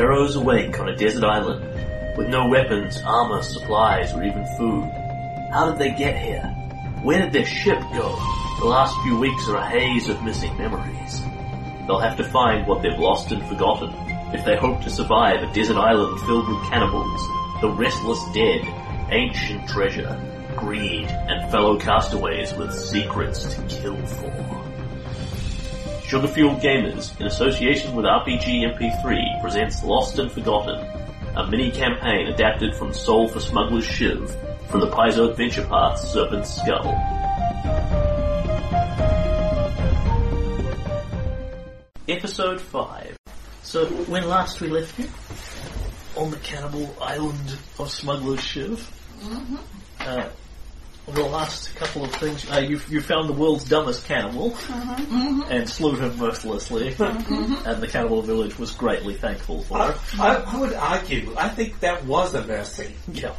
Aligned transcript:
heroes 0.00 0.34
awake 0.34 0.80
on 0.80 0.88
a 0.88 0.96
desert 0.96 1.22
island 1.22 1.62
with 2.16 2.26
no 2.28 2.48
weapons, 2.48 3.02
armor, 3.04 3.42
supplies, 3.42 4.14
or 4.14 4.24
even 4.24 4.46
food. 4.56 4.90
How 5.52 5.70
did 5.70 5.78
they 5.78 5.90
get 5.90 6.16
here? 6.16 6.40
Where 7.02 7.20
did 7.20 7.32
their 7.34 7.44
ship 7.44 7.78
go? 7.92 8.08
The 8.60 8.64
last 8.64 8.96
few 9.02 9.18
weeks 9.18 9.46
are 9.48 9.58
a 9.58 9.68
haze 9.68 10.08
of 10.08 10.22
missing 10.22 10.56
memories. 10.56 11.20
They'll 11.86 11.98
have 11.98 12.16
to 12.16 12.24
find 12.24 12.66
what 12.66 12.80
they've 12.80 12.98
lost 12.98 13.30
and 13.30 13.46
forgotten 13.46 13.92
if 14.34 14.42
they 14.46 14.56
hope 14.56 14.80
to 14.84 14.90
survive 14.90 15.42
a 15.42 15.52
desert 15.52 15.76
island 15.76 16.18
filled 16.20 16.48
with 16.48 16.62
cannibals, 16.70 17.20
the 17.60 17.68
restless 17.68 18.24
dead, 18.32 18.62
ancient 19.10 19.68
treasure, 19.68 20.18
greed, 20.56 21.08
and 21.10 21.50
fellow 21.50 21.78
castaways 21.78 22.54
with 22.54 22.72
secrets 22.72 23.54
to 23.54 23.62
kill 23.68 24.06
for. 24.06 24.59
Sugarfueled 26.10 26.60
Gamers, 26.60 27.16
in 27.20 27.26
association 27.26 27.94
with 27.94 28.04
RPG 28.04 28.74
MP3, 28.74 29.40
presents 29.40 29.84
Lost 29.84 30.18
and 30.18 30.28
Forgotten, 30.28 30.84
a 31.36 31.46
mini-campaign 31.48 32.26
adapted 32.26 32.74
from 32.74 32.92
Soul 32.92 33.28
for 33.28 33.38
Smuggler's 33.38 33.84
Shiv, 33.84 34.28
from 34.68 34.80
the 34.80 34.88
Paizo 34.88 35.30
Adventure 35.30 35.64
Path 35.66 36.00
Serpent's 36.00 36.52
Skull. 36.52 36.88
Episode 42.08 42.60
5. 42.60 43.16
So, 43.62 43.86
when 43.86 44.28
last 44.28 44.60
we 44.60 44.66
left 44.66 44.98
you, 44.98 45.08
on 46.20 46.32
the 46.32 46.38
cannibal 46.38 46.92
island 47.00 47.56
of 47.78 47.88
Smuggler's 47.88 48.42
Shiv, 48.42 48.90
uh, 50.00 50.28
the 51.14 51.24
last 51.24 51.74
couple 51.76 52.04
of 52.04 52.12
things, 52.14 52.48
uh, 52.50 52.58
you, 52.58 52.80
you 52.88 53.00
found 53.00 53.28
the 53.28 53.32
world's 53.32 53.64
dumbest 53.64 54.04
cannibal 54.06 54.56
and 55.50 55.68
slew 55.68 55.96
him 55.96 56.16
mercilessly, 56.18 56.88
and 56.98 57.82
the 57.82 57.88
cannibal 57.88 58.22
village 58.22 58.58
was 58.58 58.72
greatly 58.72 59.14
thankful 59.14 59.62
for 59.62 59.78
I, 59.78 59.90
it. 59.90 59.96
I, 60.18 60.34
I 60.36 60.60
would 60.60 60.74
argue, 60.74 61.34
I 61.36 61.48
think 61.48 61.80
that 61.80 62.04
was 62.04 62.34
a 62.34 62.46
mercy. 62.46 62.94
Yeah. 63.12 63.34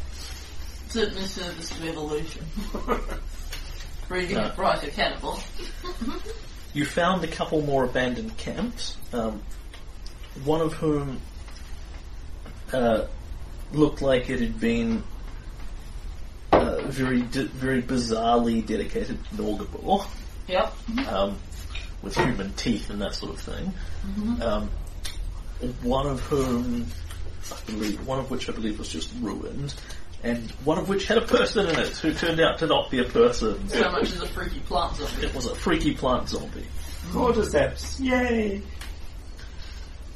Certainly 0.90 1.24
service 1.26 1.70
to 1.70 1.88
evolution. 1.90 2.46
Breeding 4.08 4.38
No. 4.38 4.48
a 4.48 4.54
brighter 4.54 4.90
cannibal. 4.92 5.40
You 6.74 6.86
found 6.86 7.22
a 7.26 7.28
couple 7.28 7.62
more 7.64 7.84
abandoned 7.84 8.38
camps, 8.38 8.96
um, 9.12 9.42
one 10.46 10.62
of 10.62 10.72
whom 10.72 11.20
uh, 12.72 13.08
looked 13.74 14.02
like 14.02 14.30
it 14.30 14.40
had 14.40 14.58
been 14.58 15.04
uh, 16.52 16.82
very, 16.88 17.22
di- 17.22 17.46
very 17.46 17.82
bizarrely 17.82 18.66
dedicated 18.66 19.24
to 19.26 19.36
Norgorber. 19.36 20.08
Yep. 20.48 20.74
um, 21.08 21.38
with 22.02 22.16
human 22.16 22.52
teeth 22.54 22.90
and 22.90 23.02
that 23.02 23.14
sort 23.14 23.32
of 23.34 23.40
thing. 23.40 23.74
Um, 24.42 24.70
one 25.84 26.08
of 26.08 26.20
whom, 26.22 26.88
I 27.52 27.72
believe, 27.72 28.06
one 28.08 28.20
of 28.20 28.32
which 28.32 28.50
I 28.50 28.54
believe 28.54 28.80
was 28.80 28.90
just 28.90 29.12
ruined, 29.22 29.74
and 30.24 30.50
one 30.66 30.78
of 30.78 30.90
which 30.90 31.06
had 31.08 31.20
a 31.20 31.26
person 31.26 31.68
in 31.68 31.76
it 31.80 31.96
who 31.98 32.14
turned 32.14 32.40
out 32.40 32.60
to 32.60 32.68
not 32.68 32.90
be 32.90 33.00
a 33.00 33.04
person. 33.06 33.70
So 33.70 33.92
much 33.92 34.12
as 34.12 34.22
a 34.22 34.28
freaky 34.28 34.60
plant 34.62 34.96
zombie. 34.96 35.28
It 35.28 35.36
was 35.36 35.46
a 35.46 35.56
freaky 35.56 35.94
plant 35.94 36.30
zombie. 36.30 36.66
Cordyceps, 37.12 38.00
yay! 38.00 38.62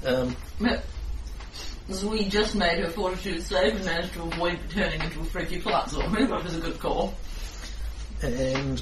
Um, 0.05 0.35
As 1.89 2.03
we 2.03 2.27
just 2.29 2.55
made 2.55 2.79
her 2.83 2.89
fortitude 2.89 3.43
save 3.43 3.75
and 3.75 3.85
managed 3.85 4.13
to 4.13 4.23
avoid 4.23 4.59
turning 4.71 5.01
into 5.01 5.19
a 5.21 5.25
freaky 5.25 5.59
plant 5.61 5.89
zombie, 5.89 6.25
which 6.25 6.43
was 6.43 6.55
a 6.57 6.59
good 6.59 6.79
call. 6.79 7.13
and 8.23 8.81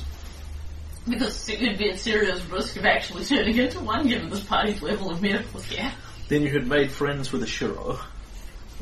Because 1.09 1.49
it 1.49 1.59
could 1.59 1.77
be 1.77 1.89
at 1.89 1.99
serious 1.99 2.43
risk 2.45 2.77
of 2.77 2.85
actually 2.85 3.25
turning 3.25 3.57
into 3.57 3.79
one 3.81 4.07
given 4.07 4.29
this 4.29 4.43
party's 4.43 4.81
level 4.81 5.11
of 5.11 5.21
medical 5.21 5.59
care. 5.61 5.91
then 6.29 6.43
you 6.43 6.49
had 6.51 6.65
made 6.67 6.91
friends 6.91 7.31
with 7.31 7.43
Ashiro 7.43 7.99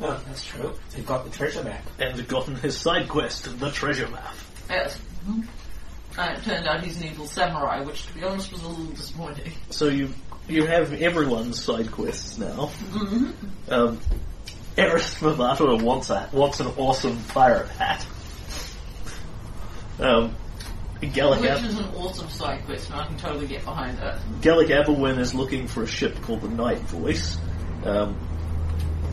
Oh, 0.00 0.22
that's 0.26 0.44
true. 0.44 0.74
They've 0.94 1.06
got 1.06 1.24
the 1.24 1.30
treasure 1.30 1.62
map. 1.62 1.84
and 1.98 2.26
gotten 2.26 2.56
his 2.56 2.76
side 2.76 3.08
quest, 3.08 3.58
the 3.60 3.70
treasure 3.70 4.08
map. 4.08 4.34
Yes. 4.70 4.98
Mm-hmm. 5.28 5.42
And 6.18 6.38
it 6.38 6.44
turned 6.44 6.66
out 6.66 6.82
he's 6.82 7.00
an 7.00 7.06
evil 7.08 7.26
samurai, 7.26 7.80
which 7.82 8.06
to 8.06 8.14
be 8.14 8.22
honest 8.24 8.52
was 8.52 8.62
a 8.62 8.68
little 8.68 8.84
disappointing. 8.86 9.52
So 9.70 9.88
you 9.88 10.12
you 10.48 10.66
have 10.66 10.92
everyone's 10.92 11.62
side 11.62 11.90
quests 11.90 12.38
now. 12.38 12.70
Um, 13.68 14.00
Aerys 14.76 15.14
Mavato 15.20 15.80
wants 15.82 16.10
a 16.10 16.28
wants 16.32 16.60
an 16.60 16.68
awesome 16.78 17.18
pirate 17.28 17.68
hat. 17.70 18.06
Um, 20.00 20.34
Gelik, 21.00 21.40
Which 21.40 21.50
Ab- 21.50 21.64
is 21.64 21.78
an 21.78 21.84
awesome 21.96 22.28
side 22.28 22.64
quest, 22.64 22.90
and 22.90 23.00
I 23.00 23.06
can 23.06 23.16
totally 23.16 23.46
get 23.48 23.64
behind 23.64 23.98
that. 23.98 24.18
Gelik 24.40 24.68
Aberwin 24.68 25.18
is 25.18 25.34
looking 25.34 25.66
for 25.66 25.82
a 25.82 25.86
ship 25.86 26.20
called 26.22 26.42
the 26.42 26.48
Night 26.48 26.78
Voice, 26.78 27.38
um, 27.84 28.14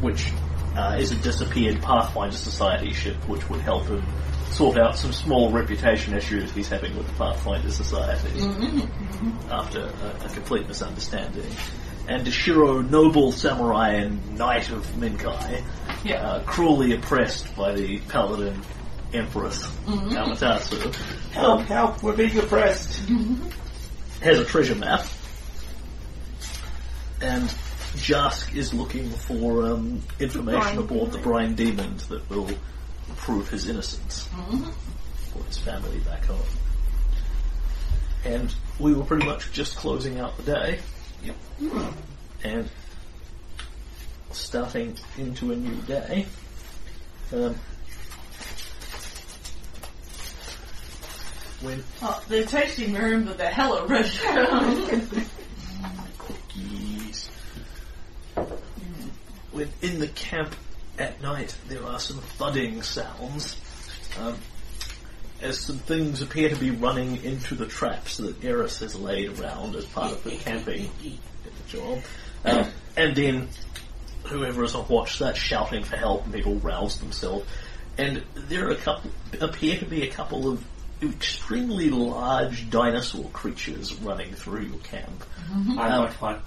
which 0.01 0.31
uh, 0.77 0.97
is 0.99 1.11
a 1.11 1.15
disappeared 1.15 1.81
Pathfinder 1.81 2.35
Society 2.35 2.93
ship, 2.93 3.15
which 3.27 3.49
would 3.49 3.61
help 3.61 3.87
him 3.87 4.03
sort 4.51 4.77
out 4.77 4.97
some 4.97 5.11
small 5.13 5.51
reputation 5.51 6.13
issues 6.15 6.51
he's 6.51 6.67
having 6.69 6.95
with 6.97 7.07
the 7.07 7.13
Pathfinder 7.13 7.69
Society 7.71 8.41
after 9.49 9.81
a, 9.81 10.25
a 10.25 10.29
complete 10.29 10.67
misunderstanding. 10.67 11.45
And 12.07 12.25
Ashiro, 12.25 12.87
noble 12.89 13.31
samurai 13.31 13.89
and 13.93 14.37
knight 14.37 14.71
of 14.71 14.85
Minkai, 14.93 15.63
Yeah. 16.03 16.15
uh, 16.27 16.43
cruelly 16.43 16.93
oppressed 16.95 17.55
by 17.55 17.73
the 17.73 17.99
paladin 17.99 18.59
empress 19.13 19.65
Amaterasu, 19.85 20.93
Help, 21.33 21.61
help, 21.63 22.01
we're 22.03 22.15
being 22.15 22.37
oppressed. 22.39 23.07
has 24.21 24.39
a 24.39 24.45
treasure 24.45 24.75
map, 24.75 25.05
and 27.21 27.53
Jask 27.95 28.53
is 28.55 28.73
looking 28.73 29.09
for 29.09 29.65
um, 29.65 30.01
information 30.19 30.77
aboard 30.79 31.11
the 31.11 31.17
Brine 31.19 31.55
Demon 31.55 31.97
that 32.09 32.29
will 32.29 32.49
prove 33.17 33.49
his 33.49 33.67
innocence 33.67 34.27
for 35.31 35.43
his 35.45 35.57
family 35.57 35.99
back 35.99 36.25
home. 36.25 36.39
And 38.25 38.53
we 38.79 38.93
were 38.93 39.03
pretty 39.05 39.25
much 39.25 39.51
just 39.51 39.75
closing 39.77 40.19
out 40.19 40.35
the 40.37 40.43
day. 40.43 40.79
And 42.43 42.69
starting 44.31 44.95
into 45.17 45.51
a 45.51 45.55
new 45.55 45.75
day. 45.83 46.25
Um, 47.33 47.55
when 51.61 51.83
Oh, 52.01 52.23
they're 52.29 52.45
tasting 52.45 52.93
room, 52.93 53.25
but 53.25 53.37
they're 53.37 53.51
hella 53.51 53.85
rich. 53.85 54.21
cookies. 56.17 57.29
When 59.51 59.69
in 59.81 59.99
the 59.99 60.07
camp 60.09 60.55
at 60.99 61.21
night, 61.21 61.55
there 61.67 61.83
are 61.85 61.99
some 61.99 62.17
thudding 62.17 62.81
sounds. 62.81 63.55
Um, 64.19 64.37
as 65.41 65.59
some 65.59 65.77
things 65.77 66.21
appear 66.21 66.49
to 66.49 66.55
be 66.57 66.71
running 66.71 67.23
into 67.23 67.55
the 67.55 67.65
traps 67.65 68.17
that 68.17 68.41
Aerys 68.41 68.79
has 68.79 68.95
laid 68.95 69.39
around 69.39 69.75
as 69.75 69.85
part 69.85 70.11
of 70.11 70.23
the 70.23 70.31
camping 70.35 70.89
job. 71.69 71.99
Um, 72.43 72.67
and 72.97 73.15
then 73.15 73.47
whoever 74.25 74.63
is 74.65 74.75
on 74.75 74.85
watch 74.89 75.15
starts 75.15 75.39
shouting 75.39 75.83
for 75.83 75.95
help 75.95 76.25
and 76.25 76.33
people 76.33 76.55
rouse 76.55 76.99
themselves. 76.99 77.45
And 77.97 78.23
there 78.35 78.67
are 78.67 78.71
a 78.71 78.75
couple, 78.75 79.11
appear 79.39 79.77
to 79.79 79.85
be 79.85 80.03
a 80.03 80.11
couple 80.11 80.49
of 80.51 80.63
extremely 81.01 81.89
large 81.89 82.69
dinosaur 82.69 83.29
creatures 83.29 83.93
running 83.95 84.33
through 84.33 84.63
your 84.63 84.79
camp. 84.79 85.23
I 85.77 85.89
Um, 85.89 85.99
want 86.03 86.21
one. 86.21 86.41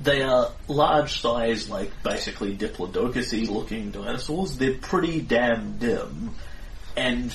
They 0.00 0.22
are 0.22 0.52
large 0.68 1.20
size, 1.20 1.68
like 1.68 1.90
basically 2.02 2.56
diplodocus 2.56 3.48
looking 3.48 3.90
dinosaurs. 3.90 4.56
They're 4.56 4.74
pretty 4.78 5.20
damn 5.20 5.78
dim 5.78 6.30
and 6.96 7.32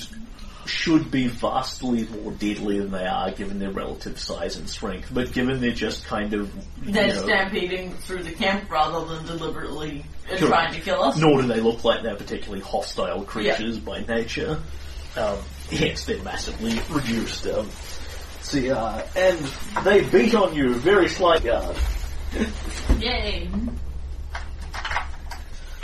should 0.66 1.10
be 1.10 1.28
vastly 1.28 2.04
more 2.04 2.32
deadly 2.32 2.78
than 2.78 2.90
they 2.90 3.04
are 3.06 3.30
given 3.30 3.58
their 3.58 3.70
relative 3.70 4.18
size 4.18 4.56
and 4.56 4.68
strength. 4.68 5.10
But 5.12 5.32
given 5.32 5.60
they're 5.60 5.72
just 5.72 6.06
kind 6.06 6.32
of, 6.32 6.50
they're 6.82 7.08
know, 7.08 7.22
stampeding 7.22 7.92
through 7.92 8.22
the 8.22 8.32
camp 8.32 8.70
rather 8.70 9.04
than 9.04 9.26
deliberately 9.26 10.04
uh, 10.30 10.36
Sure. 10.36 10.48
trying 10.48 10.72
to 10.74 10.80
kill 10.80 11.02
us. 11.02 11.18
nor 11.18 11.42
do 11.42 11.48
they 11.48 11.60
look 11.60 11.84
like 11.84 12.02
they're 12.02 12.16
particularly 12.16 12.62
hostile 12.62 13.24
creatures 13.24 13.78
by 13.78 14.00
nature. 14.00 14.58
Um, 15.16 15.38
hence, 15.70 16.06
they're 16.06 16.22
massively 16.22 16.80
reduced. 16.90 17.46
Um, 17.46 17.68
see, 18.40 18.70
uh, 18.70 19.02
and 19.16 19.38
they 19.84 20.02
beat 20.08 20.34
on 20.34 20.54
you 20.54 20.74
very 20.74 21.08
slight 21.08 21.44
guard. 21.44 21.76
Yay! 22.98 23.48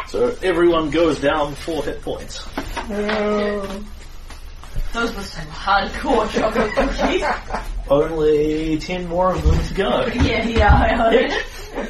So 0.09 0.37
everyone 0.43 0.91
goes 0.91 1.21
down 1.21 1.55
four 1.55 1.85
hit 1.85 2.03
points. 2.03 2.45
Those 4.93 5.15
were 5.15 5.23
some 5.23 5.47
hardcore 5.47 6.29
chocolate 6.31 6.73
cookies. 6.75 7.23
Only 7.89 8.79
ten 8.79 9.07
more 9.09 9.33
of 9.35 9.43
them 9.43 9.63
to 9.65 9.75
go. 9.75 10.07
yeah, 10.07 10.47
yeah, 10.49 10.75
I 10.75 10.97
heard. 10.97 11.33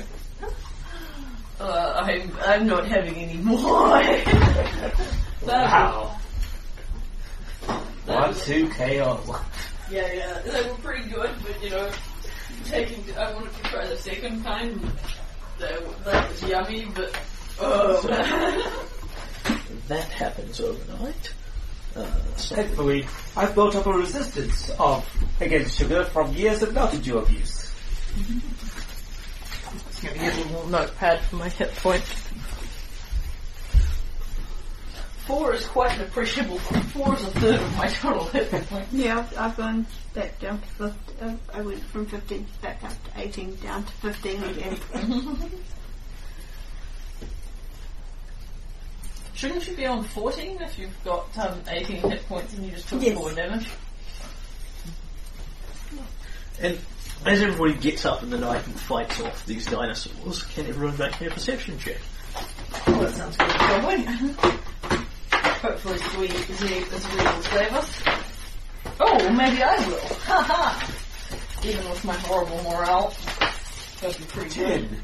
Uh, 1.60 1.92
I'm, 2.06 2.32
I'm 2.46 2.66
not 2.66 2.86
having 2.88 3.16
any 3.16 3.36
more. 3.36 4.02
Wow. 5.46 6.18
One, 8.06 8.34
two, 8.34 8.68
KO. 8.70 9.20
Yeah, 9.90 10.12
yeah, 10.12 10.38
they 10.40 10.68
were 10.70 10.76
pretty 10.76 11.08
good, 11.10 11.30
but 11.42 11.62
you 11.62 11.70
know, 11.70 11.90
taking, 12.70 13.04
I 13.16 13.32
wanted 13.34 13.54
to 13.54 13.62
try 13.64 13.86
the 13.86 13.96
second 13.96 14.44
kind. 14.44 14.80
That, 15.58 16.04
that 16.04 16.30
was 16.30 16.42
yummy, 16.42 16.86
but. 16.94 17.18
Oh. 17.60 18.86
That 19.88 20.08
happens 20.10 20.60
overnight. 20.60 21.32
Uh, 21.96 22.06
so 22.36 22.54
Thankfully, 22.54 23.06
I've 23.36 23.56
built 23.56 23.74
up 23.74 23.86
a 23.86 23.92
resistance 23.92 24.70
of 24.78 25.04
against 25.40 25.76
sugar 25.76 26.04
from 26.04 26.32
years 26.32 26.62
of 26.62 26.72
Mountain 26.72 27.00
Dew 27.00 27.18
abuse. 27.18 27.74
Just 29.88 30.02
gonna 30.04 30.14
get 30.14 30.34
a 30.34 30.42
little 30.42 30.68
notepad 30.68 31.20
for 31.22 31.36
my 31.36 31.48
hit 31.48 31.74
point. 31.74 32.04
Four 35.30 35.54
is 35.54 35.64
quite 35.66 35.96
an 35.96 36.02
appreciable. 36.02 36.58
Four 36.58 37.14
is 37.14 37.22
a 37.22 37.30
third 37.30 37.54
of 37.54 37.76
my 37.76 37.86
total 37.86 38.24
hit 38.24 38.50
point. 38.50 38.88
Yeah, 38.90 39.20
I've, 39.20 39.38
I've 39.38 39.56
gone 39.56 39.86
back 40.12 40.40
down 40.40 40.60
to 40.60 40.66
15. 40.66 41.28
Uh, 41.28 41.36
I 41.54 41.60
went 41.60 41.80
from 41.84 42.06
15 42.06 42.44
back 42.60 42.82
up 42.82 42.90
to 42.90 43.10
18, 43.20 43.54
down 43.62 43.84
to 43.84 43.92
15 43.92 44.42
again. 44.42 44.76
Shouldn't 49.34 49.68
you 49.68 49.76
be 49.76 49.86
on 49.86 50.02
14 50.02 50.60
if 50.62 50.76
you've 50.80 51.04
got 51.04 51.38
um, 51.38 51.60
18 51.68 51.96
hit 52.10 52.26
points 52.26 52.52
and 52.54 52.66
you 52.66 52.72
just 52.72 52.88
took 52.88 53.00
Yes. 53.00 53.16
4 53.16 53.32
damage? 53.32 53.68
And 56.60 56.76
as 57.24 57.40
everybody 57.40 57.74
gets 57.74 58.04
up 58.04 58.24
in 58.24 58.30
the 58.30 58.38
night 58.38 58.66
and 58.66 58.74
fights 58.80 59.20
off 59.20 59.46
these 59.46 59.64
dinosaurs, 59.66 60.42
can 60.42 60.66
everyone 60.66 60.98
make 60.98 61.20
me 61.20 61.28
a 61.28 61.30
perception 61.30 61.78
check? 61.78 61.98
Oh, 62.88 63.00
that 63.04 63.14
sounds 63.14 63.36
good. 63.36 63.58
Going. 64.90 65.04
Hopefully, 65.62 65.98
Sweet 65.98 66.30
Zee 66.56 66.80
will 66.90 67.42
save 67.42 67.72
us. 67.72 68.02
Oh, 68.98 69.30
maybe 69.32 69.62
I 69.62 69.76
will. 69.88 69.98
Ha 69.98 70.42
ha! 70.46 70.90
Even 71.64 71.88
with 71.90 72.04
my 72.04 72.14
horrible 72.14 72.62
morale, 72.62 73.14
that'd 74.00 74.16
be 74.18 74.24
pretty 74.24 74.54
good. 74.54 74.88
Ten. 74.88 75.02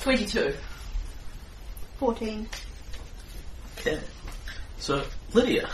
22. 0.00 0.54
14. 1.98 2.48
Okay. 3.78 4.00
So, 4.78 5.04
Lydia, 5.32 5.68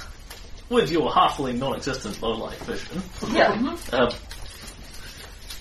with 0.69 0.91
your 0.91 1.11
halfling 1.11 1.59
non-existent 1.59 2.21
low-light 2.23 2.59
vision, 2.61 3.03
Yeah. 3.31 3.77
um, 3.93 4.11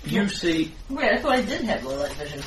you 0.04 0.28
see... 0.28 0.74
Wait, 0.90 1.12
I 1.14 1.18
thought 1.20 1.32
I 1.32 1.42
did 1.42 1.62
have 1.62 1.86
low 1.86 1.98
light 1.98 2.12
vision. 2.14 2.42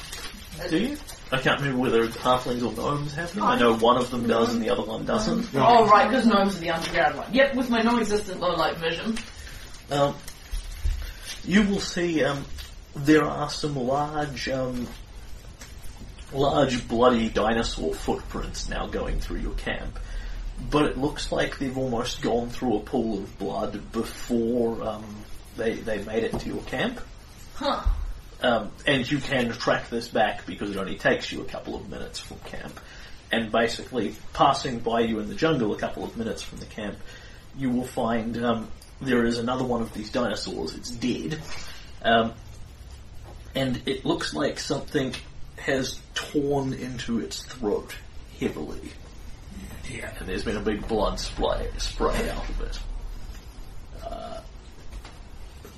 Do 0.69 0.77
you? 0.79 0.97
I 1.33 1.39
can't 1.39 1.61
remember 1.61 1.81
whether 1.83 2.03
it's 2.03 2.17
halflings 2.17 2.67
or 2.67 2.73
gnomes 2.73 3.15
have 3.15 3.33
them. 3.35 3.45
I 3.45 3.57
know 3.59 3.77
one 3.77 3.97
of 3.97 4.11
them 4.11 4.27
does 4.27 4.53
and 4.53 4.63
the 4.63 4.71
other 4.71 4.83
one 4.83 5.05
doesn't. 5.05 5.49
Oh, 5.55 5.87
right, 5.87 6.09
because 6.09 6.27
gnomes 6.27 6.57
are 6.57 6.61
the 6.61 6.71
underground 6.71 7.17
one. 7.17 7.33
Yep, 7.33 7.55
with 7.55 7.71
my 7.71 7.83
non-existent 7.83 8.41
low 8.41 8.57
light 8.57 8.77
vision. 8.79 9.17
Um, 9.91 10.17
you 11.45 11.63
will 11.63 11.81
see 11.81 12.25
um, 12.25 12.45
there 12.97 13.25
are 13.25 13.49
some 13.49 13.77
large, 13.77 14.49
um, 14.49 14.89
large 16.33 16.87
bloody 16.89 17.29
dinosaur 17.29 17.95
footprints 17.95 18.69
now 18.69 18.89
going 18.89 19.21
through 19.21 19.39
your 19.39 19.55
camp, 19.55 19.99
but 20.69 20.87
it 20.87 20.99
looks 20.99 21.31
like 21.31 21.59
they've 21.59 21.79
almost 21.79 22.23
gone 22.23 22.51
through 22.51 22.77
a 22.77 22.81
pool 22.81 23.19
of 23.19 23.39
blood 23.39 23.93
before 23.93 24.83
um, 24.83 25.05
they 25.57 25.75
they 25.75 26.03
made 26.05 26.25
it 26.25 26.39
to 26.41 26.49
your 26.49 26.63
camp. 26.63 27.01
Huh. 27.55 27.85
Um, 28.43 28.71
and 28.87 29.11
you 29.11 29.19
can 29.19 29.51
track 29.53 29.91
this 29.91 30.09
back 30.09 30.47
because 30.47 30.71
it 30.71 30.77
only 30.77 30.97
takes 30.97 31.31
you 31.31 31.43
a 31.43 31.45
couple 31.45 31.75
of 31.75 31.89
minutes 31.91 32.19
from 32.19 32.39
camp. 32.39 32.81
And 33.31 33.53
basically, 33.53 34.15
passing 34.33 34.81
by 34.81 35.01
you 35.01 35.21
in 35.21 35.29
the 35.29 35.35
jungle 35.35 35.75
a 35.75 35.79
couple 35.79 36.05
of 36.05 36.17
minutes 36.17 36.43
from 36.43 36.59
the 36.59 36.67
camp, 36.67 36.97
you 37.57 37.71
will 37.71 37.85
find 37.85 38.43
um, 38.43 38.69
there 39.01 39.25
is 39.25 39.39
another 39.39 39.65
one 39.65 39.83
of 39.83 39.93
these 39.93 40.11
dinosaurs. 40.11 40.75
It's 40.75 40.91
dead. 40.91 41.41
Um, 42.03 42.33
and 43.55 43.83
it 43.87 44.05
looks 44.05 44.35
like 44.35 44.59
something 44.59 45.15
has 45.57 46.01
torn 46.15 46.73
into 46.73 47.21
its 47.21 47.43
throat 47.43 47.95
heavily. 48.39 48.81
Dear. 49.87 50.13
And 50.19 50.29
there's 50.29 50.45
been 50.45 50.57
a 50.57 50.63
big 50.63 50.87
blood 50.89 51.19
spray, 51.19 51.69
spray 51.79 52.31
out 52.31 52.49
of 52.49 52.61
it. 52.63 52.79
Uh, 54.05 54.41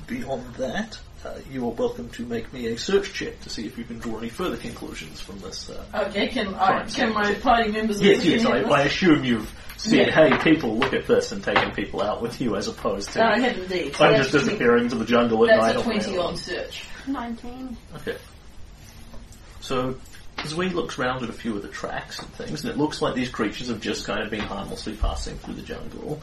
beyond 0.06 0.54
that, 0.54 0.98
uh, 1.24 1.38
you 1.50 1.64
are 1.66 1.70
welcome 1.72 2.08
to 2.10 2.24
make 2.26 2.52
me 2.52 2.66
a 2.68 2.78
search 2.78 3.12
check 3.12 3.40
to 3.42 3.50
see 3.50 3.66
if 3.66 3.78
you 3.78 3.84
can 3.84 3.98
draw 3.98 4.18
any 4.18 4.28
further 4.28 4.56
conclusions 4.56 5.20
from 5.20 5.38
this. 5.40 5.70
Uh, 5.70 5.84
Okay, 6.08 6.28
can 6.28 6.54
I, 6.54 6.84
can 6.86 7.12
my 7.12 7.34
party 7.34 7.70
members 7.70 8.00
yes, 8.00 8.24
yes, 8.24 8.44
I. 8.44 8.60
I 8.62 8.82
assume 8.82 9.24
you've 9.24 9.52
said, 9.76 10.08
Yeah. 10.08 10.28
hey 10.28 10.36
people, 10.52 10.78
look 10.78 10.92
at 10.92 11.06
this, 11.06 11.32
and 11.32 11.42
taken 11.42 11.70
people 11.72 12.02
out 12.02 12.22
with 12.22 12.40
you 12.40 12.56
as 12.56 12.68
opposed 12.68 13.10
to 13.10 13.18
No, 13.20 13.26
I 13.26 13.38
have 13.40 13.58
indeed. 13.58 13.94
So 13.94 14.04
I'm 14.04 14.12
that's 14.12 14.30
just 14.30 14.44
tw- 14.44 14.48
disappearing 14.48 14.84
into 14.84 14.96
the 14.96 15.04
jungle 15.04 15.48
at 15.48 15.56
night. 15.56 15.72
That's 15.74 15.80
a 15.80 15.84
20 15.84 16.18
on 16.18 16.36
search. 16.36 16.84
19. 17.06 17.76
Okay. 17.96 18.16
So, 19.60 19.96
Zui 20.38 20.72
looks 20.72 20.98
round 20.98 21.22
at 21.22 21.30
a 21.30 21.32
few 21.32 21.54
of 21.56 21.62
the 21.62 21.68
tracks 21.68 22.18
and 22.18 22.28
things, 22.34 22.62
and 22.64 22.70
it 22.72 22.78
looks 22.78 23.00
like 23.00 23.14
these 23.14 23.28
creatures 23.28 23.68
have 23.68 23.80
just 23.80 24.06
kind 24.06 24.22
of 24.22 24.30
been 24.30 24.40
harmlessly 24.40 24.94
passing 24.96 25.36
through 25.38 25.54
the 25.54 25.62
jungle. 25.62 26.20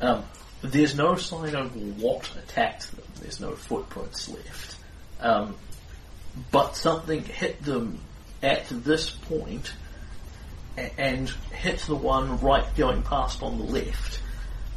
Um, 0.00 0.24
there's 0.62 0.94
no 0.94 1.14
sign 1.16 1.54
of 1.54 1.74
what 2.00 2.30
attacked 2.36 2.90
them. 2.94 3.04
There's 3.20 3.40
no 3.40 3.54
footprints 3.54 4.28
left. 4.28 4.76
Um, 5.20 5.56
but 6.50 6.76
something 6.76 7.22
hit 7.24 7.62
them 7.62 7.98
at 8.42 8.66
this 8.68 9.10
and 10.98 11.28
hit 11.52 11.78
the 11.80 11.96
one 11.96 12.38
right 12.40 12.64
going 12.76 13.02
past 13.02 13.42
on 13.42 13.58
the 13.58 13.64
left. 13.64 14.20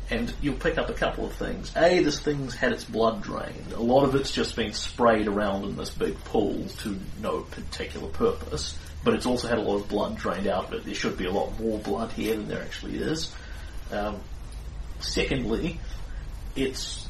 And 0.10 0.34
you'll 0.42 0.56
pick 0.56 0.78
up 0.78 0.90
a 0.90 0.94
couple 0.94 1.26
of 1.26 1.34
things. 1.34 1.72
A, 1.76 2.04
this 2.04 2.20
thing's 2.20 2.56
had 2.56 2.74
its 2.74 2.84
blood 2.84 3.24
drained. 3.24 3.72
A 3.74 3.82
lot 3.82 4.04
of 4.04 4.16
it's 4.16 4.32
just 4.32 4.56
been 4.56 4.74
sprayed 4.74 5.28
around 5.28 5.64
in 5.64 5.78
this 5.78 5.90
big 5.90 6.22
pool 6.26 6.66
to 6.80 7.00
no 7.22 7.42
particular 7.42 8.10
purpose. 8.10 8.78
But 9.04 9.16
it's 9.16 9.26
also 9.26 9.48
had 9.48 9.58
a 9.58 9.62
lot 9.62 9.78
of 9.78 9.88
blood 9.88 10.18
drained 10.18 10.48
out 10.48 10.66
of 10.66 10.74
it. 10.74 10.86
There 10.86 10.94
should 10.94 11.18
be 11.18 11.26
a 11.26 11.32
lot 11.32 11.58
more 11.60 11.80
blood 11.80 12.12
here 12.12 12.36
than 12.36 12.48
there 12.48 12.62
actually 12.62 12.98
is. 12.98 13.34
Um, 13.92 14.20
secondly, 15.00 15.80
it's 16.56 17.03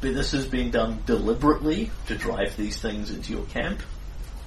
this 0.00 0.34
is 0.34 0.46
being 0.46 0.70
done 0.70 1.02
deliberately 1.06 1.90
to 2.06 2.14
drive 2.16 2.56
these 2.56 2.80
things 2.80 3.10
into 3.10 3.32
your 3.32 3.44
camp. 3.46 3.80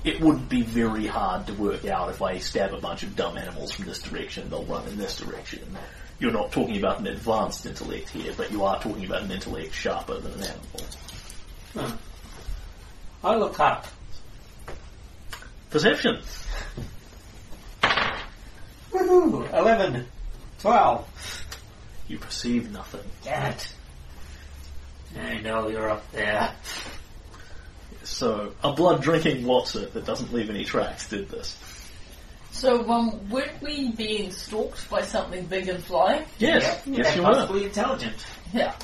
It 0.04 0.20
wouldn't 0.20 0.50
be 0.50 0.64
very 0.64 1.06
hard 1.06 1.48
to 1.48 1.54
work 1.54 1.86
out 1.86 2.10
if 2.10 2.22
I 2.22 2.40
stab 2.40 2.74
a 2.74 2.80
bunch 2.80 3.04
of 3.04 3.16
dumb 3.16 3.38
animals 3.38 3.72
from 3.72 3.86
this 3.86 4.02
direction, 4.02 4.50
they'll 4.50 4.64
run 4.64 4.88
in 4.88 4.98
this 4.98 5.18
direction. 5.18 5.60
You're 6.20 6.32
not 6.32 6.52
talking 6.52 6.78
about 6.78 7.00
an 7.00 7.08
advanced 7.08 7.66
intellect 7.66 8.10
here, 8.10 8.34
but 8.36 8.52
you 8.52 8.64
are 8.64 8.80
talking 8.80 9.06
about 9.06 9.24
an 9.24 9.32
intellect 9.32 9.74
sharper 9.74 10.20
than 10.20 10.34
an 10.34 10.44
animal. 10.44 10.86
Huh. 11.74 11.96
I 13.24 13.36
look 13.36 13.60
up. 13.60 13.88
Perception. 15.70 16.22
Woohoo! 18.92 19.54
11. 19.54 20.06
12. 20.60 21.46
You 22.08 22.18
perceive 22.18 22.72
nothing. 22.72 23.02
Damn 23.24 23.54
it. 23.54 23.74
I 25.20 25.40
know 25.42 25.68
you're 25.68 25.90
up 25.90 26.10
there. 26.12 26.54
So, 28.04 28.54
a 28.64 28.74
blood 28.74 29.02
drinking 29.02 29.46
Watson 29.46 29.88
that 29.94 30.06
doesn't 30.06 30.34
leave 30.34 30.50
any 30.50 30.66
tracks 30.66 31.08
did 31.10 31.30
this. 31.30 31.58
So, 32.52 32.90
um, 32.90 33.30
weren't 33.30 33.62
we 33.62 33.92
being 33.92 34.32
stalked 34.32 34.90
by 34.90 35.02
something 35.04 35.46
big 35.46 35.68
and 35.70 35.84
flying? 35.84 36.26
Yes, 36.38 36.64
Yep. 36.64 36.98
yes 36.98 37.08
And 37.08 37.16
you 37.16 37.22
were. 37.24 37.34
possibly 37.34 37.64
intelligent. 37.66 38.16
Yeah. 38.54 38.76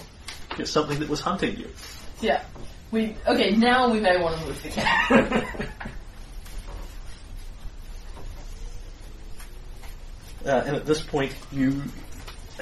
It's 0.57 0.71
something 0.71 0.99
that 0.99 1.09
was 1.09 1.19
hunting 1.21 1.57
you. 1.57 1.69
Yeah. 2.21 2.43
We, 2.91 3.15
okay, 3.27 3.51
now 3.55 3.89
we 3.91 3.99
may 3.99 4.21
want 4.21 4.39
to 4.39 4.45
move 4.45 4.63
the 4.63 4.69
cat. 4.69 5.69
Uh, 10.45 10.63
and 10.65 10.75
at 10.77 10.85
this 10.85 11.01
point, 11.01 11.33
you 11.51 11.83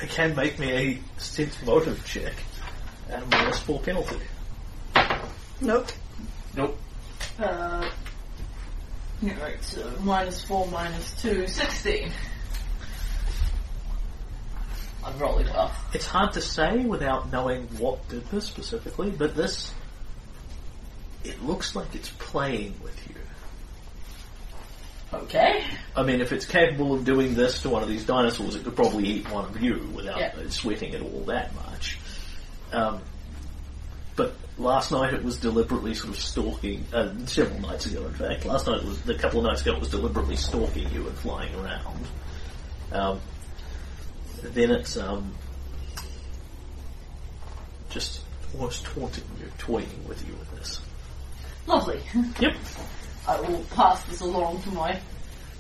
can 0.10 0.36
make 0.36 0.58
me 0.58 0.72
a 0.72 1.20
sense 1.20 1.62
motive 1.64 2.04
check 2.06 2.34
at 3.10 3.24
a 3.24 3.26
minus 3.28 3.60
four 3.60 3.80
penalty. 3.82 4.18
Nope. 5.62 5.88
Nope. 6.56 6.78
Uh, 7.40 7.90
yeah, 9.22 9.42
right, 9.42 9.64
so 9.64 9.90
minus 10.02 10.44
4, 10.44 10.68
minus 10.68 11.22
2, 11.22 11.48
16. 11.48 12.12
I'm 15.04 15.20
rolling 15.20 15.46
well. 15.48 15.72
It's 15.94 16.06
hard 16.06 16.34
to 16.34 16.42
say 16.42 16.84
without 16.86 17.32
knowing 17.32 17.64
what 17.78 18.08
did 18.10 18.26
this 18.30 18.46
specifically, 18.46 19.12
but 19.12 19.36
this, 19.36 19.72
it 21.24 21.42
looks 21.44 21.76
like 21.76 21.94
it's 21.94 22.10
playing 22.20 22.76
with 22.84 23.00
you. 23.10 23.16
Okay. 25.14 25.64
I 25.96 26.04
mean, 26.04 26.20
if 26.22 26.32
it's 26.32 26.46
capable 26.46 26.94
of 26.94 27.06
doing 27.06 27.36
this 27.36 27.62
to 27.62 27.70
one 27.70 27.84
of 27.84 27.90
these 27.90 28.06
dinosaurs, 28.06 28.56
it 28.56 28.64
could 28.64 28.76
probably 28.76 29.06
eat 29.08 29.32
one 29.32 29.46
of 29.46 29.62
you 29.62 29.88
without 29.96 30.18
Yeah. 30.20 30.34
uh, 30.38 30.50
sweating 30.50 30.94
it 30.94 31.02
all 31.02 31.24
that 31.28 31.54
much. 31.56 32.00
Um, 32.76 33.02
but 34.18 34.36
last 34.58 34.92
night 34.92 35.14
it 35.14 35.24
was 35.24 35.38
deliberately 35.38 35.94
sort 35.94 36.10
of 36.14 36.20
stalking, 36.20 36.86
uh, 36.94 37.14
several 37.26 37.62
nights 37.62 37.86
ago 37.86 38.06
in 38.06 38.14
fact, 38.14 38.46
last 38.46 38.68
night 38.68 38.84
was, 38.84 39.08
a 39.08 39.16
couple 39.16 39.40
of 39.40 39.46
nights 39.46 39.62
ago 39.62 39.74
it 39.76 39.80
was 39.80 39.90
deliberately 39.90 40.36
stalking 40.36 40.90
you 40.92 41.08
and 41.08 41.18
flying 41.18 41.56
around. 41.56 42.06
Um, 42.92 43.22
then 44.42 44.72
it's, 44.72 44.98
um, 44.98 45.34
just 47.90 48.20
almost 48.54 48.84
taunting 48.84 49.24
you, 49.40 49.48
toying 49.58 50.06
with 50.08 50.28
you 50.28 50.34
with 50.34 50.52
this. 50.58 50.82
Lovely. 51.68 52.02
Yep. 52.40 52.56
I 53.28 53.40
will 53.40 53.64
pass 53.74 54.04
this 54.04 54.20
along 54.20 54.62
to 54.64 54.72
my 54.72 55.00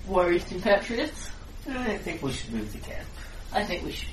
worried 0.05 0.45
compatriots. 0.47 1.29
I 1.67 1.97
think 1.97 2.21
we 2.21 2.31
should 2.31 2.53
move 2.53 2.71
the 2.73 2.79
camp. 2.79 3.07
I 3.53 3.63
think 3.63 3.85
we 3.85 3.91
should. 3.93 4.09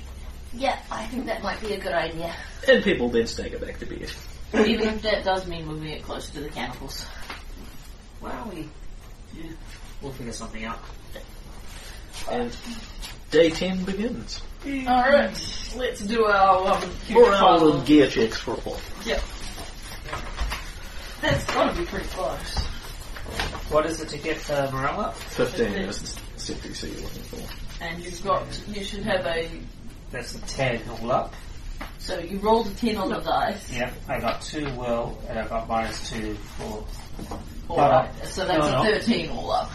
Yeah, 0.55 0.79
I 0.91 1.05
think 1.07 1.25
that 1.25 1.41
might 1.41 1.59
be 1.61 1.73
a 1.73 1.79
good 1.79 1.93
idea. 1.93 2.35
And 2.67 2.83
people 2.83 3.09
then 3.09 3.25
stagger 3.27 3.57
back 3.59 3.79
to 3.79 3.85
bed. 3.85 4.11
Even 4.53 4.87
if 4.89 5.01
that 5.01 5.23
does 5.23 5.47
mean 5.47 5.65
moving 5.65 5.89
it 5.89 6.03
closer 6.03 6.31
to 6.33 6.39
the 6.41 6.49
cannibals. 6.49 7.05
Well, 8.21 8.51
we 8.53 8.69
yeah, 9.35 9.51
we'll 10.01 10.11
figure 10.11 10.31
something 10.31 10.63
out. 10.63 10.79
And 12.29 12.55
day 13.31 13.49
10 13.49 13.83
begins. 13.83 14.41
Alright, 14.65 15.73
let's 15.75 16.01
do 16.01 16.25
our 16.25 16.73
um, 16.75 16.91
Or 17.15 17.25
our 17.31 17.37
file. 17.39 17.59
little 17.65 17.81
gear 17.81 18.07
checks 18.07 18.37
for 18.37 18.51
a 18.51 18.57
while. 18.57 18.79
Yep. 19.05 19.21
That's 21.21 21.43
gotta 21.45 21.77
be 21.79 21.85
pretty 21.85 22.07
close. 22.09 22.57
What 23.69 23.85
is 23.87 24.01
it 24.01 24.09
to 24.09 24.17
get 24.17 24.49
uh, 24.49 24.69
morale 24.71 24.99
up? 25.01 25.15
15 25.15 25.65
is 25.67 26.01
the 26.01 26.21
CPC 26.53 26.93
you're 26.93 27.01
looking 27.01 27.23
for. 27.23 27.83
And 27.83 28.03
you've 28.03 28.23
got, 28.23 28.43
you 28.67 28.83
should 28.83 29.03
have 29.03 29.25
a, 29.25 29.49
That's 30.13 30.35
a 30.35 30.41
ten 30.41 30.79
all 30.89 31.11
up. 31.11 31.33
so 31.97 32.19
you 32.19 32.37
rolled 32.37 32.67
a 32.67 32.69
10 32.75 32.95
on 32.97 33.09
the 33.09 33.19
dice. 33.19 33.69
Yep, 33.73 33.93
I 34.07 34.19
got 34.21 34.41
two 34.41 34.65
will, 34.77 35.17
and 35.27 35.39
I 35.39 35.47
got 35.47 35.67
minus 35.67 36.09
two 36.09 36.35
for 36.57 36.85
Alright, 37.69 38.11
so 38.27 38.45
that's 38.45 38.59
No, 38.59 38.81
a 38.81 38.83
no. 38.85 38.99
13 38.99 39.29
all 39.31 39.51
up. 39.51 39.71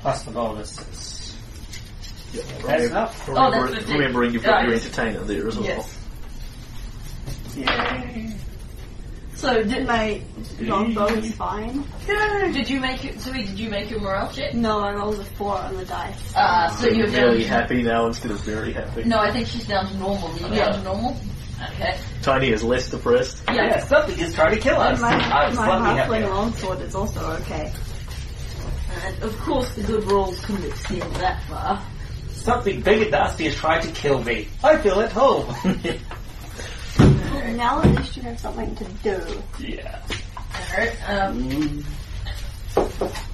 plus 0.00 0.22
the 0.22 0.30
bonuses. 0.30 1.36
Yeah, 2.32 2.42
That's 2.64 2.84
enough. 2.84 3.28
Oh, 3.28 3.34
that's 3.34 3.54
Remember, 3.56 3.74
15. 3.76 3.94
remembering 3.96 4.32
you've 4.34 4.44
got 4.44 4.64
your 4.64 4.74
entertainer 4.74 5.20
there 5.20 5.48
as 5.48 5.56
well. 5.58 5.66
Yes. 5.66 5.98
Yay! 7.56 8.34
So 9.38 9.62
did 9.62 9.86
My 9.86 10.20
longbow 10.60 11.06
is 11.06 11.32
fine. 11.36 11.84
No. 12.08 12.52
Did 12.52 12.68
you 12.68 12.80
make 12.80 13.04
it? 13.04 13.20
So 13.20 13.32
did 13.32 13.56
you 13.56 13.70
make 13.70 13.88
your 13.88 14.00
morale 14.00 14.28
check? 14.32 14.52
No, 14.54 14.80
I 14.80 14.92
rolled 14.94 15.20
a 15.20 15.24
four 15.24 15.56
on 15.56 15.76
the 15.76 15.84
dice. 15.84 16.34
Uh, 16.34 16.68
so 16.76 16.88
you're 16.88 17.06
down. 17.06 17.30
Really 17.30 17.44
happy 17.44 17.82
now 17.82 18.06
instead 18.08 18.32
of 18.32 18.40
very 18.40 18.72
happy. 18.72 19.04
No, 19.04 19.20
I 19.20 19.30
think 19.30 19.46
she's 19.46 19.66
down 19.68 19.86
to 19.86 19.96
normal. 19.96 20.28
Are 20.32 20.38
you 20.40 20.46
Yeah. 20.56 20.70
down 20.70 20.78
to 20.78 20.82
normal? 20.82 21.16
Okay. 21.74 21.98
Tiny 22.22 22.48
is 22.50 22.64
less 22.64 22.90
depressed. 22.90 23.42
Yeah. 23.46 23.54
Yeah, 23.54 23.84
something 23.86 24.18
is 24.18 24.34
trying 24.34 24.56
to 24.56 24.60
kill 24.60 24.80
us. 24.80 24.92
And 25.00 25.02
my, 25.02 25.10
I'm 25.10 25.54
my 25.54 25.66
slightly 25.66 25.86
halfling 25.86 25.96
happier. 26.22 26.28
longsword 26.34 26.80
is 26.80 26.94
also 26.96 27.20
okay. 27.42 27.72
And 29.04 29.22
of 29.22 29.38
course, 29.38 29.72
the 29.76 29.84
good 29.84 30.02
rolls 30.10 30.44
couldn't 30.44 30.64
extend 30.64 31.02
that 31.16 31.40
far. 31.44 31.80
Something 32.30 32.80
big 32.80 33.02
and 33.02 33.10
nasty 33.12 33.46
is 33.46 33.54
trying 33.54 33.82
to 33.86 33.92
kill 33.92 34.22
me. 34.24 34.48
I 34.64 34.78
feel 34.78 35.00
at 35.00 35.12
home. 35.12 35.54
Now 37.56 37.80
at 37.82 37.96
least 37.96 38.16
you 38.16 38.22
have 38.22 38.38
something 38.38 38.74
to 38.76 38.84
do. 39.02 39.42
yeah. 39.58 40.00
Alright. 40.70 40.96
Um, 41.08 41.84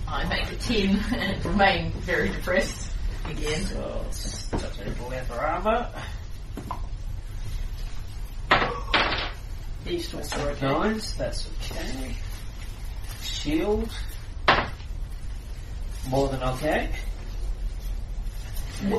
I 0.08 0.24
make 0.28 0.50
a 0.52 0.56
ten 0.56 0.96
and 1.14 1.44
remain 1.44 1.92
very 1.92 2.28
depressed 2.28 2.90
again. 3.28 3.64
So, 3.66 4.00
let's 4.04 4.48
touch 4.50 4.80
over 4.86 5.10
leather 5.10 5.34
armor. 5.34 5.88
These 9.84 10.08
two 10.08 10.18
are 10.18 10.50
okay. 10.50 10.66
Nines, 10.66 11.14
that's 11.16 11.48
okay. 11.60 12.16
Shield. 13.22 13.90
More 16.08 16.28
than 16.28 16.42
okay. 16.42 16.90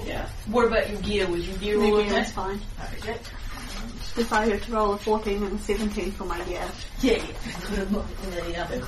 Yeah. 0.06 0.28
What 0.48 0.66
about 0.68 0.90
your 0.90 1.02
gear? 1.02 1.28
Was 1.28 1.48
your 1.48 1.58
gear 1.58 1.76
all 1.78 1.82
Maybe 1.82 1.94
okay? 1.98 2.10
that's 2.10 2.32
fine. 2.32 2.60
Okay. 3.00 3.18
If 4.18 4.32
I 4.32 4.46
have 4.48 4.64
to 4.66 4.72
roll 4.72 4.94
a 4.94 4.98
14 4.98 5.44
and 5.44 5.54
a 5.54 5.60
17 5.60 6.12
for 6.14 6.24
my 6.26 6.42
gear. 6.46 6.64
Yeah, 7.02 7.14
yeah. 7.14 7.76
Good 7.76 7.92
luck 7.92 8.08
with 8.08 8.34
the, 8.34 8.88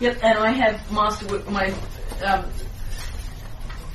Yep, 0.00 0.18
and 0.22 0.38
I 0.38 0.50
have 0.50 0.92
Masterwork, 0.92 1.48
my, 1.50 1.72
um, 2.24 2.44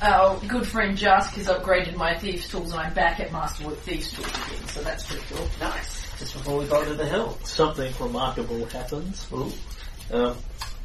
our 0.01 0.38
good 0.48 0.68
friend 0.68 0.98
Jask 0.98 1.34
has 1.36 1.48
upgraded 1.48 1.96
my 1.96 2.18
Thieves 2.18 2.50
Tools 2.50 2.72
and 2.72 2.82
I'm 2.82 2.94
back 2.94 3.20
at 3.22 3.32
Masterwork 3.32 3.75
Whip 3.75 3.84
Thieves 3.86 4.12
Tools 4.12 4.27
again, 4.27 4.68
so 4.68 4.82
that's 4.82 5.06
pretty 5.06 5.24
cool. 5.30 5.48
Nice. 5.62 6.01
Just 6.20 6.34
before 6.34 6.60
we 6.60 6.65
go 6.65 6.84
to 6.84 6.94
the 6.94 7.06
hill. 7.06 7.38
Something 7.44 7.94
remarkable 8.00 8.65
happens. 8.65 9.25
Ooh. 9.32 9.51
Um, 10.12 10.36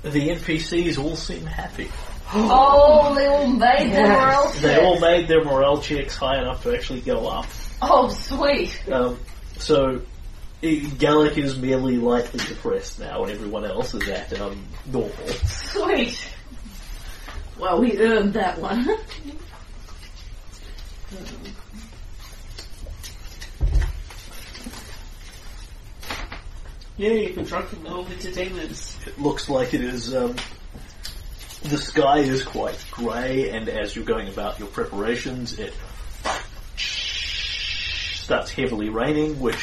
the 0.02 0.28
NPCs 0.28 0.98
all 1.02 1.16
seem 1.16 1.44
happy. 1.44 1.88
Oh, 2.32 3.14
they 3.16 3.26
all 3.26 3.46
made 3.48 3.90
their 3.92 4.06
morale 4.06 4.52
They 4.52 4.60
checks. 4.60 4.82
all 4.84 5.00
made 5.00 5.26
their 5.28 5.44
morale 5.44 5.80
checks 5.80 6.14
high 6.16 6.38
enough 6.40 6.62
to 6.62 6.74
actually 6.76 7.00
go 7.00 7.26
up. 7.26 7.46
Oh, 7.82 8.08
sweet. 8.10 8.78
Um, 8.92 9.18
so 9.58 10.00
i- 10.62 10.66
Gelik 10.98 11.36
is 11.38 11.56
merely 11.56 11.96
lightly 11.98 12.40
depressed 12.46 12.98
now, 12.98 13.22
and 13.24 13.32
everyone 13.32 13.64
else 13.64 13.94
is 13.94 14.08
at 14.08 14.38
um, 14.40 14.64
normal. 14.86 15.12
Sweet. 15.46 16.28
Well, 17.58 17.80
we 17.80 17.98
earned 17.98 18.34
that 18.34 18.58
one. 18.60 18.86
Yay, 26.96 27.32
for 27.32 27.42
drunken 27.44 27.82
little 27.84 28.06
entertainments. 28.06 28.96
It 29.06 29.18
looks 29.20 29.48
like 29.48 29.72
it 29.72 29.82
is. 29.82 30.14
Um, 30.14 30.34
the 31.62 31.78
sky 31.78 32.18
is 32.18 32.44
quite 32.44 32.84
grey, 32.90 33.50
and 33.50 33.68
as 33.68 33.94
you're 33.94 34.04
going 34.04 34.28
about 34.28 34.58
your 34.58 34.68
preparations, 34.68 35.58
it 35.58 35.72
starts 38.28 38.50
heavily 38.50 38.90
raining, 38.90 39.40
which 39.40 39.56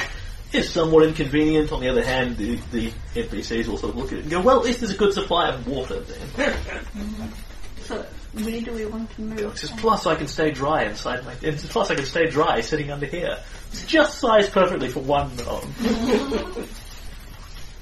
is 0.52 0.68
somewhat 0.72 1.04
inconvenient. 1.06 1.72
On 1.72 1.80
the 1.80 1.88
other 1.88 2.04
hand, 2.04 2.36
the, 2.36 2.56
the 2.72 2.92
NPCs 3.14 3.70
also 3.70 3.94
look 3.94 4.12
at 4.12 4.18
it 4.18 4.22
and 4.22 4.32
go, 4.32 4.42
"Well, 4.42 4.58
at 4.58 4.66
least 4.66 4.80
there's 4.80 4.92
a 4.92 4.98
good 4.98 5.14
supply 5.14 5.50
of 5.50 5.68
water 5.68 6.00
then." 6.02 7.32
So, 7.86 8.04
where 8.34 8.62
do 8.62 8.74
we 8.74 8.84
want 8.88 9.12
to 9.12 9.22
move? 9.22 9.40
It 9.42 9.58
says, 9.60 9.70
plus 9.78 10.08
I 10.08 10.16
can 10.16 10.28
stay 10.28 10.50
dry 10.50 10.86
inside 10.86 11.24
my. 11.24 11.34
and 11.48 11.56
Plus 11.56 11.92
I 11.92 11.94
can 11.94 12.06
stay 12.06 12.28
dry 12.28 12.62
sitting 12.62 12.90
under 12.90 13.06
here. 13.06 13.38
It's 13.72 13.86
just 13.86 14.18
sized 14.18 14.52
perfectly 14.52 14.90
for 14.90 15.02
one 15.02 15.36
gnome. 15.36 15.72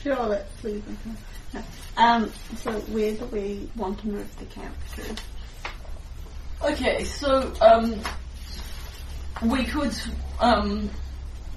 Sure, 0.04 0.26
let's 0.26 0.62
leave 0.66 0.84
it. 0.86 0.98
No. 1.54 1.64
Um, 1.96 2.34
so 2.58 2.74
where 2.92 3.14
do 3.16 3.24
we 3.28 3.70
want 3.78 4.00
to 4.00 4.08
move 4.08 4.38
the 4.38 4.44
camp 4.48 4.76
to? 4.96 5.16
Okay, 6.74 7.06
so 7.06 7.54
um, 7.62 8.02
we 9.44 9.64
could 9.64 9.96
um, 10.44 10.90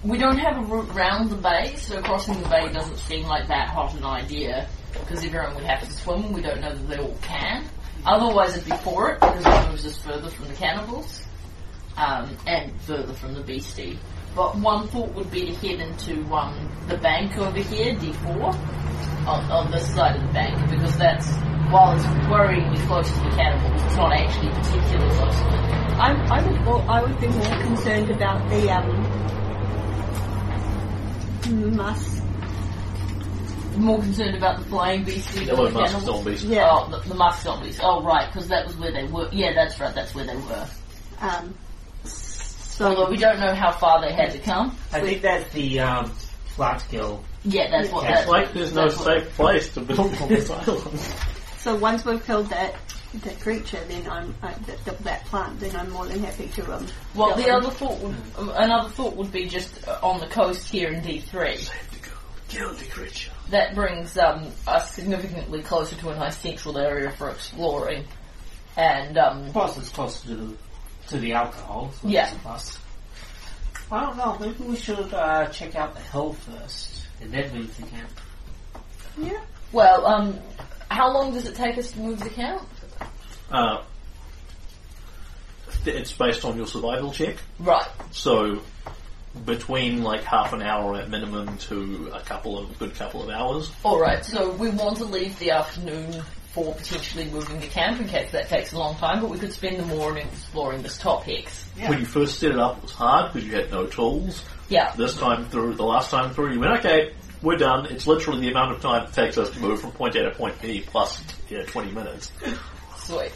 we 0.05 0.16
don't 0.16 0.38
have 0.38 0.59
a 0.59 0.61
route 0.61 0.95
round 0.95 1.31
the 1.31 1.37
bay, 1.37 1.75
so 1.76 2.00
crossing 2.02 2.40
the 2.40 2.49
bay 2.49 2.73
doesn't 2.73 2.99
seem 2.99 3.26
like 3.26 3.49
that 3.49 3.69
hot 3.69 3.95
an 3.95 4.05
idea 4.05 4.69
because 4.93 5.25
everyone 5.25 5.57
would 5.57 5.64
have 5.64 5.81
to 5.81 5.90
swim. 5.93 6.25
And 6.25 6.35
we 6.35 6.40
don't 6.40 6.61
know 6.61 6.73
that 6.73 6.88
they 6.88 6.99
all 6.99 7.16
can. 7.21 7.64
Otherwise, 8.07 8.57
it'd 8.57 8.71
be 8.71 8.76
for 8.78 9.11
it 9.11 9.21
because 9.21 9.45
it 9.45 9.71
moves 9.71 9.87
us 9.87 9.99
further 9.99 10.31
from 10.31 10.47
the 10.47 10.55
cannibals 10.55 11.25
um, 11.97 12.37
and 12.47 12.81
further 12.83 13.12
from 13.14 13.35
the 13.35 13.43
beastie. 13.43 13.99
But 14.37 14.57
one 14.57 14.87
thought 14.88 15.12
would 15.14 15.31
be 15.31 15.47
to 15.47 15.55
head 15.55 15.81
into 15.81 16.23
um, 16.33 16.71
the 16.87 16.99
bank 16.99 17.37
over 17.38 17.59
here, 17.59 17.95
D4, 17.95 18.55
on, 19.26 19.50
on 19.50 19.71
this 19.73 19.93
side 19.93 20.16
of 20.16 20.23
the 20.23 20.33
bank, 20.33 20.71
because 20.71 20.97
that's 20.97 21.26
while 21.71 21.97
it's 21.97 22.05
worryingly 22.29 22.87
close 22.87 23.11
to 23.11 23.19
the 23.21 23.31
cannibals, 23.31 23.83
it's 23.83 23.97
not 23.97 24.13
actually 24.13 24.49
particularly 24.51 25.15
close 25.17 25.37
to 25.37 25.45
them. 25.45 25.77
I, 25.99 26.27
I 26.31 26.47
would 26.47 26.67
well, 26.67 26.91
I 26.91 27.03
would 27.03 27.21
be 27.21 27.29
more 27.29 27.59
concerned 27.63 28.11
about 28.11 28.49
the 28.51 28.71
um 28.71 29.37
mus. 31.77 32.21
More 33.77 33.99
concerned 33.99 34.37
about 34.37 34.59
the 34.59 34.65
flying 34.67 35.05
beastie 35.05 35.45
There 35.45 35.55
than 35.55 35.65
were 35.65 35.71
the 35.71 35.81
musk 35.81 36.07
zombies. 36.07 36.45
Yeah. 36.45 36.69
Oh, 36.71 36.89
the, 36.91 37.09
the 37.09 37.15
musk 37.15 37.43
zombies. 37.43 37.79
Oh, 37.83 38.03
right, 38.03 38.27
because 38.33 38.49
that 38.49 38.67
was 38.67 38.77
where 38.77 38.91
they 38.93 39.05
were. 39.05 39.29
Yeah, 39.33 39.53
that's 39.55 39.79
right, 39.79 39.95
that's 39.95 40.15
where 40.15 40.25
they 40.25 40.37
were. 40.37 40.67
Um, 41.21 41.55
Although 42.79 43.05
so 43.05 43.11
we 43.11 43.17
don't 43.17 43.41
know 43.41 43.55
how 43.55 43.73
far 43.73 44.01
they 44.03 44.13
had 44.13 44.33
to 44.33 44.39
come. 44.39 44.77
I 44.93 45.01
think 45.01 45.23
that's 45.23 45.51
the 45.53 45.81
um, 45.81 46.13
plant 46.49 46.85
gill. 46.91 47.25
Yeah, 47.45 47.71
that's 47.71 47.91
what 47.91 48.05
Yeah, 48.05 48.11
that's 48.11 48.23
It's 48.23 48.31
like 48.31 48.53
there's 48.53 48.75
no 48.75 48.89
safe 48.89 49.29
place 49.35 49.73
to 49.75 49.81
build 49.81 50.15
on 50.21 50.29
this 50.29 50.51
island. 50.51 51.15
So 51.67 51.75
once 51.75 52.05
we've 52.05 52.25
killed 52.25 52.47
that 52.51 52.77
that 53.25 53.41
creature, 53.41 53.83
then 53.89 54.09
I'm 54.09 54.33
uh, 54.41 54.53
that, 54.67 54.85
that, 54.85 54.99
that 55.01 55.25
plant, 55.25 55.59
then 55.59 55.75
I'm 55.75 55.91
more 55.91 56.07
than 56.07 56.21
happy 56.23 56.47
to 56.47 56.77
um. 56.77 56.87
Well, 57.13 57.35
the 57.35 57.51
other 57.51 57.71
thought 57.71 57.99
would, 58.03 58.15
um, 58.39 58.51
another 58.55 58.89
thought 58.91 59.17
would 59.17 59.33
be 59.33 59.49
just 59.49 59.89
uh, 59.89 59.99
on 60.01 60.21
the 60.21 60.29
coast 60.29 60.69
here 60.71 60.93
in 60.93 61.03
D3. 61.03 61.69
Have 61.69 61.91
to 61.91 62.09
go 62.09 62.15
kill 62.47 62.73
the 62.75 62.85
creature. 62.85 63.33
That 63.51 63.75
brings 63.75 64.17
um, 64.17 64.53
us 64.69 64.95
significantly 64.95 65.63
closer 65.63 65.97
to 65.97 66.11
a 66.11 66.15
nice 66.15 66.37
central 66.39 66.79
area 66.79 67.11
for 67.11 67.31
exploring. 67.31 68.05
And 68.77 69.19
um, 69.19 69.51
Plus, 69.51 69.77
it's 69.77 69.89
closer 69.89 70.29
to 70.29 70.35
the, 70.37 70.57
to 71.09 71.19
the 71.19 71.33
alcohol. 71.33 71.91
So 72.01 72.07
Yeah. 72.07 72.33
plus. 72.43 72.79
I 73.91 74.01
don't 74.05 74.17
know. 74.19 74.39
Maybe 74.39 74.63
we 74.63 74.77
should 74.77 75.13
uh, 75.13 75.49
check 75.49 75.75
out 75.75 75.95
the 75.95 76.01
hill 76.01 76.35
first, 76.35 77.07
and 77.21 77.33
then 77.33 77.53
move 77.53 77.77
the 77.77 77.87
camp. 77.87 78.11
Yeah. 79.19 79.41
Well, 79.76 80.06
um, 80.06 80.38
how 80.90 81.12
long 81.12 81.35
does 81.35 81.47
it 81.47 81.54
take 81.54 81.76
us 81.76 81.92
to 81.92 81.99
move 82.00 82.18
the 82.21 82.30
camp? 82.30 82.62
Uh, 83.52 83.83
it's 85.85 86.12
based 86.12 86.45
on 86.47 86.56
your 86.56 86.66
survival 86.66 87.12
check, 87.12 87.37
Right. 87.61 87.87
so 88.11 88.61
between 89.45 90.02
like 90.02 90.25
half 90.25 90.54
an 90.54 90.62
hour 90.62 90.97
at 90.97 91.11
minimum 91.11 91.59
to 91.59 92.11
a 92.14 92.21
couple 92.21 92.59
of 92.59 92.76
good 92.78 92.95
couple 92.95 93.23
of 93.23 93.28
hours. 93.28 93.71
All 93.85 94.00
right. 94.00 94.25
So 94.25 94.50
we 94.52 94.71
want 94.71 94.97
to 94.97 95.04
leave 95.04 95.38
the 95.38 95.50
afternoon 95.50 96.23
for 96.54 96.75
potentially 96.75 97.26
moving 97.26 97.61
the 97.61 97.66
camp 97.66 98.00
in 98.00 98.09
case 98.09 98.33
that 98.33 98.49
takes 98.49 98.73
a 98.73 98.78
long 98.78 98.97
time, 98.97 99.21
but 99.21 99.28
we 99.28 99.38
could 99.38 99.52
spend 99.52 99.76
the 99.78 99.85
morning 99.85 100.26
exploring 100.26 100.83
this 100.83 100.97
top 100.97 101.25
hex. 101.25 101.68
When 101.76 101.99
you 101.99 102.06
first 102.06 102.38
set 102.38 102.52
it 102.52 102.59
up, 102.59 102.78
it 102.78 102.85
was 102.85 102.92
hard 102.92 103.35
because 103.35 103.47
you 103.47 103.54
had 103.54 103.71
no 103.71 103.87
tools. 103.87 104.42
Yeah. 104.71 104.95
This 104.97 105.14
time 105.18 105.45
through, 105.50 105.75
the 105.75 105.85
last 105.85 106.11
time 106.11 106.33
through, 106.33 106.54
you 106.54 106.61
went, 106.61 106.78
okay, 106.78 107.12
we're 107.43 107.57
done. 107.57 107.87
It's 107.87 108.07
literally 108.07 108.40
the 108.40 108.50
amount 108.50 108.73
of 108.73 108.81
time 108.81 109.07
it 109.07 109.12
takes 109.12 109.38
us 109.38 109.50
to 109.50 109.61
move 109.61 109.81
from 109.81 109.93
point 109.93 110.14
A 110.16 110.23
to 110.23 110.31
point 110.31 110.61
B 110.61 110.83
plus 110.87 111.23
yeah, 111.49 111.64
20 111.64 111.93
minutes. 111.93 112.31
Sweet. 112.97 113.33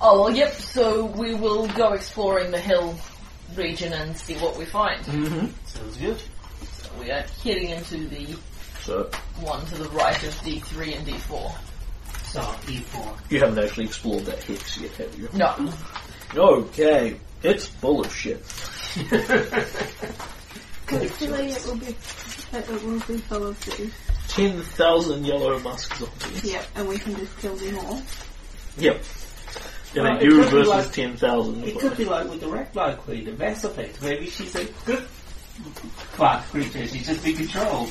Oh 0.00 0.22
well, 0.22 0.30
yep. 0.30 0.52
So 0.52 1.06
we 1.06 1.34
will 1.34 1.66
go 1.68 1.92
exploring 1.92 2.50
the 2.50 2.60
hill 2.60 2.96
region 3.54 3.92
and 3.92 4.16
see 4.16 4.34
what 4.36 4.56
we 4.56 4.64
find. 4.64 5.02
Mm-hmm. 5.04 5.46
Sounds 5.66 5.96
good. 5.96 6.20
So 6.72 6.90
we 7.00 7.10
are 7.10 7.24
heading 7.42 7.70
into 7.70 8.06
the 8.08 8.36
So 8.80 9.10
one 9.40 9.64
to 9.66 9.74
the 9.76 9.88
right 9.90 10.22
of 10.24 10.34
D3 10.36 10.96
and 10.98 11.06
D4. 11.06 11.52
So 12.26 12.40
E4. 12.40 13.30
you 13.30 13.40
haven't 13.40 13.58
actually 13.64 13.86
explored 13.86 14.24
that 14.26 14.42
hex 14.42 14.78
yet, 14.78 14.92
have 14.96 15.18
you? 15.18 15.28
No. 15.32 15.72
Okay, 16.34 17.16
it's 17.42 17.66
full 17.66 18.00
of 18.04 18.12
shit. 18.14 18.38
Hopefully 20.88 21.50
it 21.50 21.66
will 21.66 21.76
be 21.76 21.96
it 22.52 22.68
will 22.84 23.00
be 23.00 23.18
full 23.18 23.46
of 23.46 23.60
10,000 24.28 25.24
yellow 25.26 25.58
musk 25.60 25.94
zombies. 25.96 26.44
Yep, 26.44 26.66
and 26.76 26.88
we 26.88 26.98
can 26.98 27.16
just 27.16 27.36
kill 27.38 27.56
them 27.56 27.78
all. 27.78 28.02
Yep. 28.78 29.02
And 29.94 30.04
Well, 30.04 30.04
then 30.04 30.16
it 30.16 30.22
you 30.24 30.30
could 30.42 30.44
be 30.44 30.50
versus 30.50 30.68
like- 30.68 30.92
10,000. 30.92 31.64
It 31.64 31.78
could 31.78 31.96
be 31.96 32.04
like 32.04 32.28
with 32.28 32.40
the 32.40 32.48
Reptile 32.48 32.96
Queen, 32.96 33.24
the 33.24 33.30
Vesopate. 33.32 34.00
Maybe 34.02 34.28
she's 34.28 34.54
a 34.56 34.64
good 34.84 35.06
plant 36.14 36.44
creature. 36.50 36.86
She's 36.86 37.06
just 37.06 37.24
being 37.24 37.36
controlled. 37.36 37.90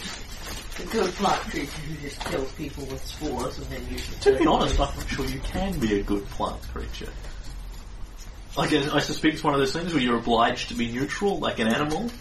The 0.78 0.84
good 0.88 1.10
plant 1.16 1.42
creature 1.44 1.72
who 1.72 1.96
just 2.08 2.20
kills 2.26 2.52
people 2.54 2.86
with 2.86 3.04
spores 3.04 3.58
and 3.58 3.68
then 3.68 3.88
uses 3.90 4.20
To 4.20 4.38
be 4.38 4.46
honest, 4.46 4.80
I'm 4.80 4.94
not 4.96 5.08
sure 5.10 5.26
you 5.26 5.40
can 5.40 5.80
be 5.80 6.00
a 6.00 6.04
good 6.04 6.26
plant 6.32 6.62
creature. 6.74 7.12
Like, 8.58 8.74
I 8.74 8.96
I 8.96 9.00
suspect 9.00 9.36
it's 9.36 9.44
one 9.44 9.54
of 9.54 9.60
those 9.60 9.74
things 9.74 9.94
where 9.94 10.02
you're 10.04 10.18
obliged 10.18 10.68
to 10.70 10.76
be 10.76 10.92
neutral, 10.92 11.40
like 11.40 11.60
an 11.60 11.68
animal. 11.68 12.12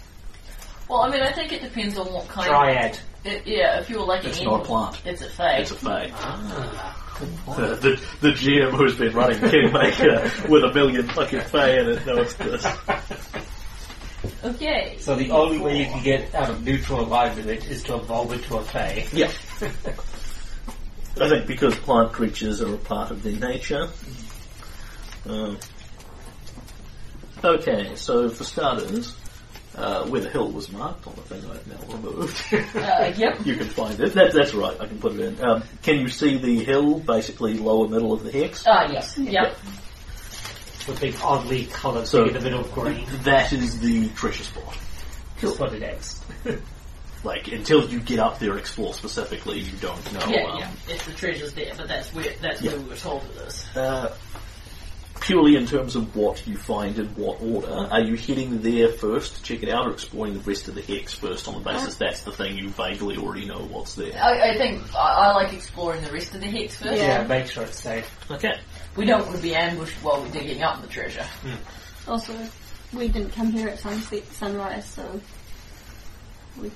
Well, 0.89 1.01
I 1.01 1.09
mean, 1.09 1.21
I 1.21 1.31
think 1.31 1.51
it 1.51 1.61
depends 1.61 1.97
on 1.97 2.11
what 2.13 2.27
kind 2.27 2.47
Dryad. 2.49 2.91
of... 2.93 3.01
It, 3.25 3.47
yeah, 3.47 3.79
if 3.79 3.89
you 3.89 3.99
were 3.99 4.05
like 4.05 4.23
It's 4.23 4.39
an 4.39 4.45
not 4.45 4.51
a 4.51 4.55
animal, 4.55 4.65
plant. 4.65 5.01
It's 5.05 5.21
a 5.23 5.29
fae. 5.29 5.57
It's 5.57 5.71
a 5.71 5.75
fae. 5.75 6.11
Ah. 6.13 7.01
The, 7.57 7.75
the, 7.75 8.01
the 8.21 8.33
GM 8.33 8.71
who's 8.71 8.95
been 8.97 9.13
running 9.15 9.39
Kingmaker 9.39 10.31
with 10.49 10.63
a 10.63 10.73
million 10.73 11.07
fucking 11.07 11.41
fae 11.41 11.79
in 11.79 11.89
it 11.89 12.05
knows 12.05 12.35
this. 12.35 12.67
Okay. 14.43 14.97
So 14.99 15.15
the 15.15 15.31
only 15.31 15.59
way 15.59 15.79
you 15.79 15.85
can 15.85 16.03
get 16.03 16.33
out 16.35 16.49
of 16.49 16.63
neutral 16.63 17.01
alignment 17.01 17.65
is 17.65 17.83
to 17.83 17.95
evolve 17.95 18.31
into 18.31 18.57
a 18.57 18.63
Fae. 18.63 19.05
Yeah. 19.11 19.31
I 21.21 21.29
think 21.29 21.47
because 21.47 21.75
plant 21.77 22.11
creatures 22.11 22.61
are 22.61 22.73
a 22.73 22.77
part 22.77 23.11
of 23.11 23.23
their 23.23 23.39
nature. 23.39 23.89
Um, 25.27 25.57
okay, 27.43 27.95
so 27.95 28.29
for 28.29 28.43
starters, 28.43 29.15
uh, 29.77 30.05
where 30.07 30.21
the 30.21 30.29
hill 30.29 30.49
was 30.51 30.71
marked 30.71 31.05
on 31.07 31.13
the 31.15 31.21
thing 31.21 31.43
I've 31.49 31.67
now 31.67 31.95
removed, 31.95 32.41
Uh, 32.75 33.13
yep. 33.17 33.37
you 33.45 33.55
can 33.57 33.67
find 33.69 33.99
it. 33.99 34.13
That, 34.13 34.33
that's 34.33 34.53
right, 34.53 34.79
I 34.79 34.85
can 34.87 34.99
put 34.99 35.13
it 35.13 35.19
in. 35.19 35.43
Um, 35.43 35.63
can 35.83 35.99
you 35.99 36.07
see 36.09 36.37
the 36.37 36.63
hill, 36.63 36.99
basically 36.99 37.55
lower 37.57 37.87
middle 37.87 38.13
of 38.13 38.23
the 38.23 38.31
hex? 38.31 38.63
Ah, 38.67 38.89
yes. 38.91 39.17
Yep. 39.17 39.57
With 40.87 40.99
big 41.01 41.15
oddly 41.21 41.65
coloured 41.65 42.07
So- 42.07 42.19
thing 42.25 42.35
in 42.35 42.41
the 42.41 42.41
middle 42.41 42.61
of 42.61 42.71
green. 42.71 43.05
That 43.23 43.51
is 43.53 43.79
the 43.79 44.07
treasure 44.09 44.43
spot. 44.43 44.77
Just 45.39 45.59
what 45.59 45.73
it 45.73 45.83
is. 45.83 46.21
Like, 47.23 47.51
until 47.51 47.89
you 47.89 48.01
get 48.01 48.19
up 48.19 48.37
there 48.37 48.51
and 48.51 48.59
explore 48.59 48.93
specifically, 48.93 49.57
you 49.59 49.75
don't 49.77 50.13
know. 50.13 50.27
Yeah, 50.27 50.43
um, 50.45 50.59
yeah. 50.59 50.71
If 50.87 51.07
the 51.07 51.13
treasure's 51.13 51.53
there, 51.55 51.73
but 51.75 51.87
that's 51.87 52.13
where 52.13 52.31
that's 52.39 52.61
Yeah. 52.61 52.73
where 52.73 52.81
we 52.81 52.89
were 52.89 52.95
told 52.95 53.23
it 53.23 53.47
is. 53.47 53.65
Uh, 53.75 54.15
purely 55.21 55.55
in 55.55 55.65
terms 55.65 55.95
of 55.95 56.15
what 56.15 56.45
you 56.45 56.57
find 56.57 56.99
in 56.99 57.07
what 57.15 57.41
order, 57.41 57.67
are 57.91 58.01
you 58.01 58.15
heading 58.15 58.61
there 58.61 58.89
first 58.89 59.35
to 59.37 59.43
check 59.43 59.63
it 59.63 59.69
out 59.69 59.87
or 59.87 59.91
exploring 59.91 60.33
the 60.33 60.39
rest 60.41 60.67
of 60.67 60.75
the 60.75 60.81
hex 60.81 61.13
first 61.13 61.47
on 61.47 61.55
the 61.55 61.59
basis 61.61 61.95
uh, 61.95 61.97
that's 61.99 62.21
the 62.23 62.31
thing 62.31 62.57
you 62.57 62.69
vaguely 62.69 63.17
already 63.17 63.45
know 63.45 63.59
what's 63.59 63.95
there? 63.95 64.13
I, 64.21 64.51
I 64.51 64.57
think 64.57 64.83
I, 64.95 64.97
I 65.29 65.33
like 65.33 65.53
exploring 65.53 66.03
the 66.03 66.11
rest 66.11 66.35
of 66.35 66.41
the 66.41 66.47
hex 66.47 66.75
first. 66.75 66.97
Yeah. 66.97 67.21
Yeah, 67.21 67.27
make 67.27 67.47
sure 67.49 67.63
it's 67.63 67.79
safe. 67.79 68.09
Okay. 68.29 68.59
We 68.95 69.05
don't 69.05 69.25
want 69.25 69.37
to 69.37 69.41
be 69.41 69.55
ambushed 69.55 69.95
while 70.03 70.21
we're 70.21 70.31
digging 70.31 70.61
up 70.63 70.81
the 70.81 70.87
treasure. 70.87 71.23
Hmm. 71.23 72.09
Also, 72.11 72.33
we 72.93 73.07
didn't 73.07 73.31
come 73.33 73.51
here 73.51 73.69
at 73.69 73.79
sunset, 73.79 74.25
sunrise, 74.33 74.85
so 74.85 75.19
we, 76.61 76.71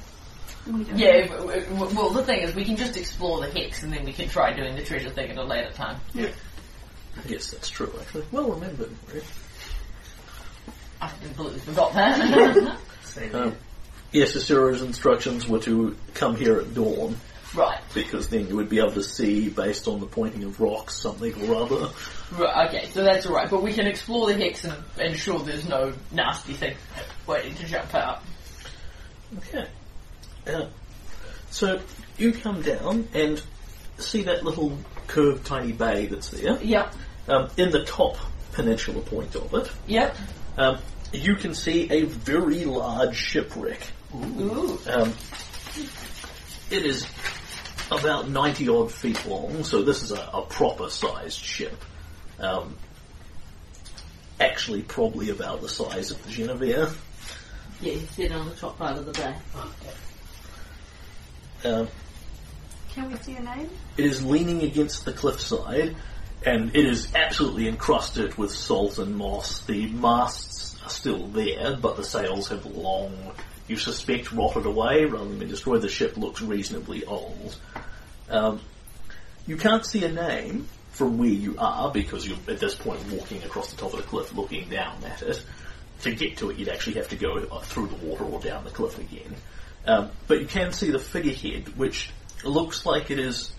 we 0.68 0.84
Yeah, 0.96 1.28
w- 1.28 1.62
w- 1.66 1.96
well, 1.96 2.10
the 2.10 2.24
thing 2.24 2.42
is, 2.42 2.54
we 2.56 2.66
can 2.66 2.76
just 2.76 2.98
explore 2.98 3.40
the 3.40 3.50
hex 3.52 3.84
and 3.84 3.94
then 3.94 4.04
we 4.04 4.12
can 4.12 4.28
try 4.28 4.54
doing 4.54 4.76
the 4.76 4.84
treasure 4.84 5.10
thing 5.10 5.30
at 5.30 5.38
a 5.38 5.44
later 5.44 5.72
time. 5.72 5.98
I 7.24 7.28
guess 7.28 7.52
that's 7.52 7.70
true, 7.70 7.92
actually. 8.00 8.26
Well 8.32 8.52
remembered. 8.52 8.92
Rick. 9.14 9.24
I 11.02 11.12
completely 11.22 11.60
forgot 11.60 11.94
that. 11.94 12.78
Same 13.04 13.36
Um, 13.36 13.56
yes, 14.12 14.36
Asura's 14.36 14.82
instructions 14.82 15.48
were 15.48 15.60
to 15.60 15.96
come 16.14 16.36
here 16.36 16.60
at 16.60 16.74
dawn, 16.74 17.16
right, 17.56 17.80
because 17.94 18.30
then 18.30 18.48
you 18.48 18.56
would 18.58 18.70
be 18.70 18.80
able 18.80 18.92
to 18.92 19.04
see, 19.04 19.50
based 19.50 19.88
on 19.88 20.00
the 20.00 20.06
pointing 20.06 20.44
of 20.44 20.60
rocks, 20.60 20.96
something 20.96 21.50
or 21.50 21.56
other. 21.56 21.90
right, 22.38 22.68
okay, 22.70 22.90
so 22.90 23.04
that's 23.04 23.26
alright, 23.26 23.50
but 23.50 23.64
we 23.64 23.74
can 23.74 23.88
explore 23.88 24.28
the 24.28 24.34
hex 24.34 24.66
and 24.66 24.76
ensure 25.00 25.40
there's 25.40 25.68
no 25.68 25.94
nasty 26.12 26.54
thing 26.54 26.76
waiting 27.26 27.56
to 27.56 27.66
jump 27.66 27.94
out. 27.96 28.22
Okay. 29.38 29.68
Uh, 30.48 30.66
so 31.52 31.80
you 32.18 32.34
come 32.34 32.62
down 32.62 33.08
and 33.14 33.42
see 33.98 34.24
that 34.24 34.44
little 34.44 34.78
curved 35.08 35.46
tiny 35.46 35.72
bay 35.72 36.08
that's 36.08 36.30
there. 36.30 36.62
Yep, 36.62 36.94
Um, 37.30 37.50
in 37.58 37.70
the 37.72 37.86
top 37.86 38.18
peninsula 38.54 39.02
point 39.02 39.36
of 39.36 39.54
it, 39.54 39.72
yep. 39.86 40.16
um, 40.58 40.80
you 41.14 41.36
can 41.36 41.54
see 41.54 41.88
a 41.92 42.04
very 42.06 42.66
large 42.66 43.16
shipwreck. 43.16 43.80
Ooh. 44.16 44.80
Um, 44.88 45.14
it 46.72 46.86
is 46.86 47.08
about 47.92 48.30
90 48.30 48.70
odd 48.70 48.92
feet 48.92 49.26
long, 49.26 49.64
so 49.64 49.82
this 49.84 50.02
is 50.02 50.12
a, 50.12 50.30
a 50.34 50.42
proper 50.44 50.90
sized 50.90 51.40
ship. 51.40 51.84
Um, 52.40 52.76
actually, 54.40 54.82
probably 54.82 55.30
about 55.30 55.62
the 55.62 55.70
size 55.70 56.12
of 56.12 56.24
the 56.24 56.30
Genevieve. 56.30 57.00
Yeah, 57.82 57.94
you 57.94 58.08
sit 58.08 58.32
on 58.32 58.50
the 58.50 58.56
top 58.56 58.78
part 58.78 58.98
of 58.98 59.06
the 59.06 59.12
bay. 59.12 59.36
Um, 61.64 61.88
Can 62.90 63.12
we 63.12 63.18
see 63.18 63.36
a 63.36 63.42
name? 63.42 63.70
It 63.98 64.06
is 64.06 64.24
leaning 64.24 64.64
against 64.64 65.06
the 65.06 65.14
cliffside, 65.14 65.96
and 66.46 66.76
it 66.76 66.86
is 66.86 67.14
absolutely 67.16 67.68
encrusted 67.68 68.38
with 68.38 68.52
salt 68.52 68.98
and 68.98 69.16
moss. 69.16 69.60
The 69.62 69.88
masts 69.88 70.78
are 70.84 70.90
still 70.90 71.28
there, 71.28 71.76
but 71.76 71.98
the 71.98 72.04
sails 72.04 72.50
have 72.50 72.66
long, 72.66 73.34
you 73.68 73.78
suspect, 73.78 74.32
rotted 74.32 74.66
away 74.66 75.06
rather 75.06 75.26
than 75.26 75.40
been 75.40 75.50
destroyed. 75.50 75.82
The 75.82 75.90
ship 75.90 76.16
looks 76.18 76.42
reasonably 76.42 77.04
old. 77.06 77.58
Um, 78.30 78.62
you 79.46 79.58
can't 79.58 79.86
see 79.86 80.06
a 80.06 80.12
name 80.12 80.68
from 80.92 81.18
where 81.18 81.30
you 81.30 81.56
are 81.58 81.92
because 81.92 82.28
you're 82.28 82.38
at 82.48 82.60
this 82.60 82.76
point 82.76 83.02
walking 83.12 83.44
across 83.44 83.72
the 83.72 83.78
top 83.78 83.94
of 83.94 84.00
the 84.00 84.06
cliff 84.06 84.34
looking 84.34 84.70
down 84.70 85.04
at 85.04 85.22
it. 85.22 85.44
To 86.02 86.16
get 86.16 86.38
to 86.38 86.50
it, 86.50 86.58
you'd 86.58 86.70
actually 86.70 86.94
have 86.94 87.10
to 87.10 87.18
go 87.18 87.36
uh, 87.36 87.60
through 87.60 87.88
the 87.88 87.96
water 87.96 88.24
or 88.24 88.40
down 88.40 88.64
the 88.64 88.70
cliff 88.70 88.98
again. 88.98 89.36
Um, 89.86 90.12
but 90.28 90.40
you 90.40 90.48
can 90.48 90.72
see 90.72 90.92
the 90.92 91.00
figurehead, 91.00 91.78
which 91.78 92.12
looks 92.44 92.86
like 92.86 93.12
it 93.12 93.20
is 93.20 93.52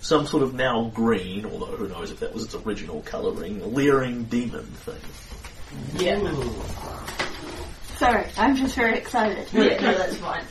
some 0.00 0.26
sort 0.26 0.42
of 0.42 0.54
now 0.54 0.90
green, 0.94 1.46
although 1.46 1.76
who 1.76 1.88
knows 1.88 2.10
if 2.10 2.20
that 2.20 2.32
was 2.34 2.44
its 2.44 2.54
original 2.54 3.02
colouring, 3.02 3.74
leering 3.74 4.24
demon 4.24 4.64
thing. 4.64 5.00
Yeah. 5.96 6.18
Sorry, 7.96 8.26
I'm 8.36 8.56
just 8.56 8.76
very 8.76 8.96
excited. 8.96 9.48
Yeah, 9.52 9.80
no, 9.80 9.98
that's 9.98 10.16
fine. 10.16 10.44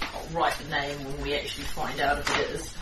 I'll 0.00 0.26
write 0.40 0.54
the 0.58 0.70
name 0.70 1.04
when 1.04 1.22
we 1.22 1.34
actually 1.34 1.64
find 1.64 2.00
out 2.00 2.18
if 2.18 2.40
it 2.40 2.50
is. 2.50 2.74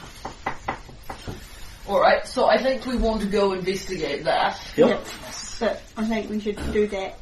Alright, 1.89 2.29
so 2.29 2.47
I 2.47 2.63
think 2.63 2.87
we 2.87 2.97
want 2.97 3.23
to 3.23 3.27
go 3.27 3.53
investigate 3.53 4.25
that. 4.25 4.61
Yep. 4.77 4.89
Yep. 4.89 5.07
But 5.59 5.83
I 5.97 6.05
think 6.07 6.31
we 6.31 6.39
should 6.41 6.57
do 6.73 6.87
that 6.89 7.19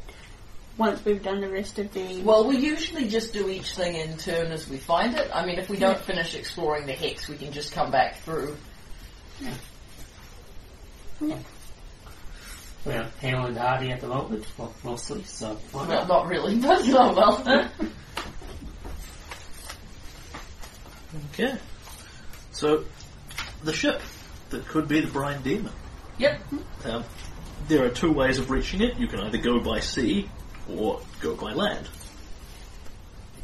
once 0.80 1.04
we've 1.04 1.22
done 1.22 1.42
the 1.42 1.48
rest 1.48 1.78
of 1.78 1.92
the. 1.92 2.22
Well, 2.22 2.48
we 2.48 2.56
usually 2.56 3.06
just 3.06 3.34
do 3.34 3.50
each 3.50 3.76
thing 3.76 3.96
in 3.96 4.16
turn 4.16 4.50
as 4.50 4.66
we 4.66 4.78
find 4.78 5.14
it. 5.14 5.30
I 5.32 5.44
mean, 5.44 5.58
if 5.58 5.68
we 5.68 5.76
don't 5.76 6.00
finish 6.00 6.34
exploring 6.34 6.86
the 6.86 6.94
hex, 6.94 7.28
we 7.28 7.36
can 7.36 7.52
just 7.52 7.72
come 7.72 7.90
back 7.90 8.16
through. 8.20 8.56
Yeah. 9.40 9.54
yeah. 11.20 11.38
We're 12.86 13.02
hale 13.20 13.44
and 13.44 13.58
hardy 13.58 13.90
at 13.90 14.00
the 14.00 14.06
moment, 14.06 14.46
well, 14.56 14.72
mostly, 14.82 15.22
so 15.24 15.58
Well, 15.74 15.84
not? 15.84 16.08
not 16.08 16.26
really, 16.26 16.56
but 16.60 16.80
oh 16.88 17.14
well. 17.14 17.70
Okay. 21.34 21.58
So, 22.52 22.84
the 23.64 23.74
ship 23.74 24.00
that 24.48 24.66
could 24.66 24.88
be 24.88 25.00
the 25.00 25.08
Brine 25.08 25.42
Demon. 25.42 25.72
yep. 26.16 26.40
Um, 26.84 27.04
there 27.68 27.84
are 27.84 27.90
two 27.90 28.12
ways 28.12 28.38
of 28.38 28.50
reaching 28.50 28.80
it. 28.80 28.96
You 28.96 29.08
can 29.08 29.20
either 29.20 29.36
go 29.38 29.60
by 29.60 29.80
sea 29.80 30.30
or 30.68 31.00
go 31.20 31.34
by 31.34 31.52
land. 31.52 31.88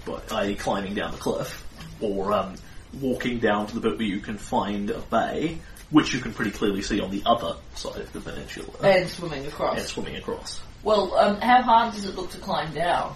By, 0.05 0.21
i.e. 0.43 0.55
climbing 0.55 0.95
down 0.95 1.13
the 1.13 1.19
cliff, 1.19 1.65
or 2.01 2.33
um, 2.33 2.55
walking 3.01 3.39
down 3.39 3.67
to 3.69 3.75
the 3.75 3.81
bit 3.81 3.99
where 3.99 4.07
you 4.07 4.21
can 4.21 4.39
find 4.39 4.91
a 4.91 4.99
bay, 5.01 5.59
which 5.91 6.15
you 6.15 6.21
can 6.21 6.33
pretty 6.33 6.51
clearly 6.53 6.83
see 6.83 7.01
on 7.01 7.11
the 7.11 7.23
other 7.27 7.57
side 7.75 7.97
of 8.01 8.13
the 8.13 8.21
peninsula, 8.21 8.69
And 8.83 9.09
swimming 9.09 9.47
across. 9.47 9.79
and 9.79 9.87
swimming 9.87 10.17
across. 10.17 10.61
Well, 10.83 11.15
um, 11.17 11.41
how 11.41 11.63
hard 11.63 11.95
does 11.95 12.05
it 12.07 12.15
look 12.15 12.31
to 12.31 12.39
climb 12.39 12.73
down? 12.73 13.15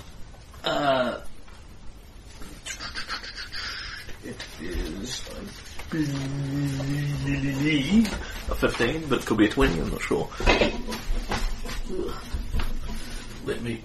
Uh, 0.65 1.21
it 4.25 4.37
is, 4.61 5.23
I 5.31 5.91
believe, 5.91 8.13
a 8.51 8.55
15, 8.55 9.07
but 9.09 9.21
it 9.21 9.27
could 9.27 9.39
be 9.39 9.47
a 9.47 9.49
20, 9.49 9.81
I'm 9.81 9.91
not 9.91 10.03
sure. 10.03 10.29
Let 13.47 13.63
me 13.63 13.81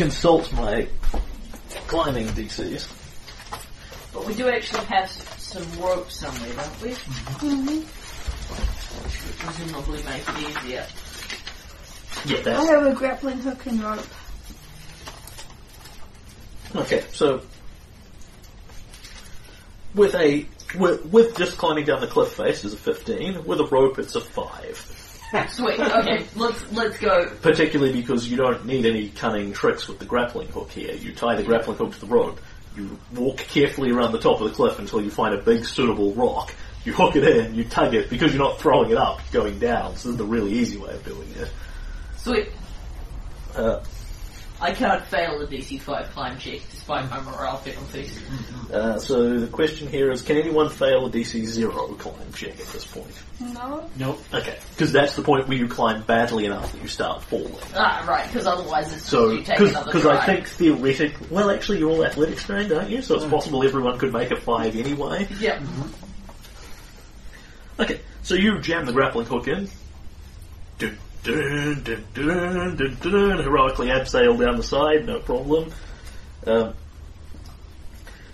consult 0.00 0.50
my 0.54 0.88
climbing 1.88 2.26
DCs. 2.28 2.88
But 4.14 4.24
we 4.26 4.32
do 4.34 4.48
actually 4.48 4.86
have 4.86 5.04
s- 5.04 5.42
some 5.42 5.62
rope 5.78 6.10
somewhere, 6.10 6.54
don't 6.54 6.80
we? 6.80 6.88
Mm-hmm. 6.92 7.80
Which 9.04 9.24
would 9.26 9.36
presumably 9.38 10.02
make 10.04 10.22
it 10.26 10.38
easier. 10.64 10.86
Yeah, 12.24 12.38
I 12.38 12.42
that's 12.42 12.68
have 12.70 12.86
a 12.86 12.94
grappling 12.94 13.40
hook 13.40 13.66
and 13.66 13.82
rope. 13.82 14.06
Okay, 16.76 17.04
so 17.12 17.42
with 19.94 20.14
a 20.14 20.46
with, 20.78 21.04
with 21.06 21.36
just 21.36 21.58
climbing 21.58 21.84
down 21.84 22.00
the 22.00 22.06
cliff 22.06 22.32
face 22.32 22.64
is 22.64 22.72
a 22.72 22.78
fifteen. 22.78 23.44
With 23.44 23.60
a 23.60 23.66
rope, 23.66 23.98
it's 23.98 24.14
a 24.14 24.20
five. 24.22 24.78
Sweet. 25.48 25.78
Okay, 25.78 26.26
let's 26.34 26.72
let's 26.72 26.98
go. 26.98 27.30
Particularly 27.40 27.92
because 27.92 28.28
you 28.28 28.36
don't 28.36 28.66
need 28.66 28.84
any 28.84 29.10
cunning 29.10 29.52
tricks 29.52 29.86
with 29.86 29.98
the 29.98 30.04
grappling 30.04 30.48
hook 30.48 30.70
here. 30.70 30.94
You 30.94 31.14
tie 31.14 31.36
the 31.36 31.44
grappling 31.44 31.76
hook 31.76 31.92
to 31.94 32.00
the 32.00 32.06
rope. 32.06 32.40
You 32.76 32.98
walk 33.14 33.38
carefully 33.38 33.90
around 33.90 34.12
the 34.12 34.18
top 34.18 34.40
of 34.40 34.48
the 34.48 34.54
cliff 34.54 34.78
until 34.78 35.00
you 35.00 35.10
find 35.10 35.34
a 35.34 35.38
big 35.38 35.64
suitable 35.64 36.14
rock. 36.14 36.54
You 36.84 36.92
hook 36.94 37.14
it 37.14 37.24
in, 37.24 37.54
you 37.54 37.64
tug 37.64 37.94
it 37.94 38.08
because 38.08 38.32
you're 38.32 38.42
not 38.42 38.58
throwing 38.58 38.90
it 38.90 38.96
up, 38.96 39.20
you're 39.30 39.42
going 39.42 39.58
down. 39.58 39.96
So 39.96 40.08
this 40.08 40.12
is 40.12 40.16
the 40.16 40.24
really 40.24 40.52
easy 40.52 40.78
way 40.78 40.94
of 40.94 41.04
doing 41.04 41.30
it. 41.36 41.50
Sweet. 42.16 42.48
Uh, 43.54 43.80
I 44.62 44.72
cannot 44.72 45.06
fail 45.06 45.38
the 45.38 45.46
DC 45.46 45.80
five 45.80 46.10
climb 46.10 46.38
check 46.38 46.60
despite 46.70 47.08
my 47.08 47.20
morale 47.20 47.58
penalties. 47.64 48.18
uh, 48.72 48.98
so 48.98 49.38
the 49.38 49.46
question 49.46 49.88
here 49.88 50.10
is, 50.10 50.20
can 50.20 50.36
anyone 50.36 50.68
fail 50.68 51.06
a 51.06 51.10
DC 51.10 51.44
zero 51.46 51.86
climb 51.94 52.32
check 52.34 52.50
at 52.60 52.66
this 52.66 52.86
point? 52.86 53.14
No. 53.40 53.88
Nope. 53.96 54.22
Okay, 54.34 54.58
because 54.72 54.92
that's 54.92 55.16
the 55.16 55.22
point 55.22 55.48
where 55.48 55.56
you 55.56 55.66
climb 55.66 56.02
badly 56.02 56.44
enough 56.44 56.72
that 56.72 56.82
you 56.82 56.88
start 56.88 57.22
falling. 57.22 57.54
Ah, 57.74 58.04
right. 58.06 58.26
Because 58.26 58.46
otherwise, 58.46 58.92
it's 58.92 59.04
So, 59.08 59.30
you 59.30 59.42
take 59.42 59.60
another 59.60 59.86
because 59.86 60.02
try. 60.02 60.18
I 60.18 60.26
think 60.26 60.46
theoretically, 60.46 61.26
well, 61.30 61.50
actually, 61.50 61.78
you're 61.78 61.90
all 61.90 62.04
athletics 62.04 62.44
trained, 62.44 62.70
aren't 62.70 62.90
you? 62.90 63.00
So 63.00 63.14
it's 63.16 63.24
possible 63.24 63.64
everyone 63.64 63.98
could 63.98 64.12
make 64.12 64.30
a 64.30 64.36
five 64.36 64.76
anyway. 64.76 65.26
Yeah. 65.40 65.58
Okay, 67.78 68.00
so 68.22 68.34
you 68.34 68.60
jam 68.60 68.84
the 68.84 68.92
grappling 68.92 69.24
hook 69.26 69.48
in. 69.48 69.70
Dun, 70.78 70.98
dun, 71.22 71.82
dun, 71.82 72.04
dun, 72.14 72.76
dun, 72.76 72.98
dun, 73.00 73.42
heroically 73.42 73.88
abseil 73.88 74.38
down 74.38 74.56
the 74.56 74.62
side, 74.62 75.06
no 75.06 75.20
problem. 75.20 75.72
Um, 76.46 76.74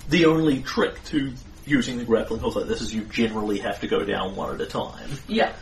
the 0.08 0.26
only 0.26 0.62
trick 0.62 1.02
to 1.04 1.34
using 1.64 1.98
the 1.98 2.04
grappling 2.04 2.40
hook 2.40 2.54
like 2.54 2.66
this 2.66 2.80
is 2.80 2.94
you 2.94 3.02
generally 3.04 3.58
have 3.58 3.80
to 3.80 3.88
go 3.88 4.04
down 4.04 4.36
one 4.36 4.54
at 4.54 4.60
a 4.60 4.66
time. 4.66 5.10
Yeah. 5.26 5.52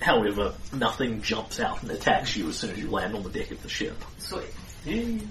However, 0.00 0.54
nothing 0.72 1.22
jumps 1.22 1.60
out 1.60 1.82
and 1.82 1.90
attacks 1.90 2.36
you 2.36 2.48
as 2.48 2.58
soon 2.58 2.70
as 2.72 2.78
you 2.78 2.90
land 2.90 3.14
on 3.14 3.22
the 3.22 3.30
deck 3.30 3.50
of 3.52 3.62
the 3.62 3.68
ship. 3.68 3.96
Sweet. 4.18 5.22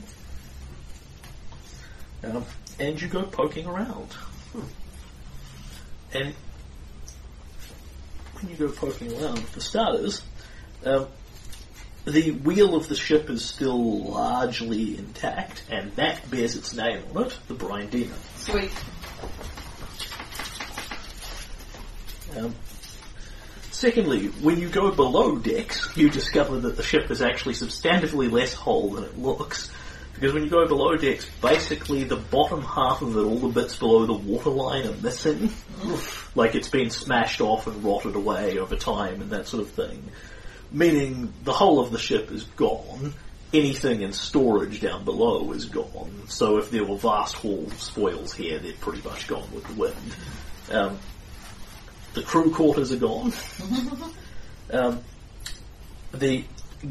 Um, 2.24 2.46
and 2.80 3.02
you 3.02 3.08
go 3.10 3.24
poking 3.24 3.68
around. 3.68 4.08
And 6.14 6.34
when 8.36 8.50
you 8.50 8.56
go 8.56 8.70
poking 8.70 9.14
around, 9.22 9.40
for 9.40 9.60
starters, 9.60 10.22
um, 10.86 11.08
the 12.06 12.32
wheel 12.32 12.76
of 12.76 12.88
the 12.90 12.96
ship 12.96 13.30
is 13.30 13.46
still 13.46 14.12
largely 14.12 14.98
intact, 14.98 15.64
and 15.70 15.96
that 15.96 16.30
bears 16.30 16.56
its 16.56 16.74
name 16.74 17.04
on 17.16 17.24
it, 17.26 17.38
the 17.48 17.54
Brine 17.54 17.90
Demon. 17.90 18.18
Sweet. 18.38 18.72
Um, 22.38 22.56
secondly, 23.72 24.28
when 24.28 24.60
you 24.60 24.70
go 24.70 24.92
below 24.92 25.38
decks, 25.38 25.96
you 25.96 26.10
discover 26.10 26.60
that 26.62 26.76
the 26.78 26.84
ship 26.84 27.10
is 27.12 27.22
actually 27.22 27.54
substantively 27.54 28.32
less 28.32 28.54
whole 28.54 28.90
than 28.92 29.04
it 29.06 29.18
looks. 29.18 29.72
Because 30.14 30.34
when 30.34 30.44
you 30.44 30.50
go 30.50 30.68
below 30.68 30.96
decks, 30.96 31.30
basically 31.42 32.04
the 32.04 32.16
bottom 32.16 32.62
half 32.62 33.02
of 33.02 33.16
it, 33.18 33.22
all 33.22 33.38
the 33.38 33.48
bits 33.48 33.76
below 33.76 34.06
the 34.06 34.14
waterline 34.14 34.88
are 34.88 34.96
missing. 35.02 35.52
like 36.36 36.56
it's 36.56 36.70
been 36.70 36.90
smashed 36.90 37.42
off 37.42 37.68
and 37.68 37.84
rotted 37.84 38.16
away 38.16 38.58
over 38.58 38.76
time 38.76 39.22
and 39.22 39.32
that 39.32 39.48
sort 39.48 39.64
of 39.64 39.70
thing. 39.72 40.10
Meaning 40.74 41.32
the 41.44 41.54
whole 41.54 41.80
of 41.80 41.92
the 41.92 42.00
ship 42.00 42.32
is 42.32 42.44
gone. 42.44 43.14
Anything 43.54 44.02
in 44.02 44.12
storage 44.14 44.82
down 44.82 45.06
below 45.06 45.52
is 45.52 45.66
gone. 45.66 46.24
So 46.28 46.58
if 46.58 46.72
there 46.72 46.84
were 46.84 46.98
vast 46.98 47.36
haul 47.36 47.70
spoils 47.78 48.34
here, 48.34 48.58
they're 48.58 48.74
pretty 48.74 49.08
much 49.08 49.28
gone 49.28 49.48
with 49.54 49.68
the 49.68 49.74
wind. 49.76 50.16
Um, 50.72 50.98
the 52.16 52.24
crew 52.24 52.52
quarters 52.52 52.92
are 52.92 52.98
gone. 52.98 53.32
um, 54.72 55.02
the 56.12 56.46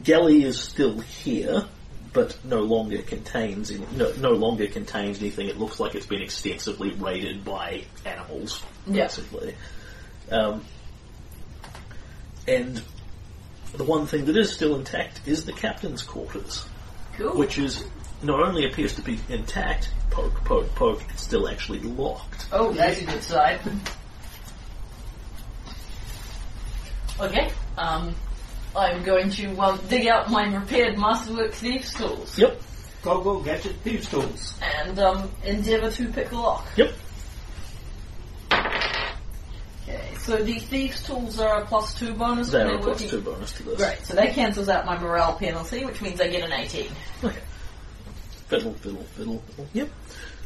galley 0.05 0.45
is 0.45 0.61
still 0.61 1.01
here, 1.01 1.65
but 2.13 2.39
no 2.45 2.61
longer 2.61 3.03
contains 3.03 3.73
any, 3.73 3.85
no, 3.97 4.13
no 4.19 4.31
longer 4.31 4.69
contains 4.69 5.19
anything. 5.21 5.49
It 5.49 5.59
looks 5.59 5.81
like 5.81 5.97
it's 5.97 6.07
been 6.07 6.23
extensively 6.23 6.91
raided 6.93 7.45
by 7.45 7.85
animals, 8.05 8.63
Yeah. 8.87 9.05
basically. 9.07 9.57
Um, 10.31 10.65
and 12.47 12.81
the 13.75 13.85
one 13.85 14.07
thing 14.07 14.25
that 14.27 14.37
is 14.37 14.53
still 14.53 14.77
intact 14.77 15.21
is 15.27 15.45
the 15.45 15.53
captain's 15.53 16.03
quarters, 16.03 16.67
Cool. 17.17 17.37
which 17.37 17.59
is 17.59 17.85
not 18.23 18.41
only 18.41 18.67
appears 18.67 18.95
to 18.97 19.03
be 19.03 19.19
intact. 19.29 19.91
Poke, 20.11 20.45
poke, 20.45 20.75
poke. 20.75 21.03
It's 21.11 21.23
still 21.23 21.49
actually 21.49 21.81
locked. 21.81 22.47
Oh, 22.53 22.73
that's 22.73 23.01
a 23.01 23.05
good 23.07 23.23
sign. 23.23 23.59
Okay. 27.19 27.51
Um, 27.79 28.15
I'm 28.77 29.03
going 29.03 29.31
to 29.31 29.59
um, 29.61 29.81
dig 29.89 30.07
out 30.09 30.31
my 30.31 30.45
repaired 30.55 30.99
Masterwork 30.99 31.53
Thieves 31.53 31.93
tools 31.95 32.39
Yep. 32.39 32.61
Go, 33.03 33.21
go, 33.21 33.41
get 33.41 33.65
your 33.65 33.75
thieves 33.75 34.09
tools. 34.09 34.55
and 34.63 34.99
um, 34.99 35.31
endeavour 35.45 35.91
to 35.91 36.09
pick 36.13 36.29
the 36.31 36.37
lock. 36.37 36.67
Yep. 36.77 36.93
Okay, 39.83 40.12
so 40.25 40.37
the 40.43 40.59
Thieves 40.59 41.03
tools 41.05 41.39
are 41.41 41.63
a 41.63 41.67
plus 41.67 41.95
two 41.95 42.15
bonus. 42.15 42.51
They're 42.51 42.67
a 42.67 42.69
they're 42.71 42.79
plus 42.79 42.89
working- 43.03 43.09
two 43.11 43.21
bonus 43.21 43.53
to 43.53 43.63
this. 43.65 43.77
Great, 43.77 44.05
so 44.05 44.15
that 44.15 44.35
cancels 44.35 44.69
out 44.69 44.87
my 44.87 44.99
morale 44.99 45.35
penalty, 45.35 45.85
which 45.85 46.01
means 46.01 46.21
I 46.21 46.29
get 46.29 46.45
an 46.45 46.53
18. 46.53 46.87
Okay. 47.25 47.37
Fiddle, 48.49 48.75
fiddle, 48.75 49.03
fiddle, 49.17 49.43
fiddle. 49.51 49.69
Yep. 49.73 49.89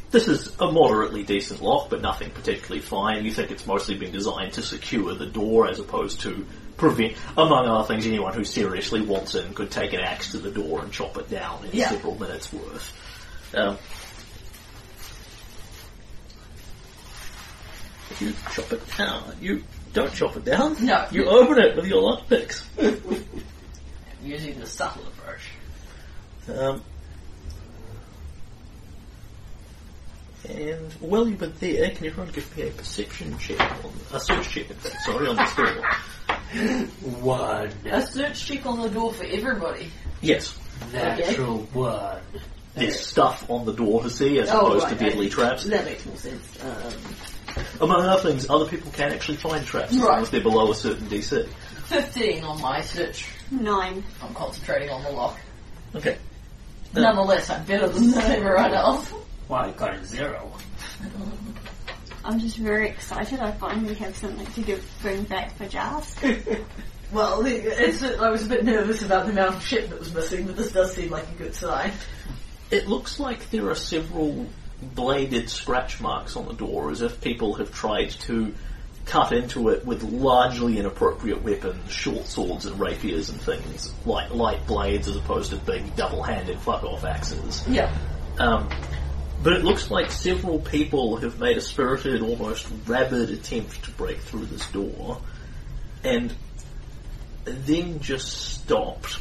This 0.09 0.27
is 0.29 0.55
a 0.59 0.71
moderately 0.71 1.23
decent 1.23 1.61
lock, 1.61 1.89
but 1.89 2.01
nothing 2.01 2.29
particularly 2.31 2.79
fine. 2.81 3.25
You 3.25 3.31
think 3.31 3.51
it's 3.51 3.67
mostly 3.67 3.95
been 3.97 4.13
designed 4.13 4.53
to 4.53 4.61
secure 4.61 5.13
the 5.13 5.25
door 5.25 5.67
as 5.67 5.79
opposed 5.79 6.21
to 6.21 6.45
prevent, 6.77 7.15
among 7.37 7.67
other 7.67 7.85
things, 7.85 8.07
anyone 8.07 8.33
who 8.33 8.45
seriously 8.45 9.01
wants 9.01 9.35
in 9.35 9.53
could 9.53 9.69
take 9.69 9.91
an 9.91 9.99
axe 9.99 10.31
to 10.31 10.37
the 10.37 10.51
door 10.51 10.81
and 10.81 10.93
chop 10.93 11.17
it 11.17 11.29
down 11.29 11.65
in 11.65 11.71
Yeah. 11.73 11.89
several 11.89 12.17
minutes 12.17 12.53
worth. 12.53 12.93
Um, 13.53 13.77
you 18.19 18.33
chop 18.53 18.71
it 18.71 18.97
down, 18.97 19.35
you 19.41 19.63
don't 19.93 20.13
chop 20.13 20.35
it 20.37 20.45
down. 20.45 20.83
No. 20.83 21.07
You 21.11 21.25
open 21.25 21.57
it 21.59 21.75
with 21.75 21.87
your 21.87 22.01
lock 22.01 22.27
picks. 22.27 22.67
Using 24.23 24.59
the 24.59 24.65
subtle 24.65 25.03
approach. 25.07 25.41
Um, 26.49 26.81
and 30.47 30.91
while 30.93 31.27
you 31.27 31.35
were 31.35 31.47
there, 31.47 31.89
can 31.91 32.07
everyone 32.07 32.31
give 32.31 32.55
me 32.57 32.63
a 32.67 32.71
perception 32.71 33.37
check 33.37 33.59
on 33.59 33.91
a 34.13 34.19
search 34.19 34.49
check? 34.49 34.69
In 34.69 34.75
fact, 34.77 35.01
sorry, 35.03 35.27
on 35.27 35.35
this 35.35 35.55
door. 35.55 36.87
One. 37.21 37.71
A 37.85 38.01
search 38.01 38.45
check 38.45 38.65
on 38.65 38.81
the 38.81 38.89
door 38.89 39.13
for 39.13 39.25
everybody. 39.25 39.91
Yes, 40.21 40.57
Natural 40.91 41.57
one. 41.73 42.21
There's 42.77 42.99
stuff 43.05 43.49
on 43.49 43.65
the 43.65 43.73
door 43.73 44.03
to 44.03 44.09
see 44.09 44.39
as 44.39 44.49
Oh, 44.49 44.67
opposed 44.67 44.85
right, 44.85 44.97
to 44.97 45.03
deadly 45.05 45.25
right. 45.25 45.31
traps. 45.31 45.63
That 45.65 45.85
makes 45.85 46.05
more 46.05 46.15
sense. 46.17 46.63
Um, 46.63 46.93
Among 47.81 48.01
other 48.05 48.21
things, 48.29 48.49
other 48.49 48.65
people 48.65 48.91
can 48.91 49.11
actually 49.11 49.37
find 49.37 49.65
traps 49.65 49.91
as 49.91 49.97
long 49.99 50.21
as 50.21 50.29
they're 50.29 50.41
below 50.41 50.71
a 50.71 50.75
certain 50.75 51.07
DC. 51.07 51.47
15 51.47 52.43
on 52.43 52.61
my 52.61 52.81
search. 52.81 53.25
Nine. 53.49 54.03
I'm 54.21 54.33
concentrating 54.33 54.89
on 54.89 55.03
the 55.03 55.09
lock. 55.11 55.37
Okay. 55.95 56.17
Uh, 56.95 56.99
Nonetheless, 57.01 57.49
I'm 57.49 57.65
better 57.65 57.87
than 57.87 58.13
everyone 58.13 58.73
else. 58.73 59.11
Well, 59.47 59.61
I 59.61 59.71
got 59.71 59.95
a 59.95 60.05
zero. 60.05 60.51
I'm 62.23 62.39
just 62.39 62.57
very 62.57 62.89
excited. 62.89 63.39
I 63.39 63.51
finally 63.53 63.95
have 63.95 64.15
something 64.17 64.45
to 64.45 64.61
give, 64.61 64.85
bring 65.01 65.23
back 65.23 65.55
for 65.57 65.67
Jas. 65.67 66.15
Well, 67.09 67.45
it's, 67.45 68.03
I 68.03 68.29
was 68.29 68.45
a 68.45 68.49
bit 68.49 68.65
nervous 68.65 69.01
about 69.01 69.27
the 69.27 69.31
amount 69.31 69.55
of 69.55 69.63
shit 69.65 69.89
that 69.89 69.97
was 69.97 70.13
missing, 70.13 70.45
but 70.45 70.57
this 70.57 70.73
does 70.73 70.93
seem 70.93 71.09
like 71.09 71.23
a 71.29 71.35
good 71.37 71.55
sign. 71.55 71.93
It 72.69 72.87
looks 72.87 73.19
like 73.19 73.49
there 73.49 73.69
are 73.69 73.75
several 73.75 74.47
bladed 74.81 75.49
scratch 75.49 76.01
marks 76.01 76.35
on 76.35 76.47
the 76.47 76.53
door, 76.53 76.91
as 76.91 77.01
if 77.01 77.21
people 77.21 77.55
have 77.55 77.71
tried 77.73 78.11
to 78.11 78.53
cut 79.05 79.31
into 79.31 79.69
it 79.69 79.85
with 79.85 80.03
largely 80.03 80.77
inappropriate 80.77 81.41
weapons, 81.41 81.91
short 81.91 82.25
swords 82.25 82.65
and 82.65 82.77
rapiers 82.79 83.29
and 83.29 83.39
things, 83.39 83.93
like 84.05 84.33
light 84.33 84.67
blades 84.67 85.07
as 85.07 85.15
opposed 85.15 85.51
to 85.51 85.57
big 85.57 85.95
double-handed 85.95 86.59
fuck-off 86.59 87.05
axes. 87.05 87.63
Yeah. 87.67 87.91
Um, 88.37 88.69
but 89.41 89.53
it 89.53 89.63
looks 89.63 89.89
like 89.89 90.11
several 90.11 90.59
people 90.59 91.17
have 91.17 91.39
made 91.39 91.57
a 91.57 91.61
spirited, 91.61 92.21
almost 92.21 92.67
rabid 92.85 93.29
attempt 93.29 93.85
to 93.85 93.91
break 93.91 94.19
through 94.19 94.45
this 94.45 94.69
door, 94.71 95.21
and 96.03 96.33
then 97.45 98.01
just 98.01 98.27
stopped. 98.55 99.19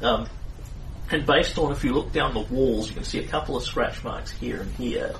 Um, 0.00 0.26
and 1.12 1.26
based 1.26 1.58
on 1.58 1.72
if 1.72 1.84
you 1.84 1.92
look 1.92 2.12
down 2.12 2.34
the 2.34 2.40
walls, 2.40 2.88
you 2.88 2.94
can 2.94 3.04
see 3.04 3.18
a 3.18 3.26
couple 3.26 3.56
of 3.56 3.62
scratch 3.62 4.02
marks 4.02 4.30
here 4.30 4.60
and 4.60 4.72
here. 4.74 5.14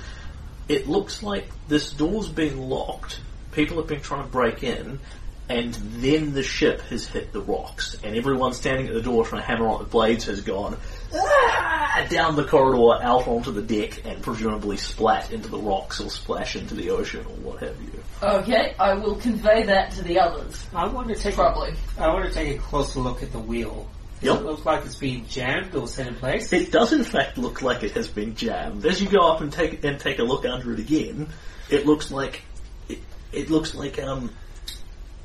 It 0.69 0.89
looks 0.89 1.23
like 1.23 1.49
this 1.69 1.93
door's 1.93 2.29
been 2.29 2.59
locked. 2.59 3.21
People 3.53 3.77
have 3.77 3.87
been 3.87 4.01
trying 4.01 4.25
to 4.25 4.31
break 4.31 4.63
in, 4.63 5.01
and 5.49 5.75
then 5.75 6.33
the 6.33 6.43
ship 6.43 6.81
has 6.83 7.07
hit 7.07 7.33
the 7.33 7.43
rocks, 7.43 7.97
and 8.03 8.17
everyone 8.17 8.55
standing 8.55 8.89
at 8.89 8.95
the 8.95 9.03
door 9.03 9.27
trying 9.27 9.43
to 9.43 9.47
hammer 9.47 9.69
on 9.69 9.81
the 9.81 9.85
blades 9.85 10.25
has 10.25 10.41
gone 10.41 10.79
"Ah!" 11.15 12.07
down 12.09 12.37
the 12.37 12.45
corridor, 12.45 13.03
out 13.03 13.29
onto 13.29 13.53
the 13.53 13.61
deck, 13.61 14.07
and 14.07 14.23
presumably 14.23 14.79
splat 14.79 15.31
into 15.31 15.49
the 15.49 15.59
rocks 15.59 16.01
or 16.01 16.09
splash 16.09 16.57
into 16.57 16.75
the 16.75 16.91
ocean 16.91 17.27
or 17.27 17.53
what 17.53 17.61
have 17.61 17.77
you. 17.83 18.03
Okay, 18.23 18.75
I 18.79 18.95
will 18.95 19.17
convey 19.17 19.65
that 19.65 19.91
to 19.93 20.03
the 20.03 20.21
others. 20.21 20.65
I 20.75 20.87
want 20.87 21.09
to 21.09 21.17
take 21.17 21.35
Probably. 21.35 21.75
A, 21.99 22.03
I 22.03 22.15
want 22.15 22.25
to 22.27 22.33
take 22.33 22.57
a 22.57 22.59
closer 22.63 23.01
look 23.01 23.23
at 23.23 23.33
the 23.33 23.41
wheel. 23.41 23.87
Does 24.23 24.35
Yep. 24.35 24.41
it 24.41 24.47
look 24.47 24.65
like 24.65 24.85
it's 24.85 24.95
been 24.95 25.27
jammed 25.27 25.75
or 25.75 25.89
set 25.89 26.07
in 26.07 26.15
place? 26.15 26.53
It 26.53 26.71
does 26.71 26.93
in 26.93 27.03
fact 27.03 27.39
look 27.39 27.61
like 27.61 27.83
it 27.83 27.91
has 27.93 28.07
been 28.07 28.37
jammed. 28.37 28.87
As 28.87 29.03
you 29.03 29.09
go 29.09 29.29
up 29.29 29.41
and 29.41 29.53
take 29.53 29.83
and 29.83 29.99
take 29.99 30.21
a 30.21 30.23
look 30.23 30.45
under 30.47 30.73
it 30.73 30.79
again, 30.79 31.27
it 31.69 31.87
looks 31.87 32.13
like 32.13 32.43
it, 32.89 33.01
it 33.33 33.51
looks 33.51 33.75
like 33.75 33.99
um 34.01 34.31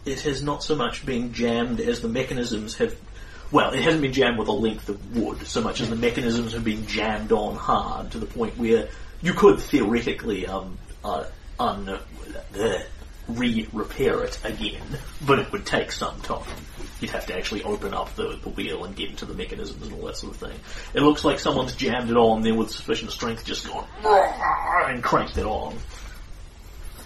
it 0.04 0.22
has 0.22 0.42
not 0.42 0.64
so 0.64 0.76
much 0.76 1.06
been 1.06 1.32
jammed 1.32 1.80
as 1.80 2.02
the 2.02 2.08
mechanisms 2.08 2.76
have 2.78 2.96
well, 3.52 3.72
it 3.72 3.82
hasn't 3.82 4.02
been 4.02 4.14
jammed 4.14 4.38
with 4.40 4.48
a 4.48 4.52
length 4.52 4.90
of 4.90 5.16
wood 5.16 5.46
so 5.46 5.62
much 5.62 5.80
as 5.80 5.90
the 5.92 5.96
mechanisms 5.96 6.54
have 6.54 6.64
been 6.64 6.88
jammed 6.88 7.32
on 7.32 7.56
hard 7.56 8.12
to 8.12 8.18
the 8.18 8.26
point 8.26 8.58
where 8.58 8.90
you 9.22 9.34
could 9.34 9.60
theoretically 9.60 10.48
um 10.48 10.76
uh, 11.04 11.26
un 11.60 11.88
uh, 11.88 12.80
re-repair 13.28 14.24
it 14.24 14.40
again, 14.44 15.00
but 15.26 15.40
it 15.40 15.52
would 15.52 15.66
take 15.66 15.92
some 15.92 16.20
time. 16.22 16.46
You'd 17.00 17.12
have 17.12 17.26
to 17.28 17.36
actually 17.36 17.64
open 17.64 17.94
up 17.94 18.16
the, 18.16 18.40
the 18.42 18.50
wheel 18.50 18.86
and 18.86 18.96
get 18.96 19.10
into 19.10 19.26
the 19.26 19.34
mechanisms 19.34 19.84
and 19.84 19.94
all 19.94 20.08
that 20.08 20.18
sort 20.18 20.34
of 20.34 20.40
thing. 20.40 20.60
It 20.94 21.02
looks 21.02 21.24
like 21.24 21.40
someone's 21.40 21.76
jammed 21.76 22.10
it 22.10 22.18
on, 22.18 22.42
then 22.42 22.58
with 22.58 22.72
sufficient 22.72 23.12
strength 23.12 23.46
just 23.46 23.68
gone 23.68 23.88
and 24.04 25.04
cranked 25.04 25.38
it 25.38 25.46
on. 25.46 25.78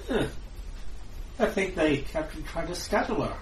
Huh. 0.07 0.27
I 1.39 1.45
think 1.47 1.75
they 1.75 1.97
Captain 1.97 2.43
tried 2.43 2.67
to 2.67 2.75
scuttle 2.75 3.23
her. 3.23 3.36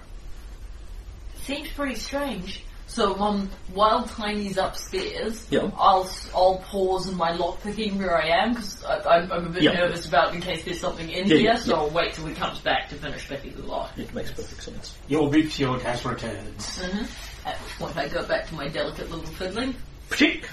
Seems 1.42 1.68
pretty 1.70 1.96
strange. 1.96 2.64
So, 2.90 3.14
um, 3.20 3.48
while 3.72 4.02
Tiny's 4.02 4.56
upstairs, 4.58 5.46
Yeah. 5.48 5.70
I'll 5.78 6.02
s- 6.04 6.28
I'll 6.34 6.58
pause 6.58 7.06
in 7.06 7.16
my 7.16 7.30
lockpicking 7.30 7.96
where 7.98 8.20
I 8.20 8.26
am 8.26 8.54
because 8.54 8.82
I'm, 8.84 9.30
I'm 9.30 9.46
a 9.46 9.48
bit 9.48 9.62
Yeah. 9.62 9.74
nervous 9.74 10.06
about 10.06 10.34
in 10.34 10.40
case 10.40 10.64
there's 10.64 10.80
something 10.80 11.08
in 11.08 11.28
Yeah, 11.28 11.34
here. 11.36 11.44
yeah, 11.52 11.56
so 11.56 11.70
yeah. 11.70 11.76
I'll 11.82 11.90
wait 11.90 12.14
till 12.14 12.26
he 12.26 12.34
comes 12.34 12.58
back 12.58 12.88
to 12.88 12.96
finish 12.96 13.28
picking 13.28 13.54
the 13.54 13.62
lock. 13.62 13.96
It 13.96 14.12
makes 14.12 14.32
perfect 14.32 14.64
sense. 14.64 14.96
Your 15.06 15.30
big 15.30 15.52
shield 15.52 15.80
has 15.82 16.04
returned. 16.04 16.60
hmm 16.60 17.04
At 17.46 17.56
which 17.58 17.78
point 17.78 17.96
I 17.96 18.08
go 18.08 18.24
back 18.26 18.48
to 18.48 18.54
my 18.54 18.66
delicate 18.66 19.08
little 19.08 19.24
fiddling. 19.34 19.76
Pshik! 20.10 20.44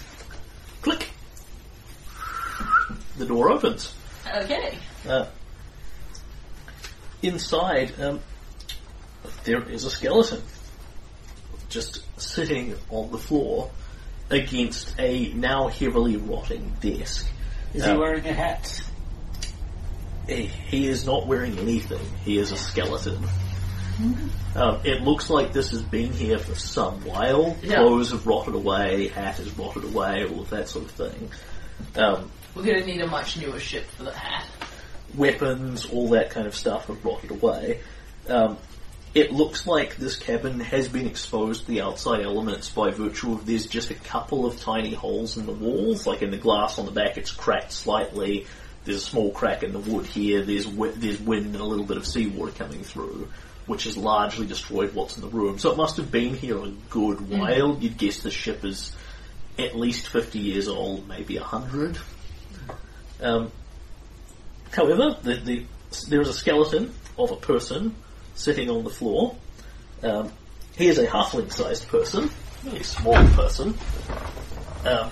Click! 0.84 1.10
The 3.18 3.26
door 3.26 3.50
opens. 3.50 3.92
Okay. 4.32 4.78
Uh, 5.10 5.26
inside, 7.24 8.00
um, 8.00 8.20
there 9.44 9.64
is 9.68 9.86
a 9.86 9.90
skeleton 9.90 10.44
just 11.70 12.02
sitting 12.20 12.76
on 12.90 13.12
the 13.12 13.18
floor 13.18 13.70
against 14.30 14.94
a 15.00 15.32
now 15.34 15.68
heavily 15.68 16.18
rotting 16.18 16.74
desk. 16.82 17.28
Is 17.74 17.84
Uh, 17.84 17.92
he 17.94 17.98
wearing 17.98 18.26
a 18.26 18.34
hat? 18.34 18.82
He 20.28 20.44
he 20.48 20.88
is 20.88 21.06
not 21.06 21.28
wearing 21.28 21.58
anything. 21.58 22.06
He 22.26 22.38
is 22.38 22.52
a 22.52 22.58
skeleton. 22.58 23.24
Um, 24.56 24.82
it 24.84 25.02
looks 25.02 25.30
like 25.30 25.54
this 25.54 25.72
has 25.72 25.82
been 25.82 26.12
here 26.14 26.38
for 26.38 26.54
some 26.56 27.04
while. 27.06 27.58
Yeah. 27.64 27.78
Clothes 27.78 28.12
have 28.12 28.28
rotted 28.28 28.54
away, 28.54 29.08
hat 29.08 29.38
has 29.38 29.50
rotted 29.58 29.86
away, 29.86 30.26
all 30.26 30.42
of 30.42 30.50
that 30.52 30.68
sort 30.68 30.86
of 30.86 30.92
thing. 30.92 31.32
Um, 31.96 32.30
We're 32.54 32.64
gonna 32.64 32.86
need 32.86 33.02
a 33.02 33.08
much 33.08 33.38
newer 33.38 33.60
ship 33.60 33.86
for 33.98 34.04
the 34.04 34.14
hat. 34.14 34.46
weapons, 35.16 35.86
all 35.86 36.10
that 36.10 36.30
kind 36.32 36.46
of 36.46 36.54
stuff 36.56 36.88
have 36.88 37.04
rotted 37.04 37.32
away. 37.32 37.80
Um, 38.28 38.58
it 39.14 39.32
looks 39.32 39.66
like 39.66 39.98
this 39.98 40.16
cabin 40.16 40.60
has 40.60 40.88
been 40.88 41.08
exposed 41.08 41.62
to 41.62 41.68
the 41.68 41.82
outside 41.82 42.22
elements 42.22 42.70
by 42.70 42.92
virtue 42.92 43.34
of 43.34 43.46
there's 43.46 43.68
just 43.68 43.90
a 43.90 43.96
couple 43.96 44.46
of 44.46 44.60
tiny 44.60 44.94
holes 44.94 45.38
in 45.38 45.46
the 45.46 45.52
walls, 45.52 46.06
like 46.06 46.22
in 46.22 46.32
the 46.32 46.38
glass 46.38 46.78
on 46.78 46.86
the 46.86 46.92
back 46.92 47.18
it's 47.18 47.32
cracked 47.32 47.72
slightly. 47.72 48.46
There's 48.86 48.98
a 48.98 49.06
small 49.06 49.32
crack 49.32 49.64
in 49.64 49.74
the 49.74 49.80
wood 49.80 50.06
here. 50.06 50.44
There's 50.44 50.66
wi- 50.66 50.94
there's 50.96 51.20
wind 51.20 51.48
and 51.48 51.62
a 51.62 51.66
little 51.66 51.86
bit 51.86 51.98
of 51.98 52.06
seawater 52.06 52.52
coming 52.54 52.84
through, 52.84 53.30
which 53.66 53.84
has 53.84 53.98
largely 53.98 54.46
destroyed 54.46 54.94
what's 54.94 55.18
in 55.18 55.22
the 55.22 55.30
room. 55.30 55.60
So 55.60 55.72
it 55.72 55.78
must 55.78 55.98
have 55.98 56.12
been 56.12 56.36
here 56.36 56.58
a 56.58 56.70
good 56.90 57.30
while. 57.30 57.78
You'd 57.80 57.98
guess 57.98 58.20
the 58.20 58.32
ship 58.32 58.64
is 58.64 58.96
at 59.60 59.76
least 59.76 60.08
50 60.08 60.40
years 60.40 60.68
old, 60.68 61.08
maybe 61.08 61.38
100. 61.38 61.98
Um, 63.22 63.52
However, 64.72 65.18
the, 65.22 65.36
the, 65.36 65.66
there 66.10 66.22
is 66.22 66.28
a 66.28 66.34
skeleton 66.34 66.94
of 67.18 67.32
a 67.32 67.36
person 67.36 67.96
sitting 68.38 68.70
on 68.70 68.84
the 68.84 68.90
floor. 68.90 69.36
Um, 70.04 70.32
he 70.78 70.88
is 70.88 71.00
a 71.00 71.08
halfling-sized 71.08 71.88
person, 71.88 72.30
a 72.72 72.84
small 72.84 73.16
person. 73.30 73.78
Um, 74.86 75.12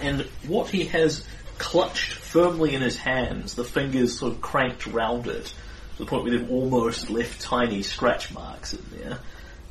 and 0.00 0.22
what 0.46 0.70
he 0.70 0.86
has 0.86 1.24
clutched 1.58 2.14
firmly 2.14 2.74
in 2.74 2.82
his 2.82 2.96
hands, 2.96 3.54
the 3.54 3.64
fingers 3.64 4.18
sort 4.18 4.32
of 4.32 4.40
cranked 4.40 4.86
round 4.86 5.26
it, 5.26 5.44
to 5.44 5.98
the 5.98 6.06
point 6.06 6.24
where 6.24 6.32
they've 6.36 6.50
almost 6.50 7.10
left 7.10 7.40
tiny 7.40 7.82
scratch 7.82 8.32
marks 8.32 8.72
in 8.72 8.84
there. 8.92 9.18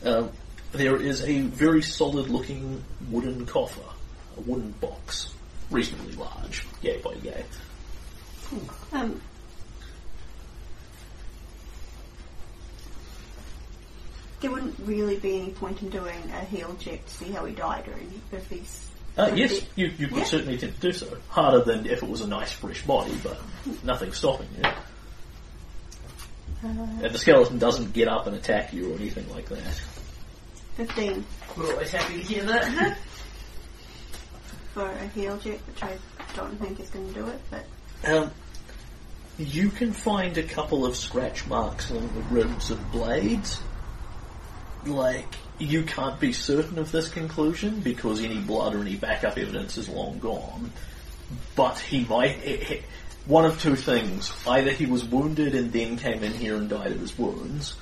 Um, 0.05 0.31
there 0.71 0.95
is 0.95 1.21
a 1.23 1.41
very 1.41 1.81
solid-looking 1.81 2.83
wooden 3.09 3.45
coffer, 3.45 3.81
a 4.37 4.41
wooden 4.41 4.71
box, 4.71 5.33
reasonably 5.69 6.13
large, 6.13 6.65
yay 6.81 6.99
by 7.01 7.13
yay. 7.23 7.43
Um, 8.91 9.21
there 14.43 14.51
wouldn't 14.51 14.75
really 14.85 15.17
be 15.17 15.39
any 15.39 15.51
point 15.51 15.81
in 15.81 15.89
doing 15.89 16.17
a 16.31 16.41
heal 16.45 16.75
check 16.79 17.03
to 17.05 17.11
see 17.13 17.31
how 17.31 17.45
he 17.45 17.55
died 17.55 17.87
or 17.87 17.93
any, 17.93 18.21
if 18.33 18.49
he's. 18.49 18.89
Uh, 19.17 19.31
yes, 19.33 19.61
you, 19.75 19.87
you 19.97 20.07
could 20.09 20.17
Yeah. 20.17 20.23
certainly 20.25 20.55
attempt 20.55 20.81
to 20.81 20.91
do 20.91 20.93
so. 20.93 21.17
Harder 21.29 21.63
than 21.63 21.85
if 21.85 22.03
it 22.03 22.09
was 22.09 22.19
a 22.21 22.27
nice 22.27 22.51
fresh 22.51 22.81
body, 22.85 23.15
but 23.23 23.39
nothing 23.83 24.11
stopping 24.11 24.47
you. 24.57 24.63
Uh, 24.65 24.73
And 27.03 27.13
the 27.13 27.17
skeleton 27.17 27.57
doesn't 27.57 27.93
get 27.93 28.07
up 28.07 28.27
and 28.27 28.35
attack 28.35 28.73
you 28.73 28.91
or 28.91 28.95
anything 28.97 29.29
like 29.33 29.47
that. 29.49 29.81
15 30.75 31.23
We're 31.57 31.71
always 31.71 31.91
happy 31.91 32.15
to 32.15 32.19
hear 32.21 32.43
that. 32.43 32.97
for 34.73 34.89
a 34.89 35.07
heal 35.09 35.37
check, 35.37 35.59
which 35.67 35.83
I 35.83 35.97
don't 36.35 36.59
think 36.59 36.79
is 36.81 36.89
going 36.89 37.07
to 37.13 37.19
do 37.21 37.27
it, 37.27 37.39
but 37.49 37.65
Um, 38.05 38.31
you 39.37 39.69
can 39.69 39.93
find 39.93 40.37
a 40.37 40.43
couple 40.43 40.85
of 40.85 40.95
scratch 40.97 41.45
marks 41.47 41.91
on 41.91 42.01
the 42.15 42.21
ribs 42.31 42.71
of 42.71 42.91
blades. 42.91 43.59
Like, 44.85 45.27
you 45.59 45.83
can't 45.83 46.19
be 46.19 46.33
certain 46.33 46.77
of 46.77 46.91
this 46.91 47.09
conclusion 47.09 47.79
because 47.79 48.21
any 48.21 48.39
blood 48.39 48.75
or 48.75 48.81
any 48.81 48.95
backup 48.95 49.37
evidence 49.37 49.77
is 49.77 49.87
long 49.87 50.19
gone. 50.19 50.71
But 51.55 51.79
he 51.79 52.05
might. 52.05 52.83
one 53.25 53.45
of 53.45 53.61
two 53.61 53.75
things. 53.75 54.31
Either 54.45 54.71
he 54.71 54.85
was 54.85 55.03
wounded 55.03 55.55
and 55.55 55.71
then 55.71 55.97
came 55.97 56.23
in 56.23 56.33
here 56.33 56.55
and 56.55 56.69
died 56.69 56.91
of 56.91 56.99
his 56.99 57.17
wounds, 57.17 57.75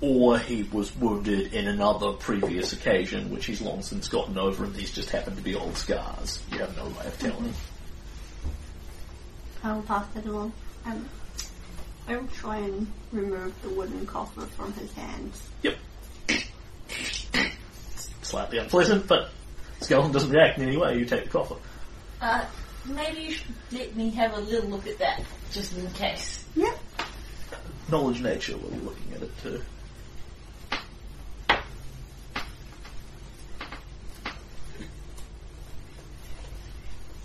or 0.00 0.38
he 0.38 0.62
was 0.64 0.94
wounded 0.96 1.52
in 1.52 1.66
another 1.66 2.12
previous 2.12 2.72
occasion, 2.72 3.30
which 3.30 3.46
he's 3.46 3.60
long 3.60 3.82
since 3.82 4.08
gotten 4.08 4.38
over, 4.38 4.64
and 4.64 4.74
these 4.74 4.92
just 4.92 5.10
happen 5.10 5.34
to 5.36 5.42
be 5.42 5.54
old 5.54 5.76
scars. 5.76 6.42
You 6.52 6.58
have 6.58 6.76
no 6.76 6.84
way 6.84 7.06
of 7.06 7.18
telling. 7.18 7.54
I 9.64 9.72
will 9.72 9.82
pass 9.82 10.06
it 10.14 10.26
along. 10.26 10.52
Um, 10.84 11.08
I 12.06 12.16
will 12.16 12.28
try 12.28 12.58
and 12.58 12.86
remove 13.12 13.60
the 13.62 13.70
wooden 13.70 14.06
coffer 14.06 14.42
from 14.42 14.72
his 14.74 14.92
hands. 14.92 15.42
Yep. 15.62 15.76
Slightly 18.22 18.58
unpleasant, 18.58 19.06
but 19.06 19.30
skeleton 19.80 20.12
doesn't 20.12 20.30
react 20.30 20.58
in 20.58 20.68
any 20.68 20.76
way. 20.76 20.98
You 20.98 21.04
take 21.04 21.24
the 21.24 21.30
coffer. 21.30 21.56
Uh, 22.20 22.44
maybe 22.84 23.20
you 23.22 23.32
should 23.32 23.54
let 23.72 23.94
me 23.96 24.10
have 24.10 24.34
a 24.36 24.40
little 24.40 24.70
look 24.70 24.86
at 24.86 24.98
that, 24.98 25.22
just 25.50 25.76
in 25.76 25.90
case. 25.92 26.44
Yep. 26.56 26.78
Knowledge 27.90 28.20
nature 28.20 28.52
while 28.56 28.72
you're 28.72 28.84
looking 28.84 29.12
at 29.14 29.22
it 29.22 29.38
too. 29.42 29.62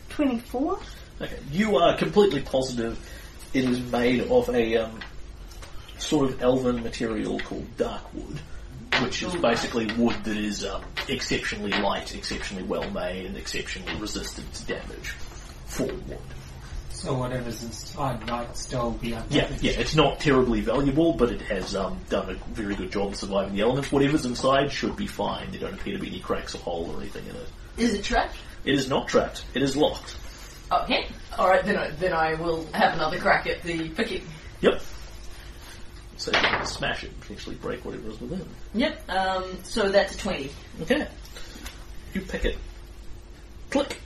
Twenty-four. 0.10 0.80
Okay, 1.22 1.40
you 1.52 1.78
are 1.78 1.98
completely 1.98 2.42
positive 2.42 3.00
it 3.54 3.66
is 3.66 3.80
made 3.92 4.22
of 4.22 4.50
a 4.50 4.78
um, 4.78 5.00
sort 6.00 6.30
of 6.30 6.42
elven 6.42 6.82
material 6.82 7.40
called 7.40 7.78
dark 7.78 8.14
wood, 8.14 8.40
which 9.02 9.24
is 9.24 9.36
basically 9.36 9.88
wood 9.98 10.16
that 10.24 10.38
is 10.38 10.66
um, 10.66 10.84
exceptionally 11.08 11.72
light, 11.72 12.14
exceptionally 12.16 12.64
well 12.64 12.90
made, 12.92 13.26
and 13.26 13.38
exceptionally 13.38 14.00
resistant 14.00 14.52
to 14.54 14.66
damage 14.66 15.10
for 15.66 15.86
wood. 15.86 16.18
So 16.92 17.14
whatever's 17.16 17.64
inside 17.64 18.26
might 18.28 18.56
still 18.56 18.92
be 18.92 19.10
Yeah, 19.10 19.22
undamaged. 19.24 19.62
yeah, 19.64 19.72
it's 19.74 19.96
not 19.96 20.20
terribly 20.20 20.62
valuable, 20.62 21.14
but 21.14 21.32
it 21.32 21.42
has 21.42 21.76
um, 21.76 22.00
done 22.10 22.30
a 22.30 22.34
very 22.54 22.76
good 22.76 22.92
job 22.92 23.10
of 23.10 23.16
surviving 23.18 23.56
the 23.56 23.62
elements. 23.62 23.92
Whatever's 23.92 24.26
inside 24.26 24.72
should 24.72 24.96
be 24.96 25.08
fine. 25.08 25.52
There 25.52 25.60
don't 25.60 25.74
appear 25.74 25.96
to 25.96 26.00
be 26.00 26.08
any 26.08 26.20
cracks 26.20 26.56
or 26.56 26.60
hole 26.60 26.92
or 26.96 27.02
anything 27.02 27.26
in 27.28 27.36
it. 27.36 27.50
Is 27.78 27.94
it 27.94 28.04
trapped? 28.04 28.38
It 28.64 28.76
is 28.76 28.88
not 28.88 29.10
trapped. 29.10 29.44
It 29.54 29.62
is 29.64 29.76
locked. 29.76 30.16
Okay. 30.72 31.08
Alright, 31.38 31.66
then 31.66 31.78
I, 31.78 31.90
then 31.92 32.14
I 32.14 32.36
will 32.36 32.66
have 32.74 32.94
another 32.94 33.20
crack 33.20 33.48
at 33.48 33.64
the 33.64 33.90
picking. 33.90 34.26
Yep. 34.62 34.82
So 36.24 36.32
you 36.32 36.40
can 36.40 36.66
smash 36.66 37.04
it 37.04 37.12
and 37.12 37.20
potentially 37.20 37.58
break 37.58 37.84
whatever 37.84 38.10
is 38.10 38.22
within. 38.22 38.48
Yep, 38.76 39.10
um, 39.10 39.44
so 39.64 39.90
that's 39.90 40.16
a 40.16 40.18
20. 40.18 40.52
Okay. 40.84 41.06
You 42.14 42.22
pick 42.22 42.46
it. 42.46 42.58
Click. 43.70 44.00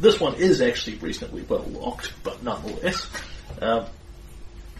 This 0.00 0.18
one 0.18 0.34
is 0.34 0.60
actually 0.60 0.96
reasonably 0.96 1.42
well 1.42 1.62
locked, 1.62 2.12
but 2.24 2.42
nonetheless. 2.42 3.08
Um, 3.62 3.84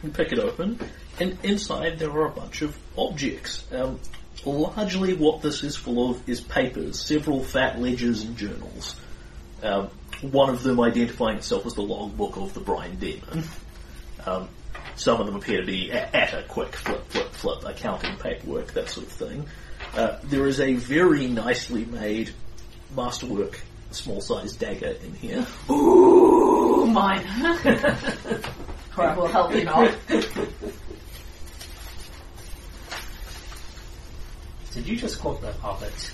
you 0.03 0.11
pick 0.11 0.33
it 0.33 0.41
open, 0.41 0.81
and 1.21 1.39
inside 1.45 2.01
there 2.01 2.11
are 2.11 2.27
a 2.27 2.31
bunch 2.31 2.63
of 2.63 2.77
objects. 2.99 3.65
Um, 3.71 4.01
largely 4.45 5.15
what 5.15 5.43
this 5.43 5.63
is 5.63 5.77
full 5.77 6.11
of 6.11 6.29
is 6.29 6.41
papers, 6.41 6.99
several 6.99 7.45
fat 7.45 7.81
ledgers 7.81 8.25
and 8.25 8.37
journals. 8.37 8.97
Um, 9.63 9.89
one 10.21 10.51
of 10.51 10.65
them 10.65 10.81
identifying 10.81 11.37
itself 11.37 11.65
as 11.65 11.75
the 11.75 11.83
logbook 11.83 12.37
of 12.37 12.55
the 12.55 12.61
Brine 12.61 12.97
Demon. 12.97 13.45
Um, 14.27 14.49
some 14.97 15.21
of 15.21 15.27
them 15.27 15.37
appear 15.37 15.61
to 15.61 15.67
be 15.67 15.91
a- 15.91 16.09
at 16.15 16.33
a 16.35 16.43
quick 16.49 16.75
flip, 16.75 17.07
flip, 17.09 17.33
flip, 17.33 17.65
accounting 17.65 18.17
paperwork, 18.17 18.73
that 18.73 18.89
sort 18.91 19.07
of 19.07 19.13
thing. 19.13 19.47
Uh, 19.95 20.17
there 20.25 20.47
is 20.47 20.59
a 20.61 20.75
very 20.75 21.27
nicely 21.29 21.85
made 21.85 22.31
masterwork 22.95 23.61
small 23.93 24.21
sized 24.21 24.59
dagger 24.59 24.97
in 25.05 25.15
here. 25.15 25.47
Ooh, 25.71 26.87
mine. 26.87 27.23
Crap 28.91 29.17
will 29.17 29.29
help 29.29 29.55
you 29.55 29.65
not. 29.65 29.93
Did 34.73 34.87
you 34.87 34.97
just 34.97 35.21
call 35.21 35.35
the 35.35 35.53
puppet? 35.53 36.11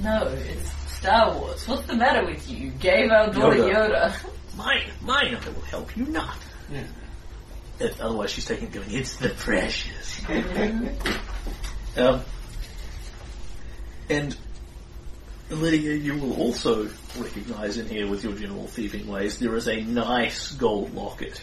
No, 0.00 0.26
it's 0.28 0.70
Star 0.98 1.32
Wars. 1.36 1.66
What's 1.66 1.86
the 1.86 1.94
matter 1.96 2.24
with 2.24 2.48
you? 2.48 2.56
You 2.56 2.70
gave 2.72 3.10
our 3.10 3.30
daughter 3.32 3.56
Yoda. 3.56 4.12
Yoda. 4.12 4.56
Mine, 4.56 4.90
mine, 5.02 5.34
I 5.36 5.48
will 5.50 5.60
help 5.62 5.96
you 5.96 6.04
not. 6.06 6.36
Yeah. 6.70 6.82
If, 7.78 8.00
otherwise 8.00 8.30
she's 8.30 8.46
taking 8.46 8.70
going, 8.70 8.90
it's 8.90 9.16
the 9.16 9.28
precious. 9.30 10.22
um, 11.96 12.22
and 14.08 14.36
Lydia, 15.50 15.94
you 15.94 16.16
will 16.16 16.34
also 16.40 16.88
recognise 17.18 17.76
in 17.76 17.86
here 17.86 18.08
with 18.08 18.24
your 18.24 18.32
general 18.34 18.66
thieving 18.66 19.06
ways, 19.06 19.38
there 19.38 19.54
is 19.54 19.68
a 19.68 19.80
nice 19.82 20.52
gold 20.52 20.94
locket. 20.94 21.42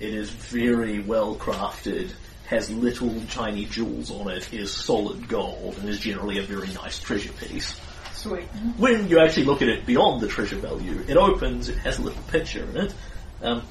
It 0.00 0.14
is 0.14 0.30
very 0.30 1.00
well 1.00 1.36
crafted, 1.36 2.10
has 2.46 2.70
little 2.70 3.20
tiny 3.30 3.64
jewels 3.66 4.10
on 4.10 4.30
it, 4.30 4.52
is 4.52 4.72
solid 4.72 5.28
gold, 5.28 5.76
and 5.78 5.88
is 5.88 6.00
generally 6.00 6.38
a 6.38 6.42
very 6.42 6.72
nice 6.72 6.98
treasure 6.98 7.32
piece. 7.32 7.80
Sweet. 8.14 8.44
when 8.78 9.08
you 9.08 9.20
actually 9.20 9.44
look 9.44 9.62
at 9.62 9.68
it 9.68 9.86
beyond 9.86 10.20
the 10.20 10.26
treasure 10.26 10.56
value, 10.56 11.04
it 11.06 11.16
opens, 11.16 11.68
it 11.68 11.78
has 11.78 11.98
a 11.98 12.02
little 12.02 12.22
picture 12.24 12.64
in 12.64 12.76
it, 12.76 12.94
um, 13.42 13.62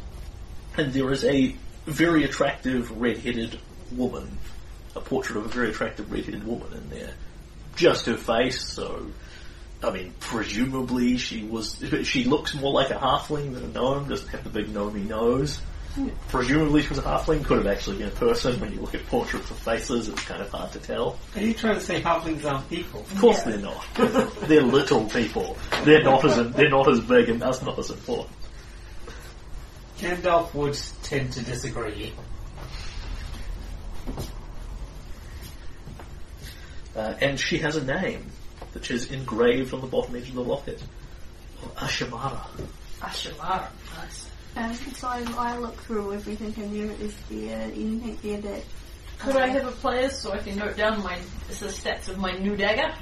and 0.78 0.94
there 0.94 1.12
is 1.12 1.26
a 1.26 1.56
very 1.86 2.24
attractive 2.24 3.00
red-headed 3.00 3.60
woman, 3.92 4.38
a 4.96 5.02
portrait 5.02 5.38
of 5.38 5.46
a 5.46 5.50
very 5.50 5.70
attractive 5.70 6.12
red-headed 6.12 6.46
woman 6.46 6.74
in 6.74 6.90
there. 6.90 7.14
Just 7.76 8.06
her 8.06 8.18
face, 8.18 8.62
so, 8.62 9.08
I 9.84 9.92
mean, 9.92 10.14
presumably 10.20 11.18
she 11.18 11.44
was, 11.44 11.84
she 12.04 12.24
looks 12.24 12.56
more 12.56 12.72
like 12.74 12.90
a 12.90 12.96
halfling 12.96 13.54
than 13.54 13.64
a 13.66 13.68
gnome, 13.68 14.10
doesn't 14.10 14.30
have 14.30 14.44
the 14.44 14.50
big 14.50 14.74
gnomey 14.74 15.04
nose. 15.04 15.60
Presumably 16.28 16.82
she 16.82 16.90
was 16.90 16.98
a 16.98 17.04
halfling, 17.04 17.46
could 17.46 17.58
have 17.58 17.68
actually 17.68 18.00
been 18.00 18.08
a 18.08 18.12
person. 18.12 18.60
When 18.60 18.74
you 18.74 18.82
look 18.82 18.94
at 18.96 19.06
portraits 19.08 19.50
of 19.50 19.58
faces, 19.58 20.10
it's 20.10 20.22
kind 20.26 20.42
of 20.42 20.50
hard 20.50 20.72
to 20.74 20.80
tell. 20.80 21.18
Are 21.36 21.42
you 21.42 21.54
trying 21.54 21.76
to 21.76 21.82
say 21.82 22.02
halflings 22.02 22.44
aren't 22.44 22.70
people? 22.70 23.00
Of 23.00 23.18
course 23.18 23.44
they're 23.44 23.58
not. 23.58 23.86
they're 24.42 24.62
little 24.62 25.06
people. 25.06 25.58
They're 25.86 26.04
not 26.04 26.26
as 26.26 26.52
they're 26.52 26.70
not 26.70 26.90
as 26.90 27.00
big 27.00 27.30
and 27.30 27.42
that's 27.42 27.62
not 27.62 27.80
as 27.80 27.92
important. 27.92 28.36
Gandalf 30.00 30.54
would 30.54 30.78
tend 31.04 31.34
to 31.34 31.42
disagree. 31.42 32.14
Uh, 36.96 37.14
and 37.22 37.40
she 37.40 37.58
has 37.58 37.76
a 37.76 37.84
name, 37.84 38.26
which 38.74 38.92
is 38.92 39.12
engraved 39.12 39.74
on 39.74 39.82
the 39.82 39.88
bottom 39.88 40.16
edge 40.16 40.30
of 40.30 40.36
the 40.36 40.44
locket. 40.44 40.82
Ashamara. 41.76 42.46
Ashamara. 43.02 43.68
Nice. 43.98 44.30
Um, 44.56 44.74
so 44.74 45.08
I 45.10 45.58
look 45.58 45.76
through 45.82 46.14
everything 46.14 46.54
and 46.64 46.74
you 46.74 46.92
is 46.92 47.14
there 47.30 47.64
anything 47.64 48.18
there 48.24 48.40
that 48.40 48.64
Could 49.20 49.36
I 49.36 49.48
have 49.48 49.66
a 49.68 49.72
player 49.72 50.10
so 50.10 50.32
I 50.32 50.38
can 50.38 50.58
note 50.58 50.78
down 50.78 51.04
my 51.04 51.20
the 51.50 51.54
stats 51.54 52.08
of 52.08 52.18
my 52.18 52.32
new 52.38 52.56
dagger? 52.56 52.96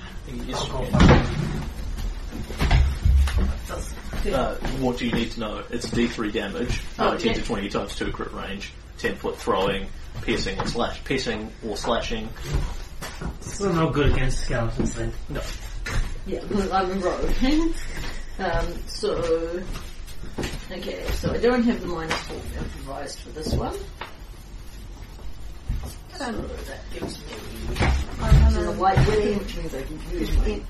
Yes, 0.47 0.67
Uh, 3.37 4.55
what 4.79 4.97
do 4.97 5.05
you 5.05 5.11
need 5.11 5.31
to 5.31 5.39
know? 5.39 5.63
It's 5.69 5.87
D3 5.89 6.31
damage, 6.31 6.81
Oh, 6.99 7.09
uh, 7.09 7.17
10 7.17 7.27
yeah. 7.27 7.33
to 7.33 7.43
20 7.43 7.69
times 7.69 7.95
2 7.95 8.11
crit 8.11 8.31
range, 8.33 8.71
10 8.99 9.15
foot 9.15 9.37
throwing, 9.37 9.87
piercing 10.21 10.59
or 10.59 10.67
slash, 10.67 11.03
piercing 11.03 11.51
or 11.67 11.75
slashing. 11.75 12.29
Still 13.41 13.73
no 13.73 13.89
good 13.89 14.11
against 14.13 14.45
skeletons 14.45 14.93
then. 14.95 15.11
No. 15.29 15.41
Yeah, 16.25 16.41
I'm 16.71 16.91
a 16.91 16.95
rogue. 16.95 17.31
um, 18.39 18.73
so, 18.87 19.61
okay, 20.71 21.05
so 21.13 21.33
I 21.33 21.37
don't 21.37 21.63
have 21.63 21.81
the 21.81 21.87
minus 21.87 22.17
four 22.21 22.37
improvised 22.57 23.19
for 23.19 23.29
this 23.29 23.53
one. 23.53 23.75
So 26.17 26.31
that 26.31 26.79
gives 26.93 27.17
me 27.19 27.25
I'm 28.21 28.53
the 28.53 28.59
gonna 28.61 28.79
white 28.79 29.07
witty, 29.07 29.33
which 29.33 29.57
means 29.57 29.73
I 29.73 29.81
can 29.81 29.99
use 30.11 30.37
my 30.37 30.61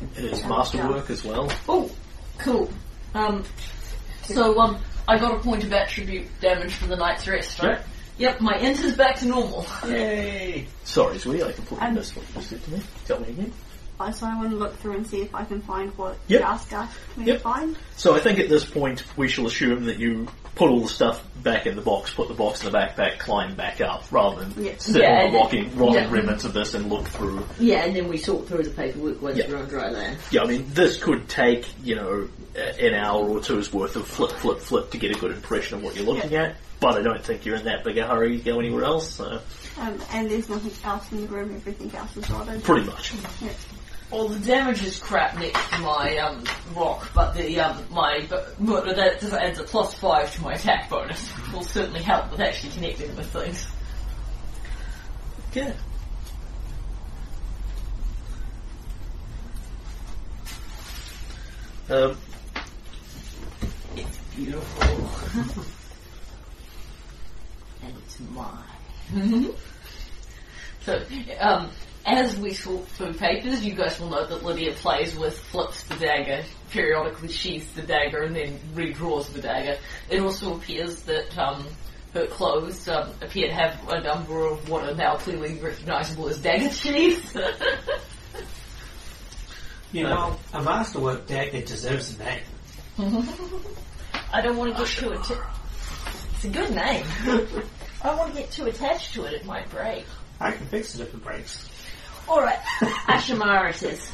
it- 0.00 0.14
dex. 0.14 0.18
It 0.18 0.24
is 0.32 0.44
masterwork 0.44 1.10
as 1.10 1.24
well. 1.24 1.50
Oh, 1.68 1.90
cool. 2.38 2.70
Um, 3.14 3.44
so 4.24 4.58
um, 4.60 4.78
I 5.08 5.18
got 5.18 5.34
a 5.34 5.38
point 5.40 5.64
of 5.64 5.72
attribute 5.72 6.26
damage 6.40 6.72
for 6.74 6.86
the 6.86 6.96
night's 6.96 7.26
rest, 7.26 7.60
right? 7.62 7.80
Yep, 8.18 8.40
my 8.42 8.54
int 8.58 8.78
is 8.80 8.96
back 8.96 9.16
to 9.20 9.26
normal. 9.26 9.64
Yay! 9.86 10.66
Sorry, 10.84 11.18
sweetie, 11.18 11.42
I 11.42 11.52
completely 11.52 11.86
Um, 11.88 11.94
missed 11.94 12.14
what 12.16 12.26
you 12.28 12.34
just 12.34 12.50
said 12.50 12.62
to 12.64 12.70
me. 12.70 12.82
Tell 13.06 13.18
me 13.20 13.28
again. 13.30 13.52
I 13.98 14.10
so 14.12 14.26
I 14.26 14.36
want 14.36 14.50
to 14.50 14.56
look 14.56 14.78
through 14.78 14.94
and 14.96 15.06
see 15.06 15.22
if 15.22 15.34
I 15.34 15.44
can 15.44 15.60
find 15.62 15.90
what 15.98 16.16
Yep. 16.28 16.40
you 16.40 16.46
asked 16.46 16.72
us 16.72 16.88
me 17.16 17.26
Yep. 17.26 17.40
find. 17.42 17.76
So 17.96 18.14
I 18.14 18.20
think 18.20 18.38
at 18.38 18.48
this 18.48 18.64
point 18.64 19.04
we 19.16 19.28
shall 19.28 19.46
assume 19.46 19.84
that 19.86 19.98
you 19.98 20.26
put 20.54 20.68
all 20.70 20.80
the 20.80 20.88
stuff 20.88 21.22
back 21.42 21.66
in 21.66 21.74
the 21.76 21.80
box, 21.82 22.12
put 22.12 22.28
the 22.28 22.34
box 22.34 22.62
in 22.64 22.70
the 22.70 22.76
backpack, 22.78 23.18
climb 23.18 23.54
back 23.54 23.80
up, 23.80 24.04
rather 24.10 24.44
than 24.44 24.64
Yeah. 24.64 24.72
sit 24.78 24.96
Yeah, 25.02 25.08
on 25.08 25.12
and 25.12 25.26
the 25.28 25.30
then- 25.32 25.40
rocking, 25.42 25.76
rotting 25.78 25.94
yeah. 25.94 26.10
remnants 26.10 26.44
of 26.44 26.52
this 26.52 26.74
and 26.74 26.90
look 26.90 27.06
through. 27.08 27.42
Yeah, 27.58 27.84
and 27.84 27.96
then 27.96 28.08
we 28.08 28.18
sort 28.18 28.46
through 28.46 28.64
the 28.64 28.70
paperwork 28.70 29.22
once 29.22 29.38
Yeah. 29.38 29.48
we're 29.48 29.56
on 29.58 29.68
dry 29.68 29.88
land. 29.90 30.18
Yeah, 30.30 30.42
I 30.42 30.46
mean, 30.46 30.66
this 30.74 30.98
could 30.98 31.28
take, 31.28 31.66
you 31.82 31.96
know, 31.96 32.28
an 32.78 32.94
hour 32.94 33.26
or 33.26 33.40
two's 33.40 33.72
worth 33.72 33.96
of 33.96 34.06
flip, 34.06 34.32
flip, 34.32 34.60
flip 34.60 34.90
to 34.90 34.98
get 34.98 35.16
a 35.16 35.18
good 35.18 35.32
impression 35.32 35.78
of 35.78 35.82
what 35.84 35.96
you're 35.96 36.04
looking 36.04 36.34
at, 36.34 36.56
but 36.80 36.96
I 36.98 37.02
don't 37.02 37.24
think 37.24 37.46
you're 37.46 37.56
in 37.56 37.64
that 37.64 37.84
big 37.84 37.96
a 37.96 38.06
hurry 38.06 38.38
to 38.38 38.44
go 38.44 38.58
anywhere 38.58 38.84
else, 38.84 39.08
so 39.14 39.40
Um, 39.78 39.98
and 40.12 40.30
there's 40.30 40.48
nothing 40.50 40.72
else 40.84 41.10
in 41.12 41.22
the 41.22 41.28
room, 41.28 41.54
everything 41.56 41.90
else 41.96 42.14
is 42.16 42.28
rotted. 42.28 42.62
pretty 42.64 42.84
much. 42.86 43.12
Yeah. 43.40 43.48
Well, 44.10 44.26
the 44.26 44.40
damage 44.40 44.82
is 44.82 44.98
crap 44.98 45.38
next 45.38 45.70
to 45.70 45.78
my 45.78 46.16
um, 46.18 46.42
rock, 46.74 47.08
but 47.14 47.32
the 47.34 47.60
um, 47.60 47.84
my 47.90 48.26
but, 48.28 48.56
but 48.58 48.96
that 48.96 49.22
adds 49.22 49.60
a 49.60 49.62
plus 49.62 49.94
five 49.94 50.34
to 50.34 50.42
my 50.42 50.54
attack 50.54 50.90
bonus. 50.90 51.28
Which 51.28 51.52
will 51.52 51.62
certainly 51.62 52.02
help 52.02 52.32
with 52.32 52.40
actually 52.40 52.72
connecting 52.72 53.14
with 53.14 53.26
things. 53.26 53.68
Good. 55.52 55.76
Um, 61.88 62.16
It's 63.96 64.18
beautiful, 64.34 65.62
and 67.82 67.96
it's 67.96 68.20
mine. 68.30 68.64
so, 70.84 71.02
um, 71.40 71.70
as 72.06 72.36
we 72.38 72.54
sort 72.54 72.86
through 72.88 73.14
papers, 73.14 73.64
you 73.64 73.74
guys 73.74 74.00
will 74.00 74.10
know 74.10 74.26
that 74.26 74.44
Lydia 74.44 74.72
plays 74.72 75.16
with, 75.16 75.38
flips 75.38 75.82
the 75.84 75.96
dagger, 75.96 76.44
periodically 76.70 77.28
sheaths 77.28 77.70
the 77.72 77.82
dagger, 77.82 78.22
and 78.22 78.34
then 78.34 78.58
redraws 78.74 79.32
the 79.32 79.40
dagger. 79.40 79.78
It 80.08 80.20
also 80.20 80.56
appears 80.56 81.02
that 81.02 81.36
um, 81.38 81.66
her 82.14 82.26
clothes 82.26 82.88
um, 82.88 83.10
appear 83.20 83.48
to 83.48 83.54
have 83.54 83.88
a 83.88 84.00
number 84.00 84.46
of 84.46 84.68
what 84.68 84.88
are 84.88 84.94
now 84.94 85.16
clearly 85.16 85.54
recognisable 85.58 86.28
as 86.28 86.38
dagger 86.38 86.70
sheaths. 86.74 87.36
You 89.92 90.04
know, 90.04 90.36
a 90.52 90.62
masterwork 90.62 91.26
dagger 91.26 91.62
deserves 91.62 92.16
a 92.18 92.24
name. 92.24 92.42
I 94.32 94.40
don't 94.40 94.56
want 94.56 94.76
to 94.76 94.82
get 94.82 94.88
too 94.88 95.12
into 95.12 95.36
It's 96.34 96.44
a 96.44 96.48
good 96.48 96.70
name. 96.74 97.04
I 98.02 98.06
don't 98.08 98.18
want 98.18 98.34
to 98.34 98.40
get 98.40 98.50
too 98.52 98.66
attached 98.66 99.14
to 99.14 99.24
it, 99.24 99.34
it 99.34 99.44
might 99.44 99.68
break. 99.70 100.06
I 100.38 100.52
can 100.52 100.66
fix 100.66 100.94
it 100.94 101.02
if 101.02 101.12
it 101.12 101.22
breaks. 101.22 101.69
Alright, 102.28 102.58
Ashamara 103.08 103.74
says. 103.74 104.10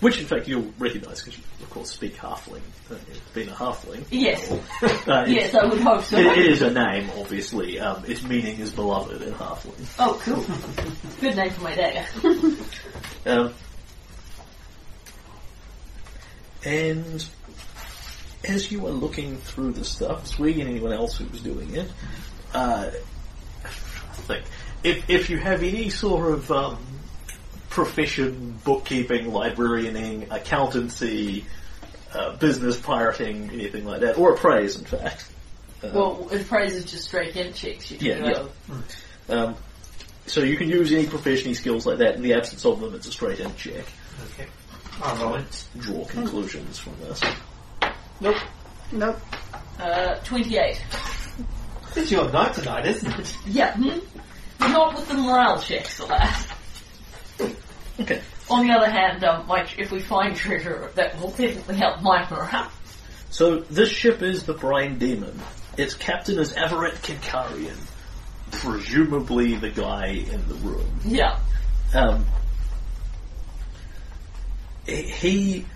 Which, 0.00 0.20
in 0.20 0.26
fact, 0.26 0.46
you'll 0.46 0.72
recognise 0.78 1.20
because 1.22 1.36
you, 1.38 1.44
of 1.60 1.70
course, 1.70 1.90
speak 1.90 2.14
halfling. 2.16 2.60
Uh, 2.88 2.94
being 3.34 3.48
a 3.48 3.52
halfling. 3.52 4.04
Yes. 4.10 4.48
Uh, 5.08 5.24
Yes, 5.26 5.54
I 5.54 5.64
would 5.66 5.80
hope 5.80 6.04
so. 6.04 6.18
It, 6.18 6.26
it 6.38 6.46
is 6.46 6.62
a 6.62 6.70
name, 6.70 7.10
obviously. 7.18 7.80
Um, 7.80 8.04
its 8.04 8.22
meaning 8.22 8.60
is 8.60 8.70
beloved 8.70 9.22
in 9.22 9.32
halfling. 9.34 9.86
Oh, 9.98 10.20
cool. 10.22 10.44
Good 11.20 11.34
name 11.34 11.50
for 11.50 11.62
my 11.62 11.74
dagger. 11.74 12.06
Um, 13.26 13.52
and 16.64 17.28
as 18.44 18.70
you 18.70 18.80
were 18.80 18.90
looking 18.90 19.36
through 19.38 19.72
the 19.72 19.84
stuff, 19.84 20.26
Swig 20.28 20.58
and 20.60 20.68
anyone 20.70 20.92
else 20.92 21.18
who 21.18 21.26
was 21.26 21.40
doing 21.40 21.74
it, 21.74 21.90
uh, 22.54 22.90
I 23.64 23.68
think 23.68 24.44
if 24.84 25.08
if 25.10 25.30
you 25.30 25.38
have 25.38 25.62
any 25.62 25.90
sort 25.90 26.32
of 26.32 26.50
um, 26.50 26.78
profession, 27.70 28.58
bookkeeping, 28.64 29.26
librarianing, 29.26 30.30
accountancy, 30.30 31.44
uh, 32.14 32.36
business 32.36 32.78
pirating, 32.78 33.50
anything 33.50 33.84
like 33.84 34.00
that, 34.00 34.18
or 34.18 34.34
appraise, 34.34 34.76
in 34.76 34.84
fact. 34.84 35.30
Uh, 35.82 35.90
Well, 35.94 36.28
if 36.32 36.48
praise 36.48 36.74
is 36.74 36.84
just 36.90 37.04
straight 37.04 37.36
in 37.36 37.52
checks, 37.52 37.90
you 37.90 37.98
can 37.98 38.06
Yeah, 38.24 38.32
go. 38.32 38.48
um, 39.28 39.56
so 40.26 40.40
you 40.42 40.56
can 40.56 40.68
use 40.68 40.92
any 40.92 41.06
professional 41.06 41.54
skills 41.54 41.86
like 41.86 41.98
that. 41.98 42.16
In 42.16 42.22
the 42.22 42.34
absence 42.34 42.64
of 42.64 42.80
them, 42.80 42.94
it's 42.94 43.06
a 43.06 43.12
straight 43.12 43.38
in 43.40 43.54
check. 43.56 43.84
Okay. 44.32 44.48
I'll 45.00 45.16
roll. 45.32 45.38
Draw 45.78 46.04
conclusions 46.06 46.78
from 46.78 46.94
this. 47.00 47.20
Nope. 48.20 48.36
Nope. 48.90 49.20
Uh, 49.78 50.16
28. 50.24 50.82
It's 51.96 52.10
your 52.10 52.30
night 52.30 52.54
tonight, 52.54 52.86
isn't 52.86 53.18
it? 53.18 53.36
Yeah. 53.46 53.74
Hmm? 53.74 53.98
Not 54.72 54.94
with 54.94 55.08
the 55.08 55.14
morale 55.14 55.60
checks, 55.60 55.98
alas. 56.00 56.46
Okay. 58.00 58.20
On 58.50 58.66
the 58.66 58.72
other 58.72 58.90
hand, 58.90 59.24
um, 59.24 59.46
like, 59.46 59.78
if 59.78 59.90
we 59.90 60.00
find 60.00 60.34
treasure, 60.34 60.90
that 60.94 61.20
will 61.20 61.30
definitely 61.30 61.76
help 61.76 62.02
my 62.02 62.28
morale. 62.30 62.70
So 63.30 63.60
this 63.60 63.90
ship 63.90 64.22
is 64.22 64.44
the 64.44 64.54
Brine 64.54 64.98
Demon. 64.98 65.40
Its 65.76 65.94
captain 65.94 66.38
is 66.38 66.52
Everett 66.54 66.94
Kinkarian, 67.02 67.76
presumably 68.50 69.54
the 69.56 69.70
guy 69.70 70.06
in 70.06 70.48
the 70.48 70.54
room. 70.54 71.00
Yeah. 71.04 71.38
Um, 71.94 72.26
he, 74.86 75.66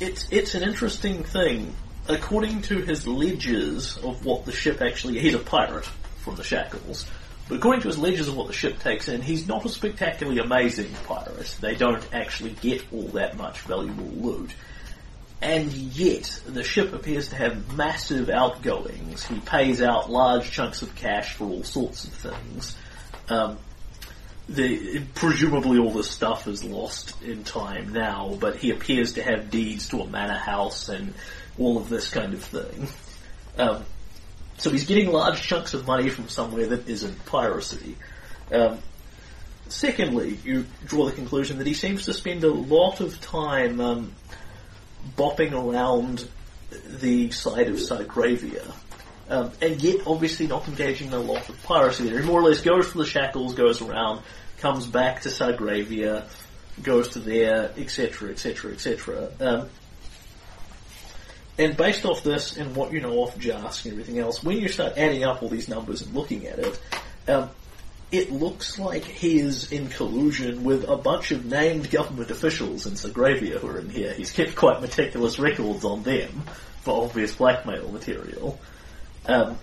it's 0.00 0.28
it's 0.30 0.54
an 0.54 0.62
interesting 0.62 1.22
thing. 1.22 1.74
According 2.08 2.62
to 2.62 2.78
his 2.78 3.06
ledgers 3.06 3.96
of 3.98 4.24
what 4.24 4.44
the 4.44 4.52
ship 4.52 4.80
actually, 4.80 5.18
he's 5.18 5.34
a 5.34 5.38
pirate 5.38 5.84
from 6.24 6.36
the 6.36 6.42
Shackles. 6.42 7.06
But 7.48 7.56
according 7.56 7.82
to 7.82 7.88
his 7.88 7.98
ledgers 7.98 8.28
of 8.28 8.36
what 8.36 8.46
the 8.46 8.52
ship 8.52 8.78
takes 8.78 9.08
in, 9.08 9.22
he's 9.22 9.48
not 9.48 9.64
a 9.64 9.68
spectacularly 9.68 10.40
amazing 10.40 10.90
pirate. 11.06 11.56
They 11.60 11.74
don't 11.74 12.04
actually 12.12 12.50
get 12.50 12.84
all 12.92 13.08
that 13.08 13.36
much 13.36 13.60
valuable 13.60 14.04
loot. 14.04 14.54
And 15.42 15.72
yet, 15.72 16.40
the 16.46 16.62
ship 16.62 16.92
appears 16.92 17.30
to 17.30 17.36
have 17.36 17.76
massive 17.76 18.28
outgoings. 18.28 19.24
He 19.24 19.40
pays 19.40 19.80
out 19.80 20.10
large 20.10 20.50
chunks 20.50 20.82
of 20.82 20.94
cash 20.94 21.34
for 21.34 21.44
all 21.44 21.64
sorts 21.64 22.04
of 22.04 22.12
things. 22.12 22.76
Um, 23.28 23.58
the, 24.48 25.02
presumably 25.14 25.78
all 25.78 25.92
this 25.92 26.10
stuff 26.10 26.46
is 26.46 26.62
lost 26.62 27.20
in 27.22 27.44
time 27.44 27.92
now, 27.92 28.36
but 28.38 28.56
he 28.56 28.70
appears 28.70 29.14
to 29.14 29.22
have 29.22 29.50
deeds 29.50 29.88
to 29.88 30.02
a 30.02 30.06
manor 30.06 30.38
house 30.38 30.88
and 30.88 31.14
all 31.58 31.78
of 31.78 31.88
this 31.88 32.08
kind 32.10 32.34
of 32.34 32.42
thing. 32.42 32.88
Um, 33.58 33.84
so 34.58 34.70
he's 34.70 34.84
getting 34.84 35.10
large 35.10 35.42
chunks 35.42 35.74
of 35.74 35.86
money 35.86 36.08
from 36.10 36.28
somewhere 36.28 36.66
that 36.68 36.88
isn't 36.88 37.24
piracy. 37.26 37.96
Um, 38.52 38.78
secondly, 39.68 40.38
you 40.44 40.66
draw 40.84 41.06
the 41.06 41.12
conclusion 41.12 41.58
that 41.58 41.66
he 41.66 41.74
seems 41.74 42.04
to 42.06 42.12
spend 42.12 42.44
a 42.44 42.52
lot 42.52 43.00
of 43.00 43.20
time 43.20 43.80
um, 43.80 44.12
bopping 45.16 45.52
around 45.52 46.28
the 46.70 47.30
side 47.30 47.68
of 47.68 47.76
Sagravia. 47.76 48.72
Um, 49.28 49.52
and 49.62 49.80
yet 49.80 50.06
obviously 50.06 50.46
not 50.46 50.66
engaging 50.66 51.08
in 51.08 51.14
a 51.14 51.20
lot 51.20 51.48
of 51.48 51.62
piracy 51.62 52.08
there. 52.08 52.20
He 52.20 52.26
more 52.26 52.40
or 52.40 52.44
less 52.44 52.60
goes 52.60 52.90
to 52.92 52.98
the 52.98 53.06
shackles, 53.06 53.54
goes 53.54 53.80
around, 53.80 54.22
comes 54.58 54.86
back 54.86 55.22
to 55.22 55.28
Sagravia, 55.28 56.24
goes 56.82 57.10
to 57.10 57.20
there, 57.20 57.72
etc., 57.76 58.30
etc., 58.30 58.72
etc. 58.72 59.30
And 61.60 61.76
based 61.76 62.06
off 62.06 62.24
this 62.24 62.56
and 62.56 62.74
what 62.74 62.90
you 62.90 63.02
know 63.02 63.18
off 63.18 63.36
Jask 63.36 63.84
and 63.84 63.92
everything 63.92 64.18
else, 64.18 64.42
when 64.42 64.56
you 64.56 64.68
start 64.68 64.96
adding 64.96 65.24
up 65.24 65.42
all 65.42 65.50
these 65.50 65.68
numbers 65.68 66.00
and 66.00 66.14
looking 66.14 66.46
at 66.46 66.58
it, 66.58 66.80
um, 67.28 67.50
it 68.10 68.32
looks 68.32 68.78
like 68.78 69.04
he 69.04 69.38
is 69.38 69.70
in 69.70 69.88
collusion 69.88 70.64
with 70.64 70.88
a 70.88 70.96
bunch 70.96 71.32
of 71.32 71.44
named 71.44 71.90
government 71.90 72.30
officials 72.30 72.86
in 72.86 72.94
Sagravia 72.94 73.58
who 73.58 73.68
are 73.68 73.78
in 73.78 73.90
here. 73.90 74.14
He's 74.14 74.30
kept 74.30 74.56
quite 74.56 74.80
meticulous 74.80 75.38
records 75.38 75.84
on 75.84 76.02
them 76.02 76.44
for 76.80 77.04
obvious 77.04 77.34
blackmail 77.34 77.92
material. 77.92 78.58
Um, 79.26 79.58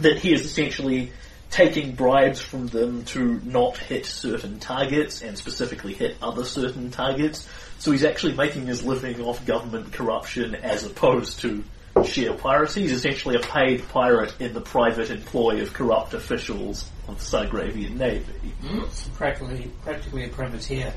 that 0.00 0.18
he 0.18 0.34
is 0.34 0.44
essentially 0.44 1.12
taking 1.50 1.92
bribes 1.92 2.42
from 2.42 2.66
them 2.66 3.06
to 3.06 3.40
not 3.42 3.78
hit 3.78 4.04
certain 4.04 4.58
targets 4.60 5.22
and 5.22 5.38
specifically 5.38 5.94
hit 5.94 6.18
other 6.20 6.44
certain 6.44 6.90
targets. 6.90 7.48
So 7.78 7.90
he's 7.92 8.04
actually 8.04 8.34
making 8.34 8.66
his 8.66 8.82
living 8.84 9.20
off 9.20 9.44
government 9.46 9.92
corruption 9.92 10.54
as 10.54 10.84
opposed 10.84 11.40
to 11.40 11.62
sheer 12.04 12.32
piracy. 12.32 12.82
He's 12.82 12.92
essentially 12.92 13.36
a 13.36 13.40
paid 13.40 13.86
pirate 13.90 14.34
in 14.40 14.52
the 14.54 14.60
private 14.60 15.10
employ 15.10 15.60
of 15.62 15.72
corrupt 15.74 16.14
officials 16.14 16.88
of 17.08 17.18
the 17.18 17.24
Sagravian 17.24 17.96
Navy. 17.96 18.32
It's 18.62 19.06
practically, 19.08 19.70
practically 19.84 20.24
a 20.24 20.28
privateer. 20.28 20.92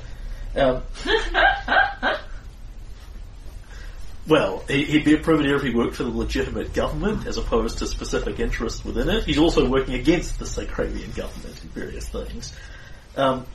Um, 0.56 0.82
well, 4.28 4.64
he- 4.68 4.86
he'd 4.86 5.06
be 5.06 5.14
a 5.14 5.18
privateer 5.20 5.56
if 5.58 5.64
he 5.64 5.70
worked 5.70 5.96
for 5.96 6.04
the 6.04 6.10
legitimate 6.10 6.74
government 6.74 7.28
as 7.28 7.38
opposed 7.38 7.78
to 7.80 7.86
specific 7.88 8.40
interests 8.40 8.84
within 8.84 9.10
it. 9.10 9.24
He's 9.24 9.38
also 9.38 9.68
working 9.70 9.94
against 9.96 10.40
the 10.40 10.46
Sagravian 10.46 11.16
government 11.16 11.60
in 11.64 11.70
various 11.70 12.08
things. 12.10 12.54
Um, 13.16 13.46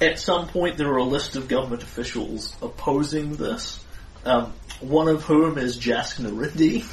at 0.00 0.18
some 0.18 0.48
point, 0.48 0.76
there 0.76 0.92
are 0.92 0.98
a 0.98 1.04
list 1.04 1.36
of 1.36 1.48
government 1.48 1.82
officials 1.82 2.54
opposing 2.62 3.36
this. 3.36 3.82
Um, 4.24 4.52
one 4.80 5.08
of 5.08 5.22
whom 5.22 5.56
is 5.56 5.76
Jask 5.76 6.16
Narindi, 6.18 6.84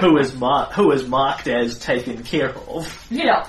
who 0.00 0.18
is 0.18 0.34
mar- 0.34 0.66
who 0.72 0.92
is 0.92 1.06
marked 1.06 1.46
as 1.46 1.78
taken 1.78 2.22
care 2.22 2.50
of. 2.50 3.06
Yeah. 3.10 3.46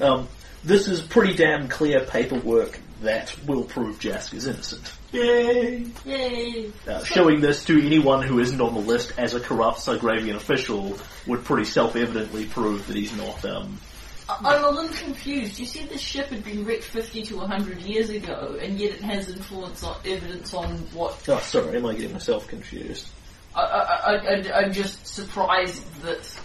Um, 0.00 0.28
this 0.64 0.88
is 0.88 1.00
pretty 1.00 1.34
damn 1.34 1.68
clear 1.68 2.00
paperwork 2.04 2.80
that 3.02 3.34
will 3.46 3.62
prove 3.64 4.00
Jask 4.00 4.34
is 4.34 4.46
innocent. 4.48 4.92
Yay! 5.12 5.86
Yay. 6.04 6.70
Uh, 6.86 7.02
showing 7.04 7.40
this 7.40 7.64
to 7.64 7.80
anyone 7.80 8.22
who 8.22 8.40
isn't 8.40 8.60
on 8.60 8.74
the 8.74 8.80
list 8.80 9.12
as 9.16 9.34
a 9.34 9.40
corrupt 9.40 9.78
Sagravian 9.78 10.34
official 10.34 10.98
would 11.26 11.44
pretty 11.44 11.64
self-evidently 11.64 12.46
prove 12.46 12.86
that 12.88 12.96
he's 12.96 13.16
not. 13.16 13.44
Um, 13.44 13.78
I- 13.78 13.97
I'm 14.28 14.64
a 14.64 14.70
little 14.70 14.94
confused. 14.94 15.58
You 15.58 15.64
said 15.64 15.88
the 15.88 15.98
ship 15.98 16.26
had 16.26 16.44
been 16.44 16.64
wrecked 16.64 16.84
50 16.84 17.22
to 17.24 17.36
100 17.38 17.78
years 17.78 18.10
ago, 18.10 18.58
and 18.60 18.78
yet 18.78 18.92
it 18.92 19.00
has 19.00 19.30
influence 19.30 19.82
on 19.82 19.96
evidence 20.04 20.52
on 20.52 20.70
what. 20.92 21.26
oh, 21.28 21.38
sorry, 21.38 21.78
am 21.78 21.86
I 21.86 21.94
getting 21.94 22.12
myself 22.12 22.46
confused? 22.46 23.08
I, 23.54 23.62
I, 23.62 24.12
I, 24.12 24.16
I, 24.16 24.60
I'm 24.62 24.72
just 24.72 25.06
surprised 25.06 25.82
that. 26.02 26.40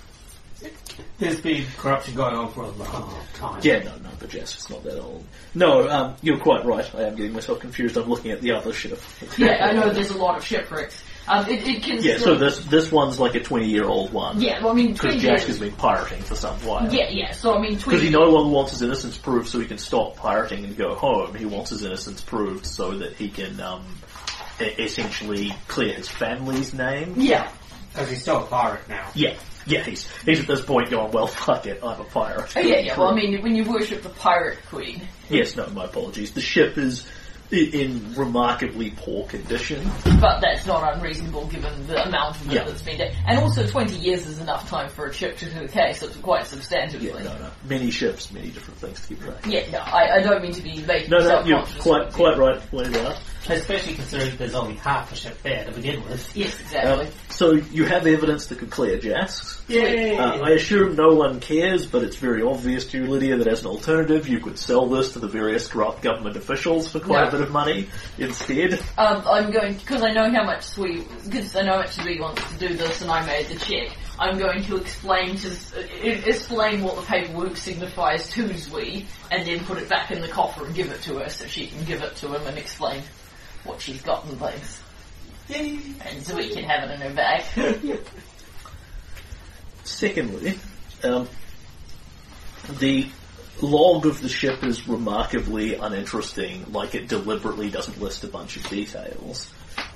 There's 1.17 1.41
been 1.41 1.65
corruption 1.77 2.15
going 2.15 2.35
on 2.35 2.53
for 2.53 2.63
a 2.63 2.69
long 2.69 3.13
time. 3.33 3.59
Yeah, 3.63 3.79
no, 3.79 3.97
no, 3.97 4.09
but 4.17 4.33
yes, 4.33 4.55
it's 4.55 4.69
not 4.69 4.81
that 4.85 4.97
old. 4.97 5.25
No, 5.53 5.89
um, 5.89 6.15
you're 6.21 6.39
quite 6.39 6.63
right. 6.63 6.89
I 6.95 7.03
am 7.03 7.15
getting 7.15 7.33
myself 7.33 7.59
confused. 7.59 7.97
I'm 7.97 8.07
looking 8.07 8.31
at 8.31 8.39
the 8.39 8.53
other 8.53 8.71
ship. 8.71 9.01
Yeah, 9.37 9.65
I 9.65 9.73
know 9.73 9.89
there's 9.93 10.11
a 10.11 10.17
lot 10.17 10.37
of 10.37 10.45
shipwrecks. 10.45 11.03
Um, 11.27 11.45
it, 11.47 11.65
it 11.65 11.83
can. 11.83 12.03
Yeah, 12.03 12.17
still, 12.17 12.33
so 12.33 12.35
this 12.35 12.59
this 12.65 12.91
one's 12.91 13.19
like 13.19 13.35
a 13.35 13.39
20 13.39 13.67
year 13.67 13.85
old 13.85 14.11
one. 14.11 14.41
Yeah, 14.41 14.61
well, 14.61 14.71
I 14.71 14.75
mean, 14.75 14.93
Because 14.93 15.13
20 15.15 15.19
Jask 15.19 15.47
years. 15.47 15.47
has 15.47 15.59
been 15.59 15.71
pirating 15.77 16.21
for 16.21 16.35
some 16.35 16.55
while. 16.65 16.93
Yeah, 16.93 17.09
yeah. 17.09 17.31
So 17.31 17.55
I 17.55 17.61
mean, 17.61 17.75
Because 17.75 18.01
he 18.01 18.09
no 18.09 18.23
longer 18.23 18.53
wants 18.53 18.71
his 18.71 18.81
innocence 18.81 19.17
proved 19.17 19.47
so 19.47 19.59
he 19.59 19.65
can 19.65 19.77
stop 19.77 20.17
pirating 20.17 20.65
and 20.65 20.75
go 20.75 20.95
home. 20.95 21.33
He 21.35 21.45
wants 21.45 21.69
his 21.69 21.83
innocence 21.83 22.21
proved 22.21 22.65
so 22.65 22.91
that 22.97 23.13
he 23.13 23.29
can 23.29 23.59
um, 23.61 23.85
e- 24.59 24.65
essentially 24.65 25.53
clear 25.67 25.93
his 25.93 26.09
family's 26.09 26.73
name. 26.73 27.13
Yeah. 27.17 27.49
Because 27.93 28.09
he's 28.09 28.21
still 28.23 28.43
a 28.43 28.47
pirate 28.47 28.89
now. 28.89 29.07
Yeah, 29.13 29.35
yeah. 29.67 29.83
He's 29.83 30.09
he's 30.25 30.39
at 30.41 30.47
this 30.47 30.61
point 30.65 30.89
going, 30.89 31.11
well, 31.11 31.27
fuck 31.27 31.67
it, 31.67 31.79
I'm 31.83 32.01
a 32.01 32.05
pirate. 32.05 32.51
Oh, 32.55 32.59
yeah, 32.59 32.79
yeah. 32.79 32.97
Well, 32.99 33.09
I 33.11 33.15
mean, 33.15 33.41
when 33.43 33.55
you 33.55 33.63
worship 33.65 34.01
the 34.01 34.09
pirate 34.09 34.57
queen. 34.67 35.07
yes, 35.29 35.55
no, 35.55 35.67
my 35.67 35.85
apologies. 35.85 36.31
The 36.33 36.41
ship 36.41 36.77
is 36.79 37.05
i- 37.05 37.22
in 37.53 38.13
remarkably 38.15 38.91
poor 38.95 39.27
condition. 39.27 39.89
But 40.19 40.41
that's 40.41 40.65
not 40.65 40.95
unreasonable 40.95 41.47
given 41.47 41.85
the 41.87 42.05
amount 42.07 42.35
of 42.37 42.47
it 42.47 42.55
Yeah. 42.55 42.63
that's 42.63 42.81
been 42.81 42.97
done. 42.97 43.11
And 43.27 43.39
also, 43.39 43.67
20 43.67 43.95
years 43.95 44.25
is 44.25 44.39
enough 44.39 44.67
time 44.69 44.89
for 44.89 45.05
a 45.07 45.13
ship 45.13 45.37
to 45.37 45.45
decay, 45.49 45.93
so 45.93 46.07
it's 46.07 46.17
quite 46.17 46.45
substantively. 46.45 47.03
Yeah, 47.13 47.23
no, 47.23 47.37
no. 47.37 47.51
Many 47.69 47.91
ships, 47.91 48.31
many 48.31 48.49
different 48.49 48.79
things 48.79 49.01
to 49.01 49.07
keep 49.07 49.21
track. 49.21 49.45
of. 49.45 49.51
Yeah, 49.51 49.69
no, 49.71 49.79
I, 49.79 50.15
I 50.17 50.21
don't 50.21 50.41
mean 50.41 50.53
to 50.53 50.61
be 50.61 50.81
making 50.81 51.09
No, 51.11 51.19
no, 51.19 51.43
you're 51.45 51.63
quite 51.79 52.11
quite 52.11 52.37
right 52.37 52.59
to 52.59 52.67
point 52.67 52.95
it 52.95 53.05
out. 53.05 53.17
Especially 53.49 53.95
considering 53.95 54.37
there's 54.37 54.55
only 54.55 54.75
half 54.75 55.11
a 55.11 55.15
ship 55.15 55.41
there 55.43 55.65
to 55.65 55.71
begin 55.71 56.03
with. 56.05 56.35
Yes, 56.35 56.59
exactly. 56.61 57.07
Um, 57.07 57.13
so 57.29 57.51
you 57.51 57.83
have 57.85 58.07
evidence 58.07 58.45
that 58.47 58.59
could 58.59 58.69
clear 58.69 58.97
Jasks. 58.99 59.61
Yay! 59.67 60.17
Uh, 60.17 60.39
I 60.39 60.51
assume 60.51 60.95
no 60.95 61.13
one 61.15 61.39
cares, 61.39 61.85
but 61.85 62.03
it's 62.03 62.15
very 62.15 62.41
obvious 62.41 62.85
to 62.91 62.99
you, 62.99 63.07
Lydia, 63.07 63.37
that 63.37 63.47
as 63.47 63.61
an 63.61 63.67
alternative, 63.67 64.27
you 64.29 64.39
could 64.39 64.57
sell 64.57 64.87
this 64.87 65.13
to 65.13 65.19
the 65.19 65.27
various 65.27 65.67
corrupt 65.67 66.01
government 66.01 66.37
officials 66.37 66.87
for 66.89 66.99
quite 66.99 67.23
Yeah. 67.23 67.27
a 67.27 67.31
bit 67.31 67.41
of 67.41 67.51
money 67.51 67.89
instead. 68.17 68.73
Um, 68.97 69.23
I'm 69.25 69.51
going 69.51 69.73
because 69.75 70.03
I 70.03 70.11
know 70.11 70.29
how 70.31 70.43
much 70.43 70.63
Sweet 70.63 71.05
because 71.25 71.55
I 71.55 71.63
know 71.63 71.73
how 71.73 71.79
much 71.79 71.91
Sweet 71.91 72.21
wants 72.21 72.41
to 72.53 72.67
do 72.67 72.75
this, 72.75 73.01
and 73.01 73.11
I 73.11 73.25
made 73.25 73.47
the 73.47 73.55
check. 73.59 73.89
I'm 74.19 74.37
going 74.37 74.63
to 74.65 74.77
explain 74.77 75.35
to 75.37 75.49
uh, 75.49 75.81
explain 76.03 76.83
what 76.83 76.95
the 76.95 77.01
paperwork 77.01 77.57
signifies 77.57 78.29
to 78.31 78.43
Zui, 78.49 79.05
and 79.31 79.45
then 79.45 79.59
put 79.65 79.79
it 79.79 79.89
back 79.89 80.11
in 80.11 80.21
the 80.21 80.27
coffer 80.27 80.65
and 80.65 80.73
give 80.73 80.91
it 80.91 81.01
to 81.03 81.17
her 81.19 81.29
so 81.29 81.45
she 81.45 81.67
can 81.67 81.83
give 81.83 82.01
it 82.03 82.15
to 82.17 82.27
him 82.27 82.45
and 82.47 82.57
explain 82.57 83.01
what 83.63 83.81
she's 83.81 84.01
got 84.01 84.25
and 84.25 84.39
things. 84.39 84.81
And 85.49 86.23
Zui 86.23 86.53
can 86.53 86.63
have 86.63 86.89
it 86.89 86.93
in 86.93 87.01
her 87.01 87.13
bag. 87.13 87.43
Secondly, 89.83 90.57
um, 91.03 91.27
the 92.79 93.09
log 93.61 94.05
of 94.05 94.21
the 94.21 94.29
ship 94.29 94.63
is 94.63 94.87
remarkably 94.87 95.75
uninteresting, 95.75 96.65
like 96.71 96.95
it 96.95 97.07
deliberately 97.07 97.69
doesn't 97.69 97.99
list 98.01 98.23
a 98.23 98.27
bunch 98.27 98.57
of 98.57 98.67
details. 98.69 99.51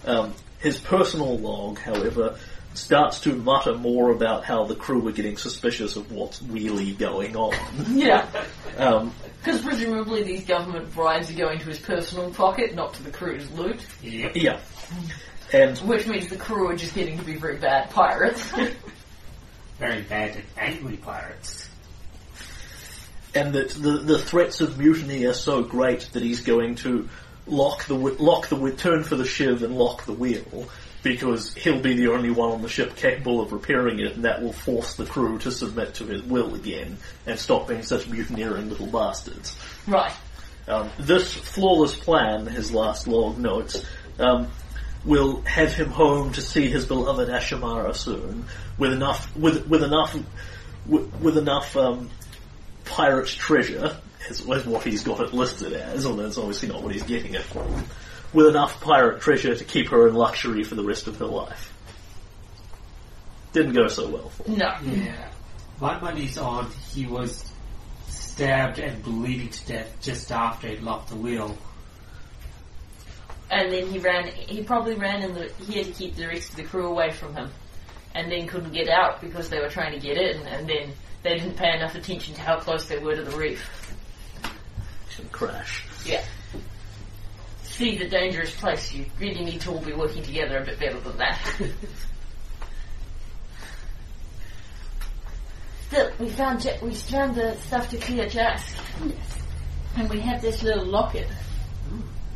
Um, 0.05 0.34
his 0.59 0.78
personal 0.80 1.38
log, 1.38 1.80
however, 1.80 2.38
starts 2.78 3.20
to 3.22 3.34
mutter 3.36 3.74
more 3.76 4.12
about 4.12 4.44
how 4.46 4.66
the 4.66 4.76
crew 4.76 5.06
are 5.08 5.12
getting 5.12 5.36
suspicious 5.38 5.96
of 5.96 6.12
what's 6.12 6.42
really 6.44 6.94
going 6.94 7.36
on. 7.36 7.54
yeah, 7.98 8.28
Um, 8.78 9.14
because 9.44 9.62
presumably 9.62 10.24
these 10.24 10.46
government 10.46 10.94
bribes 10.94 11.30
are 11.32 11.36
going 11.38 11.60
to 11.60 11.66
his 11.66 11.80
personal 11.80 12.32
pocket, 12.32 12.76
not 12.76 12.94
to 12.96 13.04
the 13.04 13.12
crew's 13.12 13.50
loot, 13.52 13.80
Yep. 14.02 14.36
yeah. 14.36 14.60
And 15.54 15.78
which 15.80 16.06
means 16.08 16.28
the 16.28 16.36
crew 16.38 16.70
are 16.70 16.76
just 16.76 16.94
getting 16.94 17.18
to 17.18 17.24
be 17.24 17.36
very 17.36 17.58
bad 17.58 17.90
pirates. 17.90 18.52
Very 19.80 20.02
bad 20.02 20.36
and 20.36 20.44
angry 20.58 20.98
pirates. 20.98 21.70
and 23.36 23.54
that 23.54 23.70
the, 23.70 23.92
the 24.00 24.18
threats 24.18 24.60
of 24.60 24.80
mutiny 24.80 25.26
are 25.26 25.34
so 25.36 25.62
great 25.62 26.10
that 26.14 26.24
he's 26.24 26.42
going 26.42 26.74
to 26.78 27.08
lock 27.46 27.86
the 27.86 27.94
wi- 27.94 28.18
lock 28.20 28.48
the 28.48 28.56
wi- 28.56 28.76
turn 28.76 29.04
for 29.04 29.16
the 29.16 29.24
shiv 29.26 29.62
and 29.62 29.78
lock 29.78 30.06
the 30.06 30.14
wheel 30.14 30.68
because 31.04 31.54
he'll 31.54 31.82
be 31.82 31.95
the 31.95 32.08
only 32.08 32.32
one 32.32 32.52
on 32.52 32.62
the 32.62 32.70
ship 32.70 32.95
capable 32.95 33.41
of 33.41 33.54
repairing 33.54 34.00
it, 34.00 34.16
and 34.16 34.26
that 34.26 34.41
will 34.41 34.54
force 34.54 34.95
the 34.95 35.06
crew 35.06 35.38
to 35.39 35.52
submit 35.52 35.93
to 35.95 36.06
his 36.06 36.22
will 36.24 36.56
again 36.56 36.98
and 37.26 37.39
stop 37.39 37.68
being 37.68 37.84
such 37.84 38.10
mutineering 38.10 38.70
little 38.70 38.88
bastards. 38.88 39.58
right. 39.88 40.14
Um, 40.68 40.89
this 41.00 41.34
flawless 41.34 41.95
plan, 41.95 42.45
his 42.45 42.74
last 42.74 43.08
log 43.08 43.38
notes, 43.38 43.86
um, 44.20 44.52
will 45.06 45.41
have 45.43 45.74
him 45.74 45.88
home 45.88 46.34
to 46.34 46.41
see 46.41 46.70
his 46.70 46.84
beloved 46.86 47.30
Ashamara 47.30 47.95
soon, 47.95 48.45
with 48.78 48.91
enough 48.91 49.34
with 49.38 49.66
with 49.68 49.82
enough 49.82 50.14
with, 50.86 51.14
with 51.22 51.38
enough 51.38 51.78
um, 51.78 52.10
pirate 52.84 53.28
treasure, 53.28 53.98
is, 54.30 54.41
is 54.41 54.66
what 54.66 54.84
he's 54.84 55.04
got 55.04 55.22
it 55.22 55.34
listed 55.34 55.72
as, 55.72 56.06
although 56.06 56.24
that's 56.24 56.38
obviously 56.38 56.68
not 56.68 56.84
what 56.84 56.93
he's 56.93 57.04
getting 57.04 57.34
it 57.34 57.43
from. 57.43 57.86
With 58.34 58.48
enough 58.48 58.82
pirate 58.82 59.22
treasure 59.22 59.56
to 59.56 59.64
keep 59.64 59.90
her 59.90 60.08
in 60.08 60.16
luxury 60.16 60.64
for 60.64 60.76
the 60.76 60.84
rest 60.84 61.08
of 61.08 61.18
her 61.18 61.26
life. 61.26 61.74
Didn't 63.54 63.74
go 63.74 63.88
so 63.88 64.10
well 64.10 64.30
for 64.30 64.44
him. 64.44 64.58
No. 64.58 64.76
Yeah. 64.84 65.30
My 65.80 66.00
money's 66.00 66.38
on 66.38 66.70
he 66.92 67.06
was 67.06 67.52
stabbed 68.08 68.80
and 68.80 69.02
bleeding 69.02 69.50
to 69.50 69.66
death 69.66 69.98
just 70.02 70.32
after 70.32 70.68
he'd 70.68 70.82
locked 70.82 71.10
the 71.10 71.16
wheel. 71.16 71.58
And 73.50 73.72
then 73.72 73.88
he 73.88 74.00
ran. 74.00 74.28
He 74.28 74.62
probably 74.64 74.96
ran 74.96 75.24
in 75.24 75.34
the. 75.34 75.52
He 75.66 75.76
had 75.78 75.86
to 75.86 75.92
keep 75.92 76.16
the 76.16 76.28
rest 76.28 76.50
of 76.52 76.58
the 76.58 76.64
crew 76.64 76.86
away 76.86 77.12
from 77.12 77.34
him, 77.34 77.50
and 78.14 78.30
then 78.30 78.46
couldn't 78.46 78.74
get 78.74 78.90
out 78.90 79.22
because 79.22 79.50
they 79.50 79.60
were 79.60 79.70
trying 79.70 79.94
to 79.94 80.00
get 80.00 80.18
in, 80.18 80.46
and 80.48 80.68
then 80.68 80.92
they 81.24 81.36
didn't 81.36 81.56
pay 81.56 81.74
enough 81.74 81.96
attention 81.96 82.36
to 82.36 82.42
how 82.42 82.60
close 82.60 82.88
they 82.88 83.00
were 83.00 83.16
to 83.16 83.24
the 83.24 83.38
reef. 83.38 83.96
Should 85.10 85.32
crash. 85.32 85.84
Yeah. 86.06 86.24
See 87.78 87.96
the 87.96 88.10
dangerous 88.10 88.56
place. 88.56 88.92
You 88.92 89.06
really 89.20 89.46
need 89.46 89.62
to 89.62 89.70
all 89.70 89.80
be 89.80 89.94
working 89.94 90.24
together 90.24 90.58
a 90.58 90.66
bit 90.66 90.80
better 90.80 91.00
than 91.00 91.18
that. 91.18 91.38
Still, 95.88 96.12
we 96.20 96.30
found 96.30 96.66
Ja- 96.66 96.80
we 96.82 96.96
found 96.96 97.36
the 97.36 97.56
stuff 97.68 97.92
to 97.92 97.98
clear 97.98 98.28
Jask, 98.28 98.76
and 99.96 100.10
we 100.10 100.20
have 100.22 100.42
this 100.42 100.64
little 100.64 100.86
locket. 100.88 101.28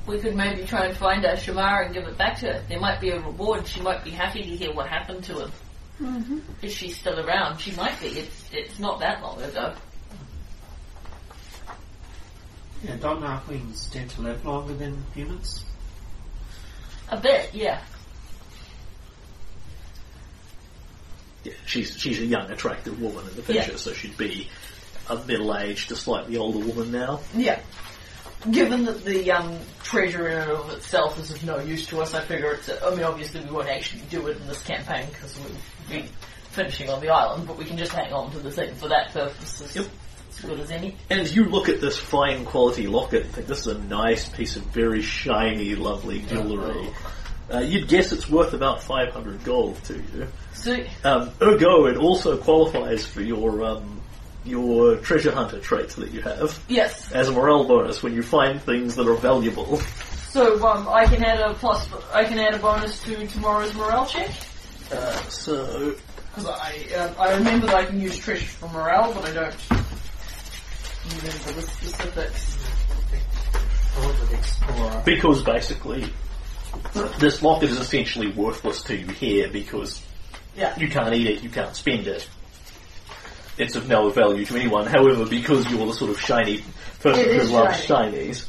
We 0.06 0.20
could 0.20 0.36
maybe 0.36 0.64
try 0.64 0.86
and 0.86 0.96
find 0.96 1.24
Ashamara 1.24 1.86
and 1.86 1.94
give 1.96 2.08
it 2.08 2.20
back 2.20 2.38
to 2.42 2.54
her. 2.54 2.64
There 2.70 2.80
might 2.80 3.02
be 3.02 3.10
a 3.10 3.20
reward. 3.20 3.66
She 3.66 3.82
might 3.82 4.04
be 4.04 4.12
happy 4.12 4.44
to 4.44 4.56
hear 4.56 4.72
what 4.74 4.89
happened 4.89 5.24
to 5.24 5.39
him. 5.46 5.52
Mm-hmm. 6.00 6.39
If 6.62 6.72
she's 6.72 6.98
still 6.98 7.20
around, 7.20 7.58
she 7.60 7.72
might 7.72 8.00
be. 8.00 8.08
It's 8.10 8.50
it's 8.54 8.78
not 8.78 9.00
that 9.00 9.24
long 9.24 9.42
ago. 9.42 9.74
Yeah, 12.84 12.95
don't 12.95 13.21
Halflings 13.21 13.91
tend 13.91 14.09
to 14.11 14.21
live 14.21 14.45
longer 14.45 14.73
than 14.73 15.03
humans? 15.13 15.63
A 17.09 17.17
bit, 17.17 17.53
yeah. 17.53 17.82
Yeah, 21.43 21.53
she's 21.65 21.97
she's 21.97 22.19
a 22.19 22.25
young, 22.25 22.49
attractive 22.51 22.99
woman 23.01 23.27
in 23.27 23.36
the 23.36 23.41
picture, 23.41 23.71
Yeah. 23.71 23.77
so 23.77 23.93
she'd 23.93 24.17
be 24.17 24.47
a 25.09 25.15
middle-aged, 25.25 25.91
a 25.91 25.95
slightly 25.95 26.38
older 26.38 26.59
woman 26.59 26.91
now. 26.91 27.19
Yeah. 27.36 27.59
Given 28.49 28.86
that 28.86 29.03
the 29.05 29.32
um, 29.32 29.59
treasure 29.84 30.27
in 30.27 30.38
and 30.38 30.51
of 30.51 30.71
itself 30.71 31.19
is 31.19 31.29
of 31.32 31.43
no 31.43 31.59
use 31.59 31.86
to 31.88 32.01
us, 32.01 32.13
I 32.15 32.21
figure 32.21 32.53
it's. 32.53 32.69
A, 32.69 32.84
I 32.86 32.91
mean, 32.91 33.03
obviously 33.03 33.41
we 33.41 33.51
won't 33.51 33.69
actually 33.69 34.01
do 34.09 34.25
it 34.27 34.38
in 34.38 34.47
this 34.47 34.61
campaign 34.63 35.07
because 35.11 35.38
we'll 35.39 36.01
be 36.01 36.07
finishing 36.49 36.89
on 36.89 37.01
the 37.01 37.09
island, 37.09 37.47
but 37.47 37.57
we 37.57 37.65
can 37.65 37.77
just 37.77 37.91
hang 37.91 38.11
on 38.13 38.32
to 38.32 38.39
the 38.39 38.49
thing 38.51 38.73
for 38.75 38.88
that 38.88 39.11
purpose. 39.11 39.75
Yep. 39.75 39.86
As 40.32 40.45
good 40.45 40.59
as 40.59 40.71
any. 40.71 40.95
And 41.09 41.29
you 41.29 41.45
look 41.45 41.69
at 41.69 41.82
this 41.82 41.97
fine 41.97 42.45
quality 42.45 42.88
locket 42.88 43.23
and 43.23 43.34
think 43.34 43.47
this 43.47 43.61
is 43.61 43.67
a 43.67 43.79
nice 43.79 44.27
piece 44.29 44.55
of 44.55 44.63
very 44.63 45.01
shiny, 45.01 45.75
lovely 45.75 46.21
jewellery. 46.21 46.89
Uh, 47.53 47.59
you'd 47.59 47.88
guess 47.88 48.11
it's 48.13 48.29
worth 48.29 48.53
about 48.53 48.82
500 48.82 49.43
gold 49.43 49.84
to 49.86 49.95
you. 49.95 50.27
So, 50.53 50.77
Um, 51.03 51.32
ergo, 51.41 51.86
it 51.88 51.97
also 51.97 52.38
qualifies 52.38 53.05
for 53.05 53.21
your 53.21 53.63
um, 53.63 54.01
your 54.45 54.95
treasure 54.97 55.32
hunter 55.32 55.59
trait 55.59 55.89
that 55.89 56.11
you 56.11 56.21
have 56.21 56.57
yes. 56.67 57.11
as 57.11 57.27
a 57.27 57.32
morale 57.32 57.63
bonus 57.65 58.01
when 58.01 58.13
you 58.13 58.23
find 58.23 58.59
things 58.61 58.95
that 58.95 59.07
are 59.07 59.15
valuable. 59.15 59.77
So 60.32 60.65
um, 60.65 60.88
I 60.88 61.05
can 61.05 61.23
add 61.23 61.41
a 61.41 61.53
plus. 61.55 61.88
I 62.13 62.23
can 62.23 62.39
add 62.39 62.53
a 62.53 62.57
bonus 62.57 63.03
to 63.03 63.27
tomorrow's 63.27 63.73
morale 63.75 64.05
check 64.05 64.32
Uh, 64.91 65.11
so, 65.29 65.93
because 66.29 66.45
I 66.47 66.86
um, 66.95 67.15
I 67.19 67.34
remember 67.36 67.67
that 67.67 67.75
I 67.75 67.86
can 67.86 67.99
use 67.99 68.17
treasure 68.17 68.45
for 68.45 68.69
morale, 68.69 69.13
but 69.13 69.25
I 69.25 69.34
don't 69.34 69.53
remember 71.10 71.52
the 71.54 71.62
specifics. 71.62 72.58
Because 75.06 75.43
basically 75.43 76.06
this 77.20 77.41
locket 77.41 77.70
is 77.70 77.80
essentially 77.80 78.32
worthless 78.32 78.82
to 78.84 78.95
you 78.95 79.08
here 79.08 79.49
because 79.49 80.02
Yeah. 80.56 80.78
you 80.80 80.88
can't 80.88 81.14
eat 81.14 81.28
it, 81.28 81.43
you 81.43 81.49
can't 81.49 81.76
spend 81.76 82.08
it. 82.08 82.28
It's 83.58 83.76
of 83.76 83.88
no 83.89 84.10
value 84.10 84.45
to 84.45 84.56
anyone. 84.56 84.88
However, 84.88 85.26
because 85.26 85.70
you're 85.70 85.86
the 85.86 85.93
sort 85.93 86.12
of 86.12 86.20
shiny 86.20 86.64
person 87.02 87.26
It 87.26 87.34
who 87.36 87.41
is 87.41 87.52
loves 87.52 87.84
shiny. 87.84 88.18
shinies, 88.30 88.45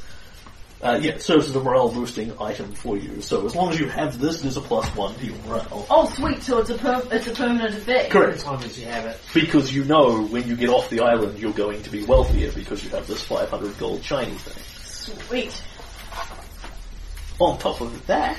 uh, 0.83 0.99
yeah, 1.01 1.13
it 1.13 1.23
serves 1.23 1.49
as 1.49 1.55
a 1.55 1.61
morale 1.61 1.89
boosting 1.89 2.33
item 2.41 2.73
for 2.73 2.97
you. 2.97 3.21
So 3.21 3.47
as 3.47 3.55
long 3.55 3.71
as 3.73 3.79
you 3.79 3.89
have 3.89 4.19
this, 4.19 4.41
there's 4.43 4.57
a 4.57 4.61
plus 4.61 4.89
one 4.97 5.15
to 5.15 5.27
your 5.27 5.37
morale. 5.47 5.87
Oh, 5.89 6.09
sweet! 6.11 6.43
So 6.43 6.59
it's 6.59 6.71
a 6.71 6.75
per- 6.79 7.07
it's 7.13 7.29
a 7.29 7.33
permanent 7.33 7.75
effect. 7.77 8.07
As 8.07 8.13
Correct. 8.13 8.47
long 8.47 8.65
as 8.65 8.79
you 8.79 8.87
have 8.87 9.07
it. 9.07 9.21
Because 9.33 9.73
you 9.73 9.85
know 9.85 10.25
when 10.27 10.49
you 10.49 10.57
get 10.57 10.71
off 10.71 10.91
the 10.91 11.01
island, 11.01 11.39
you're 11.39 11.53
going 11.53 11.83
to 11.85 11.91
be 11.91 12.05
wealthier 12.05 12.51
because 12.51 12.83
you 12.83 12.91
have 12.91 13.07
this 13.07 13.23
500 13.23 13.79
gold 13.79 14.03
shiny 14.03 14.33
thing. 14.33 15.15
Sweet. 15.27 15.63
On 17.39 17.59
top 17.59 17.81
of 17.81 18.07
that, 18.07 18.39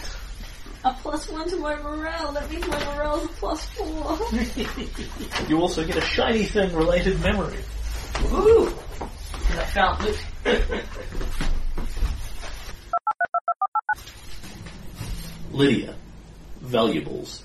A 0.85 0.93
plus 1.01 1.29
one 1.29 1.49
to 1.49 1.55
my 1.57 1.75
morale. 1.77 2.33
That 2.33 2.49
means 2.51 2.67
my 2.67 2.95
morale's 2.95 3.23
a 3.23 3.27
plus 3.29 3.65
four. 3.67 4.19
you 5.49 5.61
also 5.61 5.85
get 5.85 5.95
a 5.95 6.01
shiny 6.01 6.43
thing 6.43 6.75
related 6.75 7.21
memory. 7.21 7.59
Ooh. 8.33 8.67
And 9.49 9.59
I 9.59 9.65
found 9.65 10.03
loot. 10.03 10.19
Lydia. 15.54 15.93
Valuables. 16.62 17.43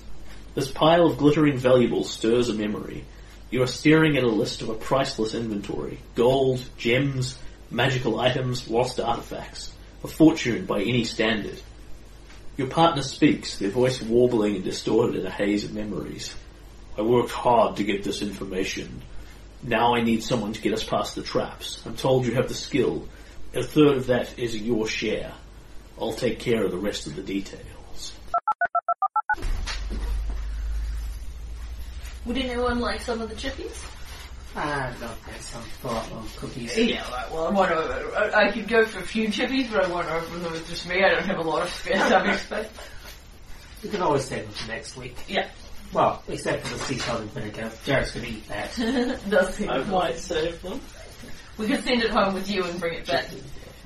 This 0.55 0.71
pile 0.71 1.05
of 1.05 1.19
glittering 1.19 1.57
valuables 1.57 2.11
stirs 2.11 2.49
a 2.49 2.55
memory. 2.55 3.05
You 3.51 3.61
are 3.61 3.67
staring 3.67 4.17
at 4.17 4.23
a 4.23 4.27
list 4.27 4.63
of 4.63 4.69
a 4.69 4.73
priceless 4.73 5.35
inventory. 5.35 5.99
Gold, 6.15 6.59
gems, 6.75 7.37
magical 7.69 8.19
items, 8.19 8.67
lost 8.67 8.99
artifacts. 8.99 9.71
A 10.03 10.07
fortune 10.07 10.65
by 10.65 10.81
any 10.81 11.03
standard. 11.03 11.61
Your 12.57 12.67
partner 12.67 13.03
speaks, 13.03 13.59
their 13.59 13.69
voice 13.69 14.01
warbling 14.01 14.55
and 14.55 14.63
distorted 14.63 15.19
in 15.19 15.27
a 15.27 15.29
haze 15.29 15.65
of 15.65 15.75
memories. 15.75 16.35
I 16.97 17.03
worked 17.03 17.31
hard 17.31 17.75
to 17.75 17.83
get 17.83 18.03
this 18.03 18.23
information. 18.23 19.03
Now 19.61 19.93
I 19.93 20.01
need 20.01 20.23
someone 20.23 20.53
to 20.53 20.61
get 20.61 20.73
us 20.73 20.83
past 20.83 21.13
the 21.13 21.21
traps. 21.21 21.83
I'm 21.85 21.95
told 21.95 22.25
you 22.25 22.33
have 22.33 22.47
the 22.47 22.55
skill. 22.55 23.07
A 23.53 23.61
third 23.61 23.97
of 23.97 24.07
that 24.07 24.39
is 24.39 24.57
your 24.57 24.87
share. 24.87 25.31
I'll 26.01 26.13
take 26.13 26.39
care 26.39 26.65
of 26.65 26.71
the 26.71 26.77
rest 26.77 27.05
of 27.05 27.15
the 27.15 27.21
details. 27.21 27.68
Would 32.25 32.37
anyone 32.37 32.79
like 32.79 33.01
some 33.01 33.21
of 33.21 33.29
the 33.29 33.35
chippies? 33.35 33.83
I 34.55 34.89
love 34.99 35.19
that 35.27 35.41
some 35.41 35.61
thought 35.61 36.11
on 36.11 36.27
cookies. 36.37 36.75
Yeah, 36.77 37.09
right, 37.11 37.31
well, 37.31 37.47
I 37.47 37.51
want 37.51 37.69
to. 37.69 37.77
I, 38.35 38.47
I 38.47 38.51
could 38.51 38.67
go 38.67 38.83
for 38.85 38.99
a 38.99 39.03
few 39.03 39.27
chippies, 39.29 39.71
but 39.71 39.85
I 39.85 39.87
want 39.89 40.07
to 40.07 40.15
open 40.15 40.41
them 40.41 40.51
with 40.51 40.67
just 40.67 40.87
me. 40.87 41.03
I 41.03 41.09
don't 41.09 41.25
have 41.25 41.37
a 41.37 41.41
lot 41.41 41.61
of 41.63 41.69
spare 41.69 41.97
tummy 42.09 42.33
space. 42.37 42.67
You 43.81 43.89
can 43.89 44.01
always 44.01 44.25
save 44.25 44.43
them 44.43 44.51
for 44.51 44.67
next 44.67 44.97
week. 44.97 45.15
Yeah, 45.29 45.47
Well, 45.93 46.21
except 46.27 46.67
for 46.67 46.73
the 46.77 46.83
sea 46.83 46.97
salt 46.97 47.21
and 47.21 47.31
vinegar. 47.31 47.71
Jared's 47.85 48.11
gonna 48.11 48.27
eat 48.27 48.45
that. 48.49 48.75
does 49.29 49.55
seem 49.55 49.69
I 49.69 49.75
quite. 49.83 49.87
might 49.87 50.17
save 50.17 50.61
them. 50.61 50.81
We 51.57 51.67
could 51.67 51.81
send 51.85 52.01
it 52.03 52.09
home 52.09 52.33
with 52.33 52.49
you 52.49 52.65
and 52.65 52.77
bring 52.77 52.95
it 52.95 53.07
back. 53.07 53.27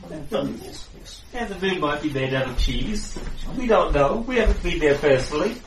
Valuables, 0.10 0.88
yes. 0.98 1.22
And 1.36 1.48
the 1.48 1.60
moon 1.60 1.80
might 1.80 2.02
be 2.02 2.10
made 2.10 2.34
out 2.34 2.48
of 2.50 2.58
cheese. 2.58 3.16
We 3.56 3.68
don't 3.68 3.94
know. 3.94 4.26
We 4.28 4.38
haven't 4.38 4.64
been 4.64 4.80
there 4.80 4.98
personally. 4.98 5.58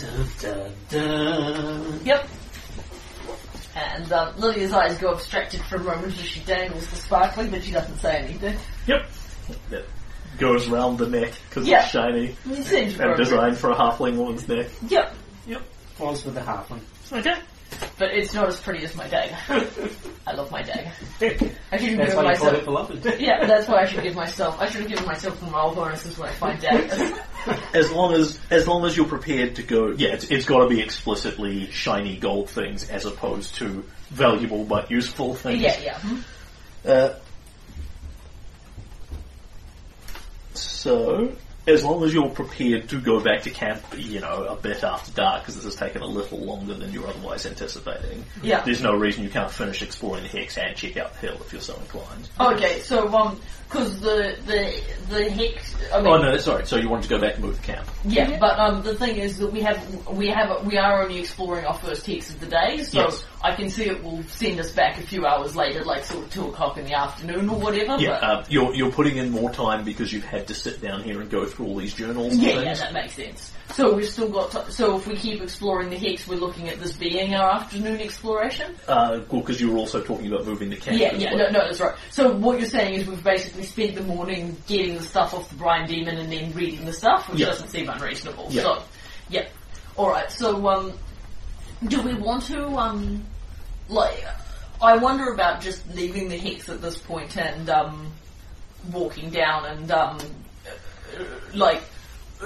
Dun, 0.00 0.26
dun, 0.40 0.72
dun. 0.90 2.00
Yep. 2.04 2.28
And 3.74 4.12
um, 4.12 4.36
Lydia's 4.38 4.72
eyes 4.72 4.98
go 4.98 5.12
abstracted 5.14 5.60
for 5.62 5.76
a 5.76 5.80
moment 5.82 6.06
as 6.18 6.24
she 6.26 6.40
dangles 6.40 6.86
the 6.88 6.96
sparkling, 6.96 7.50
but 7.50 7.62
she 7.64 7.72
doesn't 7.72 7.96
say 7.98 8.16
anything. 8.18 8.56
Yep. 8.86 9.08
That 9.70 9.84
goes 10.38 10.68
round 10.68 10.98
the 10.98 11.08
neck 11.08 11.32
because 11.48 11.66
Yeah. 11.66 11.82
it's 11.82 11.90
shiny 11.90 12.36
It 12.50 12.64
seems 12.64 12.94
and 12.94 13.02
appropriate. 13.12 13.16
designed 13.16 13.58
for 13.58 13.70
a 13.70 13.74
halfling 13.74 14.16
woman's 14.16 14.46
neck. 14.48 14.66
Yep. 14.88 15.14
Yep. 15.46 15.62
Falls 15.96 16.24
with 16.24 16.34
the 16.34 16.40
halfling. 16.40 16.80
Okay. 17.12 17.34
But 17.98 18.12
it's 18.12 18.32
not 18.32 18.48
as 18.48 18.60
pretty 18.60 18.84
as 18.84 18.94
my 18.94 19.08
dagger. 19.08 19.36
I 20.26 20.32
love 20.32 20.50
my 20.52 20.62
dagger. 20.62 20.92
I 21.20 21.28
should 21.28 21.50
That's 21.70 21.82
give 21.82 21.98
why 21.98 22.06
you 22.06 22.12
call 22.14 22.22
myself. 22.24 22.54
it 22.54 22.64
beloved. 22.64 23.20
Yeah, 23.20 23.44
that's 23.46 23.66
why 23.68 23.82
I 23.82 23.84
should 23.86 24.02
give 24.02 24.14
myself. 24.14 24.60
I 24.60 24.66
should 24.68 24.82
have 24.82 24.90
given 24.90 25.04
myself 25.06 25.38
some 25.40 25.50
roll 25.50 25.74
bonuses 25.74 26.16
when 26.16 26.28
I 26.28 26.32
find 26.32 26.60
daggers. 26.60 27.18
As 27.74 27.90
long 27.90 28.14
as 28.14 28.38
as 28.50 28.68
long 28.68 28.84
as 28.84 28.96
you're 28.96 29.06
prepared 29.06 29.56
to 29.56 29.62
go, 29.62 29.88
yeah, 29.92 30.08
it's, 30.10 30.24
it's 30.30 30.44
got 30.44 30.60
to 30.62 30.68
be 30.68 30.80
explicitly 30.80 31.70
shiny 31.70 32.16
gold 32.16 32.50
things 32.50 32.88
as 32.88 33.04
opposed 33.04 33.56
to 33.56 33.84
valuable 34.10 34.64
but 34.64 34.90
useful 34.90 35.34
things. 35.34 35.60
yeah, 35.60 35.98
yeah. 36.84 36.90
Uh, 36.92 37.14
so, 40.54 41.32
as 41.68 41.84
long 41.84 42.02
as 42.02 42.14
you're 42.14 42.30
prepared 42.30 42.88
to 42.88 43.00
go 43.00 43.20
back 43.20 43.42
to 43.42 43.50
camp, 43.50 43.82
you 43.96 44.20
know, 44.20 44.44
a 44.46 44.56
bit 44.56 44.82
after 44.82 45.12
dark, 45.12 45.42
because 45.42 45.54
this 45.56 45.64
has 45.64 45.76
taken 45.76 46.00
a 46.02 46.06
little 46.06 46.38
longer 46.38 46.74
than 46.74 46.90
you're 46.92 47.06
otherwise 47.06 47.44
anticipating, 47.44 48.24
Yeah. 48.42 48.62
there's 48.64 48.80
no 48.80 48.94
reason 48.94 49.22
you 49.22 49.28
can't 49.30 49.50
finish 49.50 49.82
exploring 49.82 50.22
the 50.22 50.28
hex 50.30 50.56
and 50.56 50.74
check 50.74 50.96
out 50.96 51.12
the 51.14 51.26
hill 51.28 51.36
if 51.40 51.52
you're 51.52 51.60
so 51.60 51.74
inclined. 51.76 52.28
Okay, 52.40 52.80
so 52.80 53.12
um, 53.14 53.38
because 53.68 54.00
the 54.00 54.36
the 54.46 54.82
the 55.08 55.30
hex. 55.30 55.74
I 55.92 55.98
mean, 55.98 56.12
Oh 56.12 56.18
no, 56.18 56.36
sorry. 56.38 56.66
So 56.66 56.76
you 56.76 56.88
wanted 56.88 57.04
to 57.04 57.08
go 57.08 57.20
back 57.20 57.34
and 57.34 57.44
move 57.44 57.56
the 57.60 57.62
camp? 57.72 57.88
Yeah, 58.04 58.38
but 58.38 58.58
um, 58.58 58.82
the 58.82 58.94
thing 58.94 59.16
is 59.16 59.38
that 59.38 59.52
we 59.52 59.60
have 59.62 60.06
we 60.08 60.28
have 60.28 60.64
we 60.66 60.76
are 60.78 61.02
only 61.02 61.18
exploring 61.18 61.64
our 61.64 61.74
first 61.74 62.06
hex 62.06 62.30
of 62.30 62.40
the 62.40 62.46
day, 62.46 62.82
so 62.82 63.02
Yes. 63.04 63.24
I 63.42 63.54
can 63.54 63.70
see 63.70 63.84
it 63.84 64.02
will 64.02 64.22
send 64.24 64.58
us 64.60 64.72
back 64.72 64.98
a 64.98 65.02
few 65.02 65.26
hours 65.26 65.54
later, 65.54 65.84
like 65.84 66.04
sort 66.04 66.24
of 66.24 66.30
two 66.30 66.46
o'clock 66.48 66.76
in 66.78 66.84
the 66.84 66.94
afternoon 66.94 67.48
or 67.48 67.58
whatever. 67.58 67.96
Yeah, 67.98 68.18
but, 68.20 68.22
uh, 68.24 68.44
you're 68.48 68.74
you're 68.74 68.92
putting 68.92 69.16
in 69.16 69.30
more 69.30 69.50
time 69.50 69.84
because 69.84 70.12
you've 70.12 70.24
had 70.24 70.46
to 70.48 70.54
sit 70.54 70.80
down 70.80 71.02
here 71.02 71.20
and 71.20 71.30
go 71.30 71.44
through 71.46 71.66
all 71.66 71.76
these 71.76 71.94
journals. 71.94 72.32
And 72.34 72.42
yeah, 72.42 72.60
yeah, 72.60 72.74
that 72.74 72.92
makes 72.92 73.14
sense. 73.14 73.52
So 73.70 73.94
we've 73.94 74.08
still 74.08 74.30
got. 74.30 74.50
T- 74.50 74.72
so 74.72 74.96
if 74.96 75.06
we 75.06 75.14
keep 75.16 75.42
exploring 75.42 75.90
the 75.90 75.98
hex, 75.98 76.26
we're 76.26 76.36
looking 76.36 76.68
at 76.68 76.80
this 76.80 76.94
being 76.94 77.34
our 77.34 77.50
afternoon 77.50 78.00
exploration. 78.00 78.74
Uh, 78.86 79.20
well, 79.30 79.40
because 79.40 79.60
you 79.60 79.70
were 79.70 79.78
also 79.78 80.02
talking 80.02 80.26
about 80.26 80.46
moving 80.46 80.70
the 80.70 80.76
camp. 80.76 80.98
Yeah, 80.98 81.14
yeah, 81.14 81.34
well. 81.34 81.52
no, 81.52 81.58
no, 81.58 81.66
that's 81.66 81.80
right. 81.80 81.94
So 82.10 82.32
what 82.32 82.58
you're 82.58 82.68
saying 82.68 82.94
is 82.94 83.06
we've 83.06 83.22
basically 83.22 83.57
spent 83.64 83.94
the 83.94 84.02
morning 84.02 84.56
getting 84.66 84.96
the 84.96 85.02
stuff 85.02 85.34
off 85.34 85.48
the 85.48 85.54
Brine 85.56 85.86
Demon 85.88 86.16
and 86.18 86.30
then 86.32 86.52
reading 86.52 86.84
the 86.84 86.92
stuff, 86.92 87.28
which 87.28 87.40
Yeah. 87.40 87.46
doesn't 87.46 87.68
seem 87.68 87.88
unreasonable. 87.88 88.48
Yeah. 88.50 88.62
So, 88.62 88.82
yeah. 89.28 89.48
Alright, 89.96 90.30
so, 90.30 90.68
um, 90.68 90.92
do 91.86 92.00
we 92.02 92.14
want 92.14 92.42
to, 92.44 92.66
um, 92.76 93.24
like, 93.88 94.24
I 94.80 94.96
wonder 94.96 95.32
about 95.32 95.60
just 95.60 95.86
leaving 95.94 96.28
the 96.28 96.38
hex 96.38 96.68
at 96.68 96.80
this 96.80 96.98
point 96.98 97.36
and, 97.36 97.68
um, 97.68 98.12
walking 98.92 99.30
down 99.30 99.66
and, 99.66 99.90
um, 99.90 100.18
like, 101.54 101.82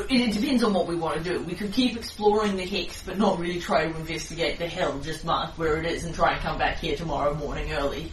it, 0.08 0.20
it 0.30 0.32
depends 0.40 0.64
on 0.64 0.72
what 0.72 0.86
we 0.86 0.96
want 0.96 1.22
to 1.22 1.22
do. 1.22 1.42
We 1.42 1.54
could 1.54 1.72
keep 1.72 1.96
exploring 1.96 2.56
the 2.56 2.64
hex, 2.64 3.02
but 3.02 3.18
not 3.18 3.38
really 3.38 3.60
try 3.60 3.86
to 3.86 3.94
investigate 3.96 4.58
the 4.58 4.66
hill. 4.66 4.98
Just 5.00 5.24
mark 5.24 5.58
where 5.58 5.76
it 5.76 5.84
is 5.84 6.04
and 6.04 6.14
try 6.14 6.32
and 6.32 6.40
come 6.40 6.58
back 6.58 6.78
here 6.78 6.96
tomorrow 6.96 7.34
morning 7.34 7.72
early. 7.72 8.10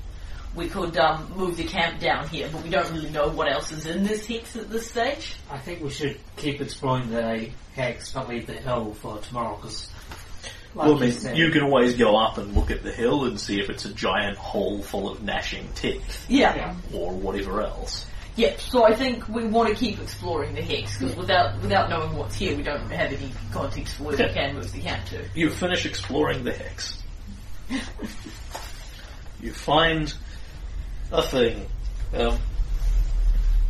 We 0.56 0.68
could 0.68 0.98
um, 0.98 1.32
move 1.36 1.58
the 1.58 1.64
camp 1.64 2.00
down 2.00 2.28
here, 2.28 2.50
but 2.52 2.64
we 2.64 2.70
don't 2.70 2.92
really 2.92 3.12
know 3.12 3.30
what 3.30 3.52
else 3.52 3.72
is 3.72 3.86
in 3.86 4.04
this 4.04 4.26
hex 4.26 4.56
at 4.56 4.70
this 4.70 4.90
stage. 4.90 5.36
I 5.50 5.58
think 5.60 5.82
we 5.82 5.90
should 5.90 6.18
keep 6.38 6.60
exploring 6.60 7.12
the 7.12 7.50
hex, 7.76 8.12
but 8.12 8.28
leave 8.28 8.48
the 8.48 8.54
hill 8.54 8.94
for 8.96 9.20
tomorrow, 9.20 9.56
because... 9.56 9.90
Like 10.76 10.88
Well, 10.88 10.98
I 10.98 11.02
mean, 11.02 11.12
said, 11.14 11.38
you 11.38 11.50
can 11.50 11.64
always 11.64 11.96
go 11.96 12.16
up 12.16 12.38
and 12.38 12.54
look 12.54 12.70
at 12.70 12.84
the 12.84 12.92
hill 12.92 13.26
and 13.26 13.40
see 13.40 13.60
if 13.60 13.72
it's 13.72 13.86
a 13.86 13.94
giant 13.94 14.38
hole 14.38 14.84
full 14.84 15.10
of 15.10 15.24
gnashing 15.24 15.68
teeth 15.74 16.26
Yeah. 16.30 16.56
Yeah. 16.56 16.76
or 16.94 17.12
whatever 17.12 17.62
else. 17.62 18.06
Yeah, 18.36 18.56
so 18.58 18.86
I 18.86 18.96
think 18.96 19.28
we 19.28 19.46
want 19.48 19.68
to 19.68 19.76
keep 19.76 20.00
exploring 20.00 20.56
the 20.56 20.62
hex 20.62 20.98
because 20.98 21.16
without 21.16 21.60
without 21.62 21.90
knowing 21.90 22.16
what's 22.16 22.36
here, 22.36 22.56
we 22.56 22.64
don't 22.64 22.90
have 22.90 23.12
any 23.12 23.34
context 23.52 23.96
for 23.96 24.04
where 24.04 24.18
we 24.18 24.34
can 24.34 24.56
move 24.56 24.72
the 24.72 24.80
camp 24.80 25.06
to. 25.08 25.26
You 25.36 25.50
finish 25.50 25.86
exploring 25.86 26.46
the 26.46 26.54
hex. 26.54 27.04
you 29.42 29.52
find 29.52 30.14
a 31.12 31.22
thing. 31.22 31.66
Um, 32.14 32.40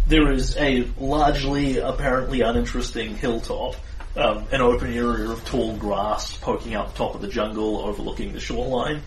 there 0.08 0.32
is 0.32 0.58
a 0.58 0.88
largely, 0.98 1.78
apparently 1.78 2.42
uninteresting 2.42 3.16
hilltop, 3.16 3.76
um, 4.16 4.48
an 4.52 4.62
open 4.62 4.92
area 4.92 5.30
of 5.30 5.46
tall 5.46 5.76
grass 5.78 6.36
poking 6.38 6.74
out 6.74 6.94
the 6.94 6.98
top 6.98 7.16
of 7.16 7.22
the 7.22 7.28
jungle 7.28 7.78
overlooking 7.78 8.34
the 8.34 8.40
shoreline, 8.40 9.02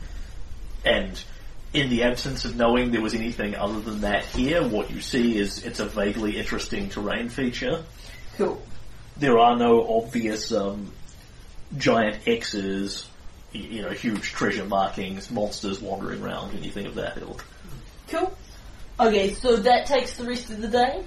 and 0.85 1.23
in 1.73 1.89
the 1.89 2.05
absence 2.05 2.45
of 2.45 2.55
knowing 2.55 2.91
there 2.91 3.01
was 3.01 3.15
anything 3.15 3.55
other 3.55 3.81
than 3.81 4.03
that 4.03 4.25
here, 4.27 4.67
what 4.67 4.91
you 4.91 5.01
see 5.01 5.39
is 5.39 5.65
it's 5.65 5.81
a 5.81 5.87
vaguely 5.87 6.39
interesting 6.39 6.89
terrain 6.89 7.29
feature. 7.29 7.83
Cool. 8.37 8.63
There 9.17 9.39
are 9.39 9.57
no 9.57 9.99
obvious 9.99 10.53
um, 10.53 10.93
giant 11.77 12.29
X's, 12.29 13.09
you 13.53 13.83
know, 13.83 13.91
huge 13.91 14.33
treasure 14.33 14.65
markings, 14.65 15.31
monsters 15.31 15.81
wandering 15.81 16.23
around, 16.23 16.55
anything 16.57 16.87
of 16.87 16.95
that 16.97 17.19
ilk. 17.19 17.45
Cool. 18.13 18.37
Okay, 19.01 19.33
so 19.33 19.57
that 19.57 19.87
takes 19.87 20.17
the 20.17 20.25
rest 20.25 20.51
of 20.51 20.61
the 20.61 20.69
day. 20.69 21.03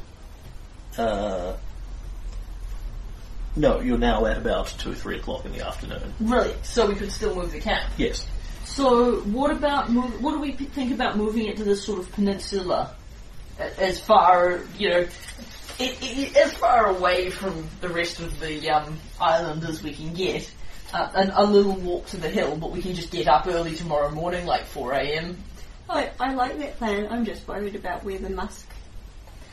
Uh, 0.98 1.56
no, 3.56 3.80
you're 3.80 4.00
now 4.00 4.26
at 4.26 4.38
about 4.38 4.74
two, 4.80 4.92
or 4.92 4.96
three 4.96 5.18
o'clock 5.18 5.46
in 5.46 5.52
the 5.52 5.66
afternoon. 5.66 6.14
Really? 6.20 6.56
So 6.64 6.88
we 6.88 6.96
could 6.96 7.12
still 7.12 7.36
move 7.36 7.52
the 7.52 7.60
camp. 7.60 7.92
Yes. 7.98 8.26
So 8.64 9.18
what 9.22 9.52
about 9.52 9.92
move, 9.92 10.20
what 10.22 10.32
do 10.32 10.40
we 10.40 10.54
think 10.54 10.92
about 10.94 11.16
moving 11.16 11.46
it 11.46 11.58
to 11.58 11.64
this 11.64 11.86
sort 11.86 12.00
of 12.00 12.12
peninsula, 12.12 12.96
as 13.60 14.00
far 14.00 14.62
you 14.78 14.90
know, 14.90 15.00
it, 15.78 15.98
it, 16.02 16.36
as 16.36 16.54
far 16.56 16.88
away 16.88 17.30
from 17.30 17.70
the 17.82 17.90
rest 17.90 18.20
of 18.20 18.40
the 18.40 18.68
um, 18.72 18.98
island 19.22 19.64
as 19.64 19.84
we 19.84 19.94
can 19.94 20.14
get. 20.14 20.52
Uh, 20.94 21.12
and 21.16 21.32
a 21.36 21.44
little 21.44 21.76
walk 21.76 22.06
to 22.06 22.18
the 22.18 22.30
hill, 22.30 22.56
but 22.56 22.72
we 22.72 22.82
can 22.82 22.94
just 22.94 23.12
get 23.12 23.28
up 23.28 23.48
early 23.48 23.76
tomorrow 23.76 24.10
morning, 24.12 24.46
like 24.46 24.64
4 24.66 24.94
a.m. 24.94 25.38
I, 25.90 26.10
I 26.20 26.34
like 26.34 26.58
that 26.60 26.78
plan. 26.78 27.08
I'm 27.12 27.26
just 27.26 27.48
worried 27.48 27.76
about 27.76 28.04
where 28.04 28.18
the 28.18 28.30
musk 28.30 28.68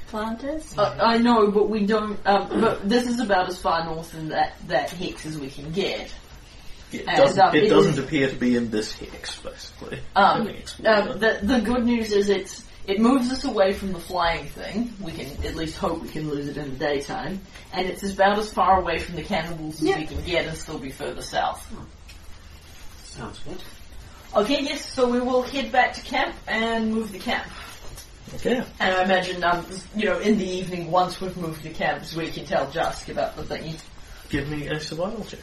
plant 0.09 0.43
is. 0.45 0.77
Uh, 0.79 0.97
I 1.01 1.19
know, 1.19 1.51
but 1.51 1.69
we 1.69 1.87
don't. 1.87 2.19
Um, 2.27 2.61
but 2.61 2.89
this 2.89 3.07
is 3.07 3.21
about 3.21 3.49
as 3.49 3.61
far 3.61 3.85
north 3.85 4.15
in 4.15 4.29
that 4.31 4.55
that 4.69 4.91
hex 4.91 5.27
as 5.27 5.39
we 5.39 5.51
can 5.51 5.73
get. 5.73 6.13
It 6.93 7.07
And, 7.09 7.17
doesn't, 7.17 7.41
um, 7.41 7.55
it 7.57 7.65
it 7.65 7.69
doesn't 7.71 8.03
appear 8.05 8.29
to 8.29 8.37
be 8.37 8.55
in 8.57 8.71
this 8.71 8.93
hex, 8.93 9.41
basically. 9.41 9.99
Um, 10.15 10.41
Having 10.47 10.57
explored 10.57 10.89
uh, 11.09 11.13
it. 11.13 11.41
the 11.41 11.47
the 11.55 11.61
good 11.61 11.85
news 11.85 12.13
is 12.13 12.29
it's 12.29 12.65
it 12.87 12.99
moves 13.01 13.31
us 13.31 13.45
away 13.45 13.73
from 13.73 13.93
the 13.93 13.99
flying 14.01 14.47
thing. 14.47 14.93
We 15.01 15.13
can 15.13 15.27
at 15.47 15.55
least 15.55 15.77
hope 15.77 16.03
we 16.03 16.09
can 16.09 16.29
lose 16.29 16.49
it 16.49 16.57
in 16.57 16.73
the 16.73 16.77
daytime, 16.79 17.41
and 17.73 17.87
it's 17.87 18.03
about 18.03 18.39
as 18.39 18.53
far 18.53 18.81
away 18.81 18.99
from 18.99 19.17
the 19.17 19.23
cannibals 19.23 19.77
as 19.77 19.83
Yeah. 19.89 19.99
we 19.99 20.07
can 20.07 20.23
get, 20.25 20.47
and 20.47 20.57
still 20.57 20.79
be 20.79 20.91
further 20.91 21.23
south. 21.23 21.67
Sounds 23.05 23.39
good. 23.41 23.63
Okay, 24.35 24.63
yes. 24.63 24.87
So 24.93 25.09
we 25.09 25.21
will 25.21 25.43
head 25.43 25.71
back 25.71 25.93
to 25.95 26.01
camp 26.01 26.35
and 26.47 26.95
move 26.95 27.13
the 27.13 27.19
camp. 27.19 27.47
Okay. 28.37 28.65
And 28.81 28.95
I 28.95 29.05
imagine, 29.05 29.45
um, 29.45 29.67
you 29.95 30.07
know, 30.07 30.19
in 30.21 30.39
the 30.39 30.49
evening, 30.49 30.91
once 30.91 31.21
we've 31.21 31.37
moved 31.37 31.63
the 31.63 31.71
camps, 31.71 32.15
we 32.15 32.31
can 32.31 32.47
tell 32.47 32.71
Jask 32.71 33.09
about 33.11 33.37
the 33.37 33.43
thingy. 33.43 33.79
Give 34.31 34.49
me 34.49 34.69
a 34.69 34.81
survival 34.81 35.23
check. 35.25 35.41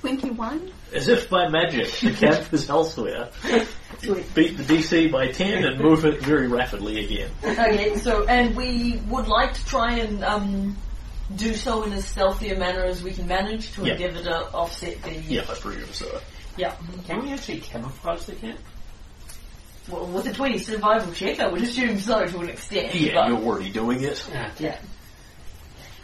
Twenty-one. 0.00 0.72
As 0.92 1.08
if 1.08 1.28
by 1.28 1.48
magic, 1.48 1.90
the 2.00 2.12
camp 2.12 2.52
is 2.52 2.70
elsewhere. 2.70 3.30
Sweet. 4.02 4.34
Beat 4.34 4.56
the 4.56 4.64
DC 4.64 5.12
by 5.12 5.28
10 5.30 5.64
and 5.64 5.80
move 5.80 6.04
it 6.04 6.20
very 6.22 6.48
rapidly 6.48 7.04
again. 7.04 7.30
Okay, 7.44 7.96
so 7.98 8.26
and 8.26 8.56
we 8.56 8.96
would 9.08 9.28
like 9.28 9.54
to 9.54 9.64
try 9.66 9.98
and 9.98 10.24
um, 10.24 10.76
do 11.36 11.54
so 11.54 11.84
in 11.84 11.92
as 11.92 12.04
stealthy 12.06 12.50
a 12.50 12.58
manner 12.58 12.82
as 12.84 13.02
we 13.02 13.12
can 13.12 13.28
manage 13.28 13.72
to 13.74 13.84
Yeah. 13.86 13.92
endeavour 13.94 14.22
to 14.24 14.52
offset 14.52 15.00
the. 15.02 15.14
Yeah, 15.14 15.42
I 15.48 15.54
presume 15.54 15.92
so. 15.92 16.20
Yeah. 16.56 16.74
Can 17.06 17.22
we 17.22 17.32
actually 17.32 17.60
camouflage 17.60 18.24
the 18.24 18.34
camp? 18.34 18.58
Well, 19.88 20.06
with 20.06 20.26
a 20.26 20.32
20 20.32 20.58
survival 20.58 21.12
check, 21.12 21.40
I 21.40 21.48
would 21.48 21.62
assume 21.62 21.98
so 21.98 22.24
to 22.26 22.38
an 22.40 22.48
extent. 22.48 22.94
Yeah, 22.94 23.14
but- 23.14 23.28
you're 23.28 23.38
already 23.38 23.70
doing 23.70 24.02
it. 24.02 24.24
Yeah. 24.30 24.50
Yeah. 24.58 24.78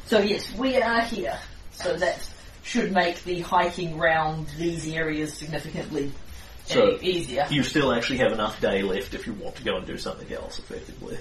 So 0.07 0.21
yes, 0.21 0.53
we 0.55 0.77
are 0.81 1.03
here. 1.03 1.39
So 1.73 1.97
that 1.97 2.19
should 2.63 2.93
make 2.93 3.23
the 3.25 3.41
hiking 3.41 3.99
round 3.99 4.49
these 4.57 4.89
areas 4.89 5.33
significantly 5.35 6.13
So- 6.75 6.99
easier. 7.01 7.47
You 7.51 7.62
still 7.62 7.93
actually 7.93 8.19
have 8.19 8.33
enough 8.33 8.61
day 8.61 8.83
left 8.83 9.14
if 9.14 9.27
you 9.27 9.33
want 9.35 9.57
to 9.57 9.64
go 9.64 9.77
and 9.77 9.87
do 9.87 9.99
something 9.99 10.31
else, 10.33 10.59
effectively. 10.59 11.19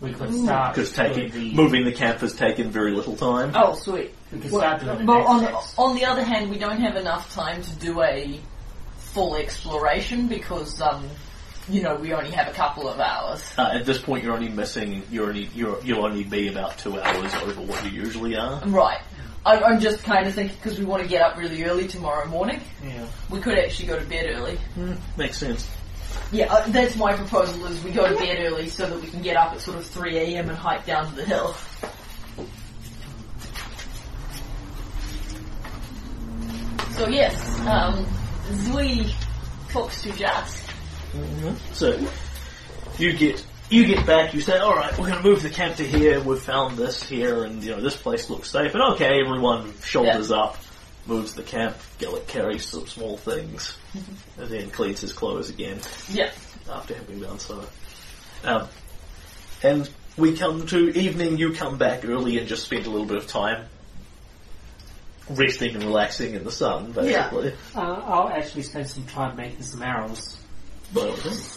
We 0.00 0.12
could 0.12 0.32
start 0.34 0.74
Because 0.74 0.92
taking 0.92 1.30
the, 1.30 1.54
moving 1.54 1.84
the 1.86 1.92
camp 1.92 2.18
has 2.18 2.34
taken 2.34 2.70
very 2.70 2.92
little 2.92 3.16
time. 3.16 3.52
Oh, 3.54 3.74
sweet. 3.74 4.12
We 4.30 4.40
could 4.40 4.50
Well, 4.52 4.60
start 4.60 4.80
doing 4.82 4.98
the 4.98 5.04
but 5.04 5.14
next 5.18 5.28
on 5.30 5.40
the, 5.42 5.48
steps. 5.48 5.74
on 5.78 5.94
the 5.96 6.04
other 6.04 6.22
hand, 6.22 6.50
we 6.50 6.58
don't 6.58 6.80
have 6.80 6.96
enough 6.96 7.32
time 7.32 7.62
to 7.62 7.70
do 7.76 8.02
a 8.02 8.38
full 8.98 9.36
exploration 9.36 10.28
because, 10.28 10.82
um, 10.82 11.08
you 11.70 11.80
know, 11.82 11.94
we 11.94 12.12
only 12.12 12.30
have 12.32 12.46
a 12.48 12.52
couple 12.52 12.86
of 12.90 13.00
hours. 13.00 13.42
Uh, 13.56 13.70
at 13.72 13.86
this 13.86 13.98
point, 13.98 14.22
you're 14.22 14.34
only 14.34 14.50
missing. 14.50 15.02
You're 15.10 15.28
only 15.28 15.48
you're, 15.54 15.82
you'll 15.82 16.04
only 16.04 16.24
be 16.24 16.48
about 16.48 16.76
two 16.76 17.00
hours 17.00 17.34
over 17.36 17.62
what 17.62 17.82
you 17.84 17.90
usually 18.02 18.36
are. 18.36 18.60
Right. 18.66 19.00
I, 19.46 19.62
I'm 19.62 19.78
just 19.78 20.02
kind 20.02 20.26
of 20.26 20.34
thinking 20.34 20.56
because 20.56 20.76
we 20.76 20.84
want 20.84 21.04
to 21.04 21.08
get 21.08 21.22
up 21.22 21.38
really 21.38 21.62
early 21.62 21.86
tomorrow 21.86 22.26
morning. 22.26 22.60
Yeah. 22.84 23.06
We 23.30 23.40
could 23.40 23.56
actually 23.56 23.86
go 23.86 23.96
to 23.96 24.04
bed 24.04 24.26
early. 24.28 24.58
Makes 25.16 25.38
sense. 25.38 25.70
Yeah, 26.32 26.52
uh, 26.52 26.68
that's 26.68 26.96
my 26.96 27.14
proposal 27.14 27.64
is 27.66 27.82
we 27.84 27.92
go 27.92 28.08
to 28.08 28.16
bed 28.16 28.38
early 28.40 28.68
so 28.68 28.88
that 28.88 29.00
we 29.00 29.06
can 29.06 29.22
get 29.22 29.36
up 29.36 29.52
at 29.52 29.60
sort 29.60 29.76
of 29.76 29.84
3am 29.84 30.48
and 30.48 30.50
hike 30.50 30.84
down 30.84 31.08
to 31.10 31.14
the 31.14 31.24
hill. 31.24 31.54
So 36.96 37.06
yes, 37.08 37.60
um, 37.60 38.04
Zui 38.48 39.12
talks 39.70 40.02
to 40.02 40.10
Jas. 40.16 40.66
So 41.72 42.04
you 42.98 43.12
get 43.16 43.46
you 43.70 43.86
get 43.86 44.06
back. 44.06 44.34
You 44.34 44.40
say, 44.40 44.58
"All 44.58 44.74
right, 44.74 44.92
we're 44.98 45.08
going 45.08 45.22
to 45.22 45.28
move 45.28 45.42
the 45.42 45.50
camp 45.50 45.76
to 45.76 45.84
here. 45.84 46.20
We've 46.20 46.40
found 46.40 46.76
this 46.76 47.02
here, 47.02 47.44
and 47.44 47.62
you 47.62 47.70
know 47.72 47.80
this 47.80 47.96
place 47.96 48.30
looks 48.30 48.50
safe." 48.50 48.74
And 48.74 48.82
okay, 48.94 49.20
everyone 49.24 49.72
shoulders 49.82 50.30
up, 50.30 50.56
moves 51.06 51.34
the 51.34 51.42
camp. 51.42 51.76
Gelik 51.98 52.26
carries 52.26 52.66
some 52.66 52.86
small 52.86 53.16
things, 53.16 53.76
and 54.38 54.48
then 54.48 54.70
cleans 54.70 55.00
his 55.00 55.12
clothes 55.12 55.50
again 55.50 55.80
Yeah. 56.10 56.30
after 56.70 56.94
having 56.94 57.20
done 57.20 57.38
so. 57.38 57.64
Um, 58.44 58.68
and 59.62 59.88
we 60.16 60.36
come 60.36 60.66
to 60.68 60.96
evening. 60.98 61.38
You 61.38 61.52
come 61.52 61.78
back 61.78 62.04
early 62.04 62.38
and 62.38 62.46
just 62.48 62.64
spend 62.64 62.86
a 62.86 62.90
little 62.90 63.06
bit 63.06 63.16
of 63.18 63.26
time 63.26 63.66
resting 65.28 65.74
and 65.74 65.82
relaxing 65.82 66.34
in 66.34 66.44
the 66.44 66.52
sun, 66.52 66.92
basically. 66.92 67.52
Uh, 67.74 67.80
I'll 67.80 68.28
actually 68.28 68.62
spend 68.62 68.88
some 68.88 69.04
time 69.06 69.36
making 69.36 69.62
some 69.62 69.82
arrows. 69.82 70.36
By 70.94 71.00
all 71.00 71.16
means. 71.16 71.55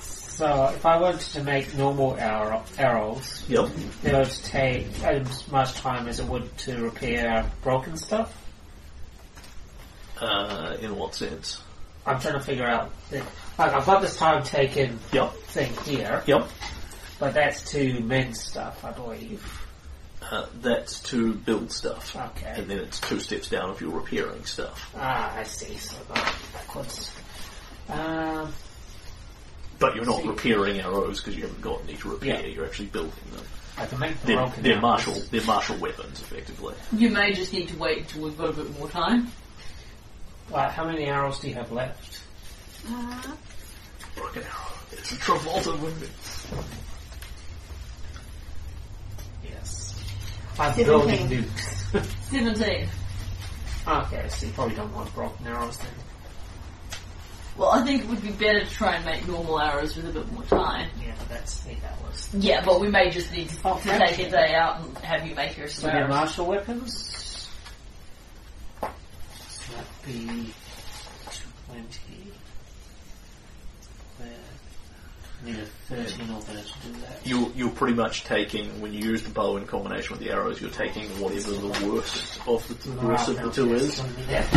So 0.00 0.68
if 0.74 0.86
I 0.86 0.98
wanted 0.98 1.20
to 1.20 1.44
make 1.44 1.74
normal 1.76 2.16
arrow, 2.16 2.64
arrows, 2.78 3.44
Yep. 3.48 3.68
it 4.04 4.12
would 4.14 4.30
take 4.44 5.02
as 5.04 5.46
much 5.48 5.74
time 5.74 6.08
as 6.08 6.18
it 6.18 6.24
would 6.26 6.56
to 6.58 6.80
repair 6.84 7.44
broken 7.62 7.96
stuff. 7.98 8.32
Uh, 10.18 10.76
in 10.80 10.96
what 10.96 11.14
sense? 11.14 11.60
I'm 12.06 12.18
trying 12.20 12.34
to 12.34 12.40
figure 12.40 12.64
out. 12.66 12.90
Like 13.12 13.22
I've 13.74 13.84
got 13.84 14.00
this 14.00 14.16
time 14.16 14.42
taken 14.42 14.98
Yep. 15.12 15.34
thing 15.48 15.72
here, 15.84 16.22
Yep. 16.26 16.48
but 17.18 17.34
that's 17.34 17.70
to 17.72 18.00
mend 18.00 18.34
stuff, 18.36 18.82
I 18.82 18.92
believe. 18.92 19.59
Uh, 20.30 20.46
that's 20.60 21.00
to 21.00 21.34
build 21.34 21.72
stuff. 21.72 22.14
Okay. 22.14 22.54
And 22.56 22.68
then 22.70 22.78
it's 22.78 23.00
two 23.00 23.18
steps 23.18 23.48
down 23.50 23.70
if 23.70 23.80
you're 23.80 23.90
repairing 23.90 24.44
stuff. 24.44 24.94
Ah, 24.96 25.34
I 25.36 25.42
see. 25.42 25.76
So 25.76 25.96
I 26.14 26.32
backwards. 26.52 27.10
Um, 27.88 28.52
But 29.80 29.96
you're 29.96 30.04
not 30.04 30.22
See. 30.22 30.28
repairing 30.28 30.78
arrows 30.80 31.18
because 31.20 31.34
you 31.36 31.42
haven't 31.42 31.60
got 31.62 31.82
any 31.82 31.96
to 31.96 32.10
repair. 32.10 32.40
Yeah. 32.42 32.46
You're 32.46 32.64
actually 32.66 32.86
building 32.86 33.12
them. 33.34 33.44
I 33.76 33.86
can 33.86 33.98
make 33.98 34.20
the 34.20 34.26
They're, 34.28 34.52
they're 34.60 34.80
martial. 34.80 35.14
They're 35.30 35.44
martial 35.44 35.76
weapons, 35.78 36.20
effectively. 36.20 36.74
You 36.92 37.08
may 37.10 37.32
just 37.32 37.52
need 37.52 37.68
to 37.68 37.76
wait 37.78 37.98
until 37.98 38.22
we've 38.22 38.38
got 38.38 38.50
a 38.50 38.52
bit 38.52 38.78
more 38.78 38.88
time. 38.88 39.28
Right, 40.52 40.70
how 40.70 40.84
many 40.84 41.04
arrows 41.06 41.40
do 41.40 41.48
you 41.48 41.54
have 41.54 41.72
left? 41.72 42.20
Uh, 42.88 43.22
Broken 44.16 44.42
arrow. 44.42 44.72
It's 44.92 45.12
a 45.12 45.16
Travolta 45.16 45.78
wound. 45.80 46.08
Yes. 49.44 49.94
I'm 50.60 50.74
Seventeen. 50.74 50.86
building 50.86 51.44
nukes. 51.44 52.30
17. 52.30 52.88
okay, 53.88 54.28
so 54.28 54.46
you 54.46 54.52
probably 54.52 54.74
don't 54.76 54.94
want 54.94 55.12
broken 55.14 55.46
arrows 55.46 55.78
then. 55.78 55.88
Well, 57.56 57.70
I 57.70 57.82
think 57.84 58.02
it 58.02 58.08
would 58.08 58.22
be 58.22 58.30
better 58.32 58.60
to 58.60 58.70
try 58.70 58.96
and 58.96 59.04
make 59.06 59.26
normal 59.26 59.58
arrows 59.58 59.96
with 59.96 60.06
a 60.08 60.12
bit 60.12 60.30
more 60.32 60.42
time. 60.44 60.88
Yeah, 61.02 61.14
but 61.18 61.28
that's 61.30 61.64
me. 61.66 61.78
That 61.82 62.00
was. 62.02 62.28
Yeah, 62.34 62.62
but 62.64 62.78
we 62.80 62.88
may 62.88 63.08
just 63.10 63.32
need 63.32 63.48
to, 63.48 63.56
Oh, 63.64 63.78
to 63.80 63.98
take 63.98 64.18
a 64.18 64.30
day 64.30 64.54
out 64.54 64.80
and 64.80 64.96
have 64.98 65.26
you 65.26 65.34
make 65.34 65.56
your 65.56 65.66
So 65.68 65.86
they're 65.86 65.96
arrows. 66.02 66.10
martial 66.10 66.46
weapons. 66.46 67.48
So 68.80 69.72
that'd 69.72 69.86
be 70.06 70.52
twenty. 71.66 72.32
Where 74.18 74.28
need 75.44 75.56
a 75.56 75.64
thirteen 75.64 76.30
or 76.30 76.40
better 76.42 76.60
to 76.60 76.88
do 76.88 76.92
that. 77.00 77.26
You, 77.26 77.52
you're 77.56 77.70
pretty 77.70 77.94
much 77.94 78.24
taking, 78.24 78.80
when 78.80 78.92
you 78.92 79.00
use 79.00 79.22
the 79.22 79.30
bow 79.30 79.56
in 79.56 79.66
combination 79.66 80.16
with 80.16 80.20
the 80.20 80.30
arrows, 80.30 80.60
you're 80.60 80.70
taking 80.70 81.08
whatever 81.20 81.52
the 81.52 81.86
worst 81.86 82.40
of 82.46 82.66
the, 82.68 82.90
the 82.90 83.06
worst 83.06 83.28
of 83.28 83.36
the 83.40 83.50
two 83.50 83.74
is. 83.74 84.02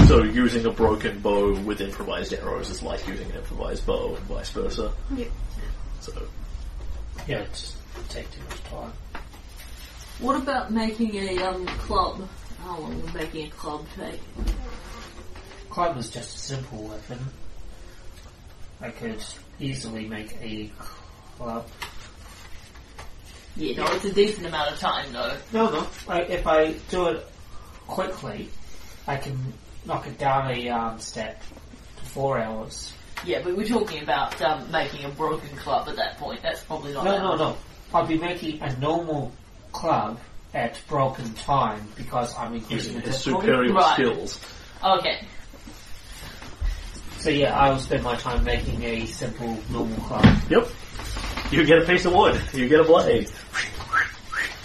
So 0.07 0.23
using 0.23 0.65
a 0.65 0.71
broken 0.71 1.19
bow 1.19 1.53
with 1.61 1.81
improvised 1.81 2.34
arrows 2.34 2.69
is 2.69 2.81
like 2.84 3.07
using 3.07 3.29
an 3.31 3.38
improvised 3.38 3.86
bow 3.86 4.15
and 4.15 4.25
vice 4.25 4.49
versa. 4.49 4.91
Yep. 5.15 5.31
So 6.01 6.11
Yeah, 7.27 7.39
it's 7.39 7.75
take 8.09 8.29
too 8.31 8.41
much 8.49 8.63
time. 8.65 8.91
What 10.19 10.36
about 10.36 10.71
making 10.71 11.15
a 11.15 11.38
um, 11.43 11.65
club? 11.65 12.27
How 12.63 12.79
long 12.79 13.01
would 13.01 13.13
making 13.13 13.47
a 13.47 13.49
club 13.51 13.86
take? 13.97 14.19
Club 15.69 15.97
is 15.97 16.09
just 16.09 16.36
a 16.36 16.39
simple 16.39 16.84
weapon. 16.84 17.19
I 18.81 18.89
could 18.89 19.23
easily 19.60 20.06
make 20.08 20.36
a 20.41 20.72
club. 21.38 21.68
Yeah, 23.56 23.84
no, 23.84 23.91
it's 23.93 24.06
a 24.06 24.14
decent 24.14 24.47
amount 24.47 24.72
of 24.74 24.80
time 24.80 25.12
though. 25.14 25.38
No, 25.54 25.70
no. 25.70 25.88
I, 26.08 26.22
if 26.22 26.47
I 26.47 26.74
do 26.89 27.08
it 27.08 27.28
quickly, 27.88 28.49
I 29.08 29.18
can 29.18 29.38
knock 29.86 30.08
it 30.08 30.18
down 30.18 30.49
a 30.49 30.70
um, 30.70 30.99
step 30.99 31.41
to 31.99 32.06
four 32.06 32.39
hours. 32.39 32.93
Yeah, 33.26 33.41
but 33.43 33.56
we're 33.56 33.68
talking 33.68 34.01
about 34.01 34.41
um, 34.41 34.70
making 34.72 35.06
a 35.06 35.10
broken 35.10 35.56
club 35.58 35.88
at 35.88 35.95
that 35.97 36.18
point. 36.18 36.41
That's 36.41 36.64
probably 36.64 36.93
not. 36.93 37.06
No, 37.06 37.12
that 37.12 37.22
no, 37.22 37.28
much. 37.30 37.39
no. 37.39 37.58
I'll 37.93 38.08
be 38.08 38.18
making 38.18 38.62
a 38.62 38.76
normal 38.80 39.32
club 39.72 40.20
at 40.54 40.80
broken 40.88 41.34
time 41.36 41.88
because 41.95 42.36
I'm 42.36 42.56
increasing 42.56 42.95
using 42.95 43.01
the 43.01 43.01
his 43.01 43.18
difficulty. 43.24 43.47
superior 43.47 43.74
Right. 43.74 43.93
skills. 43.93 44.39
Okay. 44.84 45.28
So 47.24 47.30
yeah, 47.30 47.57
I 47.57 47.69
will 47.69 47.80
spend 47.80 48.03
my 48.03 48.17
time 48.17 48.43
making 48.43 48.84
a 48.84 49.05
simple 49.05 49.57
normal 49.69 49.95
club. 50.03 50.26
Yep. 50.49 50.67
You 51.51 51.65
get 51.65 51.82
a 51.82 51.86
piece 51.86 52.03
of 52.03 52.11
wood. 52.13 52.38
You 52.53 52.67
get 52.67 52.82
a 52.82 52.84
blade. 52.84 53.32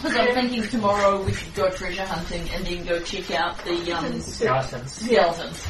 Because 0.02 0.16
I'm 0.16 0.34
thinking 0.34 0.64
tomorrow 0.64 1.22
we 1.22 1.32
should 1.34 1.54
go 1.54 1.70
treasure 1.70 2.04
hunting 2.04 2.50
and 2.50 2.66
then 2.66 2.84
go 2.84 3.00
check 3.00 3.30
out 3.30 3.56
the 3.64 3.92
um, 3.92 4.20
Skeletons. 4.20 4.92
skeletons. 4.92 5.66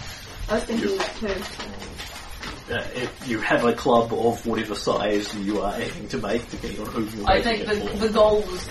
I 0.48 0.54
was 0.54 0.64
thinking 0.64 0.96
that 0.96 1.14
too. 1.16 2.74
Uh, 2.74 2.82
if 2.94 3.28
you 3.28 3.38
have 3.40 3.66
a 3.66 3.74
club 3.74 4.10
of 4.14 4.46
whatever 4.46 4.74
size 4.74 5.34
you 5.36 5.60
are 5.60 5.74
aiming 5.78 6.08
to 6.08 6.16
make, 6.16 6.48
depending 6.50 6.80
on 6.80 6.86
who 6.86 7.04
you're 7.04 7.28
I 7.28 7.40
making 7.42 7.66
think 7.66 7.68
it 7.68 7.82
the, 7.84 7.90
for. 7.90 8.06
the 8.06 8.12
goal 8.14 8.40
was 8.40 8.68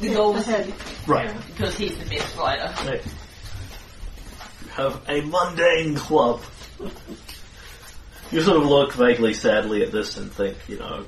the 0.00 0.14
goal 0.14 0.34
was 0.34 0.46
Ahead. 0.46 0.72
Right. 1.08 1.34
because 1.48 1.76
he's 1.76 1.98
the 1.98 2.08
best 2.10 2.28
fighter. 2.36 2.72
Right. 2.88 3.04
You 4.62 4.68
have 4.70 5.02
a 5.08 5.20
mundane 5.22 5.96
club. 5.96 6.42
You 8.30 8.40
sort 8.42 8.58
of 8.58 8.64
look 8.68 8.92
vaguely 8.92 9.34
sadly 9.34 9.82
at 9.82 9.90
this 9.92 10.16
and 10.16 10.30
think, 10.32 10.56
you 10.68 10.78
know, 10.78 11.04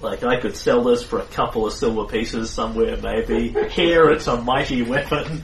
like 0.00 0.22
I 0.24 0.40
could 0.40 0.56
sell 0.56 0.82
this 0.84 1.02
for 1.02 1.18
a 1.18 1.24
couple 1.26 1.66
of 1.66 1.72
silver 1.72 2.04
pieces 2.04 2.50
somewhere, 2.50 2.96
maybe. 2.96 3.54
Here 3.70 4.10
it's 4.10 4.26
a 4.26 4.36
mighty 4.40 4.82
weapon. 4.82 5.40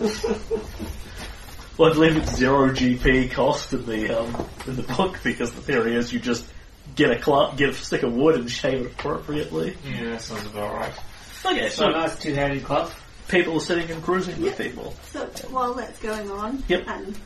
well, 1.78 1.90
I 1.90 1.94
believe 1.94 2.16
it's 2.16 2.34
zero 2.36 2.68
GP 2.70 3.30
cost 3.32 3.72
in 3.72 3.86
the 3.86 4.20
um, 4.20 4.46
in 4.66 4.76
the 4.76 4.82
book 4.82 5.18
because 5.24 5.52
the 5.52 5.62
theory 5.62 5.94
is 5.96 6.12
you 6.12 6.18
just 6.20 6.44
get 6.94 7.10
a 7.10 7.18
club, 7.18 7.56
get 7.56 7.70
a 7.70 7.74
stick 7.74 8.02
of 8.02 8.12
wood 8.12 8.34
and 8.34 8.50
shave 8.50 8.84
it 8.84 8.92
appropriately. 8.92 9.76
Yeah, 9.84 10.10
that 10.10 10.20
sounds 10.22 10.46
about 10.46 10.74
right. 10.74 10.92
Okay, 11.46 11.70
So 11.70 11.86
so 11.86 11.90
nice 11.90 12.18
two-handed 12.18 12.64
club. 12.64 12.90
people 13.28 13.58
sitting 13.58 13.90
and 13.90 14.02
cruising 14.02 14.40
with 14.42 14.58
people. 14.58 14.94
So 15.12 15.26
while 15.50 15.72
that's 15.74 15.98
going 16.00 16.30
on, 16.30 16.62
Yep. 16.68 16.84
and 16.86 17.18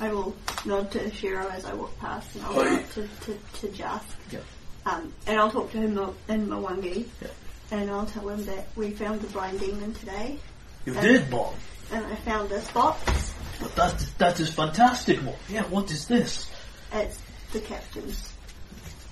I 0.00 0.12
will 0.12 0.34
nod 0.64 0.90
to 0.92 1.10
Shiro 1.12 1.48
as 1.48 1.64
I 1.64 1.74
walk 1.74 1.98
past, 1.98 2.34
and 2.36 2.44
I'll 2.44 2.58
Oh, 2.60 2.64
nod 2.64 2.90
to, 2.92 3.08
to, 3.26 3.38
to 3.60 3.68
Jas. 3.70 4.02
Yep. 4.30 4.44
Um, 4.86 5.12
and 5.26 5.38
I'll 5.40 5.50
talk 5.50 5.70
to 5.72 5.78
him 5.78 5.98
in 6.28 6.46
Mwangi. 6.48 7.06
Yeah. 7.20 7.28
And 7.70 7.90
I'll 7.90 8.06
tell 8.06 8.28
him 8.28 8.44
that 8.46 8.68
we 8.76 8.90
found 8.92 9.20
the 9.20 9.26
Brine 9.28 9.58
Demon 9.58 9.92
today. 9.94 10.38
You 10.86 10.96
Uh, 10.96 11.00
did, 11.00 11.30
Mom. 11.30 11.52
And 11.92 12.04
I 12.06 12.14
found 12.16 12.48
this 12.48 12.70
box. 12.70 13.34
But 13.60 13.74
that, 13.76 13.98
that 14.18 14.40
is 14.40 14.54
fantastic, 14.54 15.22
Mom. 15.22 15.34
Yeah, 15.48 15.64
what 15.64 15.90
is 15.90 16.06
this? 16.06 16.48
It's 16.92 17.18
the 17.52 17.60
captain's 17.60 18.32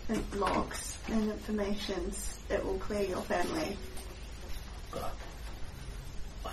and 0.08 0.24
logs 0.36 0.96
and 1.08 1.30
informations 1.30 2.38
that 2.48 2.64
will 2.64 2.78
clear 2.78 3.02
your 3.02 3.22
family. 3.22 3.76
I, 4.94 6.50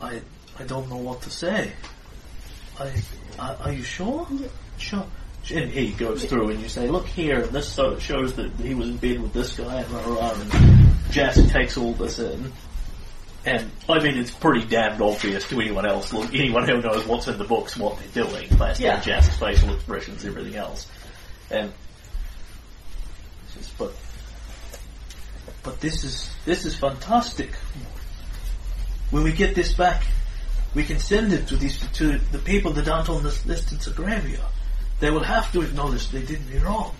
I, 0.00 0.20
I 0.58 0.64
don't 0.64 0.88
know 0.88 0.96
what 0.96 1.20
to 1.22 1.30
say. 1.30 1.72
I, 2.78 2.92
I 3.38 3.54
are 3.56 3.72
you 3.72 3.82
sure? 3.82 4.26
Yeah. 4.30 4.48
Sure. 4.78 5.06
And 5.54 5.70
he 5.70 5.92
goes 5.92 6.24
through 6.24 6.50
and 6.50 6.60
you 6.60 6.68
say, 6.68 6.88
look 6.88 7.06
here, 7.06 7.40
and 7.40 7.50
this 7.52 7.74
shows 8.00 8.34
that 8.34 8.52
he 8.60 8.74
was 8.74 8.88
in 8.88 8.96
bed 8.98 9.20
with 9.22 9.32
this 9.32 9.56
guy, 9.56 9.80
and, 9.80 9.90
rah, 9.92 10.32
and 10.32 10.92
Jess 11.10 11.50
takes 11.50 11.76
all 11.78 11.94
this 11.94 12.18
in. 12.18 12.52
And, 13.46 13.70
I 13.88 13.98
mean, 14.02 14.18
it's 14.18 14.30
pretty 14.30 14.66
damned 14.66 15.00
obvious 15.00 15.48
to 15.48 15.58
anyone 15.60 15.86
else, 15.86 16.12
look, 16.12 16.34
anyone 16.34 16.68
who 16.68 16.82
knows 16.82 17.06
what's 17.06 17.28
in 17.28 17.38
the 17.38 17.44
books, 17.44 17.76
what 17.78 17.98
they're 17.98 18.24
doing, 18.24 18.48
based 18.58 18.80
Yeah. 18.80 18.96
on 18.96 19.02
Jess's 19.02 19.38
facial 19.38 19.72
expressions, 19.72 20.24
everything 20.26 20.56
else. 20.56 20.86
And, 21.50 21.72
says, 23.54 23.70
but, 23.78 23.94
but 25.62 25.80
this 25.80 26.04
is, 26.04 26.30
this 26.44 26.66
is 26.66 26.76
fantastic. 26.76 27.54
When 29.10 29.22
we 29.22 29.32
get 29.32 29.54
this 29.54 29.72
back, 29.72 30.02
we 30.74 30.84
can 30.84 30.98
send 30.98 31.32
it 31.32 31.48
to 31.48 31.56
these 31.56 31.78
to 31.94 32.18
the 32.18 32.38
people 32.38 32.72
that 32.72 32.88
aren't 32.88 33.08
on 33.08 33.22
this 33.22 33.44
list 33.46 33.72
in 33.72 33.78
Sagravia. 33.78 34.44
They 35.00 35.10
will 35.10 35.24
have 35.24 35.50
to 35.52 35.62
acknowledge 35.62 36.08
they 36.10 36.22
did 36.22 36.48
me 36.48 36.58
wrong. 36.58 36.94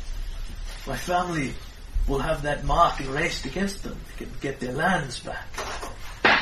My 0.86 0.96
family 0.96 1.52
will 2.06 2.20
have 2.20 2.42
that 2.42 2.64
mark 2.64 3.00
erased 3.00 3.44
against 3.44 3.82
them. 3.82 3.98
They 4.08 4.24
can 4.24 4.34
get 4.40 4.60
their 4.60 4.72
lands 4.72 5.20
back, 5.20 5.46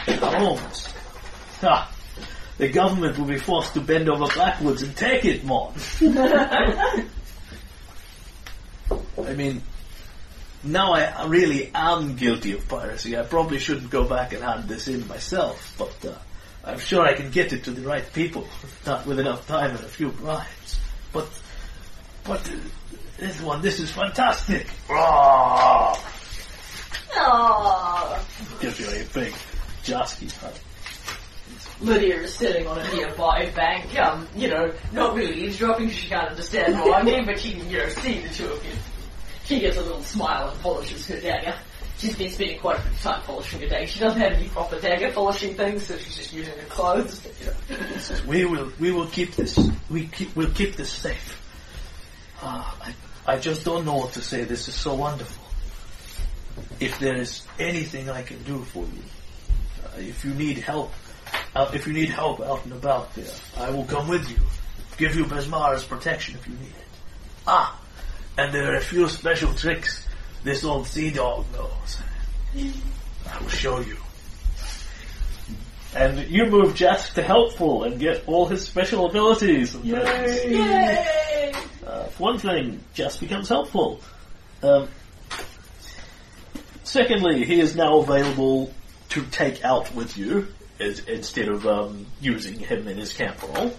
their 0.06 0.18
homes. 0.18 0.88
Ha! 1.60 1.92
The 2.58 2.68
government 2.68 3.18
will 3.18 3.26
be 3.26 3.38
forced 3.38 3.74
to 3.74 3.80
bend 3.80 4.08
over 4.08 4.26
backwards 4.34 4.82
and 4.82 4.96
take 4.96 5.24
it, 5.24 5.44
Mon. 5.44 5.74
I 9.18 9.34
mean, 9.34 9.62
now 10.62 10.92
I 10.92 11.26
really 11.26 11.70
am 11.74 12.16
guilty 12.16 12.52
of 12.52 12.66
piracy. 12.68 13.16
I 13.16 13.22
probably 13.24 13.58
shouldn't 13.58 13.90
go 13.90 14.04
back 14.04 14.32
and 14.32 14.42
hand 14.42 14.68
this 14.68 14.88
in 14.88 15.06
myself, 15.06 15.74
but 15.76 16.04
uh, 16.08 16.14
I'm 16.66 16.80
sure 16.80 17.06
I 17.06 17.14
can 17.14 17.30
get 17.30 17.52
it 17.52 17.62
to 17.64 17.70
the 17.70 17.86
right 17.86 18.04
people, 18.12 18.46
not 18.84 19.06
with 19.06 19.20
enough 19.20 19.46
time 19.46 19.70
and 19.70 19.78
a 19.78 19.88
few 19.88 20.08
bribes. 20.10 20.80
But, 21.12 21.28
but 22.24 22.50
this 23.18 23.40
one, 23.40 23.62
this 23.62 23.78
is 23.78 23.92
fantastic. 23.92 24.66
Rawr! 24.88 25.96
Aww. 27.12 28.60
Gives 28.60 28.80
you 28.80 28.86
a 28.86 29.04
big 29.14 29.32
Josky 29.84 30.32
hug. 30.40 30.54
Lydia 31.80 32.22
is 32.22 32.34
sitting 32.34 32.66
on 32.66 32.78
a 32.78 32.94
nearby 32.94 33.50
bank, 33.54 33.96
um, 33.98 34.26
you 34.34 34.48
know, 34.48 34.72
not 34.92 35.14
really 35.14 35.44
eavesdropping 35.44 35.86
because 35.86 36.00
she 36.00 36.08
can't 36.08 36.30
understand 36.30 36.74
what 36.80 37.00
I 37.00 37.02
mean, 37.02 37.26
but 37.26 37.38
she 37.38 37.52
can, 37.52 37.70
you 37.70 37.78
know, 37.78 37.88
see 37.90 38.20
the 38.20 38.28
two 38.30 38.46
of 38.46 38.64
you. 38.64 38.72
She 39.44 39.60
gets 39.60 39.76
a 39.76 39.82
little 39.82 40.02
smile 40.02 40.48
and 40.48 40.60
polishes 40.60 41.06
her 41.06 41.20
dagger. 41.20 41.54
She's 41.98 42.14
been 42.14 42.30
spending 42.30 42.58
quite 42.58 42.78
a 42.78 42.82
bit 42.82 42.92
of 42.92 43.00
time 43.00 43.22
polishing 43.22 43.60
her 43.60 43.68
dagger. 43.68 43.86
She 43.86 44.00
doesn't 44.00 44.20
have 44.20 44.32
any 44.32 44.48
proper 44.48 44.78
dagger 44.78 45.12
polishing 45.12 45.54
things, 45.54 45.86
so 45.86 45.96
she's 45.96 46.16
just 46.16 46.32
using 46.32 46.56
her 46.58 46.66
clothes. 46.66 47.26
You 47.40 47.46
know. 47.76 48.22
We 48.26 48.44
will, 48.44 48.72
we 48.78 48.90
will 48.92 49.06
keep 49.06 49.34
this. 49.34 49.58
We 49.88 50.06
keep, 50.08 50.36
we'll 50.36 50.50
keep 50.50 50.76
this 50.76 50.90
safe. 50.90 51.42
Ah, 52.42 52.76
I, 53.26 53.34
I 53.34 53.38
just 53.38 53.64
don't 53.64 53.86
know 53.86 53.96
what 53.96 54.12
to 54.12 54.20
say. 54.20 54.44
This 54.44 54.68
is 54.68 54.74
so 54.74 54.94
wonderful. 54.94 55.42
If 56.80 56.98
there 56.98 57.16
is 57.16 57.46
anything 57.58 58.10
I 58.10 58.22
can 58.22 58.42
do 58.42 58.62
for 58.64 58.84
you, 58.84 59.02
uh, 59.84 59.98
if 59.98 60.22
you 60.22 60.34
need 60.34 60.58
help, 60.58 60.92
uh, 61.54 61.70
if 61.72 61.86
you 61.86 61.94
need 61.94 62.10
help 62.10 62.40
out 62.42 62.62
and 62.64 62.74
about 62.74 63.14
there, 63.14 63.32
I 63.56 63.70
will 63.70 63.84
come 63.84 64.08
with 64.08 64.28
you. 64.30 64.36
Give 64.98 65.14
you 65.14 65.24
Besmara's 65.24 65.84
protection 65.84 66.34
if 66.34 66.46
you 66.46 66.54
need 66.54 66.68
it. 66.68 66.88
Ah, 67.46 67.80
and 68.36 68.52
there 68.52 68.72
are 68.72 68.76
a 68.76 68.82
few 68.82 69.08
special 69.08 69.54
tricks 69.54 70.06
this 70.46 70.64
old 70.64 70.86
sea 70.86 71.10
dog 71.10 71.44
knows. 71.52 71.98
I 73.28 73.42
will 73.42 73.48
show 73.48 73.80
you. 73.80 73.96
And 75.94 76.30
you 76.30 76.46
move 76.46 76.74
Jack 76.74 77.00
to 77.14 77.22
helpful 77.22 77.84
and 77.84 77.98
get 77.98 78.24
all 78.26 78.46
his 78.46 78.62
special 78.62 79.06
abilities. 79.06 79.74
And 79.74 79.84
things. 79.84 80.56
Yay! 80.56 81.52
Uh, 81.84 82.04
for 82.04 82.22
one 82.22 82.38
thing, 82.38 82.80
Jess 82.94 83.18
becomes 83.18 83.48
helpful. 83.48 84.00
Um, 84.62 84.88
secondly, 86.84 87.44
he 87.44 87.60
is 87.60 87.74
now 87.74 87.98
available 87.98 88.72
to 89.10 89.22
take 89.26 89.64
out 89.64 89.94
with 89.94 90.16
you 90.16 90.48
as, 90.78 91.00
instead 91.00 91.48
of 91.48 91.66
um, 91.66 92.06
using 92.20 92.58
him 92.58 92.86
in 92.88 92.98
his 92.98 93.12
camp 93.12 93.42
role. 93.42 93.74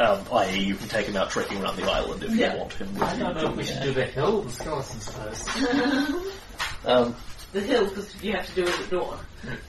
Um, 0.00 0.24
i.e., 0.32 0.58
you 0.60 0.76
can 0.76 0.88
take 0.88 1.06
him 1.06 1.16
out 1.16 1.28
trekking 1.28 1.62
around 1.62 1.76
the 1.76 1.84
island 1.84 2.24
if 2.24 2.34
Yeah. 2.34 2.54
you 2.54 2.58
want 2.60 2.72
him 2.72 2.94
with 2.94 3.02
I 3.02 3.12
you. 3.14 3.20
don't 3.20 3.34
know 3.36 3.50
if 3.50 3.56
we 3.56 3.64
should 3.64 3.82
do 3.82 3.92
the 3.92 4.06
hill, 4.06 4.40
the 4.42 4.50
skeletons 4.50 5.10
first. 5.10 5.48
Um, 6.86 7.14
The 7.52 7.60
hill, 7.60 7.84
because 7.86 8.22
you 8.22 8.32
have 8.32 8.46
to 8.46 8.54
do 8.54 8.62
it 8.62 8.80
at 8.80 8.90
dawn. 8.90 9.18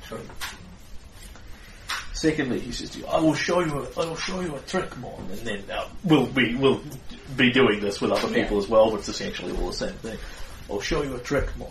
True. 0.07 0.21
Secondly, 2.13 2.59
he 2.61 2.71
says 2.71 2.91
to 2.91 2.99
you, 2.99 3.05
"I 3.07 3.19
will 3.19 3.33
show 3.33 3.59
you. 3.59 3.79
A, 3.79 3.99
I 4.01 4.05
will 4.05 4.15
show 4.15 4.39
you 4.39 4.55
a 4.55 4.59
trick, 4.61 4.95
Mon." 4.99 5.19
And 5.31 5.39
then 5.39 5.63
uh, 5.69 5.89
we'll 6.05 6.27
be 6.27 6.55
we'll 6.55 6.79
be 7.35 7.51
doing 7.51 7.81
this 7.81 7.99
with 7.99 8.11
other 8.11 8.29
people 8.33 8.59
as 8.59 8.69
well, 8.69 8.91
but 8.91 8.99
it's 8.99 9.09
essentially 9.09 9.51
all 9.57 9.67
the 9.67 9.73
same 9.73 9.93
thing. 9.95 10.17
I'll 10.69 10.79
show 10.79 11.01
you 11.03 11.15
a 11.15 11.19
trick, 11.19 11.49
Mon. 11.57 11.67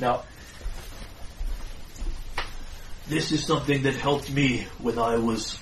Now, 0.00 0.24
this 3.06 3.30
is 3.30 3.44
something 3.46 3.82
that 3.84 3.94
helped 3.94 4.32
me 4.32 4.66
when 4.78 4.98
I 4.98 5.16
was 5.16 5.56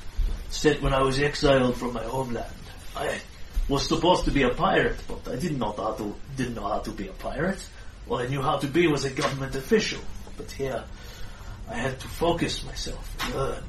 sent 0.50 0.82
when 0.82 0.92
I 0.92 1.02
was 1.02 1.18
exiled 1.18 1.76
from 1.76 1.92
my 1.92 2.04
homeland. 2.04 2.46
I 2.94 3.20
was 3.68 3.86
supposed 3.86 4.24
to 4.26 4.30
be 4.30 4.42
a 4.42 4.50
pirate, 4.50 4.96
but 5.08 5.28
I 5.28 5.36
didn't 5.36 5.58
know 5.58 5.72
how 5.72 5.92
to 5.92 6.14
didn't 6.36 6.54
know 6.54 6.68
how 6.68 6.78
to 6.80 6.90
be 6.90 7.08
a 7.08 7.12
pirate. 7.12 7.64
All 8.08 8.18
I 8.18 8.26
knew 8.26 8.40
how 8.42 8.58
to 8.58 8.66
be 8.66 8.86
was 8.86 9.04
a 9.04 9.10
government 9.10 9.54
official. 9.56 10.00
But 10.36 10.50
here, 10.50 10.84
I 11.68 11.74
had 11.74 11.98
to 12.00 12.08
focus 12.08 12.64
myself 12.64 13.16
and 13.24 13.34
learn. 13.34 13.64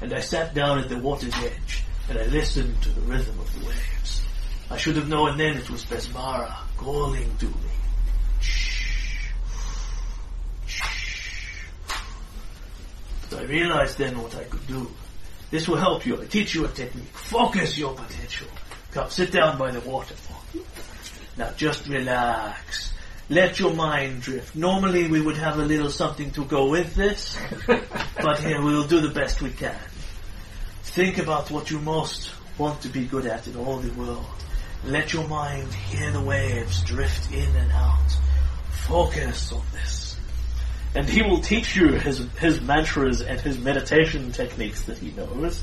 And 0.00 0.12
I 0.12 0.20
sat 0.20 0.54
down 0.54 0.78
at 0.78 0.88
the 0.88 0.98
water's 0.98 1.34
edge 1.36 1.84
and 2.08 2.18
I 2.18 2.24
listened 2.24 2.82
to 2.82 2.88
the 2.90 3.00
rhythm 3.02 3.38
of 3.38 3.60
the 3.60 3.66
waves. 3.66 4.22
I 4.70 4.76
should 4.76 4.96
have 4.96 5.08
known 5.08 5.38
then 5.38 5.56
it 5.56 5.70
was 5.70 5.84
Besmara 5.84 6.54
calling 6.76 7.36
to 7.38 7.46
me. 7.46 7.54
But 13.28 13.38
I 13.38 13.42
realized 13.44 13.98
then 13.98 14.20
what 14.20 14.34
I 14.34 14.44
could 14.44 14.66
do. 14.66 14.90
This 15.50 15.66
will 15.68 15.76
help 15.76 16.06
you. 16.06 16.20
I 16.20 16.26
teach 16.26 16.54
you 16.54 16.64
a 16.64 16.68
technique. 16.68 17.12
Focus 17.12 17.76
your 17.76 17.94
potential. 17.94 18.48
Come, 18.92 19.10
sit 19.10 19.32
down 19.32 19.58
by 19.58 19.70
the 19.70 19.80
waterfall. 19.80 20.42
Now 21.36 21.52
just 21.56 21.86
relax. 21.88 22.92
Let 23.28 23.60
your 23.60 23.72
mind 23.72 24.22
drift. 24.22 24.56
Normally 24.56 25.08
we 25.08 25.20
would 25.20 25.36
have 25.36 25.58
a 25.58 25.64
little 25.64 25.90
something 25.90 26.32
to 26.32 26.44
go 26.44 26.68
with 26.68 26.94
this, 26.94 27.38
but 28.16 28.40
here 28.40 28.60
we'll 28.60 28.86
do 28.86 29.00
the 29.00 29.14
best 29.14 29.40
we 29.40 29.50
can. 29.50 29.78
Think 30.82 31.18
about 31.18 31.50
what 31.50 31.70
you 31.70 31.78
most 31.78 32.32
want 32.58 32.82
to 32.82 32.88
be 32.88 33.04
good 33.04 33.26
at 33.26 33.46
in 33.46 33.56
all 33.56 33.76
the 33.76 33.92
world. 33.92 34.26
Let 34.84 35.12
your 35.12 35.28
mind 35.28 35.72
hear 35.72 36.10
the 36.10 36.20
waves 36.20 36.82
drift 36.82 37.32
in 37.32 37.54
and 37.54 37.70
out. 37.70 38.10
Focus 38.70 39.52
on 39.52 39.62
this. 39.72 39.99
And 40.94 41.08
he 41.08 41.22
will 41.22 41.40
teach 41.40 41.76
you 41.76 41.92
his, 41.92 42.26
his 42.38 42.60
mantras 42.60 43.20
and 43.22 43.40
his 43.40 43.58
meditation 43.58 44.32
techniques 44.32 44.82
that 44.82 44.98
he 44.98 45.12
knows. 45.12 45.62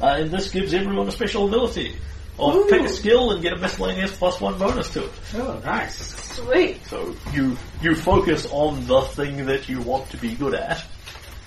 Uh, 0.00 0.18
and 0.20 0.30
this 0.30 0.50
gives 0.50 0.72
everyone 0.72 1.08
a 1.08 1.10
special 1.10 1.48
ability. 1.48 1.96
Or 2.38 2.66
pick 2.68 2.82
a 2.82 2.88
skill 2.88 3.32
and 3.32 3.42
get 3.42 3.52
a 3.54 3.56
miscellaneous 3.56 4.16
plus 4.16 4.40
one 4.40 4.58
bonus 4.58 4.90
to 4.90 5.04
it. 5.04 5.10
Oh, 5.34 5.60
nice. 5.64 5.96
Sweet. 6.36 6.86
So 6.86 7.16
you 7.32 7.56
you 7.82 7.96
focus 7.96 8.46
on 8.52 8.86
the 8.86 9.00
thing 9.00 9.46
that 9.46 9.68
you 9.68 9.80
want 9.80 10.08
to 10.10 10.16
be 10.18 10.36
good 10.36 10.54
at, 10.54 10.84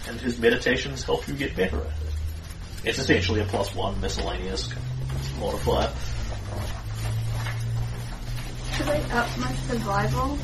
and 0.10 0.20
his 0.20 0.38
meditations 0.38 1.04
help 1.04 1.26
you 1.30 1.34
get 1.34 1.56
better 1.56 1.78
at 1.78 1.86
it. 1.86 1.94
It's 2.84 3.00
essentially 3.00 3.40
a 3.40 3.46
plus 3.46 3.74
one 3.74 4.02
miscellaneous 4.02 4.68
modifier. 5.40 5.94
Should 8.76 8.88
I 8.90 9.00
up 9.18 9.38
my 9.38 9.54
survival? 9.54 10.38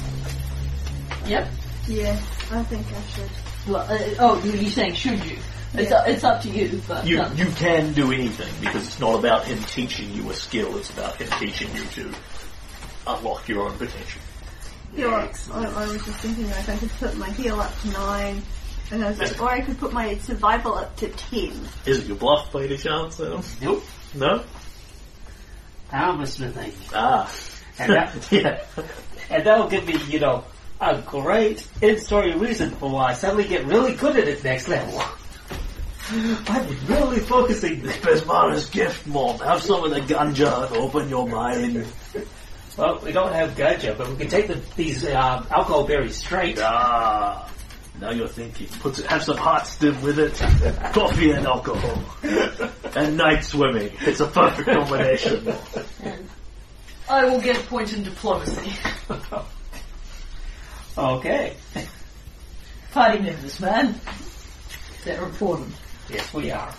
Yep. 1.26 1.50
Yeah, 1.88 2.20
I 2.52 2.64
think 2.64 2.86
I 2.88 3.02
should. 3.16 3.72
Well, 3.72 3.82
uh, 3.90 3.98
oh, 4.20 4.42
you- 4.44 4.52
you're 4.54 4.72
saying 4.72 4.94
should 4.96 5.24
you? 5.26 5.38
It's, 5.74 5.90
Yeah. 5.92 5.98
up, 5.98 6.08
it's 6.08 6.24
up 6.24 6.42
to 6.42 6.50
you, 6.50 6.82
but 6.88 7.06
You 7.06 7.22
um, 7.22 7.36
you 7.38 7.46
can 7.52 7.94
do 7.94 8.12
anything 8.12 8.52
because 8.62 8.88
it's 8.88 9.00
not 9.00 9.20
about 9.20 9.46
him 9.46 9.62
teaching 9.64 10.10
you 10.14 10.30
a 10.30 10.34
skill. 10.34 10.78
It's 10.78 10.90
about 10.90 11.16
him 11.18 11.30
teaching 11.40 11.74
you 11.76 11.84
to 11.86 12.14
unlock 13.06 13.48
your 13.48 13.68
own 13.68 13.78
potential. 13.78 14.22
Yeah, 14.96 15.28
I, 15.54 15.66
I 15.66 15.86
was 15.88 16.04
just 16.06 16.20
thinking 16.20 16.50
like 16.50 16.68
I 16.70 16.78
could 16.78 16.90
put 16.92 17.18
my 17.18 17.30
heal 17.32 17.60
up 17.60 17.78
to 17.82 17.88
nine, 17.90 18.42
and 18.92 19.04
I 19.04 19.10
was 19.10 19.20
like, 19.20 19.42
or 19.42 19.50
I 19.52 19.62
could 19.62 19.78
put 19.78 19.92
my 19.94 20.18
survival 20.20 20.76
up 20.76 20.96
to 20.98 21.10
ten. 21.10 21.52
Is 21.86 22.00
it 22.00 22.06
your 22.08 22.18
bluff 22.18 22.52
by 22.54 22.64
any 22.64 22.78
chance? 22.78 23.20
Adam? 23.20 23.44
Nope. 23.62 23.84
No. 24.16 24.44
Armor 25.92 26.26
smithing. 26.26 26.74
Ah. 26.94 27.32
And 27.80 27.94
that, 27.94 28.28
yeah. 28.32 28.60
and 29.30 29.46
that'll 29.46 29.68
give 29.70 29.86
me, 29.86 29.98
you 30.08 30.20
know, 30.20 30.44
a 30.80 31.02
great 31.02 31.68
in-story 31.82 32.36
reason 32.36 32.72
for 32.72 32.90
why 32.90 33.10
I 33.10 33.14
suddenly 33.14 33.48
get 33.48 33.66
really 33.66 33.96
good 33.96 34.16
at 34.18 34.28
it 34.28 34.44
next 34.44 34.68
level. 34.68 35.00
I've 36.48 36.68
been 36.68 36.88
really 36.88 37.20
focusing. 37.20 37.82
This 37.82 37.98
Besmara's 37.98 38.70
gift, 38.70 39.08
Mom. 39.08 39.40
Have 39.40 39.62
some 39.62 39.84
of 39.84 39.92
the 39.92 40.02
ganja 40.02 40.68
and 40.68 40.78
open 40.78 41.10
your 41.10 41.28
mind. 41.28 41.86
Well, 42.78 43.00
we 43.04 43.12
don't 43.12 43.34
have 43.34 43.56
ganja, 43.56 43.98
but 43.98 44.08
we 44.10 44.16
can 44.16 44.28
take 44.28 44.48
the, 44.48 44.62
these 44.76 45.04
um, 45.06 45.48
alcohol 45.50 45.86
berries 45.86 46.18
straight. 46.18 46.60
Ah, 46.62 47.52
now 48.00 48.12
you're 48.12 48.28
thinking. 48.28 48.68
Put 48.80 48.98
have 48.98 49.24
some 49.24 49.38
hot 49.38 49.66
stim 49.66 50.00
with 50.02 50.20
it. 50.20 50.36
Coffee 50.94 51.32
and 51.32 51.46
alcohol. 51.46 52.04
and 52.96 53.18
night 53.18 53.44
swimming. 53.44 53.92
It's 54.02 54.20
a 54.20 54.28
perfect 54.28 54.70
combination. 54.70 55.54
I 57.10 57.26
will 57.26 57.42
get 57.42 57.58
a 57.58 57.64
point 57.64 57.94
in 57.94 58.04
diplomacy. 58.04 58.72
Okay. 60.98 61.56
Party 62.92 63.20
members, 63.20 63.60
man. 63.60 63.96
They're 65.04 65.24
important. 65.24 65.74
Yes, 66.10 66.34
we 66.34 66.52
are. 66.52 66.74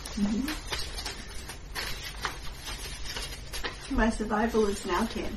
My 3.90 4.10
survival 4.10 4.66
is 4.66 4.84
now 4.84 5.06
10. 5.06 5.36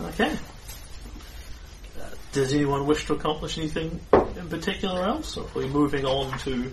Okay. 0.00 0.36
Uh, 2.00 2.10
does 2.32 2.52
anyone 2.52 2.86
wish 2.86 3.06
to 3.06 3.14
accomplish 3.14 3.58
anything 3.58 4.00
in 4.12 4.48
particular 4.48 5.02
else? 5.04 5.36
Or 5.36 5.44
are 5.44 5.48
we 5.54 5.66
moving 5.68 6.04
on 6.04 6.38
to 6.40 6.72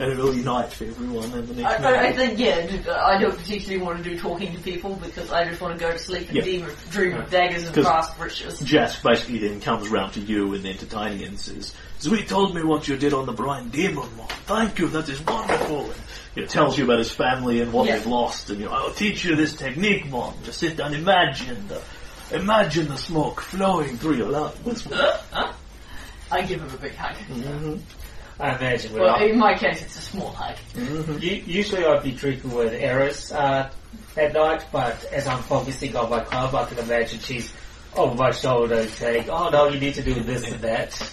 an 0.00 0.18
early 0.18 0.42
night 0.42 0.72
for 0.72 0.84
everyone 0.84 1.30
and 1.32 1.46
the 1.46 1.54
next 1.62 1.82
I, 1.84 1.92
I, 1.92 2.06
I 2.08 2.12
think, 2.12 2.38
yeah, 2.38 2.66
I 3.04 3.18
don't 3.20 3.36
particularly 3.36 3.84
want 3.84 4.02
to 4.02 4.04
do 4.04 4.18
talking 4.18 4.52
to 4.54 4.58
people 4.60 4.96
because 4.96 5.30
I 5.30 5.44
just 5.46 5.60
want 5.60 5.78
to 5.78 5.84
go 5.84 5.92
to 5.92 5.98
sleep 5.98 6.28
and 6.28 6.36
Yeah. 6.38 6.42
dream, 6.42 6.64
of, 6.64 6.90
dream 6.90 7.16
of 7.16 7.30
daggers 7.30 7.66
and 7.66 7.74
fast 7.84 8.18
riches. 8.18 8.60
Jask 8.60 9.02
basically 9.02 9.38
then 9.38 9.60
comes 9.60 9.88
round 9.88 10.14
to 10.14 10.20
you 10.20 10.54
and 10.54 10.64
then 10.64 10.76
to 10.78 10.86
Tiny 10.86 11.24
and 11.24 11.38
says, 11.38 11.74
Zui 12.00 12.26
told 12.26 12.54
me 12.54 12.62
what 12.62 12.88
you 12.88 12.96
did 12.96 13.12
on 13.12 13.26
the 13.26 13.32
Brine 13.32 13.68
Demon 13.68 14.08
Mom. 14.16 14.26
Thank 14.46 14.78
you, 14.78 14.88
that 14.88 15.08
is 15.08 15.20
wonderful. 15.26 15.82
And 15.90 15.94
you 16.34 16.42
know, 16.42 16.48
tells 16.48 16.78
you 16.78 16.84
about 16.84 16.98
his 16.98 17.12
family 17.12 17.60
and 17.60 17.70
what 17.72 17.86
Yeah. 17.86 17.96
they've 17.96 18.06
lost. 18.06 18.48
And 18.48 18.58
you 18.60 18.66
know, 18.66 18.72
I'll 18.72 18.94
teach 18.94 19.22
you 19.24 19.36
this 19.36 19.54
technique, 19.54 20.08
Mom. 20.08 20.32
Just 20.44 20.60
sit 20.60 20.76
down, 20.78 20.94
imagine 20.94 21.68
the, 21.68 21.82
imagine 22.34 22.88
the 22.88 22.96
smoke 22.96 23.40
flowing 23.42 23.98
through 23.98 24.14
your 24.14 24.30
lungs. 24.30 24.84
Huh? 24.84 25.52
I 26.32 26.42
give 26.42 26.60
him 26.62 26.72
a 26.72 26.78
big 26.78 26.94
hug. 26.94 27.16
Mm-hmm. 27.16 27.76
I 28.40 28.56
imagine 28.56 28.92
we're 28.94 29.00
Well, 29.02 29.18
not. 29.18 29.22
in 29.22 29.38
my 29.38 29.54
case, 29.56 29.82
it's 29.82 29.96
a 29.98 30.02
small 30.02 30.30
hug. 30.32 30.56
U- 30.76 31.42
Usually 31.46 31.84
I'd 31.84 32.02
be 32.02 32.12
drinking 32.12 32.52
with 32.52 32.72
Aerys 32.72 33.32
uh, 33.34 33.68
at 34.16 34.32
night, 34.32 34.64
but 34.72 35.04
as 35.12 35.26
I'm 35.26 35.42
focusing 35.42 35.94
on 35.96 36.08
my 36.10 36.20
club, 36.20 36.54
I 36.54 36.64
can 36.64 36.78
imagine 36.78 37.18
she's 37.20 37.52
over 37.96 38.14
my 38.14 38.30
shoulder 38.30 38.86
saying, 38.86 39.28
oh 39.28 39.50
no, 39.50 39.68
you 39.68 39.78
need 39.80 39.94
to 39.94 40.02
do 40.02 40.14
this 40.14 40.50
and 40.50 40.60
that. 40.62 41.12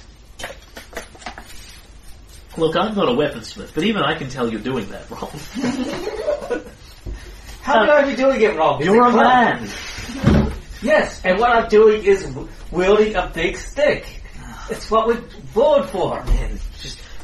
Look, 2.57 2.75
I'm 2.75 2.95
not 2.95 3.07
a 3.07 3.11
weaponsmith, 3.11 3.73
but 3.75 3.83
even 3.83 4.01
I 4.01 4.17
can 4.17 4.29
tell 4.29 4.49
you're 4.49 4.61
doing 4.61 4.89
that 4.89 5.09
wrong. 5.11 5.29
How 7.61 7.81
could 7.81 7.89
I 7.89 8.05
be 8.09 8.15
doing 8.15 8.41
it 8.41 8.55
wrong? 8.55 8.77
It's 8.79 8.85
You're 8.85 9.05
a 9.07 9.11
club. 9.11 9.59
man. 9.61 9.69
Yes, 10.81 11.21
and 11.25 11.37
what 11.39 11.51
I'm 11.51 11.67
doing 11.69 12.03
is 12.05 12.23
w- 12.23 12.47
wielding 12.71 13.15
a 13.15 13.27
big 13.33 13.57
stick. 13.57 14.21
It's 14.69 14.89
what 14.89 15.07
we're 15.07 15.21
born 15.53 15.85
for. 15.87 16.23
Man, 16.23 16.51
just 16.51 16.66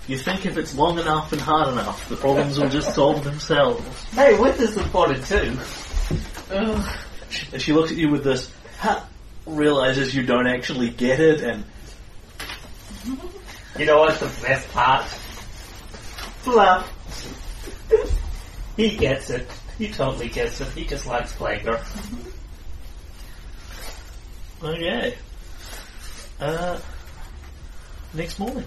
you 0.08 0.18
think 0.18 0.46
if 0.46 0.58
it's 0.58 0.76
long 0.76 1.00
enough 1.00 1.32
and 1.32 1.42
hard 1.42 1.70
enough, 1.70 2.10
the 2.10 2.16
problems 2.18 2.60
will 2.60 2.70
just 2.70 2.94
solve 2.94 3.24
themselves. 3.24 4.04
Hey, 4.12 4.38
width 4.38 4.60
is 4.60 4.76
important 4.78 5.26
too. 5.26 5.58
Ugh. 6.52 6.98
And 7.52 7.62
she 7.62 7.74
looks 7.74 7.92
at 7.92 7.98
you 7.98 8.10
with 8.10 8.24
this, 8.24 8.52
ha, 8.80 9.08
realizes 9.46 10.14
you 10.14 10.26
don't 10.26 10.48
actually 10.48 10.90
get 10.90 11.20
it, 11.20 11.42
and 11.42 11.64
You 13.78 13.86
know 13.86 14.00
what's 14.02 14.20
the 14.20 14.46
best 14.46 14.70
part? 14.72 15.06
Fluff. 16.44 16.90
he 18.76 18.96
gets 18.98 19.30
it. 19.30 19.48
He 19.78 19.90
totally 19.90 20.30
gets 20.30 20.60
it. 20.62 20.68
He 20.70 20.86
just 20.86 21.08
likes 21.08 21.34
playing 21.34 21.66
her. 21.66 21.82
okay. 24.62 25.16
Uh, 26.40 26.80
next 28.14 28.38
morning. 28.38 28.66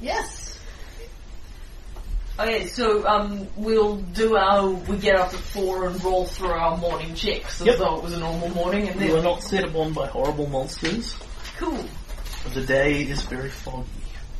Yes. 0.00 0.58
Okay, 2.38 2.66
so 2.68 3.06
um, 3.06 3.46
we'll 3.56 3.96
do 3.96 4.36
our. 4.36 4.68
We 4.70 4.96
get 4.96 5.16
up 5.16 5.34
at 5.34 5.40
four 5.40 5.86
and 5.88 6.02
roll 6.02 6.24
through 6.24 6.48
our 6.52 6.76
morning 6.78 7.14
checks 7.14 7.60
as 7.60 7.66
Yep. 7.66 7.78
though 7.78 7.96
it 7.98 8.02
was 8.02 8.12
a 8.14 8.18
normal 8.20 8.48
morning, 8.50 8.88
and 8.88 8.98
we 8.98 9.10
are 9.10 9.14
then 9.16 9.24
not 9.24 9.42
set 9.42 9.64
upon 9.64 9.92
by 9.92 10.06
horrible 10.06 10.46
monsters. 10.48 11.14
cool. 11.58 11.84
The 12.54 12.64
day 12.64 13.02
is 13.02 13.20
very 13.22 13.50
foggy. 13.50 13.86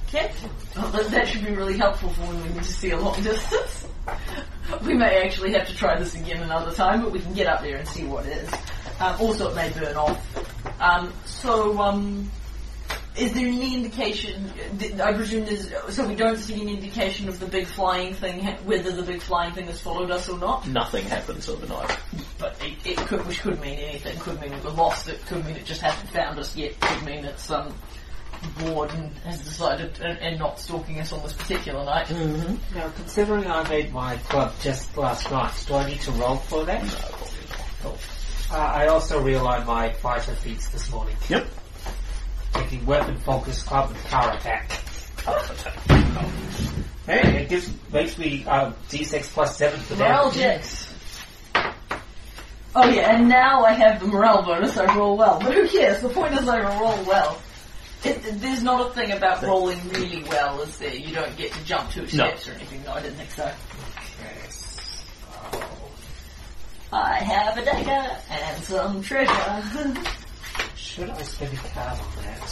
Okay, 0.09 0.33
well, 0.75 0.89
that, 0.91 1.11
that 1.11 1.29
should 1.29 1.45
be 1.45 1.53
really 1.53 1.77
helpful 1.77 2.09
for 2.09 2.23
when 2.23 2.43
we 2.43 2.49
need 2.49 2.63
to 2.63 2.73
see 2.73 2.91
a 2.91 2.99
long 2.99 3.23
distance. 3.23 3.87
we 4.85 4.95
may 4.95 5.23
actually 5.23 5.53
have 5.53 5.69
to 5.69 5.77
try 5.77 5.99
this 5.99 6.15
again 6.15 6.43
another 6.43 6.73
time, 6.73 7.03
but 7.03 7.13
we 7.13 7.21
can 7.21 7.35
get 7.35 7.47
up 7.47 7.61
there 7.63 7.77
and 7.77 7.87
see 7.87 8.05
what 8.05 8.25
it 8.27 8.39
is. 8.39 8.51
Um, 8.99 9.21
also, 9.21 9.51
it 9.51 9.55
may 9.55 9.71
burn 9.71 9.95
off. 9.97 10.81
Um, 10.81 11.13
so, 11.27 11.79
um, 11.79 12.31
is 13.17 13.33
there 13.33 13.47
any 13.47 13.75
indication? 13.75 14.51
I 15.03 15.13
presume 15.13 15.45
there's. 15.45 15.73
So 15.95 16.07
we 16.07 16.15
don't 16.15 16.37
see 16.39 16.61
any 16.61 16.75
indication 16.75 17.29
of 17.29 17.41
the 17.41 17.47
big 17.47 17.67
flying 17.67 18.15
thing, 18.15 18.45
whether 18.65 18.93
the 18.93 19.03
big 19.03 19.21
flying 19.21 19.53
thing 19.53 19.67
has 19.67 19.81
followed 19.81 20.11
us 20.11 20.29
or 20.29 20.39
not. 20.39 20.67
Nothing 20.69 21.05
happens 21.05 21.49
overnight. 21.49 21.97
But 22.39 22.57
it, 22.63 22.75
it 22.87 22.97
could, 22.99 23.27
which 23.27 23.41
could 23.43 23.61
mean 23.61 23.79
anything. 23.79 24.19
Could 24.21 24.41
mean 24.41 24.53
we're 24.63 24.71
lost. 24.71 25.09
It 25.09 25.25
could 25.27 25.45
mean 25.45 25.57
it 25.57 25.65
just 25.65 25.81
hasn't 25.81 26.09
found 26.11 26.39
us 26.39 26.57
yet. 26.57 26.79
Could 26.81 27.05
mean 27.05 27.25
it's 27.25 27.51
um 27.51 27.75
bored 28.59 28.91
and 28.93 29.13
has 29.19 29.39
decided 29.41 30.01
and, 30.01 30.19
and 30.19 30.39
not 30.39 30.59
stalking 30.59 30.99
us 30.99 31.13
on 31.13 31.23
this 31.23 31.33
particular 31.35 31.85
night. 31.85 32.07
Mm-hmm. 32.07 32.79
Now, 32.79 32.89
considering 32.97 33.47
I 33.47 33.69
made 33.69 33.93
my 33.93 34.17
club 34.17 34.55
just 34.63 34.97
last 34.97 35.31
night, 35.31 35.53
do 35.67 35.75
I 35.75 35.87
need 35.87 36.01
to 36.03 36.13
roll 36.13 36.37
for 36.37 36.65
that? 36.65 36.83
No, 37.85 37.95
Uh, 38.51 38.57
I 38.57 38.87
also 38.87 39.23
realigned 39.23 39.67
my 39.67 39.93
fighter 39.93 40.33
feats 40.33 40.69
this 40.69 40.91
morning, 40.91 41.17
Yep. 41.29 41.47
Taking 42.53 42.84
weapon 42.86 43.16
focus, 43.18 43.62
club, 43.62 43.90
and 43.90 43.98
power 44.05 44.32
attack. 44.32 44.70
Hey, 47.07 47.42
it 47.42 47.48
gives 47.48 47.70
makes 47.92 48.18
me 48.18 48.44
uh, 48.46 48.72
d6 48.88 49.22
plus 49.32 49.57
seven 49.57 49.80
for 49.80 49.96
Morale 49.96 50.30
that. 50.30 50.34
checks. 50.62 50.86
Oh 52.74 52.88
yeah, 52.88 53.16
and 53.16 53.28
now 53.28 53.64
I 53.64 53.72
have 53.72 54.01
the 54.01 54.07
morale 54.07 54.42
bonus. 54.44 54.76
I 54.76 54.94
roll 54.96 55.16
well, 55.16 55.40
but 55.40 55.55
who 55.55 55.66
cares? 55.68 56.01
The 56.03 56.09
point 56.09 56.34
is 56.34 56.48
I 56.48 56.61
roll 56.78 57.03
well. 57.05 57.40
It, 58.05 58.22
there's 58.40 58.62
not 58.62 58.90
a 58.90 58.94
thing 58.94 59.12
about 59.12 59.42
rolling 59.42 59.78
really 59.90 60.22
well, 60.24 60.61
is 60.62 60.78
there? 60.78 60.94
You 60.94 61.14
don't 61.14 61.36
get 61.36 61.53
to 61.53 61.64
jump 61.64 61.90
two 61.90 62.07
steps 62.07 62.48
or 62.48 62.53
anything. 62.53 62.82
No, 62.84 62.92
I 62.92 63.03
didn't 63.03 63.16
think 63.16 63.30
so. 63.30 63.42
Okay. 63.42 64.48
I 66.92 67.14
have 67.18 67.57
a 67.59 67.64
dagger 67.64 68.16
and 68.30 68.62
some 68.64 69.03
treasure. 69.03 69.32
Should 70.95 71.11
I 71.11 71.22
spend 71.22 71.53
a 71.55 71.57
card 71.57 71.99
on 72.01 72.24
that? 72.24 72.49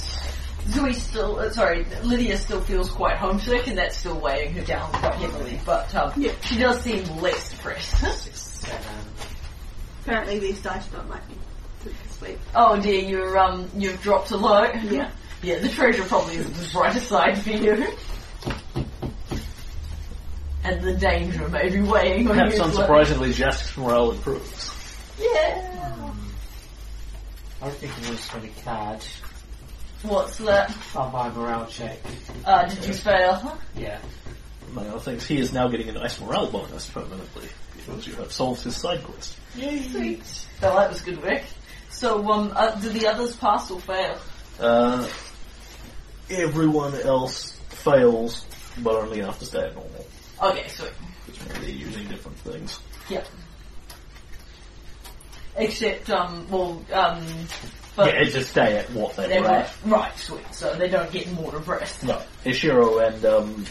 Zoe 0.69 0.93
still, 0.93 1.39
uh, 1.39 1.51
sorry, 1.51 1.87
Lydia 2.03 2.37
still 2.37 2.61
feels 2.61 2.91
quite 2.91 3.17
homesick, 3.17 3.67
and 3.69 3.79
that's 3.79 3.97
still 3.97 4.19
weighing 4.21 4.53
her 4.55 4.65
down 4.65 4.91
quite 4.93 5.15
heavily. 5.15 5.59
But 5.65 5.95
um, 5.95 6.13
Yeah. 6.17 6.33
she 6.43 6.59
does 6.59 6.81
seem 6.83 7.05
less 7.21 7.51
depressed. 7.51 7.99
Six, 8.23 8.41
seven. 8.61 8.81
Apparently 10.03 10.39
these 10.39 10.61
dice 10.63 10.87
don't 10.89 11.09
like 11.11 11.27
me 11.29 11.35
to 11.85 11.91
sleep. 12.13 12.39
oh 12.55 12.81
dear, 12.81 13.01
you're 13.03 13.39
um, 13.39 13.69
you've 13.77 14.01
dropped 14.03 14.31
a 14.31 14.37
low. 14.37 14.65
Yeah. 14.65 15.11
Yeah, 15.41 15.61
the 15.61 15.69
treasure 15.69 16.03
probably 16.03 16.35
isn't 16.35 16.53
the 16.53 16.69
brighter 16.73 16.99
side 16.99 17.39
for 17.41 17.51
you. 17.51 17.87
And 20.65 20.83
the 20.83 20.95
danger 20.95 21.49
may 21.49 21.71
be 21.71 21.81
weighing 21.81 22.29
on 22.29 22.35
Perhaps 22.35 22.57
you. 22.57 22.63
unsurprisingly, 22.65 23.33
Jask's 23.33 23.77
morale 23.77 24.11
improves. 24.11 24.69
Yeah. 25.17 25.68
I 27.61 27.67
was 27.67 27.75
thinking 27.77 28.13
of 28.13 28.21
spend 28.21 28.45
a 28.45 28.61
card 28.63 29.05
What's 30.03 30.39
that? 30.39 30.73
on 30.95 31.13
my 31.13 31.29
morale 31.31 31.67
check. 31.67 31.99
Uh, 32.45 32.67
did 32.67 32.85
you 32.87 32.93
fail? 32.95 33.59
Yeah. 33.77 33.99
Among 34.71 34.87
other 34.89 35.01
things, 35.01 35.27
he 35.27 35.39
is 35.39 35.53
now 35.53 35.67
getting 35.67 35.89
a 35.89 35.93
nice 35.93 36.21
morale 36.21 36.51
bonus 36.51 36.89
permanently 36.89 37.49
because 37.77 38.07
you 38.07 38.15
have 38.15 38.31
solved 38.31 38.63
his 38.63 38.77
side 38.77 39.03
quest. 39.03 39.37
Sweet. 39.55 40.23
Oh, 40.63 40.77
that 40.77 40.91
was 40.91 41.01
good 41.01 41.21
work. 41.23 41.43
So, 41.91 42.31
um, 42.31 42.53
uh, 42.55 42.77
do 42.81 42.91
the 42.91 43.09
others 43.09 43.35
pass 43.37 43.71
or 43.73 43.81
fail? 43.81 44.19
Uh, 44.61 45.09
everyone 46.31 46.95
else 47.01 47.59
fails, 47.71 48.45
but 48.79 48.95
only 48.95 49.19
enough 49.21 49.39
to 49.41 49.47
stay 49.47 49.65
at 49.67 49.75
normal, 49.75 50.07
Okay, 50.43 50.69
so 50.69 50.85
which 51.27 51.41
means 51.41 51.61
they're 51.61 51.71
using 51.71 52.07
different 52.09 52.39
things. 52.39 52.79
Yep. 53.09 53.27
Except, 55.59 56.11
um, 56.11 56.47
well, 56.51 56.83
um, 56.93 57.25
but 57.97 58.15
yeah, 58.15 58.25
just 58.25 58.51
stay 58.51 58.77
at 58.79 58.91
what 58.93 59.17
they 59.17 59.27
they 59.29 59.41
were 59.41 59.49
were 59.49 59.55
at. 59.55 59.73
right, 59.85 60.17
sweet. 60.19 60.45
So 60.53 60.75
they 60.77 60.89
don't 60.89 61.11
get 61.11 61.31
more 61.33 61.51
depressed. 61.51 62.05
No, 62.05 62.23
Ishiro 62.45 63.07
and 63.07 63.25
um, 63.25 63.67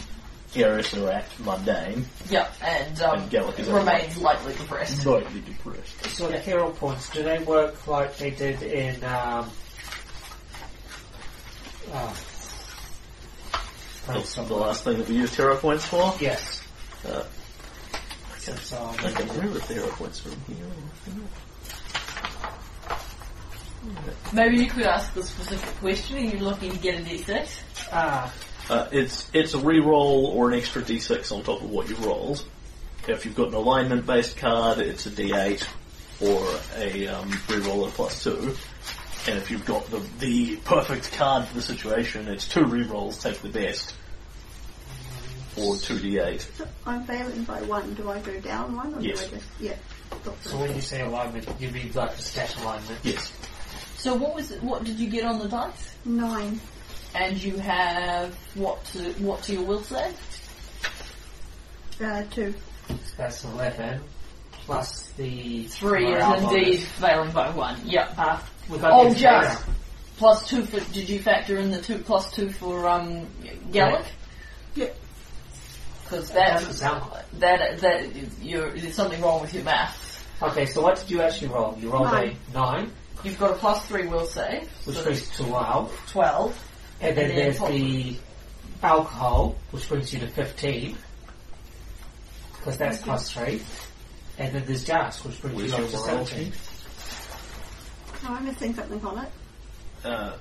Aerys 0.54 1.02
are 1.02 1.10
act 1.12 1.38
mundane 1.40 2.04
Yeah, 2.30 2.48
and, 2.62 3.00
um, 3.02 3.20
and 3.20 3.30
Gelik 3.30 3.58
is 3.58 3.68
remain 3.68 4.10
lightly 4.20 4.54
depressed. 4.54 5.02
slightly 5.02 5.40
depressed. 5.40 6.04
So 6.16 6.28
the 6.28 6.38
hero 6.38 6.70
points, 6.70 7.08
do 7.10 7.22
they 7.22 7.38
work 7.40 7.86
like 7.86 8.16
they 8.18 8.30
did 8.30 8.62
in 8.62 9.02
um 9.04 9.50
oh, 11.92 12.16
That's 14.06 14.34
the 14.34 14.42
last 14.42 14.84
thing 14.84 14.98
that 14.98 15.08
we 15.08 15.16
used 15.16 15.34
hero 15.36 15.56
points 15.56 15.84
for. 15.86 16.14
Yes. 16.20 16.62
Uh, 17.06 17.22
I 17.94 18.38
can't, 18.44 18.58
So 18.58 18.76
I 18.98 19.12
can't 19.12 19.30
remember 19.32 19.58
the 19.58 19.74
hero 19.74 19.88
points 19.88 20.24
are 20.26 20.30
in 20.30 20.40
here. 20.56 20.66
Maybe 24.32 24.58
you 24.58 24.68
could 24.68 24.84
ask 24.84 25.12
the 25.14 25.22
specific 25.22 25.74
question. 25.76 26.16
Are 26.16 26.20
you 26.20 26.38
looking 26.38 26.72
to 26.72 26.78
get 26.78 27.00
a 27.00 27.02
d6? 27.04 27.48
ah 27.92 28.32
Uh, 28.70 28.86
it's 28.92 29.30
it's 29.32 29.54
a 29.54 29.58
re-roll 29.58 30.26
or 30.26 30.50
an 30.50 30.58
extra 30.58 30.82
d6 30.82 31.32
on 31.32 31.42
top 31.42 31.62
of 31.62 31.70
what 31.70 31.88
you 31.88 31.96
rolled. 31.96 32.44
If 33.06 33.24
you've 33.24 33.34
got 33.36 33.48
an 33.48 33.54
alignment-based 33.54 34.36
card, 34.36 34.78
it's 34.78 35.06
a 35.06 35.10
d8 35.10 35.66
or 36.20 36.46
a 36.76 37.06
um, 37.06 37.30
re-roll 37.48 37.86
at 37.86 37.94
plus 37.94 38.22
two. 38.24 38.54
And 39.26 39.38
if 39.38 39.50
you've 39.50 39.64
got 39.64 39.86
the 39.90 40.00
the 40.18 40.56
perfect 40.56 41.12
card 41.12 41.46
for 41.46 41.54
the 41.54 41.62
situation, 41.62 42.28
it's 42.28 42.46
two 42.48 42.64
re-rolls, 42.64 43.22
take 43.22 43.40
the 43.40 43.48
best, 43.48 43.94
or 45.56 45.76
two 45.76 45.96
d8. 45.98 46.40
So 46.56 46.66
I'm 46.86 47.04
failing 47.04 47.44
by 47.44 47.62
one. 47.62 47.94
Do 47.94 48.10
I 48.10 48.20
go 48.20 48.38
down 48.40 48.76
one 48.76 48.94
or 48.94 49.00
Yes. 49.00 49.20
do 49.20 49.26
I 49.26 49.38
just 49.38 49.46
yeah? 49.60 49.74
so 50.24 50.34
so. 50.42 50.56
when 50.58 50.74
you 50.74 50.80
say 50.80 51.00
alignment, 51.02 51.48
you 51.60 51.70
mean 51.70 51.90
like 51.94 52.16
the 52.16 52.22
stat 52.22 52.54
alignment. 52.60 52.98
Yes. 53.02 53.32
So 53.98 54.14
what 54.14 54.34
was 54.34 54.50
it, 54.52 54.62
what 54.62 54.84
did 54.84 54.98
you 54.98 55.10
get 55.10 55.24
on 55.24 55.38
the 55.40 55.48
dice? 55.48 55.94
Nine. 56.04 56.60
And 57.14 57.42
you 57.42 57.56
have 57.58 58.34
what 58.54 58.84
to 58.86 59.12
what 59.14 59.42
to 59.44 59.54
your 59.54 59.62
will 59.64 59.82
save? 59.82 60.14
Uh, 62.02 62.22
two. 62.30 62.54
That's 63.16 63.44
eleven 63.44 64.00
plus 64.52 65.08
the 65.16 65.64
Three 65.64 66.04
morale 66.10 66.34
is 66.34 66.42
indeed 66.44 66.64
bonus. 66.64 66.84
failing 66.92 67.32
by 67.32 67.50
one. 67.50 67.80
Yep. 67.84 68.14
Ah, 68.18 68.48
we 68.68 68.78
got 68.78 68.92
Oh, 68.92 69.08
the 69.08 69.14
just 69.18 69.50
extra. 69.50 69.74
plus 70.18 70.48
two 70.48 70.62
for. 70.64 70.80
Did 70.92 71.08
you 71.08 71.18
factor 71.18 71.56
in 71.56 71.70
the 71.70 71.80
two 71.80 71.98
plus 71.98 72.30
two 72.30 72.50
for 72.50 72.88
um 72.88 73.26
Gelik? 73.72 74.04
Yeah. 74.74 74.86
Because 76.04 76.28
That 76.30 76.34
that 76.34 76.58
doesn't 76.60 76.74
sound 76.74 77.10
like. 77.10 77.30
that 77.40 77.78
that 77.80 78.42
you're 78.42 78.70
there's 78.70 78.94
something 78.94 79.20
wrong 79.22 79.40
with 79.40 79.54
your 79.54 79.64
math. 79.64 80.04
Okay, 80.42 80.66
so 80.66 80.82
what 80.82 81.00
did 81.00 81.10
you 81.10 81.20
actually 81.22 81.48
roll? 81.48 81.76
You 81.80 81.90
rolled 81.90 82.04
Nine. 82.12 82.36
a 82.50 82.54
nine, 82.54 82.92
You've 83.24 83.38
got 83.38 83.50
a 83.50 83.54
plus 83.54 83.84
three 83.86 84.06
will 84.06 84.26
save, 84.26 84.68
which 84.84 84.96
so 84.96 85.04
brings 85.04 85.28
to 85.36 85.44
twelve. 85.44 86.00
twelve. 86.08 86.64
And 87.00 87.16
then 87.16 87.24
And 87.30 87.30
then 87.30 87.44
there's 87.46 87.60
what- 87.60 87.70
the 87.72 88.16
alcohol, 88.82 89.56
which 89.70 89.88
brings 89.88 90.12
you 90.12 90.20
to 90.20 90.28
15. 90.28 90.96
Because 92.56 92.76
that's 92.76 92.98
plus 93.02 93.30
3. 93.30 93.62
And 94.38 94.54
then 94.54 94.64
there's 94.66 94.84
gas, 94.84 95.22
which 95.24 95.40
brings 95.40 95.56
Where's 95.56 95.70
you 95.72 95.76
your 95.78 95.86
up 95.86 95.90
to 95.92 95.96
morale 95.98 96.26
17. 96.26 96.52
Am 98.24 98.32
I 98.34 98.40
missing 98.40 98.74
something 98.74 99.04
on 99.06 99.18
it? 99.24 99.30
Uh, 100.04 100.32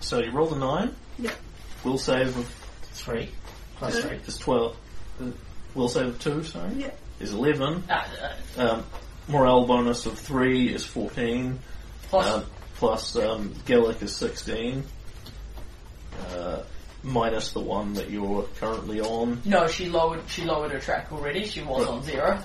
so 0.00 0.20
you 0.20 0.30
roll 0.32 0.52
a 0.54 0.58
nine. 0.58 0.94
Yeah. 1.18 1.30
Will 1.84 1.98
save 1.98 2.36
of 2.36 2.46
3. 2.92 3.30
Plus 3.76 3.98
3. 4.00 4.16
is 4.26 4.36
twelve. 4.38 4.76
Uh, 5.20 5.26
will 5.74 5.88
save 5.88 6.06
of 6.08 6.18
two. 6.18 6.44
Sorry. 6.44 6.74
Yeah. 6.74 6.90
Is 7.20 7.32
eleven. 7.32 7.84
Uh, 7.88 8.04
uh, 8.58 8.62
Um, 8.62 8.84
morale 9.28 9.66
bonus 9.66 10.06
of 10.06 10.18
three 10.18 10.68
is 10.74 10.84
fourteen. 10.84 11.58
plus 12.08 12.26
Um, 12.34 12.44
plus 12.76 13.16
um, 13.16 13.50
Gelik 13.66 14.02
is 14.02 14.14
16. 14.16 14.84
Uh, 16.30 16.62
minus 17.02 17.52
the 17.52 17.60
one 17.60 17.92
that 17.94 18.10
you're 18.10 18.42
currently 18.60 19.00
on. 19.00 19.40
no, 19.44 19.66
she 19.68 19.88
lowered 19.88 20.20
she 20.28 20.44
lowered 20.44 20.72
her 20.72 20.80
track 20.80 21.12
already. 21.12 21.44
She 21.46 21.62
was 21.62 21.84
Right. 21.84 21.94
on 21.94 22.02
zero, 22.02 22.42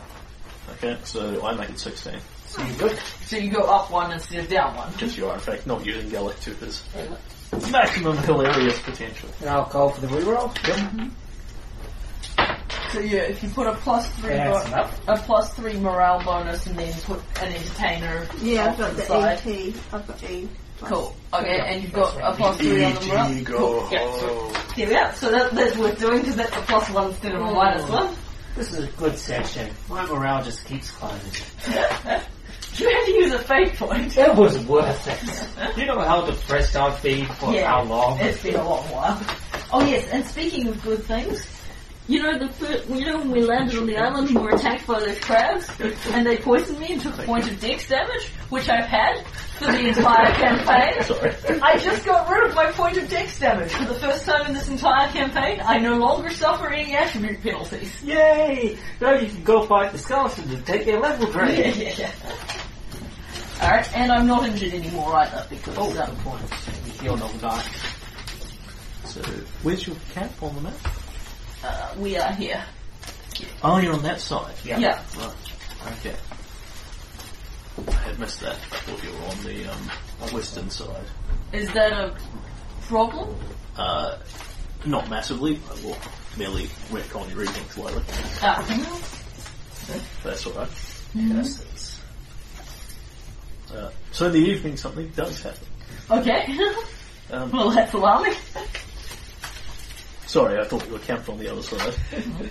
Okay, 0.73 0.97
so 1.03 1.45
I 1.45 1.53
make 1.55 1.69
it 1.69 1.79
16. 1.79 2.13
So 2.47 2.61
you're 2.63 2.77
good. 2.89 2.99
so 3.25 3.35
you 3.37 3.49
go 3.51 3.61
up 3.63 3.89
one 3.91 4.11
instead 4.11 4.39
of 4.43 4.49
down 4.49 4.75
one. 4.75 4.91
Because 4.91 5.17
you 5.17 5.27
are, 5.27 5.33
in 5.33 5.39
fact, 5.39 5.65
not 5.67 5.85
using 5.85 6.09
Gelik 6.11 6.39
to 6.41 6.53
his 6.55 6.83
maximum 7.71 8.15
hilarious 8.17 8.79
potential. 8.81 9.29
And 9.39 9.49
alcohol 9.49 9.89
for 9.89 10.01
the 10.01 10.07
reroll. 10.07 10.53
So 12.93 12.99
yeah, 12.99 13.21
if 13.21 13.41
you 13.41 13.49
put 13.49 13.65
a 13.65 13.73
plus 13.73 14.07
three 14.19 14.35
bo- 14.37 14.87
a 15.07 15.17
plus 15.25 15.51
three 15.55 15.77
morale 15.79 16.23
bonus 16.23 16.67
and 16.67 16.77
then 16.77 16.93
put 17.01 17.19
an 17.41 17.51
entertainer 17.51 18.27
Yeah, 18.39 18.69
I've 18.71 18.77
got 18.77 18.95
the 18.95 19.01
side. 19.01 19.39
AT. 19.39 19.73
I've 19.91 20.07
got 20.07 20.23
E. 20.29 20.47
Cool. 20.79 21.15
Okay, 21.33 21.55
Yeah, 21.57 21.63
and 21.65 21.81
you've 21.81 21.93
got 21.93 22.15
right. 22.17 22.31
a 22.33 22.35
plus 22.37 22.57
three 22.57 22.83
on 22.83 22.93
the 22.93 23.05
morale. 23.07 23.43
Cool. 23.45 23.87
Yeah, 23.91 24.19
so 24.19 24.53
here 24.75 24.87
we 24.89 24.95
are. 24.95 25.11
So 25.15 25.31
that, 25.31 25.55
that's 25.55 25.75
worth 25.75 25.99
doing 25.99 26.19
because 26.19 26.35
that's 26.35 26.55
a 26.55 26.61
plus 26.61 26.87
one 26.91 27.09
instead 27.09 27.33
of 27.33 27.41
a 27.41 27.51
minus 27.51 27.89
one. 27.89 28.15
This 28.55 28.71
is 28.73 28.83
a 28.83 28.91
good 28.91 29.17
session. 29.17 29.71
My 29.89 30.05
morale 30.05 30.43
just 30.43 30.63
keeps 30.65 30.91
climbing. 30.91 31.31
You 32.75 32.89
had 32.89 33.05
to 33.05 33.11
use 33.11 33.31
a 33.33 33.37
fate 33.39 33.75
point. 33.75 34.17
It 34.17 34.35
was 34.35 34.57
worth 34.65 35.07
it. 35.07 35.77
you 35.77 35.85
know 35.85 35.99
how 35.99 36.25
depressed 36.25 36.75
I've 36.75 36.99
been 37.03 37.27
for 37.27 37.53
Yeah. 37.53 37.67
how 37.67 37.83
long? 37.83 38.19
It's 38.19 38.41
been 38.41 38.55
a 38.55 38.67
long 38.67 38.83
while. 38.89 39.21
Oh 39.71 39.85
yes, 39.85 40.07
and 40.11 40.25
speaking 40.25 40.67
of 40.69 40.81
good 40.81 41.03
things, 41.03 41.45
you 42.07 42.21
know 42.21 42.37
the 42.37 42.49
first, 42.49 42.89
you 42.89 43.05
know 43.05 43.17
when 43.19 43.31
we 43.31 43.41
landed 43.43 43.77
on 43.77 43.85
the 43.85 43.97
island 43.97 44.29
and 44.29 44.39
were 44.41 44.49
attacked 44.51 44.85
by 44.87 44.99
those 44.99 45.19
crabs, 45.19 45.67
and 46.11 46.25
they 46.27 46.37
poisoned 46.37 46.79
me 46.79 46.93
and 46.93 47.01
took 47.01 47.17
a 47.17 47.23
point 47.23 47.49
of 47.49 47.59
dex 47.61 47.87
damage, 47.87 48.27
which 48.49 48.67
I've 48.69 48.85
had 48.85 49.25
for 49.57 49.71
the 49.71 49.87
entire 49.87 50.33
campaign. 50.33 51.03
Sorry. 51.03 51.59
I 51.61 51.77
just 51.77 52.05
got 52.05 52.29
rid 52.29 52.49
of 52.49 52.55
my 52.55 52.71
point 52.71 52.97
of 52.97 53.09
dex 53.09 53.39
damage 53.39 53.71
for 53.71 53.85
the 53.85 53.95
first 53.95 54.25
time 54.25 54.47
in 54.47 54.53
this 54.53 54.67
entire 54.67 55.07
campaign. 55.09 55.61
I 55.63 55.79
no 55.79 55.95
longer 55.97 56.29
suffer 56.31 56.69
any 56.69 56.93
attribute 56.93 57.41
penalties. 57.41 58.03
Yay! 58.03 58.77
Now 58.99 59.13
you 59.13 59.29
can 59.29 59.43
go 59.43 59.65
fight 59.65 59.91
the 59.93 59.97
skeleton 59.97 60.49
and 60.51 60.65
take 60.65 60.85
their 60.85 60.99
level 60.99 61.27
Yeah, 61.27 61.33
grade. 61.33 61.75
yeah, 61.77 61.93
yeah. 61.97 62.11
Alright, 63.61 63.95
and 63.95 64.11
I'm 64.11 64.27
not 64.27 64.45
injured 64.45 64.73
anymore 64.73 65.15
either 65.15 65.45
because 65.49 65.77
Oh, 65.77 65.89
that 65.93 66.07
seven 66.09 66.21
points. 66.23 66.67
You 66.85 66.91
healed 67.03 67.21
overnight. 67.21 67.63
So, 69.05 69.21
where's 69.61 69.87
your 69.87 69.95
cap 70.13 70.31
on 70.43 70.55
the 70.55 70.61
map? 70.61 70.73
Uh, 71.63 71.93
we 71.97 72.17
are 72.17 72.31
here. 72.33 72.63
Oh, 73.63 73.77
you're 73.77 73.93
on 73.93 74.03
that 74.03 74.21
side. 74.21 74.55
Yeah. 74.63 74.79
Yeah. 74.79 75.01
Right. 75.17 75.33
Okay. 75.97 76.15
I 77.87 77.91
had 77.91 78.19
missed 78.19 78.41
that. 78.41 78.55
I 78.71 78.75
thought 78.77 79.03
you 79.03 79.11
were 79.11 79.25
on 79.25 79.43
the 79.43 79.65
um, 79.71 80.33
western 80.33 80.69
side. 80.69 81.05
Is 81.51 81.71
that 81.73 81.91
a 81.91 82.15
problem? 82.81 83.35
Uh, 83.75 84.17
not 84.85 85.09
massively. 85.09 85.59
I 85.69 85.85
will 85.85 85.97
merely 86.37 86.67
retcon 86.89 87.29
your 87.29 87.39
reading 87.39 87.63
slightly. 87.69 88.03
Ah. 88.41 88.63
That's 90.23 90.47
alright. 90.47 90.69
Yes. 91.13 91.99
Uh, 93.73 93.89
so 94.11 94.27
in 94.27 94.33
the 94.33 94.39
evening 94.39 94.77
something 94.77 95.07
does 95.15 95.41
happen. 95.41 95.67
Okay. 96.11 96.57
Um, 97.31 97.51
well, 97.53 97.69
that's 97.71 97.93
alarming. 97.93 98.35
Sorry, 100.33 100.59
I 100.59 100.63
thought 100.63 100.83
you 100.87 100.93
were 100.93 100.99
camped 100.99 101.29
on 101.29 101.37
the 101.37 101.51
other 101.51 101.61
side. 101.61 101.93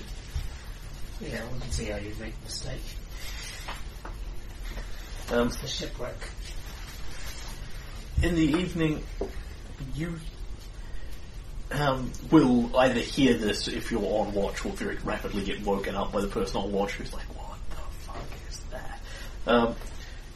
Yeah, 1.20 1.40
we 1.52 1.60
can 1.60 1.70
see 1.70 1.84
how 1.84 1.98
you'd 1.98 2.18
make 2.18 2.34
a 2.34 2.44
mistake. 2.44 2.82
Um, 5.30 5.46
It's 5.46 5.56
the 5.58 5.68
shipwreck. 5.68 6.16
in 8.24 8.34
the 8.34 8.42
evening, 8.42 9.04
you 9.94 10.18
um, 11.70 12.10
will 12.32 12.76
either 12.76 12.98
hear 12.98 13.34
this 13.34 13.68
if 13.68 13.92
you're 13.92 14.02
on 14.02 14.32
watch 14.32 14.66
or 14.66 14.72
very 14.72 14.96
rapidly 14.96 15.44
get 15.44 15.64
woken 15.64 15.94
up 15.94 16.10
by 16.10 16.22
the 16.22 16.26
person 16.26 16.56
on 16.56 16.72
watch 16.72 16.94
who's 16.94 17.12
like, 17.12 17.26
what 17.36 17.56
the 17.70 17.76
fuck 18.04 18.26
is 18.50 18.60
that? 18.72 19.00
Um, 19.46 19.76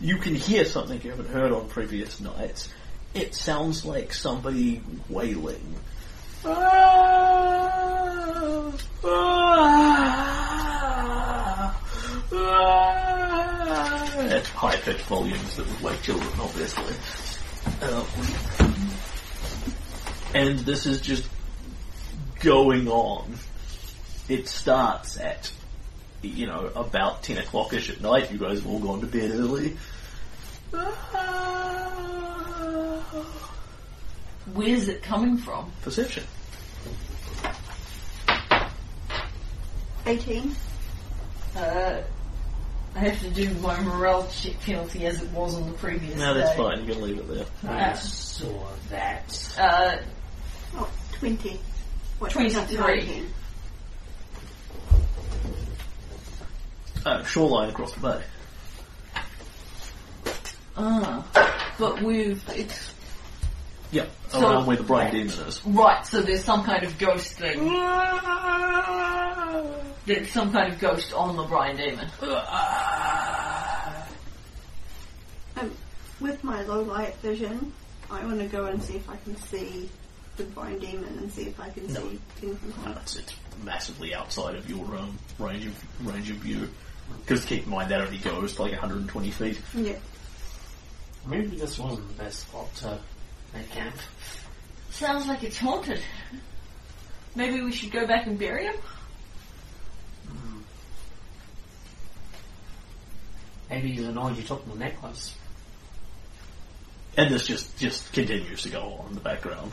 you 0.01 0.19
can 0.19 0.37
hear 0.37 0.65
something 0.65 1.03
you 1.03 1.11
haven't 1.11 1.31
heard 1.31 1.51
on 1.51 1.69
previous 1.69 2.21
nights. 2.21 2.69
It 3.13 3.35
sounds 3.35 3.85
like 3.85 4.15
somebody 4.15 4.83
wailing. 5.09 5.75
Ah, 6.49 6.53
ah, 9.05 9.11
ah. 12.33 12.67
High 14.55 14.77
pitched 14.77 15.03
volumes 15.03 15.57
that 15.57 15.67
would 15.67 15.81
wake 15.83 16.03
children, 16.03 16.31
obviously. 16.41 16.95
Um, 17.83 18.07
and 20.35 20.59
this 20.61 20.87
is 20.87 21.01
just 21.01 21.29
going 22.41 22.89
on. 22.89 23.35
It 24.29 24.49
starts 24.49 25.19
at, 25.19 25.51
you 26.23 26.47
know, 26.47 26.71
about 26.75 27.23
10 27.23 27.39
o'clock-ish 27.39 27.91
at 27.91 28.01
night. 28.01 28.31
You 28.33 28.39
guys 28.39 28.61
have 28.61 28.69
all 28.69 28.79
gone 28.79 29.01
to 29.01 29.07
bed 29.07 29.31
early 29.33 29.77
where's 34.55 34.89
it 34.89 35.03
coming 35.03 35.37
from? 35.39 35.71
Perception. 35.83 36.25
18. 40.07 40.55
Uh, 41.57 42.03
I 42.95 42.99
have 42.99 43.21
to 43.21 43.31
do 43.31 43.53
my 43.55 43.79
morale 43.81 44.27
check 44.29 44.59
penalty 44.61 45.05
as 45.07 45.21
it 45.21 45.31
was 45.31 45.55
on 45.55 45.67
the 45.67 45.73
previous 45.77 46.17
No, 46.17 46.33
that's 46.35 46.51
day. 46.51 46.57
fine. 46.57 46.85
You 46.87 46.93
can 46.95 47.03
leave 47.03 47.19
it 47.19 47.29
there. 47.29 47.47
I 47.71 47.91
Uh, 47.91 47.95
saw 47.95 48.67
that. 48.91 49.57
uh, 49.59 49.97
Oh, 50.79 50.89
20. 51.13 51.61
What, 52.19 52.31
23. 52.31 53.25
Shoreline 57.25 57.69
across 57.71 57.93
the 57.93 58.01
bay. 58.01 58.23
ah, 60.77 61.25
but 61.79 62.03
we've 62.03 62.43
it's. 62.51 62.93
Yeah, 63.93 64.07
So- 64.29 64.41
around 64.43 64.67
where 64.67 64.77
the 64.77 64.83
Brine 64.83 65.13
Demon 65.13 65.29
is. 65.47 65.65
right. 65.65 66.05
So 66.07 66.21
there's 66.23 66.45
some 66.45 66.65
kind 66.65 66.85
of 66.85 66.99
ghost 66.99 67.33
thing. 67.35 67.69
There's 70.07 70.31
some 70.31 70.53
kind 70.53 70.73
of 70.73 70.79
ghost 70.79 71.13
on 71.13 71.35
the 71.37 71.43
Brine 71.45 71.77
Demon. 71.77 72.09
Um, 75.59 75.73
with 76.21 76.45
my 76.45 76.61
low 76.63 76.83
light 76.83 77.15
vision, 77.17 77.73
I 78.11 78.23
want 78.25 78.41
to 78.41 78.47
go 78.47 78.67
and 78.67 78.83
see 78.83 78.97
if 78.97 79.09
I 79.09 79.17
can 79.17 79.37
see 79.37 79.89
the 80.37 80.45
Brine 80.45 80.79
Demon 80.79 81.17
and 81.19 81.33
see 81.33 81.45
if 81.45 81.59
I 81.59 81.71
can 81.71 81.91
No. 81.93 82.01
see 82.03 82.21
things 82.37 82.63
in 82.63 82.73
front. 82.73 82.99
it's, 82.99 83.17
it's 83.17 83.35
massively 83.65 84.15
outside 84.15 84.55
of 84.55 84.69
your 84.69 84.85
um, 84.97 85.19
range 85.39 85.65
of 85.67 86.07
range 86.07 86.29
of 86.31 86.37
view. 86.37 86.69
Because 87.23 87.45
keep 87.47 87.65
in 87.65 87.71
mind 87.71 87.91
that 87.91 88.01
only 88.03 88.19
goes 88.19 88.55
to 88.57 88.63
like 88.63 88.73
120 88.73 89.31
feet. 89.31 89.61
Yeah. 89.75 89.95
Maybe 91.27 91.57
this 91.57 91.79
wasn't 91.79 92.07
the 92.09 92.23
best 92.25 92.41
spot 92.41 92.75
to 92.77 92.99
make 93.57 93.71
camp. 93.71 93.95
Sounds 94.91 95.27
like 95.27 95.43
it's 95.43 95.59
haunted. 95.59 96.01
Maybe 97.35 97.61
we 97.63 97.73
should 97.73 97.91
go 97.93 98.07
back 98.07 98.27
and 98.27 98.39
bury 98.39 98.65
him. 98.65 98.75
Hmm. 100.29 100.59
Maybe 103.71 103.93
he's 103.93 104.07
annoyed 104.07 104.37
you 104.37 104.43
took 104.43 104.67
the 104.71 104.79
necklace. 104.79 105.35
And 107.17 107.33
this 107.33 107.47
just 107.47 107.79
just 107.79 108.13
continues 108.13 108.63
to 108.63 108.69
go 108.69 109.01
on 109.01 109.09
in 109.09 109.15
the 109.15 109.21
background. 109.21 109.73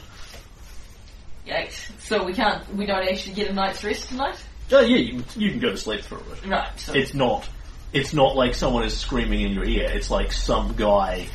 Yikes! 1.45 1.91
So 2.01 2.23
we 2.23 2.33
can't. 2.33 2.73
We 2.75 2.85
don't 2.85 3.05
actually 3.07 3.35
get 3.35 3.49
a 3.49 3.53
night's 3.53 3.83
rest 3.83 4.07
tonight. 4.07 4.37
Oh 4.71 4.79
yeah, 4.79 4.95
you, 4.97 5.21
can- 5.23 5.41
you 5.41 5.51
can 5.51 5.59
go 5.59 5.69
to 5.71 5.77
sleep 5.77 6.01
through 6.01 6.19
it. 6.31 6.45
Right. 6.47 6.79
So 6.79 6.93
It's 6.93 7.13
not. 7.13 7.47
It's 7.91 8.13
not 8.13 8.35
like 8.35 8.55
someone 8.55 8.83
is 8.85 8.97
screaming 8.97 9.41
in 9.41 9.51
your 9.51 9.65
ear. 9.65 9.89
It's 9.91 10.09
like 10.09 10.31
some 10.31 10.73
guy, 10.75 11.27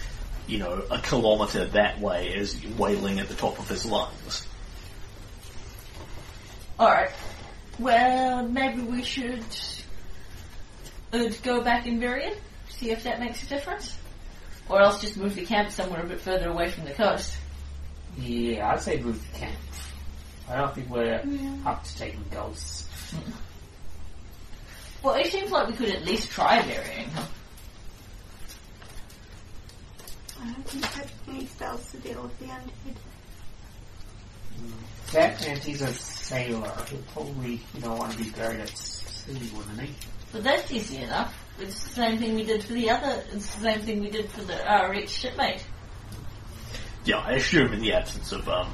you 0.49 0.59
know, 0.59 0.83
a 0.91 0.99
kilometre 0.99 1.67
that 1.67 2.01
way 2.01 2.29
is 2.35 2.61
wailing 2.79 3.21
at 3.21 3.29
the 3.29 3.35
top 3.35 3.59
of 3.59 3.69
his 3.69 3.85
lungs. 3.87 4.47
all 6.79 6.89
right. 6.89 7.11
Well, 7.79 8.49
maybe 8.49 8.81
we 8.83 9.05
should 9.05 9.45
uh, 11.13 11.29
go 11.45 11.63
back 11.63 11.87
and 11.87 12.01
bury 12.01 12.25
him. 12.25 12.35
See 12.71 12.91
if 12.91 13.05
that 13.05 13.21
makes 13.21 13.43
a 13.45 13.47
difference. 13.47 13.97
Or 14.69 14.81
else 14.81 15.01
just 15.01 15.17
move 15.17 15.35
the 15.35 15.45
camp 15.47 15.71
somewhere 15.71 16.03
a 16.03 16.07
bit 16.07 16.21
further 16.21 16.49
away 16.51 16.71
from 16.71 16.85
the 16.85 16.93
coast. 16.93 17.37
Yeah, 18.19 18.71
I'd 18.73 18.81
say 18.81 19.01
move 19.01 19.21
the 19.33 19.39
camp. 19.39 19.55
I 20.51 20.57
don't 20.57 20.75
think 20.75 20.89
we're 20.91 21.05
Yeah. 21.25 21.57
up 21.67 21.85
to 21.85 21.99
taking 21.99 22.25
ghosts. 22.31 22.89
Well, 25.03 25.15
it 25.15 25.27
seems 25.31 25.51
like 25.51 25.69
we 25.69 25.75
could 25.75 25.91
at 25.91 26.05
least 26.05 26.31
try 26.31 26.61
burying 26.63 27.09
him. 27.11 27.25
I 30.41 30.45
haven't 30.47 30.85
had 30.85 31.09
any 31.29 31.47
spells 31.47 31.91
to 31.93 31.97
deal 31.99 32.23
with 32.23 32.39
the 32.39 32.47
undead. 32.47 32.97
That 35.13 35.47
and 35.47 35.59
he's 35.59 35.81
a 35.81 35.93
sailor. 35.95 36.73
He'll 36.91 36.99
probably, 37.13 37.61
you 37.75 37.81
know, 37.81 37.95
want 37.95 38.13
to 38.13 38.19
be 38.19 38.31
buried 38.31 38.61
at 38.61 38.69
sea, 38.77 39.51
wouldn't 39.57 39.81
he? 39.81 39.95
But 40.33 40.45
that's 40.45 40.71
easy 40.71 40.99
enough. 40.99 41.35
It's 41.59 41.83
the 41.85 41.91
same 41.91 42.19
thing 42.19 42.35
we 42.35 42.45
did 42.45 42.63
for 42.63 42.75
the 42.75 42.91
other. 42.91 43.23
It's 43.33 43.55
the 43.55 43.63
same 43.63 43.81
thing 43.81 44.01
we 44.01 44.11
did 44.11 44.31
for 44.31 44.43
the 44.43 44.71
our 44.71 44.93
ex 44.95 45.11
shipmate. 45.13 45.65
Yeah, 47.05 47.19
I 47.19 47.33
assume 47.33 47.73
in 47.73 47.81
the 47.81 47.95
absence 47.95 48.33
of 48.33 48.47
um, 48.49 48.69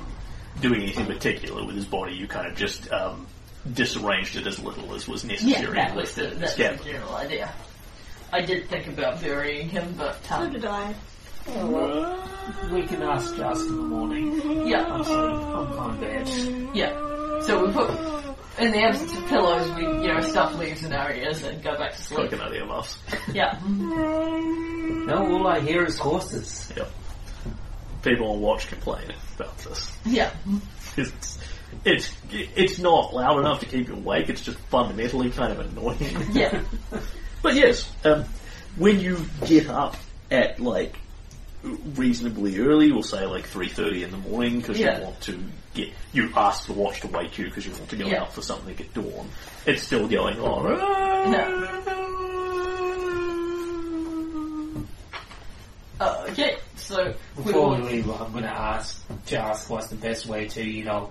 doing 0.61 0.83
anything 0.83 1.07
particular 1.07 1.65
with 1.65 1.77
his 1.77 1.85
body, 1.85 2.15
you 2.15 2.27
kind 2.27 2.49
of 2.49 2.57
just 2.57 2.91
um, 2.91 3.27
disarranged 3.73 4.37
it 4.37 4.47
as 4.47 4.59
little 4.59 4.93
as 4.95 5.07
was 5.07 5.25
Yeah, 5.25 5.33
necessary. 5.33 5.75
that 5.75 5.89
and 5.91 5.97
was 5.97 6.15
the, 6.17 6.27
that's 6.35 6.55
the 6.57 6.81
general 6.85 7.15
idea. 7.15 7.53
I 8.33 8.41
did 8.41 8.69
think 8.69 8.89
about 8.89 9.21
burying 9.23 9.69
him, 9.69 9.95
but 9.97 10.23
So 10.25 10.35
um, 10.35 10.53
did 10.53 10.65
I. 10.65 10.95
Oh, 11.47 11.67
well, 11.71 12.73
we 12.73 12.87
can 12.87 13.03
ask 13.03 13.37
Just 13.37 13.61
in 13.69 13.77
the 13.77 13.83
morning. 13.83 14.67
yeah, 14.67 14.85
I'm 14.87 15.05
sorry, 15.05 15.33
I'm 15.33 15.79
on 15.79 16.01
bed. 16.01 16.29
yeah. 16.75 17.41
So 17.43 17.67
we 17.67 17.73
put 17.73 17.91
in 18.59 18.71
the 18.73 18.79
absence 18.83 19.15
of 19.17 19.27
pillows, 19.27 19.71
we 19.77 19.83
you 19.83 20.09
know 20.09 20.21
stuff 20.23 20.57
leaves 20.59 20.83
in 20.85 20.93
our 20.93 21.13
ears 21.13 21.43
and 21.43 21.63
go 21.63 21.77
back 21.77 21.93
to 21.93 22.03
sleep. 22.03 22.19
Like 22.21 22.33
another 22.33 22.63
of 22.63 22.71
us. 22.71 22.97
Yeah, 23.33 23.59
No, 23.67 25.27
all 25.33 25.47
I 25.47 25.61
hear 25.61 25.85
is 25.85 25.99
horses. 25.99 26.73
Yep. 26.77 26.91
People 28.03 28.33
on 28.33 28.41
watch 28.41 28.69
complain 28.69 29.13
about 29.37 29.57
this. 29.59 29.93
yeah. 30.05 30.31
It's, 30.97 31.39
it's 31.85 32.15
it's 32.31 32.79
not 32.79 33.13
loud 33.15 33.39
enough 33.41 33.61
to 33.61 33.67
keep 33.67 33.89
you 33.89 33.95
awake. 33.95 34.29
It's 34.29 34.43
just 34.43 34.59
fundamentally 34.71 35.31
kind 35.31 35.53
of 35.53 35.61
annoying. 35.61 35.99
Yeah. 36.33 36.63
But 37.43 37.57
yes, 37.57 37.91
um, 38.07 38.25
when 38.77 39.01
you 39.01 39.27
get 39.45 39.69
up 39.69 39.97
at 40.31 40.61
like 40.61 40.97
reasonably 41.97 42.59
early, 42.59 42.93
we'll 42.93 43.03
say 43.03 43.25
like 43.27 43.45
three 43.47 43.69
thirty 43.69 44.03
in 44.05 44.11
the 44.11 44.19
morning, 44.19 44.61
because 44.61 44.79
Yeah. 44.79 44.99
you 44.99 45.05
want 45.05 45.21
to 45.23 45.39
get 45.75 45.89
you 46.13 46.31
ask 46.37 46.67
the 46.67 46.73
watch 46.73 47.01
to 47.01 47.09
wake 47.09 47.39
you 47.39 47.47
because 47.47 47.67
you 47.67 47.73
want 47.73 47.89
to 47.89 47.97
go 47.97 48.07
Yeah. 48.07 48.23
out 48.23 48.33
for 48.35 48.43
something 48.43 48.79
at 48.79 48.93
dawn. 48.95 49.29
It's 49.67 49.83
still 49.83 50.07
going 50.07 50.39
on. 50.41 51.85
Uh, 56.01 56.27
okay, 56.31 56.57
so 56.77 57.15
we 57.37 57.45
Before 57.45 57.71
we 57.71 57.77
will, 57.81 57.87
leave, 57.87 58.11
I'm 58.11 58.33
going 58.33 58.43
to 58.45 58.51
ask 58.51 59.01
to 59.27 59.37
ask 59.39 59.71
what's 59.71 59.87
the 59.89 59.97
best 59.97 60.27
way 60.27 60.49
to, 60.49 60.63
you 60.63 60.85
know, 60.85 61.11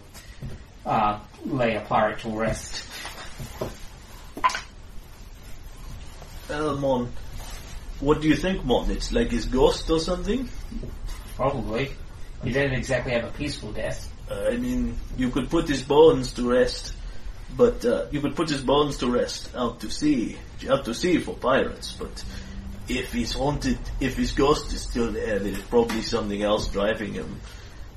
uh, 0.86 1.20
lay 1.46 1.76
a 1.76 1.82
pirate 1.82 2.20
to 2.20 2.30
rest. 2.30 2.84
Uh, 6.50 6.74
Mon, 6.76 7.10
what 8.00 8.22
do 8.22 8.28
you 8.28 8.36
think, 8.36 8.66
Mon? 8.66 8.90
It's 8.92 9.12
like 9.12 9.32
his 9.32 9.46
ghost 9.46 9.90
or 9.90 10.00
something? 10.00 10.50
Probably. 11.36 11.92
He 12.44 12.52
didn't 12.52 12.74
exactly 12.74 13.14
have 13.14 13.24
a 13.24 13.32
peaceful 13.32 13.72
death. 13.72 14.12
Uh, 14.30 14.50
I 14.52 14.58
mean, 14.58 14.98
you 15.18 15.30
could 15.30 15.50
put 15.50 15.68
his 15.68 15.82
bones 15.82 16.34
to 16.34 16.50
rest, 16.50 16.94
but 17.56 17.86
uh, 17.86 18.08
you 18.12 18.22
could 18.22 18.36
put 18.36 18.50
his 18.50 18.62
bones 18.62 18.98
to 18.98 19.10
rest 19.10 19.56
out 19.56 19.80
to 19.82 19.90
sea, 19.90 20.38
out 20.70 20.86
to 20.86 20.94
sea 20.94 21.20
for 21.20 21.36
pirates. 21.36 21.94
But 21.94 22.24
if 22.88 23.14
he's 23.14 23.34
haunted, 23.34 23.80
if 24.00 24.18
his 24.18 24.34
ghost 24.34 24.74
is 24.74 24.82
still 24.82 25.12
there, 25.12 25.40
there's 25.40 25.62
probably 25.64 26.02
something 26.02 26.42
else 26.42 26.68
driving 26.68 27.14
him. 27.14 27.40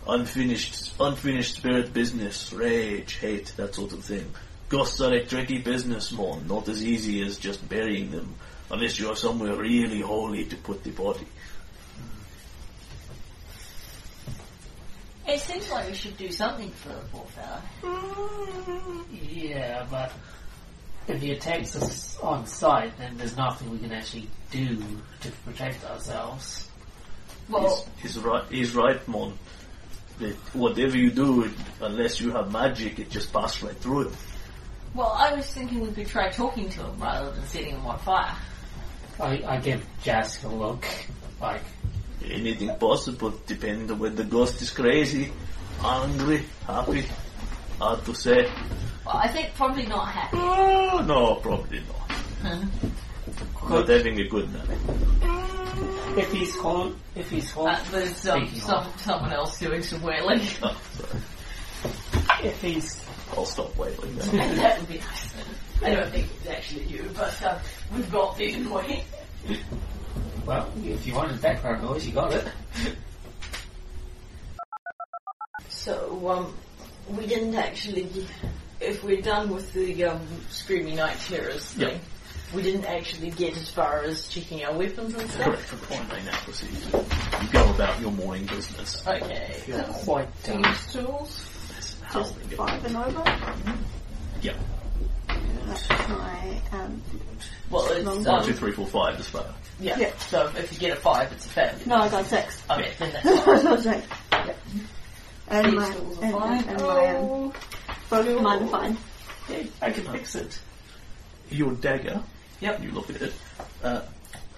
Unfinished, 0.09 0.95
unfinished 1.01 1.57
spirit 1.57 1.93
business, 1.93 2.53
rage, 2.53 3.15
hate, 3.15 3.53
that 3.57 3.75
sort 3.75 3.93
of 3.93 4.05
thing. 4.05 4.33
Ghosts 4.69 5.01
are 5.01 5.13
a 5.13 5.25
tricky 5.25 5.59
business, 5.59 6.13
Mon. 6.13 6.47
Not 6.47 6.69
as 6.69 6.85
easy 6.85 7.23
as 7.23 7.39
just 7.39 7.69
burying 7.69 8.11
them, 8.13 8.35
unless 8.71 8.99
you 8.99 9.09
are 9.11 9.17
somewhere 9.17 9.55
really 9.55 10.01
holy 10.01 10.45
to 10.47 10.57
put 10.57 10.83
the 10.85 10.91
body. 10.91 11.27
it 15.29 15.41
seems 15.41 15.69
like 15.71 15.89
we 15.89 15.95
should 15.95 16.17
do 16.17 16.31
something 16.31 16.71
for 16.71 16.91
the 16.91 17.01
poor 17.13 17.27
fella. 17.27 17.63
Yeah, 19.11 19.87
but 19.91 20.13
if 21.09 21.21
he 21.21 21.33
attacks 21.33 21.75
us 21.77 22.17
on 22.21 22.47
sight, 22.47 22.97
then 22.99 23.17
there's 23.17 23.37
nothing 23.37 23.71
we 23.71 23.79
can 23.79 23.93
actually 23.93 24.29
do 24.51 24.79
to 25.21 25.31
protect 25.45 25.85
ourselves. 25.85 26.69
Well, 27.49 27.87
He's, 28.01 28.15
he's 28.15 28.25
right. 28.25 28.45
He's 28.51 28.75
right, 28.75 29.07
Mon. 29.09 29.37
That 30.19 30.35
whatever 30.55 30.97
you 30.97 31.11
do, 31.11 31.51
unless 31.81 32.21
you 32.21 32.31
have 32.33 32.51
magic, 32.51 32.99
it 32.99 33.11
just 33.11 33.33
passes 33.33 33.63
right 33.63 33.77
through 33.77 34.09
it. 34.09 34.15
well, 34.95 35.13
I 35.15 35.35
was 35.35 35.47
thinking 35.53 35.81
we 35.81 35.91
could 35.93 36.07
try 36.07 36.31
talking 36.31 36.71
to 36.71 36.85
him 36.85 36.99
rather 37.01 37.31
than 37.33 37.45
setting 37.47 37.75
him 37.75 37.85
on 37.87 37.99
fire. 37.99 38.35
I, 39.21 39.43
I 39.47 39.61
give 39.61 39.85
Jask 40.03 40.45
a 40.45 40.49
look, 40.49 40.85
like, 41.41 41.63
Anything 42.25 42.75
possible, 42.77 43.33
depending 43.47 43.91
on 43.91 43.99
whether 44.01 44.17
the 44.17 44.25
ghost 44.25 44.61
is 44.61 44.71
crazy, 44.71 45.33
angry, 45.85 46.43
happy. 46.67 47.05
Hard 47.79 48.05
to 48.05 48.15
say. 48.15 48.51
Well, 49.05 49.17
I 49.17 49.29
think 49.29 49.55
probably 49.55 49.87
not 49.87 50.09
happy. 50.09 50.37
Oh, 50.41 51.05
no, 51.07 51.37
probably 51.37 51.81
not. 52.43 52.67
Not 53.71 53.89
having 53.89 54.19
a 54.19 54.29
good 54.29 54.53
night. 54.53 54.79
if 56.19 56.33
he's 56.33 56.57
hold, 56.57 56.97
if 57.15 57.31
he's 57.31 57.51
hold, 57.53 57.69
Uh, 57.69 57.79
there's 57.93 58.27
um, 58.27 58.47
Speaking 58.47 58.61
some, 58.61 58.93
someone 58.97 59.33
else 59.33 59.59
doing 59.59 59.83
some 59.83 60.03
wailing. 60.03 60.41
Oh, 60.63 60.81
sorry. 60.95 62.49
if 62.49 62.61
he's, 62.63 63.05
I'll 63.37 63.45
stop 63.45 63.77
wailing 63.77 64.17
now. 64.17 64.25
that 64.33 64.79
would 64.81 64.89
be 64.89 64.99
nice. 64.99 65.35
I 65.83 65.95
don't 65.95 66.11
think 66.11 66.29
it's 66.39 66.47
actually 66.49 66.85
you, 66.85 67.11
but 67.15 67.43
um, 67.43 67.59
we've 67.95 68.11
got 68.11 68.37
the 68.37 68.53
annoying. 68.55 69.03
well, 70.47 70.73
if 70.85 71.07
you 71.07 71.15
wanted 71.15 71.41
background 71.41 71.83
noise, 71.83 72.07
you 72.07 72.13
got 72.13 72.33
it. 72.33 72.47
So, 75.69 76.29
um, 76.29 76.55
we 77.09 77.27
didn't 77.27 77.55
actually, 77.55 78.11
if 78.81 79.05
we're 79.05 79.23
done 79.23 79.51
with 79.51 79.73
the 79.73 80.05
um, 80.05 80.27
Screaming 80.51 80.97
Night 80.97 81.19
Terrors 81.29 81.67
thing, 81.67 81.91
Yep. 81.91 82.01
we 82.55 82.63
didn't 82.63 82.85
actually 82.87 83.31
get 83.31 83.57
as 83.57 83.71
far 83.71 84.03
as 84.03 84.27
checking 84.29 84.65
our 84.65 84.77
weapons 84.77 85.15
and 85.15 85.29
Correct, 85.31 85.63
stuff. 85.67 85.67
for 85.67 85.77
the 85.77 85.87
point 85.87 86.25
now 86.25 86.37
proceed. 86.39 87.43
You 87.43 87.53
go 87.53 87.71
about 87.75 88.01
your 88.01 88.11
morning 88.13 88.47
business. 88.47 89.07
Okay. 89.07 89.63
You're 89.67 89.83
quite 89.85 90.29
done. 90.43 90.65
Tools. 90.91 91.49
Just 92.13 92.35
five 92.57 92.85
and 92.85 92.97
over. 92.97 93.23
Yeah. 94.43 94.55
That's 95.67 95.89
my 96.09 96.61
um. 96.73 97.03
Well, 97.71 97.87
it's 97.93 98.05
Long 98.07 98.19
um, 98.19 98.25
One, 98.35 98.45
two, 98.45 98.53
three, 98.55 98.73
four, 98.73 98.87
five 98.87 99.19
is 99.21 99.29
fair. 99.29 99.45
yeah. 99.81 99.99
Yeah. 99.99 100.17
So 100.19 100.51
if 100.57 100.73
you 100.73 100.79
get 100.79 100.97
a 100.97 101.01
five, 101.01 101.33
it's 101.33 101.47
a 101.47 101.49
failure. 101.49 101.79
No, 101.87 101.97
I 101.97 102.09
got 102.09 102.27
six. 102.27 102.63
Okay, 102.71 102.93
then 102.99 103.13
that's 103.25 103.45
fine. 103.45 103.65
That's 103.65 103.83
six. 103.83 104.07
Yeah. 104.33 104.55
And 105.49 105.75
my 105.77 105.85
Six 105.91 106.01
was 106.01 106.19
a 106.19 106.23
and, 106.23 106.33
five. 106.35 106.61
and, 106.69 106.71
and 106.71 106.81
my 106.83 107.07
um, 107.09 107.25
Oh. 107.25 107.53
both 108.11 108.27
of 108.29 108.43
mine 108.43 108.63
are 108.65 108.69
fine. 108.69 108.97
Hey, 109.47 109.69
I 109.81 109.91
can 109.93 110.05
fix 110.13 110.35
it. 110.35 110.59
Your 111.51 111.73
dagger, 111.73 112.21
Yep. 112.61 112.83
you 112.83 112.91
look 112.91 113.11
at 113.11 113.23
it, 113.23 113.33
uh, 113.85 114.03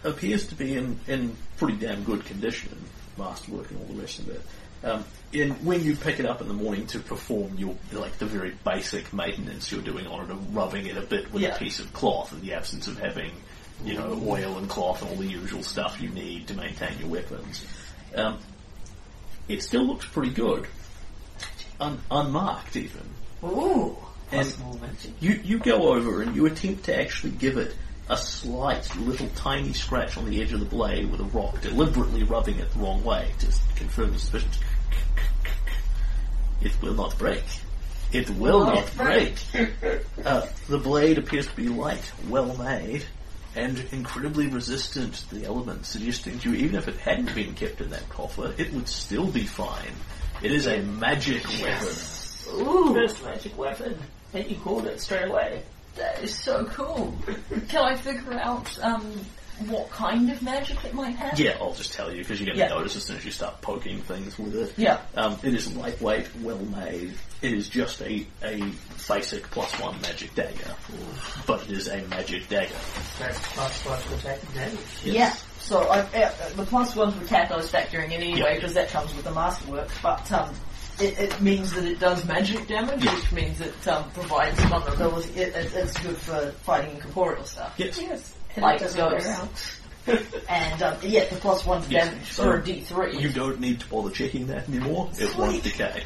appears 0.05 0.47
to 0.47 0.55
be 0.55 0.75
in, 0.77 0.99
in 1.07 1.37
pretty 1.59 1.77
damn 1.77 2.05
good 2.05 2.25
condition, 2.25 2.71
masterwork 3.19 3.71
and 3.71 3.81
all 3.81 3.95
the 3.95 4.01
rest 4.01 4.19
of 4.21 4.29
it. 4.31 4.41
Um, 4.85 5.05
in, 5.33 5.51
when 5.65 5.83
you 5.85 5.97
pick 5.97 6.21
it 6.21 6.27
up 6.27 6.41
in 6.41 6.49
the 6.49 6.55
morning 6.55 6.87
to 6.89 7.01
perform 7.01 7.55
your 7.59 7.75
like 7.93 8.17
the 8.19 8.27
very 8.27 8.55
basic 8.65 9.13
maintenance 9.13 9.71
you're 9.73 9.83
doing 9.83 10.07
on 10.07 10.25
it, 10.25 10.31
of 10.31 10.55
rubbing 10.57 10.87
it 10.87 10.97
a 10.97 11.03
bit 11.03 11.33
with 11.33 11.43
Yeah. 11.43 11.55
a 11.55 11.59
piece 11.59 11.81
of 11.81 11.93
cloth 11.93 12.33
in 12.33 12.41
the 12.41 12.55
absence 12.55 12.87
of 12.87 12.99
having, 12.99 13.33
you 13.85 13.95
know, 13.95 14.23
oil 14.27 14.57
and 14.57 14.69
cloth 14.69 15.03
and 15.03 15.11
all 15.11 15.17
the 15.17 15.27
usual 15.27 15.63
stuff 15.63 16.01
you 16.01 16.09
need 16.11 16.47
to 16.49 16.55
maintain 16.55 16.99
your 16.99 17.09
weapons, 17.09 17.65
um, 18.15 18.39
it 19.49 19.63
still 19.63 19.85
looks 19.85 20.07
pretty 20.07 20.33
good, 20.33 20.67
Un- 21.81 22.01
unmarked 22.11 22.77
even. 22.77 23.03
Ooh. 23.45 23.97
And 24.31 24.55
you, 25.21 25.41
you 25.43 25.59
go 25.59 25.95
over 25.95 26.23
and 26.23 26.37
you 26.37 26.47
attempt 26.47 26.85
to 26.85 26.99
actually 26.99 27.33
give 27.33 27.57
it 27.57 27.75
a 28.11 28.17
slight 28.17 28.95
little 28.97 29.29
tiny 29.37 29.73
scratch 29.73 30.17
on 30.17 30.29
the 30.29 30.41
edge 30.41 30.53
of 30.53 30.61
the 30.61 30.67
blade 30.67 31.11
with 31.11 31.21
a 31.21 31.25
rock, 31.25 31.61
deliberately 31.61 32.23
rubbing 32.23 32.59
it 32.59 32.71
the 32.73 32.79
wrong 32.79 33.03
way 33.05 33.31
to 33.39 33.47
confirm 33.77 34.13
the 34.13 34.19
suspicion. 34.19 34.49
It 36.61 36.73
will 36.83 36.95
not 36.95 37.17
break. 37.19 37.45
It 38.13 38.29
will 38.31 38.61
Will 38.61 38.65
not 38.65 38.75
not 38.75 38.97
break. 38.97 39.35
uh, 40.25 40.47
the 40.69 40.79
blade 40.79 41.19
appears 41.19 41.47
to 41.47 41.55
be 41.57 41.69
light, 41.69 42.11
well 42.29 42.57
made, 42.57 43.05
and 43.55 43.79
incredibly 43.93 44.47
resistant 44.47 45.15
to 45.29 45.35
the 45.35 45.45
elements, 45.45 45.91
suggesting 45.91 46.39
to 46.41 46.51
you 46.53 46.57
even 46.65 46.77
if 46.77 46.89
it 46.89 46.97
hadn't 46.97 47.35
been 47.35 47.55
kept 47.55 47.81
in 47.81 47.91
that 47.91 48.09
coffer, 48.09 48.55
it 48.57 48.73
would 48.73 48.89
still 48.89 49.27
be 49.27 49.45
fine. 49.45 49.93
It 50.43 50.53
is 50.53 50.67
a 50.67 50.81
magic 50.83 51.45
weapon. 51.63 51.89
Ooh. 52.55 52.95
First 52.95 53.23
magic 53.25 53.59
weapon. 53.59 53.99
And 54.33 54.49
you 54.51 54.57
called 54.57 54.87
it 54.87 55.01
straight 55.01 55.29
away. 55.29 55.63
That 55.99 56.23
is 56.23 56.35
so 56.35 56.65
cool. 56.67 57.15
Can 57.69 57.85
I 57.85 57.97
figure 57.97 58.35
out 58.35 58.79
um, 58.83 59.03
what 59.67 59.91
kind 59.91 60.31
of 60.31 60.41
magic 60.43 60.85
it 60.85 60.95
might 60.95 61.17
have? 61.17 61.39
Yeah, 61.39 61.57
I'll 61.61 61.75
just 61.75 61.93
tell 61.93 62.13
you 62.13 62.19
because 62.23 62.39
you're 62.41 62.47
going 62.47 62.57
to 62.59 62.63
Yeah. 62.65 62.69
notice 62.69 62.95
as 62.97 63.05
soon 63.05 63.17
as 63.17 63.25
you 63.25 63.33
start 63.33 63.61
poking 63.61 64.01
things 64.03 64.39
with 64.39 64.55
it. 64.55 64.75
Yeah. 64.77 65.01
Um, 65.17 65.39
it 65.43 65.55
is 65.55 65.75
lightweight, 65.75 66.29
well 66.43 66.59
made. 66.59 67.15
It 67.43 67.53
is 67.53 67.69
just 67.69 68.01
a, 68.03 68.27
a 68.43 68.63
basic 69.09 69.45
plus 69.51 69.73
one 69.81 70.01
magic 70.01 70.35
dagger, 70.35 70.75
but 71.47 71.63
it 71.65 71.71
is 71.73 71.89
a 71.89 72.03
magic 72.07 72.49
dagger. 72.49 72.75
That's 73.19 73.39
plus 73.55 73.83
plus 73.83 74.07
to 74.07 74.15
attack 74.15 74.43
and 74.45 74.55
damage. 74.55 74.79
Yeah. 75.05 75.35
So 75.59 75.83
I, 75.83 76.01
uh, 76.01 76.33
the 76.57 76.65
plus 76.65 76.95
one 76.97 77.13
to 77.13 77.25
attack 77.25 77.51
I 77.51 77.57
was 77.57 77.71
factoring 77.71 78.07
in 78.07 78.13
anyway 78.23 78.39
Yeah. 78.39 78.55
because 78.55 78.75
that 78.75 78.89
comes 78.91 79.15
with 79.15 79.25
the 79.25 79.33
masterwork. 79.33 79.89
But 80.03 80.31
um, 80.33 80.55
it, 81.01 81.19
it 81.19 81.41
means 81.41 81.73
that 81.73 81.85
it 81.85 82.01
does 82.01 82.25
magic 82.25 82.67
damage, 82.69 83.05
Yeah. 83.05 83.15
which 83.15 83.33
means 83.33 83.61
it 83.61 83.89
um, 83.89 84.11
provides 84.11 84.59
vulnerability. 84.65 85.31
It, 85.41 85.55
it, 85.55 85.73
it's 85.75 85.99
good 85.99 86.17
for 86.17 86.51
fighting 86.63 86.97
incorporeal 86.97 87.45
stuff. 87.45 87.75
Yes. 87.77 88.01
Yes. 88.01 88.35
Like 88.57 88.81
doesn't 88.81 88.99
ghosts. 88.99 89.27
wear. 90.07 90.19
And 90.49 90.83
um, 90.83 90.97
yeah, 91.03 91.27
the 91.29 91.37
plus 91.37 91.67
one 91.67 91.83
to 91.83 91.91
Yes. 91.91 92.09
damage 92.09 92.33
So 92.33 92.43
for 92.45 92.57
a 92.59 92.65
D 92.65 92.81
three. 92.81 93.19
You 93.19 93.31
don't 93.31 93.61
need 93.61 93.81
to 93.81 93.89
bother 93.89 94.11
checking 94.11 94.47
that 94.47 94.67
anymore. 94.69 95.11
It 95.19 95.37
won't 95.37 95.63
decay. 95.63 96.03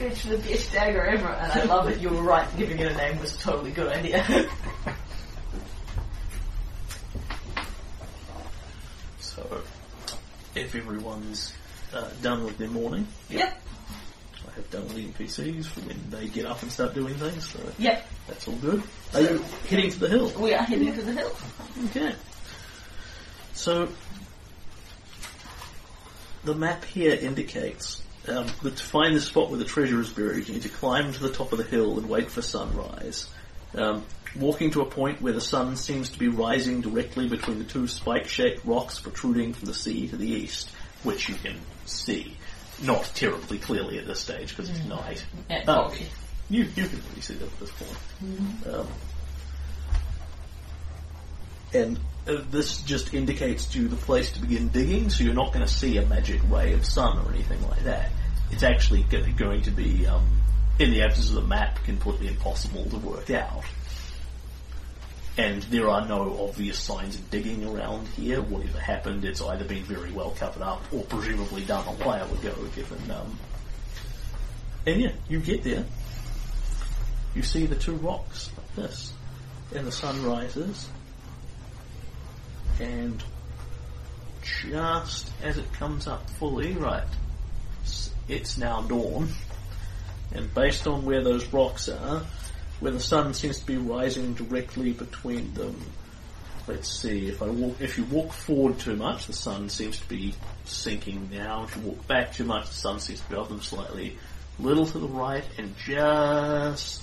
It's 0.00 0.24
the 0.24 0.36
best 0.38 0.72
dagger 0.72 1.04
ever, 1.04 1.28
and 1.28 1.52
I 1.52 1.64
love 1.64 1.88
it. 1.88 2.00
You 2.00 2.08
were 2.08 2.22
right. 2.22 2.48
Giving 2.56 2.80
it 2.80 2.90
a 2.90 2.96
name 2.96 3.20
was 3.20 3.36
a 3.36 3.38
totally 3.38 3.70
good 3.70 3.92
idea. 3.92 4.48
So, 9.20 9.62
if 10.54 10.74
everyone's 10.74 11.54
uh, 11.94 12.10
done 12.20 12.44
with 12.44 12.58
their 12.58 12.68
morning, 12.68 13.06
yep. 13.30 13.58
I 13.61 13.61
have 14.56 14.70
done 14.70 14.82
with 14.84 14.94
the 14.94 15.06
NPCs 15.24 15.66
for 15.66 15.80
when 15.80 15.98
they 16.10 16.28
get 16.28 16.46
up 16.46 16.62
and 16.62 16.70
start 16.70 16.94
doing 16.94 17.14
things, 17.14 17.48
so 17.48 17.58
Yep. 17.78 18.06
that's 18.28 18.48
all 18.48 18.56
good. 18.56 18.82
Are 19.14 19.20
you 19.20 19.44
heading 19.68 19.90
to 19.90 19.98
the 20.00 20.08
hill? 20.08 20.30
We 20.38 20.54
are 20.54 20.62
heading 20.62 20.94
to 20.94 21.02
the 21.02 21.12
hill. 21.12 21.32
Okay. 21.86 22.14
So, 23.54 23.88
the 26.44 26.54
map 26.54 26.84
here 26.84 27.14
indicates 27.14 28.02
um, 28.28 28.46
that 28.62 28.76
to 28.76 28.82
find 28.82 29.14
the 29.16 29.20
spot 29.20 29.50
where 29.50 29.58
the 29.58 29.64
treasure 29.64 30.00
is 30.00 30.10
buried, 30.10 30.48
you 30.48 30.54
need 30.54 30.62
to 30.62 30.68
climb 30.68 31.12
to 31.12 31.20
the 31.20 31.30
top 31.32 31.52
of 31.52 31.58
the 31.58 31.64
hill 31.64 31.98
and 31.98 32.08
wait 32.08 32.30
for 32.30 32.42
sunrise. 32.42 33.26
Um, 33.74 34.04
walking 34.36 34.70
to 34.72 34.80
a 34.80 34.86
point 34.86 35.20
where 35.22 35.32
the 35.32 35.40
sun 35.40 35.76
seems 35.76 36.10
to 36.10 36.18
be 36.18 36.28
rising 36.28 36.80
directly 36.80 37.28
between 37.28 37.58
the 37.58 37.64
two 37.64 37.86
spike-shaped 37.86 38.64
rocks 38.64 38.98
protruding 39.00 39.52
from 39.54 39.66
the 39.66 39.74
sea 39.74 40.08
to 40.08 40.16
the 40.16 40.28
east, 40.28 40.70
which 41.02 41.28
you 41.28 41.34
can 41.36 41.58
see. 41.86 42.36
Not 42.80 43.04
terribly 43.14 43.58
clearly 43.58 43.98
at 43.98 44.06
this 44.06 44.20
stage 44.20 44.48
because 44.50 44.70
it's 44.70 44.84
night. 44.86 45.24
And 45.50 45.68
Oh. 45.68 45.88
foggy. 45.90 46.06
You 46.50 46.64
you 46.64 46.86
can 46.88 47.02
really 47.10 47.20
see 47.20 47.34
that 47.34 47.44
at 47.46 47.60
this 47.60 47.70
point. 47.70 48.74
Um, 48.74 48.88
and 51.74 51.98
uh, 52.28 52.36
this 52.50 52.82
just 52.82 53.14
indicates 53.14 53.64
to 53.66 53.80
you 53.82 53.88
the 53.88 53.96
place 53.96 54.32
to 54.32 54.40
begin 54.40 54.68
digging, 54.68 55.10
so 55.10 55.24
you're 55.24 55.34
not 55.34 55.52
going 55.52 55.64
to 55.64 55.72
see 55.72 55.96
a 55.98 56.06
magic 56.06 56.40
ray 56.50 56.72
of 56.74 56.84
sun 56.84 57.18
or 57.18 57.30
anything 57.32 57.66
like 57.68 57.84
that. 57.84 58.10
It's 58.50 58.62
actually 58.62 59.02
go- 59.04 59.24
going 59.36 59.62
to 59.62 59.70
be, 59.70 60.06
um, 60.06 60.26
in 60.78 60.90
the 60.90 61.02
absence 61.02 61.28
of 61.30 61.34
the 61.36 61.42
map, 61.42 61.82
completely 61.84 62.28
impossible 62.28 62.84
to 62.90 62.98
work 62.98 63.30
out. 63.30 63.64
And 65.38 65.62
there 65.64 65.88
are 65.88 66.06
no 66.06 66.46
obvious 66.46 66.78
signs 66.78 67.14
of 67.14 67.30
digging 67.30 67.64
around 67.64 68.06
here. 68.08 68.42
Whatever 68.42 68.78
happened, 68.78 69.24
it's 69.24 69.40
either 69.40 69.64
been 69.64 69.82
very 69.84 70.12
well 70.12 70.32
covered 70.32 70.62
up 70.62 70.82
or 70.92 71.04
presumably 71.04 71.64
done 71.64 71.86
a 71.86 71.92
while 72.04 72.30
ago, 72.34 72.54
given, 72.74 73.10
um, 73.10 73.38
and 74.86 75.00
yeah, 75.00 75.12
you 75.28 75.40
get 75.40 75.62
there. 75.62 75.84
You 77.34 77.42
see 77.42 77.66
the 77.66 77.76
two 77.76 77.94
rocks 77.96 78.50
like 78.56 78.74
this. 78.74 79.12
And 79.74 79.86
the 79.86 79.92
sun 79.92 80.24
rises. 80.24 80.88
And 82.80 83.22
just 84.42 85.30
as 85.42 85.56
it 85.56 85.72
comes 85.72 86.06
up 86.06 86.28
fully, 86.30 86.72
right, 86.74 87.06
it's 88.28 88.58
now 88.58 88.82
dawn. 88.82 89.28
And 90.34 90.52
based 90.52 90.86
on 90.86 91.04
where 91.04 91.22
those 91.22 91.46
rocks 91.52 91.88
are, 91.88 92.22
where 92.82 92.92
the 92.92 93.00
sun 93.00 93.32
seems 93.32 93.60
to 93.60 93.66
be 93.66 93.76
rising 93.76 94.34
directly 94.34 94.92
between 94.92 95.54
them, 95.54 95.80
let's 96.66 96.88
see, 96.90 97.28
if 97.28 97.40
I 97.42 97.48
walk, 97.48 97.76
if 97.80 97.96
you 97.96 98.04
walk 98.04 98.32
forward 98.32 98.78
too 98.80 98.96
much, 98.96 99.26
the 99.26 99.32
sun 99.32 99.68
seems 99.68 99.98
to 100.00 100.08
be 100.08 100.34
sinking 100.64 101.28
now. 101.32 101.64
If 101.64 101.76
you 101.76 101.82
walk 101.82 102.06
back 102.08 102.32
too 102.32 102.44
much, 102.44 102.68
the 102.68 102.74
sun 102.74 102.98
seems 103.00 103.20
to 103.20 103.28
be 103.28 103.34
above 103.36 103.48
them 103.50 103.62
slightly. 103.62 104.18
A 104.58 104.62
little 104.62 104.84
to 104.86 104.98
the 104.98 105.08
right, 105.08 105.44
and 105.58 105.74
just 105.78 107.02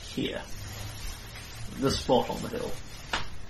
here. 0.00 0.40
This 1.78 1.98
spot 1.98 2.30
on 2.30 2.40
the 2.42 2.48
hill. 2.48 2.70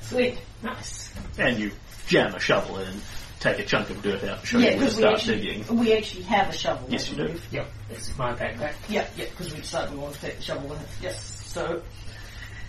Sweet. 0.02 0.38
Nice. 0.62 1.12
And 1.38 1.58
you 1.58 1.70
jam 2.06 2.34
a 2.34 2.40
shovel 2.40 2.78
in, 2.78 2.94
take 3.38 3.58
a 3.58 3.64
chunk 3.64 3.90
of 3.90 4.02
dirt 4.02 4.24
out, 4.24 4.38
and 4.38 4.46
show 4.46 4.58
Yeah, 4.58 4.70
you 4.70 4.76
where 4.78 4.86
to 4.88 4.94
start 4.94 5.14
actually, 5.14 5.40
digging. 5.42 5.76
we 5.78 5.92
actually 5.94 6.22
have 6.24 6.48
a 6.48 6.52
shovel. 6.52 6.86
Yes, 6.90 7.08
I 7.08 7.10
you 7.12 7.16
do. 7.16 7.26
believe. 7.28 7.46
Yep. 7.52 7.66
It's 7.90 8.18
my 8.18 8.32
backpack. 8.34 8.74
Yeah, 8.88 9.06
yeah, 9.16 9.24
because 9.30 9.52
we 9.52 9.60
decided 9.60 9.92
we 9.94 9.98
wanted 10.00 10.14
to 10.16 10.20
take 10.26 10.36
the 10.36 10.42
shovel 10.42 10.68
with 10.68 10.80
us. 10.80 10.96
Yes, 11.00 11.39
so, 11.50 11.82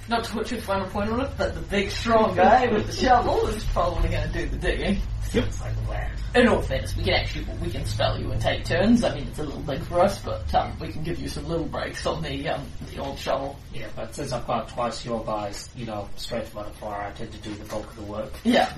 not 0.09 0.23
to 0.23 0.31
put 0.31 0.47
too 0.47 0.59
fine 0.59 0.81
a 0.81 0.87
point 0.87 1.11
on 1.11 1.21
it, 1.21 1.29
but 1.37 1.53
the 1.53 1.61
big 1.61 1.91
strong 1.91 2.35
guy 2.35 2.65
with 2.65 2.87
the 2.87 2.93
shovel 2.93 3.45
is 3.45 3.63
probably 3.65 4.09
going 4.09 4.31
to 4.31 4.33
do 4.33 4.47
the 4.47 4.57
digging. 4.57 4.99
It's 5.33 5.61
like 5.61 5.73
a 5.85 5.89
land. 5.89 6.19
In 6.33 6.47
all 6.47 6.61
fairness, 6.63 6.97
we 6.97 7.03
can 7.03 7.13
actually, 7.13 7.45
we 7.61 7.69
can 7.69 7.85
spell 7.85 8.19
you 8.19 8.31
and 8.31 8.41
take 8.41 8.65
turns. 8.65 9.03
I 9.03 9.13
mean, 9.13 9.27
it's 9.27 9.37
a 9.37 9.43
little 9.43 9.61
big 9.61 9.81
for 9.83 9.99
us, 9.99 10.19
but 10.19 10.53
um, 10.55 10.75
we 10.79 10.87
can 10.87 11.03
give 11.03 11.19
you 11.19 11.29
some 11.29 11.47
little 11.47 11.65
breaks 11.65 12.05
on 12.07 12.23
the 12.23 12.49
um, 12.49 12.65
the 12.91 12.99
old 12.99 13.19
shovel. 13.19 13.57
Yeah, 13.73 13.87
but 13.95 14.15
since 14.15 14.31
I've 14.31 14.47
got 14.47 14.69
twice 14.69 15.05
your 15.05 15.23
guys, 15.23 15.69
you 15.75 15.85
know, 15.85 16.09
strength 16.15 16.55
modifier, 16.55 17.03
I 17.07 17.11
tend 17.11 17.31
to 17.33 17.37
do 17.37 17.53
the 17.53 17.65
bulk 17.65 17.85
of 17.85 17.95
the 17.97 18.03
work. 18.03 18.33
Yeah. 18.43 18.73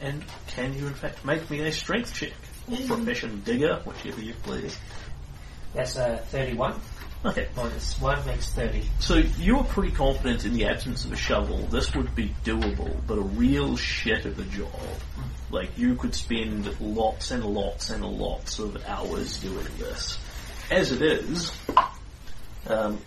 And 0.00 0.22
can 0.48 0.74
you 0.74 0.86
in 0.86 0.94
fact 0.94 1.24
make 1.24 1.48
me 1.50 1.60
a 1.60 1.72
strength 1.72 2.12
check? 2.12 2.32
Or 2.70 2.76
profession 2.86 3.42
digger, 3.44 3.80
whichever 3.84 4.20
you 4.20 4.34
please. 4.42 4.76
That's 5.74 5.96
a 5.96 6.18
31. 6.28 6.80
Okay. 7.24 7.46
bonus 7.54 8.00
Minus 8.00 8.24
1 8.24 8.26
makes 8.26 8.50
30. 8.50 8.82
So 8.98 9.14
you're 9.38 9.62
pretty 9.62 9.92
confident 9.92 10.44
in 10.44 10.54
the 10.54 10.66
absence 10.66 11.04
of 11.04 11.12
a 11.12 11.16
shovel, 11.16 11.58
this 11.66 11.94
would 11.94 12.14
be 12.16 12.34
doable, 12.44 12.94
but 13.06 13.16
a 13.16 13.22
real 13.22 13.76
shit 13.76 14.26
of 14.26 14.38
a 14.40 14.44
job. 14.44 14.68
Like 15.50 15.78
you 15.78 15.94
could 15.94 16.14
spend 16.16 16.80
lots 16.80 17.30
and 17.30 17.44
lots 17.44 17.90
and 17.90 18.04
lots 18.04 18.58
of 18.58 18.76
hours 18.86 19.38
doing 19.38 19.66
this. 19.78 20.18
As 20.70 20.90
it 20.90 21.02
is, 21.02 21.52
um, 22.66 22.98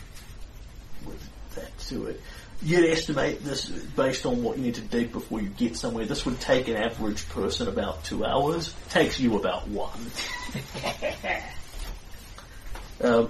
with 1.06 1.30
that 1.56 1.78
to 1.80 2.08
it, 2.08 2.22
you'd 2.62 2.90
estimate 2.90 3.44
this 3.44 3.68
based 3.68 4.26
on 4.26 4.44
what 4.44 4.58
you 4.58 4.64
need 4.64 4.76
to 4.76 4.82
dig 4.82 5.12
before 5.12 5.42
you 5.42 5.50
get 5.50 5.76
somewhere. 5.76 6.06
This 6.06 6.26
would 6.26 6.40
take 6.40 6.70
an 6.70 6.78
average 6.78 7.28
person 7.30 7.68
about 7.68 8.06
two 8.06 8.24
hours. 8.24 8.74
Takes 8.90 9.20
you 9.20 9.36
about 9.36 9.68
one. 9.68 10.00
Um, 13.04 13.30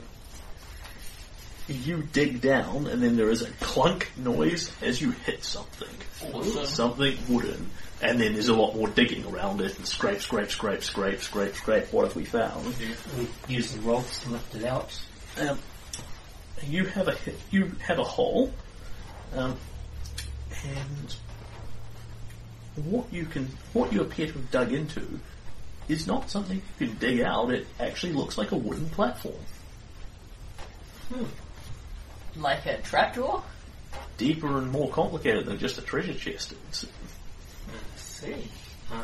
you 1.68 2.04
dig 2.14 2.42
down, 2.42 2.88
and 2.88 3.02
then 3.02 3.18
there 3.18 3.30
is 3.30 3.42
a 3.42 3.50
clunk 3.60 4.12
noise 4.18 4.72
as 4.82 5.02
you 5.02 5.12
hit 5.12 5.44
something. 5.44 6.34
Awesome. 6.34 6.66
Something 6.66 7.18
wooden. 7.28 7.70
And 8.02 8.20
then 8.20 8.34
there's 8.34 8.50
a 8.50 8.56
lot 8.56 8.76
more 8.76 8.88
digging 8.88 9.26
around 9.26 9.62
it, 9.62 9.78
and 9.78 9.88
scrape, 9.88 10.22
scrape, 10.22 10.52
scrape, 10.52 10.84
scrape, 10.84 11.22
scrape, 11.22 11.56
scrape. 11.56 11.94
What 11.94 12.06
have 12.06 12.16
we 12.16 12.26
found? 12.26 12.76
We 13.18 13.28
use 13.56 13.72
the 13.72 13.80
rocks 13.82 14.20
to 14.20 14.30
lift 14.30 14.56
it 14.56 14.66
out. 14.66 15.00
Um, 15.40 15.58
you 16.68 16.86
have 16.86 17.08
a 17.08 17.14
hit, 17.14 17.36
you 17.52 17.72
have 17.80 18.00
a 18.00 18.04
hole, 18.04 18.52
um, 19.34 19.58
and 20.64 21.16
what 22.86 23.12
you 23.12 23.26
can, 23.26 23.50
what 23.74 23.92
you 23.92 24.02
appear 24.02 24.28
to 24.28 24.34
have 24.34 24.52
dug 24.52 24.72
into, 24.72 25.20
is 25.88 26.08
not 26.08 26.30
something 26.30 26.62
you 26.80 26.88
can 26.88 26.98
dig 26.98 27.22
out. 27.22 27.52
It 27.52 27.68
actually 27.80 28.14
looks 28.14 28.38
like 28.38 28.52
a 28.52 28.58
wooden 28.58 28.90
platform, 28.90 29.36
Like 32.38 32.66
a 32.66 32.78
trapdoor? 32.82 33.44
deeper 34.18 34.58
and 34.58 34.72
more 34.72 34.90
complicated 34.90 35.46
than 35.46 35.58
just 35.58 35.78
a 35.78 35.82
treasure 35.82 36.14
chest. 36.14 36.54
It's, 36.70 36.86
Let's 37.74 38.02
see. 38.02 38.50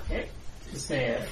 Okay. 0.05 0.29
Is 0.73 0.87
there 0.87 1.25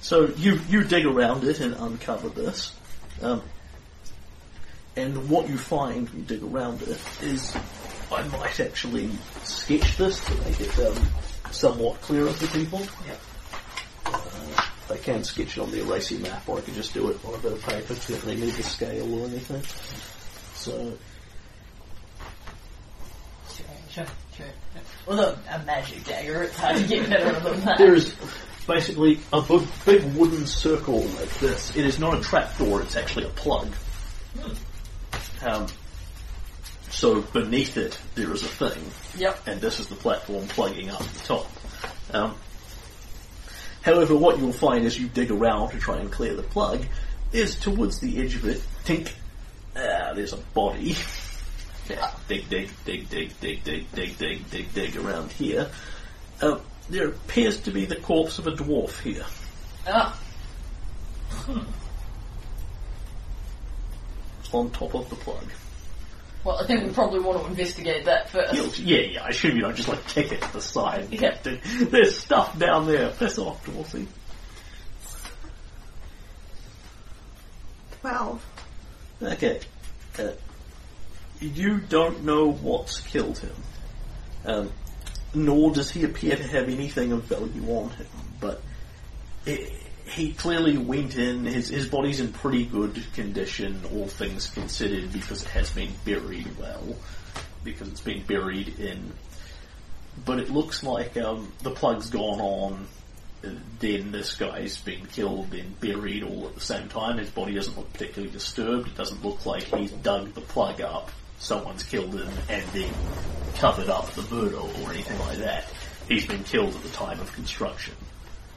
So 0.00 0.26
you 0.36 0.60
you 0.68 0.84
dig 0.84 1.06
around 1.06 1.44
it 1.44 1.60
and 1.60 1.74
uncover 1.74 2.28
this, 2.28 2.74
um, 3.22 3.42
and 4.96 5.30
what 5.30 5.48
you 5.48 5.56
find 5.56 6.08
when 6.10 6.20
you 6.20 6.24
dig 6.24 6.42
around 6.42 6.82
it 6.82 7.00
is, 7.22 7.56
I 8.12 8.22
might 8.28 8.60
actually 8.60 9.10
sketch 9.44 9.96
this 9.96 10.22
to 10.24 10.34
make 10.42 10.60
it 10.60 10.78
um, 10.80 10.98
somewhat 11.50 12.00
clearer 12.02 12.32
for 12.32 12.46
people. 12.58 12.80
Yep. 12.80 13.20
Uh, 14.06 14.62
I 14.90 14.96
can 14.96 15.24
sketch 15.24 15.56
it 15.56 15.60
on 15.60 15.70
the 15.70 15.80
Eraser 15.80 16.18
map, 16.18 16.46
or 16.48 16.58
I 16.58 16.60
can 16.62 16.74
just 16.74 16.92
do 16.92 17.08
it 17.10 17.24
on 17.24 17.34
a 17.34 17.38
bit 17.38 17.52
of 17.52 17.62
paper. 17.62 17.94
If 17.94 18.24
you 18.26 18.34
need 18.34 18.52
the 18.54 18.62
scale 18.62 19.14
or 19.14 19.28
anything. 19.28 19.62
So 20.60 20.92
Sure, 23.90 24.06
sure. 24.36 24.46
Although 25.08 25.36
a 25.50 25.58
magic 25.64 26.04
dagger, 26.04 26.44
it's 26.44 26.56
hard 26.56 26.76
to 26.76 26.86
get 26.86 27.10
better 27.10 27.40
than 27.40 27.60
that. 27.64 27.76
There's 27.78 28.14
basically 28.66 29.18
a 29.32 29.42
big, 29.42 29.66
big 29.84 30.14
wooden 30.14 30.46
circle 30.46 31.00
like 31.00 31.30
this. 31.40 31.74
It 31.74 31.84
is 31.84 31.98
not 31.98 32.16
a 32.16 32.20
trapdoor, 32.20 32.82
it's 32.82 32.94
actually 32.94 33.24
a 33.26 33.30
plug. 33.30 33.72
Um, 35.42 35.66
so 36.90 37.20
beneath 37.22 37.76
it, 37.76 37.98
there 38.14 38.32
is 38.32 38.44
a 38.44 38.48
thing, 38.48 38.84
Yep. 39.20 39.48
and 39.48 39.60
this 39.60 39.80
is 39.80 39.88
the 39.88 39.96
platform 39.96 40.46
plugging 40.46 40.90
up 40.90 41.02
the 41.02 41.18
top. 41.24 41.50
Um, 42.12 42.36
however, 43.82 44.14
what 44.14 44.38
you'll 44.38 44.52
find 44.52 44.84
as 44.86 45.00
you 45.00 45.08
dig 45.08 45.32
around 45.32 45.70
to 45.70 45.78
try 45.80 45.96
and 45.98 46.12
clear 46.12 46.34
the 46.36 46.42
plug 46.44 46.84
is 47.32 47.56
towards 47.56 47.98
the 47.98 48.20
edge 48.20 48.36
of 48.36 48.44
it, 48.46 48.62
tink, 48.84 49.12
ah, 49.80 50.12
there's 50.14 50.32
a 50.32 50.38
body. 50.54 50.94
Yeah, 51.88 52.08
dig, 52.28 52.48
dig, 52.48 52.70
dig, 52.84 53.08
dig, 53.10 53.32
dig, 53.40 53.64
dig, 53.64 53.86
dig, 53.92 54.16
dig, 54.16 54.48
dig, 54.48 54.72
dig 54.74 54.96
around 54.96 55.32
here. 55.32 55.68
Uh, 56.40 56.60
there 56.88 57.08
appears 57.08 57.58
to 57.62 57.72
be 57.72 57.84
the 57.84 57.96
corpse 57.96 58.38
of 58.38 58.46
a 58.46 58.52
dwarf 58.52 59.00
here. 59.00 59.24
Ah, 59.88 60.16
Hmm. 61.30 61.62
on 64.52 64.70
top 64.70 64.94
of 64.94 65.10
the 65.10 65.16
plug. 65.16 65.42
well, 66.44 66.58
I 66.62 66.66
think 66.68 66.84
we 66.84 66.90
probably 66.92 67.18
want 67.18 67.42
to 67.42 67.46
investigate 67.48 68.04
that 68.04 68.30
first. 68.30 68.54
You'll- 68.54 68.68
Yeah, 68.86 69.00
yeah, 69.00 69.24
I 69.24 69.28
assume 69.30 69.56
you 69.56 69.62
don't 69.62 69.74
just 69.74 69.88
like 69.88 70.06
kick 70.06 70.30
it 70.30 70.42
to 70.42 70.52
the 70.52 70.60
side. 70.60 71.08
Yeah. 71.10 71.36
There's 71.42 72.16
stuff 72.20 72.56
down 72.56 72.86
there. 72.86 73.10
Piss 73.18 73.36
off, 73.38 73.64
Dorsey. 73.66 74.06
Twelve. 78.00 78.44
Okay. 79.22 79.60
Uh, 80.18 80.30
you 81.40 81.78
don't 81.78 82.24
know 82.24 82.52
what's 82.52 83.00
killed 83.00 83.38
him. 83.38 83.54
Um, 84.44 84.72
nor 85.34 85.72
does 85.72 85.90
he 85.90 86.04
appear 86.04 86.36
to 86.36 86.42
have 86.42 86.68
anything 86.68 87.12
of 87.12 87.24
value 87.24 87.70
on 87.70 87.90
him. 87.90 88.06
But 88.40 88.62
i 89.46 89.70
he 90.10 90.32
clearly 90.32 90.76
went 90.76 91.16
in, 91.16 91.44
his, 91.44 91.68
his 91.68 91.88
body's 91.88 92.18
in 92.18 92.32
pretty 92.32 92.64
good 92.64 93.00
condition, 93.14 93.80
all 93.94 94.08
things 94.08 94.48
considered, 94.48 95.12
because 95.12 95.42
it 95.42 95.48
has 95.50 95.70
been 95.70 95.92
buried 96.04 96.48
well. 96.58 96.96
Because 97.62 97.88
it's 97.88 98.00
been 98.00 98.24
buried 98.24 98.80
in. 98.80 99.12
But 100.24 100.40
it 100.40 100.50
looks 100.50 100.82
like 100.82 101.16
um, 101.16 101.52
the 101.62 101.70
plug's 101.70 102.10
gone 102.10 102.40
on, 102.40 102.88
then 103.42 104.12
this 104.12 104.34
guy's 104.36 104.78
been 104.78 105.06
killed, 105.06 105.54
and 105.54 105.78
buried 105.80 106.22
all 106.22 106.46
at 106.46 106.54
the 106.54 106.60
same 106.60 106.88
time. 106.88 107.18
His 107.18 107.30
body 107.30 107.54
doesn't 107.54 107.76
look 107.76 107.92
particularly 107.92 108.32
disturbed. 108.32 108.88
It 108.88 108.96
doesn't 108.96 109.24
look 109.24 109.46
like 109.46 109.64
he's 109.64 109.90
dug 109.92 110.34
the 110.34 110.40
plug 110.40 110.80
up, 110.80 111.10
someone's 111.38 111.82
killed 111.82 112.14
him, 112.14 112.30
and 112.48 112.62
then 112.72 112.92
covered 113.56 113.88
up 113.88 114.10
the 114.10 114.22
murder 114.34 114.58
or 114.58 114.92
anything 114.92 115.18
like 115.20 115.38
that. 115.38 115.64
He's 116.08 116.26
been 116.26 116.44
killed 116.44 116.74
at 116.74 116.82
the 116.82 116.90
time 116.90 117.20
of 117.20 117.32
construction. 117.32 117.94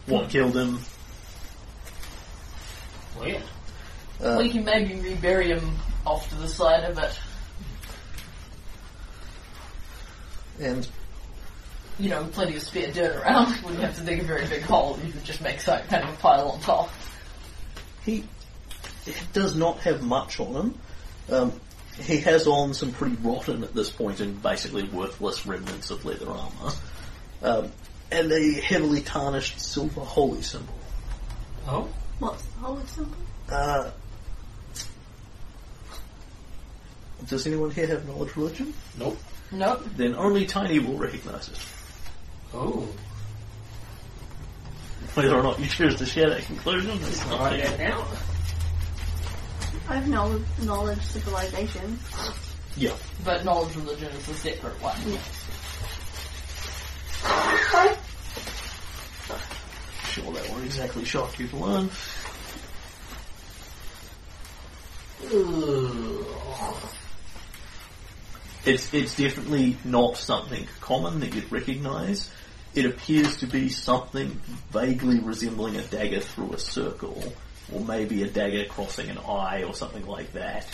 What 0.07 0.29
killed 0.29 0.55
him? 0.55 0.79
weird. 3.19 3.43
Uh, 4.21 4.37
we 4.39 4.49
can 4.49 4.63
maybe 4.63 4.99
rebury 4.99 5.49
him 5.49 5.75
off 6.05 6.27
to 6.29 6.35
the 6.35 6.47
side 6.47 6.83
of 6.83 6.97
it. 6.97 7.19
and 10.59 10.87
You 11.99 12.09
know, 12.09 12.25
plenty 12.25 12.55
of 12.55 12.61
spare 12.63 12.91
dirt 12.91 13.15
around. 13.17 13.61
Wouldn't 13.63 13.83
have 13.83 13.95
to 13.97 14.03
dig 14.03 14.19
a 14.19 14.23
very 14.23 14.47
big 14.47 14.63
hole. 14.63 14.99
You 15.05 15.11
could 15.11 15.23
just 15.23 15.41
make 15.41 15.59
some 15.59 15.81
kind 15.83 16.03
of 16.03 16.13
a 16.13 16.17
pile 16.17 16.49
on 16.49 16.59
top. 16.61 16.89
he 18.05 18.23
does 19.33 19.55
not 19.55 19.79
have 19.79 20.01
much 20.01 20.39
on 20.39 20.55
him. 20.55 20.79
Um, 21.29 21.61
he 22.01 22.17
has 22.21 22.47
on 22.47 22.73
some 22.73 22.91
pretty 22.91 23.15
rotten 23.17 23.63
at 23.63 23.73
this 23.73 23.89
point 23.91 24.19
and 24.19 24.41
basically 24.41 24.83
worthless 24.83 25.45
remnants 25.45 25.91
of 25.91 26.03
leather 26.05 26.29
armour. 26.29 26.71
Um, 27.41 27.71
and 28.11 28.31
a 28.31 28.53
heavily 28.61 29.01
tarnished 29.01 29.59
silver 29.59 30.01
holy 30.01 30.41
symbol. 30.41 30.73
Oh? 31.67 31.89
What's 32.19 32.43
the 32.43 32.59
holy 32.59 32.85
symbol? 32.85 33.17
Uh, 33.49 33.91
does 37.27 37.45
anyone 37.47 37.71
here 37.71 37.87
have 37.87 38.07
knowledge 38.07 38.29
of 38.29 38.37
religion? 38.37 38.73
Nope. 38.97 39.17
Nope. 39.51 39.83
Then 39.95 40.15
only 40.15 40.45
Tiny 40.45 40.79
will 40.79 40.97
recognise 40.97 41.49
it. 41.49 41.57
Oh. 42.53 42.87
Whether 45.15 45.35
or 45.35 45.43
not 45.43 45.59
you 45.59 45.67
choose 45.67 45.95
to 45.97 46.05
share 46.05 46.29
that 46.29 46.43
conclusion 46.43 46.91
is 46.91 47.19
not 47.27 47.39
Alright, 47.39 47.63
clear. 47.63 47.77
that 47.77 47.79
now? 47.79 48.07
I 49.89 49.95
have 49.95 50.07
knowledge, 50.07 50.43
knowledge 50.61 51.01
civilization. 51.01 51.99
Yeah. 52.77 52.95
But 53.23 53.43
knowledge 53.45 53.75
religion 53.75 54.09
is 54.09 54.29
a 54.29 54.33
separate 54.33 54.81
one. 54.81 54.95
Sure, 60.09 60.31
that 60.31 60.49
won't 60.49 60.65
exactly 60.65 61.05
shock 61.05 61.37
you 61.39 61.47
to 61.47 61.57
learn. 61.57 61.89
It's 68.65 68.93
it's 68.93 69.15
definitely 69.15 69.77
not 69.83 70.17
something 70.17 70.67
common 70.81 71.19
that 71.19 71.33
you'd 71.33 71.51
recognise. 71.51 72.29
It 72.75 72.85
appears 72.85 73.37
to 73.37 73.47
be 73.47 73.69
something 73.69 74.41
vaguely 74.71 75.19
resembling 75.19 75.75
a 75.75 75.83
dagger 75.83 76.21
through 76.21 76.53
a 76.53 76.59
circle, 76.59 77.33
or 77.71 77.79
maybe 77.81 78.23
a 78.23 78.27
dagger 78.27 78.65
crossing 78.65 79.09
an 79.09 79.19
eye, 79.19 79.63
or 79.63 79.73
something 79.73 80.05
like 80.07 80.33
that. 80.33 80.65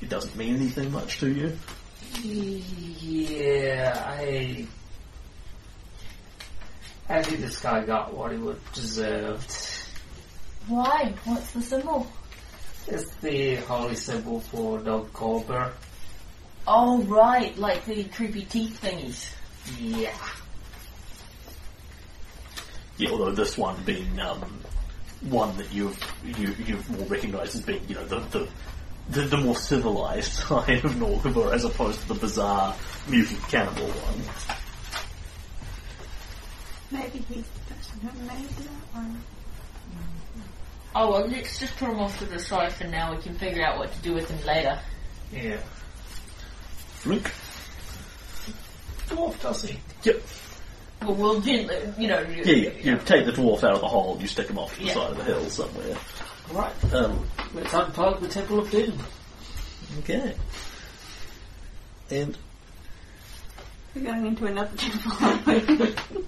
It 0.00 0.08
doesn't 0.08 0.34
mean 0.36 0.56
anything 0.56 0.90
much 0.90 1.20
to 1.20 1.30
you. 1.30 1.56
Yeah, 2.22 3.94
I. 4.04 4.66
I 7.08 7.22
think 7.22 7.40
this 7.40 7.60
guy 7.60 7.84
got 7.84 8.14
what 8.14 8.32
he 8.32 8.38
would 8.38 8.60
deserved. 8.72 9.54
Why? 10.68 11.14
What's 11.24 11.50
the 11.52 11.60
symbol? 11.60 12.06
It's 12.86 13.14
the 13.16 13.56
holy 13.56 13.94
symbol 13.94 14.40
for 14.40 14.78
Norgorber. 14.78 15.72
Oh, 16.66 17.02
right. 17.02 17.56
Like 17.58 17.84
the 17.84 18.04
creepy 18.04 18.44
teeth 18.44 18.80
thingies. 18.82 19.28
Yeah. 19.78 20.16
Yeah, 23.02 23.10
although 23.10 23.32
this 23.32 23.58
one 23.58 23.82
being 23.82 24.20
um, 24.20 24.60
one 25.22 25.56
that 25.56 25.72
you've 25.72 25.98
you, 26.24 26.54
you've 26.64 26.88
more 26.88 27.08
recognised 27.08 27.56
as 27.56 27.62
being 27.62 27.82
you 27.88 27.96
know 27.96 28.04
the 28.04 28.20
the, 28.30 28.48
the, 29.08 29.20
the 29.22 29.36
more 29.38 29.56
civilised 29.56 30.32
side 30.48 30.84
of 30.84 30.92
Norgorber 30.92 31.52
as 31.52 31.64
opposed 31.64 32.00
to 32.02 32.08
the 32.08 32.14
bizarre 32.14 32.76
mutant 33.08 33.42
cannibal 33.48 33.88
one. 33.88 34.22
Maybe 36.92 37.18
he's 37.28 37.44
the 37.44 37.74
person 37.74 38.00
who 38.02 38.18
made 38.20 38.48
that 38.48 38.94
one. 38.94 39.20
Oh, 40.94 41.10
well, 41.10 41.26
let's 41.26 41.58
just 41.58 41.76
put 41.78 41.88
them 41.88 41.98
off 41.98 42.16
to 42.20 42.26
the 42.26 42.38
side 42.38 42.72
for 42.72 42.84
now. 42.84 43.16
We 43.16 43.20
can 43.20 43.34
figure 43.34 43.64
out 43.64 43.78
what 43.78 43.92
to 43.92 43.98
do 44.02 44.14
with 44.14 44.28
them 44.28 44.46
later. 44.46 44.78
Yeah. 45.32 45.58
Flink. 47.00 47.32
Dwarf, 49.08 49.40
does 49.42 49.62
he? 49.62 49.80
Yep. 50.04 50.22
Well, 51.04 51.14
we'll 51.14 51.40
gently, 51.40 51.76
you 51.98 52.08
know. 52.08 52.20
Yeah, 52.20 52.52
yeah. 52.52 52.70
You 52.82 52.98
take 53.04 53.26
the 53.26 53.32
dwarf 53.32 53.64
out 53.64 53.74
of 53.74 53.80
the 53.80 53.88
hole, 53.88 54.12
and 54.12 54.22
you 54.22 54.28
stick 54.28 54.48
him 54.48 54.58
off 54.58 54.72
to 54.74 54.80
the 54.80 54.86
Yeah. 54.86 54.94
side 54.94 55.10
of 55.10 55.16
the 55.18 55.24
hill 55.24 55.50
somewhere. 55.50 55.96
Right. 56.52 56.94
Um, 56.94 57.26
Let's 57.54 57.68
unplug 57.72 58.20
the 58.20 58.28
Temple 58.28 58.60
of 58.60 58.70
Doom. 58.70 58.98
Okay. 60.00 60.34
And 62.10 62.36
We're 63.94 64.02
going 64.04 64.26
into 64.26 64.46
another 64.46 64.76
temple, 64.76 65.12
aren't 65.20 65.46
we? 65.46 65.94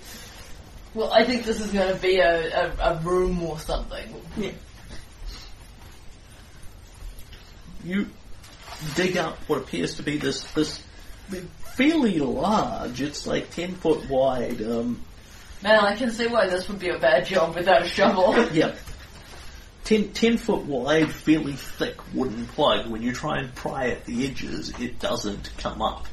Well, 0.95 1.13
I 1.13 1.25
think 1.25 1.45
this 1.45 1.61
is 1.61 1.73
going 1.73 1.93
to 1.93 2.01
be 2.01 2.19
a, 2.19 2.71
a, 2.71 2.95
a 2.95 3.01
room 3.01 3.43
or 3.43 3.59
something. 3.59 4.15
yeah. 4.37 4.53
you 7.85 8.07
dig 8.95 9.17
up 9.17 9.37
what 9.49 9.59
appears 9.59 9.95
to 9.97 10.03
be 10.05 10.17
this 10.19 10.45
this 10.53 10.81
fairly 11.77 12.19
large. 12.19 13.01
It's 13.01 13.27
like 13.27 13.51
ten 13.51 13.75
foot 13.75 14.09
wide. 14.09 14.63
Um, 14.63 15.03
Man, 15.63 15.81
I 15.81 15.97
can 15.97 16.11
see 16.11 16.27
why 16.27 16.47
this 16.47 16.69
would 16.69 16.79
be 16.79 16.91
a 16.91 16.99
bad 16.99 17.25
job 17.27 17.55
without 17.55 17.83
a 17.83 17.89
shovel. 17.89 18.37
yeah, 18.53 18.75
10, 19.85 20.13
10 20.13 20.37
foot 20.39 20.65
wide, 20.65 21.11
fairly 21.13 21.53
thick 21.53 21.97
wooden 22.15 22.47
plug. 22.47 22.87
When 22.87 23.03
you 23.03 23.13
try 23.13 23.39
and 23.39 23.55
pry 23.55 23.89
at 23.89 24.05
the 24.07 24.27
edges, 24.27 24.73
it 24.81 24.99
doesn't 24.99 25.51
come 25.59 25.83
up. 25.83 26.07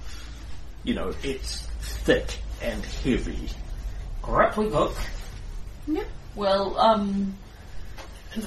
You 0.83 0.95
know, 0.95 1.13
it's 1.23 1.65
thick 1.79 2.37
and 2.61 2.83
heavy. 2.83 3.49
Grappling 4.21 4.71
hook. 4.71 4.95
Yep. 5.87 6.07
well, 6.35 6.77
um, 6.77 7.35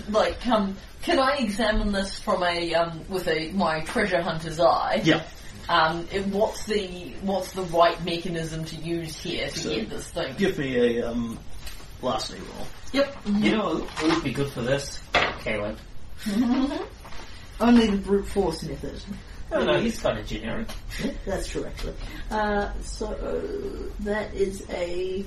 like, 0.09 0.47
um, 0.47 0.77
can 1.03 1.19
I 1.19 1.37
examine 1.37 1.93
this 1.93 2.19
from 2.19 2.43
a 2.43 2.75
um, 2.75 3.01
with 3.09 3.27
a 3.29 3.51
my 3.53 3.81
treasure 3.81 4.23
hunter's 4.23 4.61
eye? 4.61 5.01
Yeah. 5.05 5.23
Um, 5.69 6.07
it- 6.13 6.27
what's 6.27 6.65
the 6.65 7.15
what's 7.23 7.53
the 7.53 7.63
right 7.63 8.03
mechanism 8.05 8.65
to 8.67 8.77
use 8.77 9.17
here 9.17 9.49
to 9.49 9.59
So- 9.59 9.71
get 9.75 9.91
this 9.91 10.07
thing? 10.09 10.35
Give 10.37 10.59
me 10.59 10.77
a 10.99 11.09
um, 11.11 11.39
larceny 12.03 12.41
roll. 12.41 12.67
Yep. 12.93 13.17
You 13.27 13.51
know 13.53 13.75
who 13.79 14.09
would 14.15 14.25
be 14.25 14.33
good 14.33 14.51
for 14.53 14.61
this? 14.63 15.01
Caleb? 15.41 15.79
Only 17.61 17.87
the 17.87 17.97
brute 17.99 18.27
force 18.27 18.63
method. 18.63 19.01
Oh 19.53 19.65
no, 19.65 19.79
he's 19.81 20.01
kind 20.01 20.19
of 20.19 20.27
generic. 20.27 20.69
That's 21.25 21.47
true, 21.49 21.65
actually. 21.67 21.95
Uh, 22.31 22.71
so 22.83 23.15
that 24.01 24.35
is 24.35 24.65
a 24.71 25.25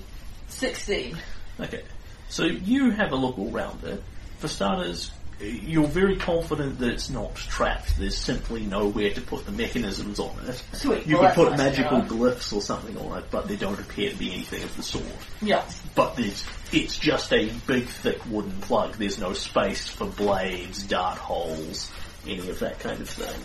Sixteen. 0.50 1.18
Okay. 1.60 1.84
So 2.30 2.44
you 2.44 2.92
have 2.92 3.12
a 3.12 3.16
look 3.16 3.38
all 3.38 3.54
around 3.54 3.84
it. 3.84 4.02
For 4.40 4.48
starters, 4.48 5.12
you're 5.40 5.88
very 5.88 6.18
confident 6.18 6.80
that 6.80 6.90
it's 6.90 7.10
not 7.10 7.36
trapped. 7.36 7.98
There's 7.98 8.18
simply 8.18 8.66
nowhere 8.66 9.12
to 9.12 9.22
put 9.22 9.46
the 9.46 9.52
mechanisms 9.52 10.20
on 10.20 10.36
it. 10.48 10.64
Sweet. 10.74 11.06
You 11.06 11.20
well, 11.20 11.28
could 11.28 11.36
put 11.36 11.50
nice 11.52 11.78
magical 11.78 12.02
glyphs 12.02 12.54
or 12.54 12.62
something 12.62 12.98
on 12.98 13.20
it, 13.20 13.26
but 13.30 13.48
there 13.48 13.58
don't 13.58 13.80
appear 13.80 14.10
to 14.10 14.16
be 14.16 14.34
anything 14.34 14.64
of 14.64 14.76
the 14.76 14.84
sort. 14.84 15.06
Yeah. 15.42 15.64
But 15.94 16.16
there's, 16.16 16.44
it's 16.72 16.98
just 16.98 17.32
a 17.34 17.52
big, 17.68 17.86
thick 17.86 18.26
wooden 18.26 18.60
plug. 18.62 18.96
There's 18.96 19.20
no 19.20 19.34
space 19.34 19.88
for 19.88 20.08
blades, 20.08 20.84
dart 20.84 21.20
holes, 21.20 21.92
any 22.26 22.50
of 22.50 22.60
that 22.60 22.80
kind 22.80 23.00
of 23.00 23.10
thing. 23.10 23.42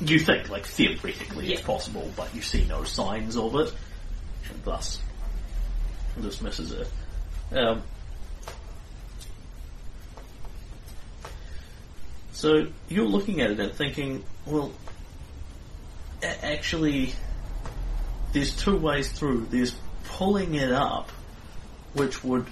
You 0.00 0.18
think, 0.18 0.50
like, 0.50 0.66
theoretically 0.66 1.52
it's 1.52 1.62
possible, 1.62 2.10
but 2.16 2.34
you 2.34 2.42
see 2.42 2.64
no 2.66 2.84
signs 2.84 3.36
of 3.36 3.54
it, 3.54 3.72
and 4.50 4.64
thus 4.64 5.00
dismisses 6.20 6.72
it. 6.72 6.88
Um, 7.56 7.82
so 12.36 12.66
you're 12.90 13.06
looking 13.06 13.40
at 13.40 13.50
it 13.50 13.58
and 13.60 13.72
thinking, 13.72 14.22
well, 14.44 14.70
a- 16.22 16.44
actually, 16.44 17.14
there's 18.34 18.54
two 18.54 18.76
ways 18.76 19.10
through. 19.10 19.46
There's 19.46 19.74
pulling 20.04 20.54
it 20.54 20.70
up, 20.70 21.08
which 21.94 22.22
would 22.22 22.44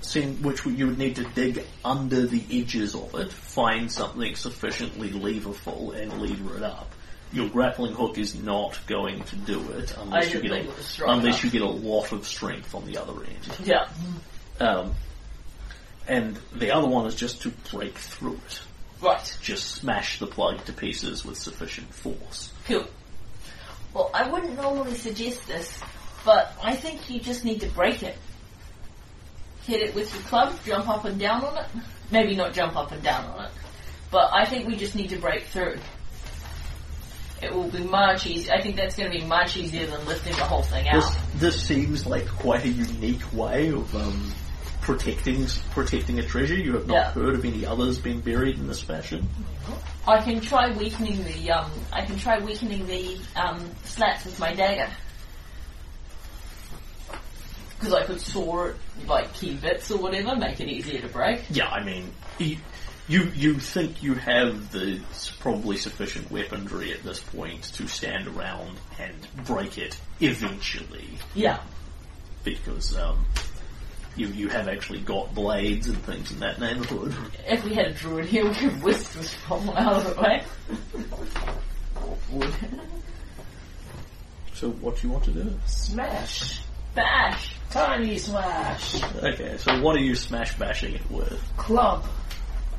seem, 0.00 0.42
which 0.42 0.66
you 0.66 0.88
would 0.88 0.98
need 0.98 1.14
to 1.14 1.24
dig 1.24 1.64
under 1.84 2.26
the 2.26 2.42
edges 2.50 2.96
of 2.96 3.14
it, 3.14 3.32
find 3.32 3.90
something 3.90 4.34
sufficiently 4.34 5.10
leverful, 5.12 5.92
and 5.92 6.20
lever 6.20 6.56
it 6.56 6.64
up. 6.64 6.92
Your 7.32 7.48
grappling 7.50 7.94
hook 7.94 8.18
is 8.18 8.34
not 8.34 8.80
going 8.88 9.22
to 9.22 9.36
do 9.36 9.60
it 9.72 9.94
unless 9.96 10.32
you 10.34 10.40
didn't 10.40 10.42
get 10.42 10.50
think 10.50 10.66
a, 10.66 10.70
it 10.72 10.76
was 10.76 10.86
strong 10.86 11.18
unless 11.20 11.34
enough. 11.34 11.44
you 11.44 11.50
get 11.50 11.62
a 11.62 11.70
lot 11.70 12.10
of 12.10 12.26
strength 12.26 12.74
on 12.74 12.84
the 12.84 12.98
other 12.98 13.12
end. 13.22 13.58
Yeah. 13.64 13.88
Um, 14.58 14.94
and 16.08 16.36
the 16.52 16.72
other 16.72 16.88
one 16.88 17.06
is 17.06 17.14
just 17.14 17.42
to 17.42 17.50
break 17.70 17.96
through 17.96 18.40
it. 18.46 18.60
Right. 19.00 19.38
Just 19.40 19.76
smash 19.76 20.18
the 20.18 20.26
plug 20.26 20.64
to 20.64 20.72
pieces 20.72 21.24
with 21.24 21.38
sufficient 21.38 21.92
force. 21.92 22.52
Cool. 22.66 22.86
Well, 23.94 24.10
I 24.12 24.28
wouldn't 24.28 24.56
normally 24.56 24.94
suggest 24.94 25.46
this, 25.46 25.80
but 26.24 26.52
I 26.62 26.74
think 26.74 27.08
you 27.08 27.20
just 27.20 27.44
need 27.44 27.60
to 27.60 27.68
break 27.68 28.02
it. 28.02 28.16
Hit 29.62 29.82
it 29.82 29.94
with 29.94 30.12
your 30.12 30.22
club, 30.24 30.54
jump 30.64 30.88
up 30.88 31.04
and 31.04 31.18
down 31.18 31.44
on 31.44 31.58
it. 31.58 31.66
Maybe 32.10 32.34
not 32.34 32.54
jump 32.54 32.76
up 32.76 32.90
and 32.92 33.02
down 33.02 33.24
on 33.26 33.44
it, 33.46 33.50
but 34.10 34.30
I 34.32 34.44
think 34.46 34.66
we 34.66 34.76
just 34.76 34.94
need 34.94 35.10
to 35.10 35.18
break 35.18 35.44
through. 35.44 35.78
It 37.42 37.54
will 37.54 37.68
be 37.68 37.80
much 37.80 38.26
easier. 38.26 38.52
I 38.52 38.60
think 38.60 38.76
that's 38.76 38.96
going 38.96 39.12
to 39.12 39.16
be 39.16 39.24
much 39.24 39.56
easier 39.56 39.86
than 39.86 40.04
lifting 40.06 40.34
the 40.34 40.44
whole 40.44 40.62
thing 40.62 40.88
out. 40.88 40.94
This 40.94 41.16
this 41.36 41.62
seems 41.62 42.06
like 42.06 42.26
quite 42.26 42.64
a 42.64 42.68
unique 42.68 43.32
way 43.32 43.68
of 43.68 43.94
um, 43.94 44.32
protecting 44.88 45.46
protecting 45.72 46.18
a 46.18 46.22
treasure. 46.22 46.54
You 46.54 46.72
have 46.72 46.86
not 46.86 46.94
Yeah. 46.94 47.10
heard 47.12 47.34
of 47.34 47.44
any 47.44 47.66
others 47.66 47.98
being 47.98 48.20
buried 48.20 48.56
in 48.58 48.66
this 48.68 48.80
fashion. 48.80 49.28
I 50.06 50.22
can 50.22 50.40
try 50.40 50.70
weakening 50.70 51.22
the 51.24 51.50
um, 51.50 51.70
I 51.92 52.06
can 52.06 52.18
try 52.18 52.38
weakening 52.38 52.86
the 52.86 53.18
um, 53.36 53.68
slats 53.84 54.24
with 54.24 54.38
my 54.40 54.54
dagger. 54.54 54.90
Because 57.78 57.92
I 57.92 58.04
could 58.04 58.18
saw 58.20 58.64
it 58.64 58.76
like 59.06 59.34
key 59.34 59.56
bits 59.56 59.90
or 59.90 59.98
whatever, 59.98 60.34
make 60.34 60.58
it 60.58 60.68
easier 60.68 61.02
to 61.02 61.08
break. 61.08 61.42
Yeah, 61.50 61.68
I 61.68 61.84
mean, 61.84 62.10
you 62.38 62.56
you, 63.08 63.24
you 63.34 63.58
think 63.60 64.02
you 64.02 64.14
have 64.14 64.72
the 64.72 65.00
probably 65.38 65.76
sufficient 65.76 66.30
weaponry 66.30 66.94
at 66.94 67.02
this 67.02 67.20
point 67.20 67.62
to 67.74 67.86
stand 67.88 68.26
around 68.26 68.78
and 68.98 69.14
break 69.44 69.76
it 69.76 69.98
eventually, 70.20 71.08
Yeah. 71.34 71.60
because 72.42 72.96
um, 72.96 73.24
you 74.18 74.28
you 74.28 74.48
have 74.48 74.68
actually 74.68 75.00
got 75.00 75.34
blades 75.34 75.86
and 75.88 75.96
things 76.04 76.30
in 76.32 76.40
that 76.40 76.60
neighbourhood. 76.60 77.14
If 77.46 77.64
we 77.64 77.74
had 77.74 77.86
a 77.86 77.94
druid 77.94 78.26
here, 78.26 78.46
we 78.48 78.54
could 78.54 78.82
whisk 78.82 79.12
this 79.14 79.34
problem 79.44 79.76
out 79.76 80.04
of 80.06 80.14
the 80.16 80.20
way. 80.20 80.42
Wood. 82.30 82.54
So, 84.54 84.70
what 84.70 84.96
do 84.96 85.06
you 85.06 85.12
want 85.12 85.24
to 85.24 85.30
do? 85.30 85.58
Smash. 85.66 86.60
Bash! 86.94 87.54
Tiny 87.70 88.18
smash. 88.18 89.00
Okay, 89.22 89.56
so 89.58 89.80
what 89.82 89.94
are 89.94 90.00
you 90.00 90.16
smash 90.16 90.58
bashing 90.58 90.94
it 90.94 91.10
with? 91.10 91.40
Club. 91.56 92.04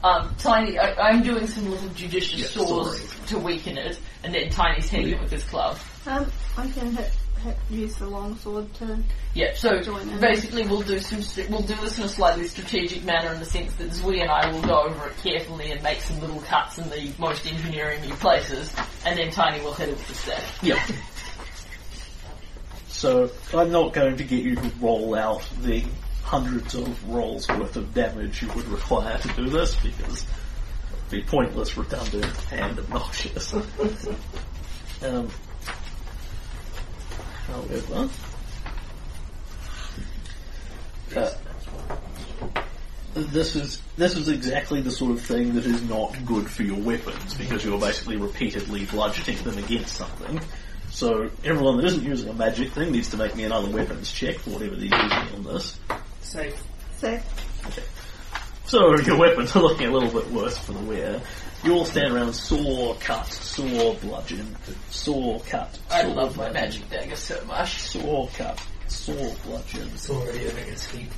Um, 0.04 0.34
Tiny, 0.40 0.78
I, 0.80 1.10
I'm 1.10 1.24
doing 1.24 1.46
some 1.48 1.70
little 1.70 1.90
judicious 1.90 2.40
Yeah, 2.40 2.48
saws 2.48 3.00
sorry. 3.02 3.28
to 3.28 3.40
weaken 3.40 3.78
it, 3.78 4.00
and 4.24 4.34
then 4.34 4.50
Tiny's 4.50 4.90
hitting 4.90 5.10
it 5.14 5.22
with 5.22 5.32
his 5.32 5.44
club. 5.44 5.78
Um, 6.06 6.30
I 6.58 6.68
can 6.70 6.92
hit, 6.96 7.06
hit, 7.06 7.12
use 7.70 7.96
the 7.96 8.08
longsword 8.08 8.74
to. 8.76 9.00
Yeah, 9.34 9.54
so 9.54 9.82
Join 9.82 10.10
in. 10.10 10.20
basically 10.20 10.68
we'll 10.68 10.82
do 10.82 11.00
some, 11.00 11.20
we'll 11.50 11.62
do 11.62 11.76
this 11.76 11.98
in 11.98 12.06
a 12.06 12.10
slightly 12.10 12.48
strategic 12.48 13.04
manner 13.04 13.34
in 13.34 13.40
the 13.40 13.46
sense 13.46 13.74
that 13.76 13.90
Zui 13.92 14.22
and 14.22 14.30
I 14.30 14.52
will 14.52 14.62
go 14.62 14.84
over 14.84 15.08
it 15.08 15.18
carefully 15.18 15.72
and 15.72 15.82
make 15.84 16.02
some 16.02 16.20
little 16.20 16.42
cuts 16.42 16.78
in 16.78 16.90
the 16.90 17.12
most 17.20 17.46
engineering 17.46 18.02
places, 18.18 18.76
and 19.06 19.18
then 19.18 19.32
Tiny 19.32 19.64
will 19.64 19.74
hit 19.74 19.90
it 19.90 19.98
with 19.98 20.08
the 20.08 20.14
stick. 20.16 20.44
Yeah. 20.62 20.86
So 22.88 23.30
I'm 23.54 23.72
not 23.72 23.94
going 23.94 24.18
to 24.18 24.24
get 24.24 24.44
you 24.44 24.56
to 24.56 24.72
roll 24.82 25.16
out 25.16 25.48
the 25.62 25.86
hundreds 26.24 26.76
of 26.76 27.10
rolls 27.10 27.48
worth 27.48 27.76
of 27.78 27.94
damage 27.94 28.42
you 28.42 28.52
would 28.54 28.68
require 28.68 29.18
to 29.18 29.28
do 29.30 29.50
this 29.50 29.76
because 29.76 30.26
it'd 31.08 31.10
be 31.10 31.24
pointless, 31.24 31.78
redundant, 31.78 32.28
and 32.52 32.78
obnoxious. 32.78 33.54
um, 35.02 35.30
however, 37.50 38.10
uh, 41.16 41.32
this 43.16 43.56
is 43.56 43.82
this 43.98 44.16
is 44.16 44.30
exactly 44.30 44.82
the 44.82 44.92
sort 44.92 45.12
of 45.12 45.22
thing 45.22 45.56
that 45.56 45.66
is 45.66 45.82
not 45.84 46.16
good 46.26 46.50
for 46.50 46.64
your 46.64 46.80
weapons 46.80 47.34
because 47.34 47.66
you're 47.66 47.80
basically 47.80 48.18
repeatedly 48.18 48.86
bludgeoning 48.86 49.44
them 49.44 49.58
against 49.58 49.96
something. 49.96 50.40
So 50.92 51.30
everyone 51.44 51.78
that 51.78 51.86
isn't 51.86 52.04
using 52.04 52.30
a 52.30 52.34
magic 52.34 52.72
thing 52.72 52.92
needs 52.92 53.10
to 53.12 53.18
make 53.18 53.36
me 53.36 53.44
another 53.44 53.70
weapons 53.70 54.12
check 54.12 54.38
for 54.38 54.52
whatever 54.52 54.76
they're 54.76 54.86
using 54.86 55.36
on 55.36 55.44
this. 55.44 55.80
Safe. 56.22 56.62
So, 57.00 57.20
So 58.66 59.00
your 59.00 59.18
weapons 59.18 59.56
are 59.56 59.62
looking 59.62 59.88
a 59.88 59.92
little 59.92 60.12
bit 60.12 60.30
worse 60.32 60.58
for 60.58 60.74
the 60.74 60.80
wear. 60.80 61.22
You 61.64 61.74
all 61.74 61.86
stand 61.86 62.14
around 62.14 62.34
saw, 62.34 62.94
cut, 62.96 63.28
saw, 63.28 63.94
bludgeon, 63.96 64.56
saw, 64.90 65.40
cut, 65.40 65.78
I 65.92 66.04
saw, 66.04 66.08
love 66.14 66.38
my 66.38 66.50
magic 66.52 66.90
dagger 66.90 67.18
so 67.18 67.44
much. 67.46 67.82
saw, 67.82 68.28
cut, 68.28 68.66
saw, 68.88 69.34
bludgeon. 69.44 69.90
It's 69.94 70.10
already 70.10 70.48
a 70.48 70.52
big 70.52 70.70
escape. 70.70 71.12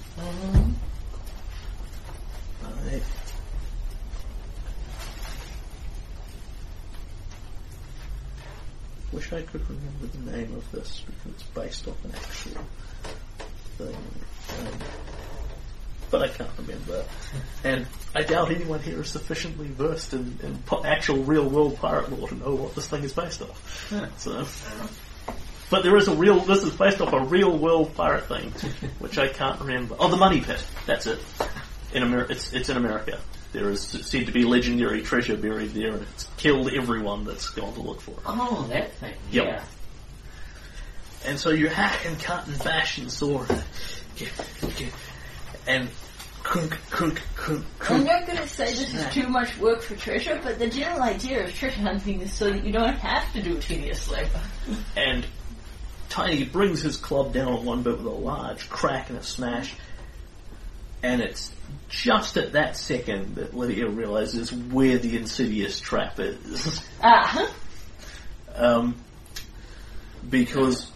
Right. 2.63 3.03
Wish 9.11 9.33
I 9.33 9.41
could 9.43 9.69
remember 9.69 10.07
the 10.07 10.31
name 10.31 10.55
of 10.55 10.71
this 10.71 11.03
because 11.05 11.31
it's 11.33 11.43
based 11.43 11.87
off 11.87 12.03
an 12.05 12.13
actual 12.15 12.63
thing. 13.77 13.95
Um, 14.59 14.79
but 16.11 16.21
I 16.21 16.27
can't 16.27 16.49
remember. 16.57 17.05
And 17.63 17.87
I 18.13 18.23
doubt 18.23 18.51
anyone 18.51 18.81
here 18.81 19.01
is 19.01 19.09
sufficiently 19.09 19.67
versed 19.67 20.13
in, 20.13 20.37
in 20.43 20.57
po- 20.59 20.83
actual 20.83 21.23
real 21.23 21.47
world 21.47 21.77
pirate 21.77 22.11
lore 22.11 22.27
to 22.29 22.35
know 22.35 22.55
what 22.55 22.75
this 22.75 22.87
thing 22.87 23.03
is 23.03 23.13
based 23.13 23.41
off. 23.41 23.91
So, 24.17 24.45
but 25.69 25.83
there 25.83 25.95
is 25.95 26.07
a 26.07 26.15
real. 26.15 26.39
This 26.39 26.63
is 26.63 26.73
based 26.75 26.99
off 27.01 27.13
a 27.13 27.23
real 27.23 27.57
world 27.57 27.95
pirate 27.95 28.25
thing, 28.25 28.51
which 28.99 29.17
I 29.17 29.29
can't 29.29 29.59
remember. 29.61 29.95
Oh, 29.99 30.09
the 30.09 30.17
Money 30.17 30.41
Pit. 30.41 30.63
That's 30.85 31.07
it. 31.07 31.19
In 31.93 32.03
America, 32.03 32.33
it's 32.33 32.53
it's 32.53 32.69
in 32.69 32.77
America. 32.77 33.19
There 33.53 33.69
is 33.69 33.81
said 33.81 34.25
to 34.27 34.31
be 34.31 34.43
legendary 34.43 35.01
treasure 35.01 35.35
buried 35.35 35.71
there, 35.71 35.93
and 35.93 36.01
it's 36.03 36.25
killed 36.37 36.71
everyone 36.73 37.25
that's 37.25 37.49
gone 37.49 37.73
to 37.73 37.81
look 37.81 38.01
for 38.01 38.11
it. 38.11 38.19
Oh, 38.25 38.65
that 38.69 38.93
thing. 38.95 39.13
Yep. 39.31 39.45
Yeah. 39.45 39.63
And 41.25 41.39
so 41.39 41.49
you 41.49 41.67
hack 41.67 42.05
and 42.05 42.19
cut 42.19 42.47
and 42.47 42.57
bash 42.63 42.97
and 42.97 43.11
saw 43.11 43.45
and, 45.67 45.89
and 46.43 46.71
crunk, 46.71 47.19
crunk, 47.35 47.63
crunk, 47.79 47.91
I'm 47.91 48.03
not 48.03 48.25
going 48.25 48.37
to 48.37 48.47
say 48.47 48.65
this 48.65 48.93
is 48.93 49.13
too 49.13 49.27
much 49.27 49.57
work 49.57 49.81
for 49.81 49.95
treasure, 49.95 50.39
but 50.43 50.59
the 50.59 50.69
general 50.69 51.01
idea 51.01 51.43
of 51.43 51.53
treasure 51.53 51.81
hunting 51.81 52.21
is 52.21 52.33
so 52.33 52.49
that 52.49 52.63
you 52.63 52.71
don't 52.71 52.97
have 52.97 53.31
to 53.33 53.41
do 53.41 53.59
tedious 53.59 54.09
labor. 54.09 54.41
And 54.95 55.25
Tiny 56.11 56.43
brings 56.43 56.81
his 56.81 56.97
club 56.97 57.31
down 57.31 57.53
on 57.53 57.65
one 57.65 57.83
bit 57.83 57.97
with 57.97 58.05
a 58.05 58.09
large 58.09 58.69
crack 58.69 59.09
and 59.09 59.17
a 59.17 59.23
smash. 59.23 59.73
And 61.01 61.21
it's 61.21 61.51
just 61.87 62.35
at 62.35 62.51
that 62.51 62.75
second 62.75 63.35
that 63.35 63.55
Lydia 63.55 63.87
realizes 63.87 64.51
where 64.51 64.97
the 64.97 65.15
insidious 65.15 65.79
trap 65.79 66.19
is. 66.19 66.83
Ah, 67.01 67.49
um, 68.55 68.95
because 70.29 70.91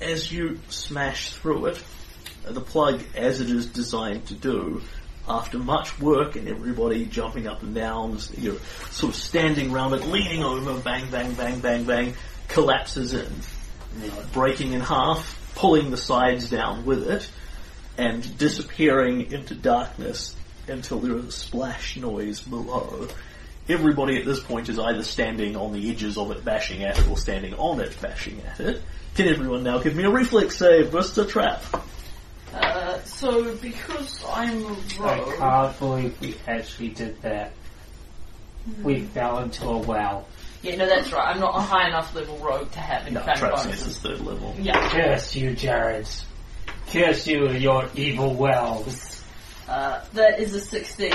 as 0.00 0.30
you 0.30 0.58
smash 0.68 1.30
through 1.30 1.66
it, 1.66 1.82
the 2.54 2.60
plug, 2.60 3.02
as 3.14 3.40
it 3.40 3.50
is 3.50 3.66
designed 3.66 4.26
to 4.26 4.34
do, 4.34 4.82
after 5.28 5.58
much 5.58 5.98
work 6.00 6.36
and 6.36 6.48
everybody 6.48 7.04
jumping 7.04 7.46
up 7.46 7.62
and 7.62 7.74
down, 7.74 8.18
you're 8.36 8.58
sort 8.90 9.12
of 9.12 9.16
standing 9.16 9.72
around 9.72 9.92
it, 9.94 10.06
leaning 10.06 10.42
over, 10.42 10.78
bang, 10.80 11.10
bang, 11.10 11.34
bang, 11.34 11.60
bang, 11.60 11.84
bang, 11.84 12.14
collapses 12.48 13.12
in, 13.12 13.32
breaking 14.32 14.72
in 14.72 14.80
half, 14.80 15.52
pulling 15.56 15.90
the 15.90 15.96
sides 15.96 16.48
down 16.48 16.84
with 16.84 17.08
it, 17.08 17.28
and 17.98 18.38
disappearing 18.38 19.32
into 19.32 19.54
darkness 19.54 20.36
until 20.68 21.00
there 21.00 21.16
is 21.16 21.26
a 21.26 21.32
splash 21.32 21.96
noise 21.96 22.40
below. 22.40 23.08
Everybody 23.68 24.18
at 24.18 24.24
this 24.24 24.38
point 24.38 24.68
is 24.68 24.78
either 24.78 25.02
standing 25.02 25.56
on 25.56 25.72
the 25.72 25.90
edges 25.90 26.16
of 26.16 26.30
it 26.30 26.44
bashing 26.44 26.84
at 26.84 26.98
it 26.98 27.08
or 27.08 27.16
standing 27.16 27.54
on 27.54 27.80
it 27.80 27.96
bashing 28.00 28.40
at 28.42 28.60
it. 28.60 28.82
Can 29.16 29.26
everyone 29.26 29.64
now 29.64 29.78
give 29.78 29.96
me 29.96 30.04
a 30.04 30.10
reflex 30.10 30.56
save 30.56 30.90
versus 30.90 31.18
a 31.18 31.26
trap? 31.26 31.64
Uh, 32.56 33.02
so 33.04 33.54
because 33.56 34.24
I'm 34.28 34.64
a 34.64 34.76
I 35.00 35.18
rogue, 35.18 35.34
can't 35.38 35.78
believe 35.78 36.20
we 36.20 36.34
actually 36.46 36.88
did 36.90 37.20
that. 37.22 37.52
We 38.82 39.02
fell 39.02 39.38
into 39.38 39.64
a 39.68 39.78
well. 39.78 40.26
yeah, 40.62 40.74
no, 40.76 40.86
that's 40.86 41.12
right. 41.12 41.28
I'm 41.34 41.40
not 41.40 41.56
a 41.56 41.60
high 41.60 41.86
enough 41.88 42.14
level 42.14 42.36
rogue 42.38 42.70
to 42.72 42.80
have 42.80 43.02
any 43.02 43.12
No, 43.14 43.20
kind 43.20 43.32
of 43.32 43.38
trap 43.38 43.54
bonuses. 43.56 43.86
is 43.86 43.98
third 43.98 44.20
level. 44.20 44.54
Yeah, 44.58 44.88
Curse 44.90 45.36
you, 45.36 45.54
Jared. 45.54 46.08
Curse 46.90 47.26
you 47.28 47.46
and 47.46 47.62
your 47.62 47.88
evil 47.94 48.34
wells. 48.34 49.22
uh, 49.68 50.04
that 50.14 50.40
is 50.40 50.54
a 50.54 50.60
16. 50.60 51.12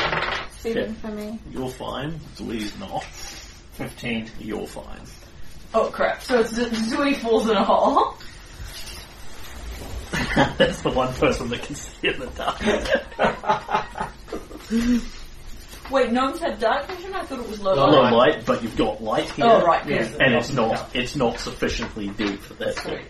Seven 0.60 0.96
for 0.96 1.08
me. 1.10 1.40
You're 1.52 1.70
fine. 1.70 2.20
Louise 2.40 2.78
not. 2.80 3.04
15. 3.04 4.30
You're 4.40 4.68
fine. 4.68 5.02
Oh 5.74 5.90
crap! 5.90 6.22
So 6.22 6.40
it's 6.42 6.52
Zooey 6.54 7.16
falls 7.18 7.50
in 7.50 7.56
a 7.56 7.64
hole. 7.64 8.16
That's 10.58 10.82
the 10.82 10.92
one 10.92 11.14
person 11.14 11.50
that 11.50 11.62
can 11.64 11.76
see 11.76 12.08
in 12.10 12.20
the 12.20 12.28
dark. 12.28 12.60
Wait, 15.92 16.12
gnomes 16.12 16.40
have 16.40 16.60
dark 16.60 16.88
vision? 16.88 17.14
I 17.14 17.24
thought 17.24 17.40
it 17.40 17.50
was 17.50 17.60
low 17.60 17.76
No, 17.76 17.86
Low 17.88 18.02
light. 18.04 18.14
light, 18.14 18.46
but 18.46 18.64
you've 18.64 18.78
got 18.78 19.04
light 19.04 19.30
here. 19.32 19.46
Oh 19.46 19.66
right, 19.66 19.86
Yeah. 19.88 19.96
yes. 19.98 20.16
And 20.20 20.34
it's 20.36 20.52
not 20.54 20.96
it's 20.96 21.16
not 21.16 21.40
sufficiently 21.40 22.08
deep 22.10 22.40
for 22.42 22.54
that. 22.56 22.76
Sweet. 22.78 23.02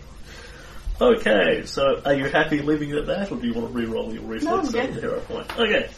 Okay, 1.00 1.62
so 1.64 2.00
are 2.04 2.14
you 2.14 2.26
happy 2.28 2.60
leaving 2.60 2.90
it 2.90 2.96
at 2.96 3.06
that, 3.06 3.32
or 3.32 3.36
do 3.36 3.46
you 3.46 3.54
want 3.54 3.68
to 3.68 3.72
re-roll 3.72 4.12
your 4.12 4.22
reflex 4.22 4.44
No, 4.44 4.58
I'm 4.58 4.64
save 4.66 4.86
good. 4.86 4.94
the 4.96 5.00
hero 5.00 5.20
point? 5.20 5.58
Okay, 5.58 5.88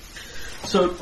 so 0.65 0.95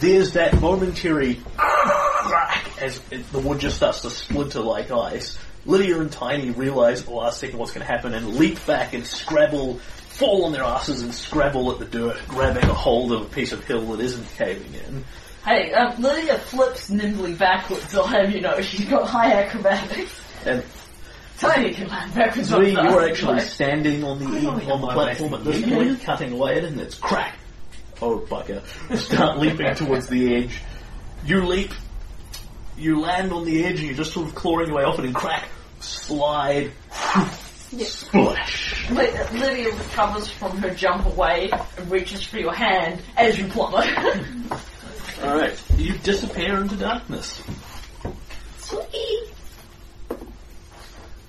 there's 0.00 0.32
that 0.34 0.60
momentary 0.60 1.40
crack 1.56 2.82
as 2.82 3.00
it- 3.10 3.30
the 3.32 3.38
wood 3.40 3.60
just 3.60 3.76
starts 3.76 4.02
to 4.02 4.10
splinter 4.10 4.60
like 4.60 4.90
ice. 4.90 5.38
Lydia 5.66 6.00
and 6.00 6.10
Tiny 6.10 6.50
realise 6.50 7.00
at 7.00 7.06
the 7.06 7.12
last 7.12 7.40
second 7.40 7.58
what's 7.58 7.72
going 7.72 7.84
to 7.84 7.92
happen 7.92 8.14
and 8.14 8.36
leap 8.36 8.64
back 8.66 8.94
and 8.94 9.06
scrabble, 9.06 9.78
fall 9.78 10.44
on 10.44 10.52
their 10.52 10.62
asses 10.62 11.02
and 11.02 11.12
scrabble 11.12 11.72
at 11.72 11.78
the 11.78 11.84
dirt, 11.84 12.16
grabbing 12.28 12.64
a 12.64 12.74
hold 12.74 13.12
of 13.12 13.22
a 13.22 13.24
piece 13.26 13.52
of 13.52 13.64
hill 13.64 13.92
that 13.92 14.00
isn't 14.00 14.28
caving 14.36 14.74
in. 14.74 15.04
Hey, 15.44 15.72
um, 15.72 16.00
Lydia 16.00 16.38
flips 16.38 16.90
nimbly 16.90 17.34
backwards. 17.34 17.94
I'll 17.94 18.06
have 18.06 18.32
you 18.32 18.40
know 18.40 18.60
she's 18.60 18.86
got 18.86 19.08
high 19.08 19.32
acrobatics. 19.32 20.20
And 20.44 20.64
Tiny 21.38 21.74
can 21.74 21.88
land 21.88 22.14
backwards. 22.14 22.48
Zoe, 22.48 22.74
on 22.74 22.84
you're 22.86 23.08
actually 23.08 23.40
standing 23.40 24.02
on 24.02 24.18
the 24.18 24.48
on 24.48 24.80
the 24.80 24.86
platform 24.88 25.34
at 25.34 25.44
this 25.44 25.62
point, 25.62 26.00
cutting 26.00 26.32
away 26.32 26.52
at 26.52 26.64
it, 26.64 26.72
and 26.72 26.80
it's 26.80 26.94
crack. 26.94 27.38
Oh 28.00 28.18
bugger! 28.18 28.62
Start 28.96 29.38
leaping 29.38 29.74
towards 29.74 30.06
the 30.08 30.34
edge. 30.34 30.62
You 31.24 31.44
leap. 31.46 31.72
You 32.78 33.00
land 33.00 33.32
on 33.32 33.44
the 33.44 33.64
edge, 33.64 33.78
and 33.78 33.84
you're 33.84 33.96
just 33.96 34.12
sort 34.12 34.28
of 34.28 34.34
clawing 34.34 34.68
your 34.68 34.76
way 34.76 34.84
off 34.84 34.98
it, 34.98 35.04
and 35.04 35.14
crack, 35.14 35.48
slide, 35.80 36.72
splash. 37.78 38.90
Ly- 38.90 39.28
Lydia 39.32 39.70
recovers 39.74 40.28
from 40.28 40.56
her 40.58 40.70
jump 40.70 41.06
away 41.06 41.50
and 41.78 41.90
reaches 41.90 42.22
for 42.24 42.38
your 42.38 42.54
hand 42.54 43.00
as 43.16 43.38
you 43.38 43.46
plummet. 43.48 43.86
All 45.22 45.34
right, 45.36 45.62
you 45.76 45.96
disappear 45.98 46.60
into 46.60 46.76
darkness. 46.76 47.42
Sweet. 48.58 49.30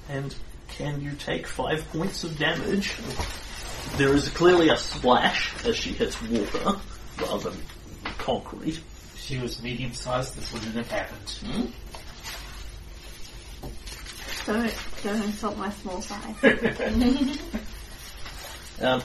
And 0.10 0.36
can 0.70 1.02
you 1.02 1.12
take 1.14 1.48
five 1.48 1.88
points 1.92 2.24
of 2.24 2.38
damage? 2.38 2.96
There 3.98 4.14
is 4.14 4.30
clearly 4.30 4.70
a 4.70 4.78
splash 4.78 5.54
as 5.66 5.76
she 5.76 5.92
hits 5.92 6.22
water 6.22 6.80
rather 7.22 7.50
than 7.50 7.62
concrete. 8.18 8.80
She 9.18 9.38
was 9.40 9.62
medium 9.62 9.94
sized, 9.94 10.36
this 10.36 10.54
wouldn't 10.54 10.76
have 10.76 10.90
happened. 10.90 11.30
Hmm? 11.46 11.66
Don't, 14.48 14.74
don't 15.04 15.22
insult 15.24 15.58
my 15.58 15.70
small 15.72 16.02
size. 16.02 16.36
Um, 18.80 19.02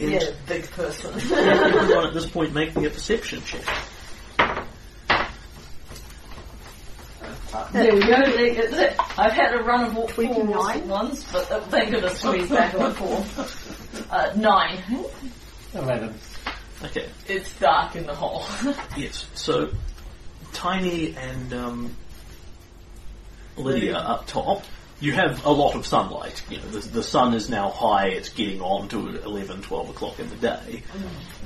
and 0.00 0.10
Yeah, 0.10 0.20
big 0.46 0.70
person. 0.70 1.14
everyone 1.32 2.06
at 2.08 2.12
this 2.12 2.26
point 2.28 2.52
make 2.52 2.76
me 2.76 2.84
a 2.84 2.90
perception 2.90 3.42
check. 3.42 3.64
there 7.72 7.94
we 7.94 8.00
go. 8.00 8.06
There- 8.06 8.54
there- 8.54 8.70
there. 8.70 8.96
I've 9.16 9.32
had 9.32 9.54
a 9.54 9.62
run 9.62 9.84
of 9.84 9.96
all 9.96 10.08
four 10.08 10.24
29? 10.26 10.88
ones, 10.88 11.24
but 11.32 11.50
uh, 11.50 11.60
thank 11.70 11.90
goodness 11.90 12.20
squeezed 12.20 12.50
back 12.50 12.74
on 12.74 12.92
four. 12.94 13.24
Uh, 14.10 14.32
nine. 14.36 14.82
11. 15.74 16.14
Okay, 16.84 17.08
It's 17.26 17.52
dark 17.58 17.94
in 17.96 18.06
the 18.06 18.14
hole. 18.14 18.44
yes. 18.96 19.26
So, 19.34 19.70
Tiny 20.52 21.14
and 21.16 21.52
um, 21.52 21.96
Lydia 23.58 23.96
up 23.96 24.26
top. 24.26 24.64
You 25.00 25.12
have 25.12 25.44
a 25.46 25.50
lot 25.52 25.76
of 25.76 25.86
sunlight. 25.86 26.42
You 26.50 26.56
know, 26.58 26.64
the, 26.70 26.80
the 26.88 27.02
sun 27.04 27.32
is 27.32 27.48
now 27.48 27.70
high. 27.70 28.08
It's 28.08 28.30
getting 28.30 28.60
on 28.60 28.88
to 28.88 29.22
11, 29.22 29.62
12 29.62 29.90
o'clock 29.90 30.18
in 30.18 30.28
the 30.28 30.34
day. 30.34 30.82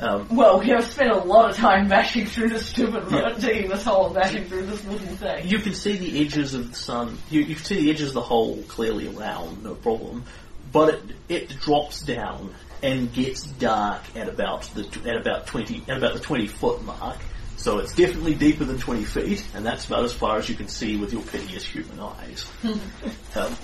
Um, 0.00 0.26
well, 0.34 0.58
we 0.58 0.68
have 0.68 0.86
spent 0.86 1.10
a 1.10 1.18
lot 1.18 1.50
of 1.50 1.56
time 1.56 1.86
bashing 1.86 2.24
through 2.24 2.48
this 2.48 2.66
stupid 2.66 3.04
Yeah. 3.10 3.18
road, 3.20 3.40
digging 3.40 3.68
this 3.68 3.84
hole 3.84 4.06
and 4.06 4.14
bashing 4.14 4.44
through 4.46 4.64
this 4.66 4.82
wooden 4.84 5.16
thing. 5.18 5.46
You 5.48 5.58
can 5.58 5.74
see 5.74 5.98
the 5.98 6.22
edges 6.24 6.54
of 6.54 6.70
the 6.70 6.76
sun. 6.76 7.18
You, 7.28 7.42
you 7.42 7.54
can 7.56 7.64
see 7.64 7.82
the 7.82 7.90
edges 7.90 8.08
of 8.08 8.14
the 8.14 8.22
hole 8.22 8.62
clearly 8.68 9.14
around, 9.14 9.62
no 9.62 9.74
problem. 9.74 10.24
But 10.72 10.94
it 10.94 11.02
it 11.28 11.48
drops 11.60 12.00
down 12.00 12.54
and 12.82 13.12
gets 13.12 13.42
dark 13.42 14.00
at 14.16 14.28
about 14.30 14.62
the 14.74 14.88
at 15.06 15.16
about 15.20 15.46
twenty 15.46 15.82
at 15.88 15.98
about 15.98 16.14
the 16.14 16.20
twenty 16.20 16.46
foot 16.46 16.82
mark. 16.82 17.18
So 17.62 17.78
it's 17.78 17.94
definitely 17.94 18.34
deeper 18.34 18.64
than 18.64 18.78
twenty 18.78 19.04
feet, 19.04 19.44
and 19.54 19.64
that's 19.64 19.86
about 19.86 20.02
as 20.04 20.12
far 20.12 20.36
as 20.36 20.48
you 20.48 20.56
can 20.56 20.66
see 20.66 20.96
with 20.96 21.12
your 21.12 21.22
piteous 21.22 21.64
human 21.64 22.00
eyes. 22.00 22.44
um, 22.64 23.56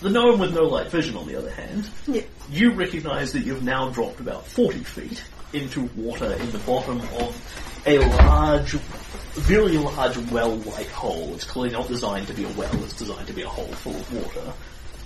the 0.00 0.10
gnome 0.10 0.40
with 0.40 0.52
no 0.52 0.64
light 0.64 0.88
vision, 0.90 1.16
on 1.16 1.28
the 1.28 1.36
other 1.36 1.50
hand, 1.52 1.88
Yeah. 2.08 2.22
you 2.50 2.72
recognise 2.72 3.32
that 3.32 3.44
you've 3.44 3.62
now 3.62 3.90
dropped 3.90 4.18
about 4.18 4.44
40 4.48 4.80
feet 4.80 5.22
into 5.52 5.88
water 5.96 6.32
in 6.32 6.50
the 6.50 6.58
bottom 6.58 7.00
of 7.00 7.82
a 7.86 7.98
large, 7.98 8.72
very 8.72 9.78
large 9.78 10.16
well-like 10.32 10.88
hole. 10.88 11.32
It's 11.34 11.44
clearly 11.44 11.70
not 11.72 11.86
designed 11.86 12.26
to 12.26 12.34
be 12.34 12.42
a 12.44 12.48
well, 12.54 12.74
it's 12.82 12.96
designed 12.96 13.28
to 13.28 13.32
be 13.32 13.42
a 13.42 13.48
hole 13.48 13.66
full 13.66 13.94
of 13.94 14.12
water. 14.12 14.52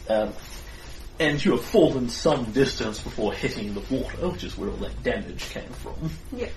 Um, 0.08 0.32
and 1.20 1.44
you 1.44 1.50
have 1.52 1.64
fallen 1.64 2.08
some 2.08 2.52
distance 2.52 2.98
before 3.02 3.34
hitting 3.34 3.74
the 3.74 3.80
water, 3.94 4.30
which 4.30 4.42
is 4.44 4.56
where 4.56 4.70
all 4.70 4.76
that 4.76 5.02
damage 5.02 5.50
came 5.50 5.68
from. 5.68 6.10
Yeah. 6.34 6.48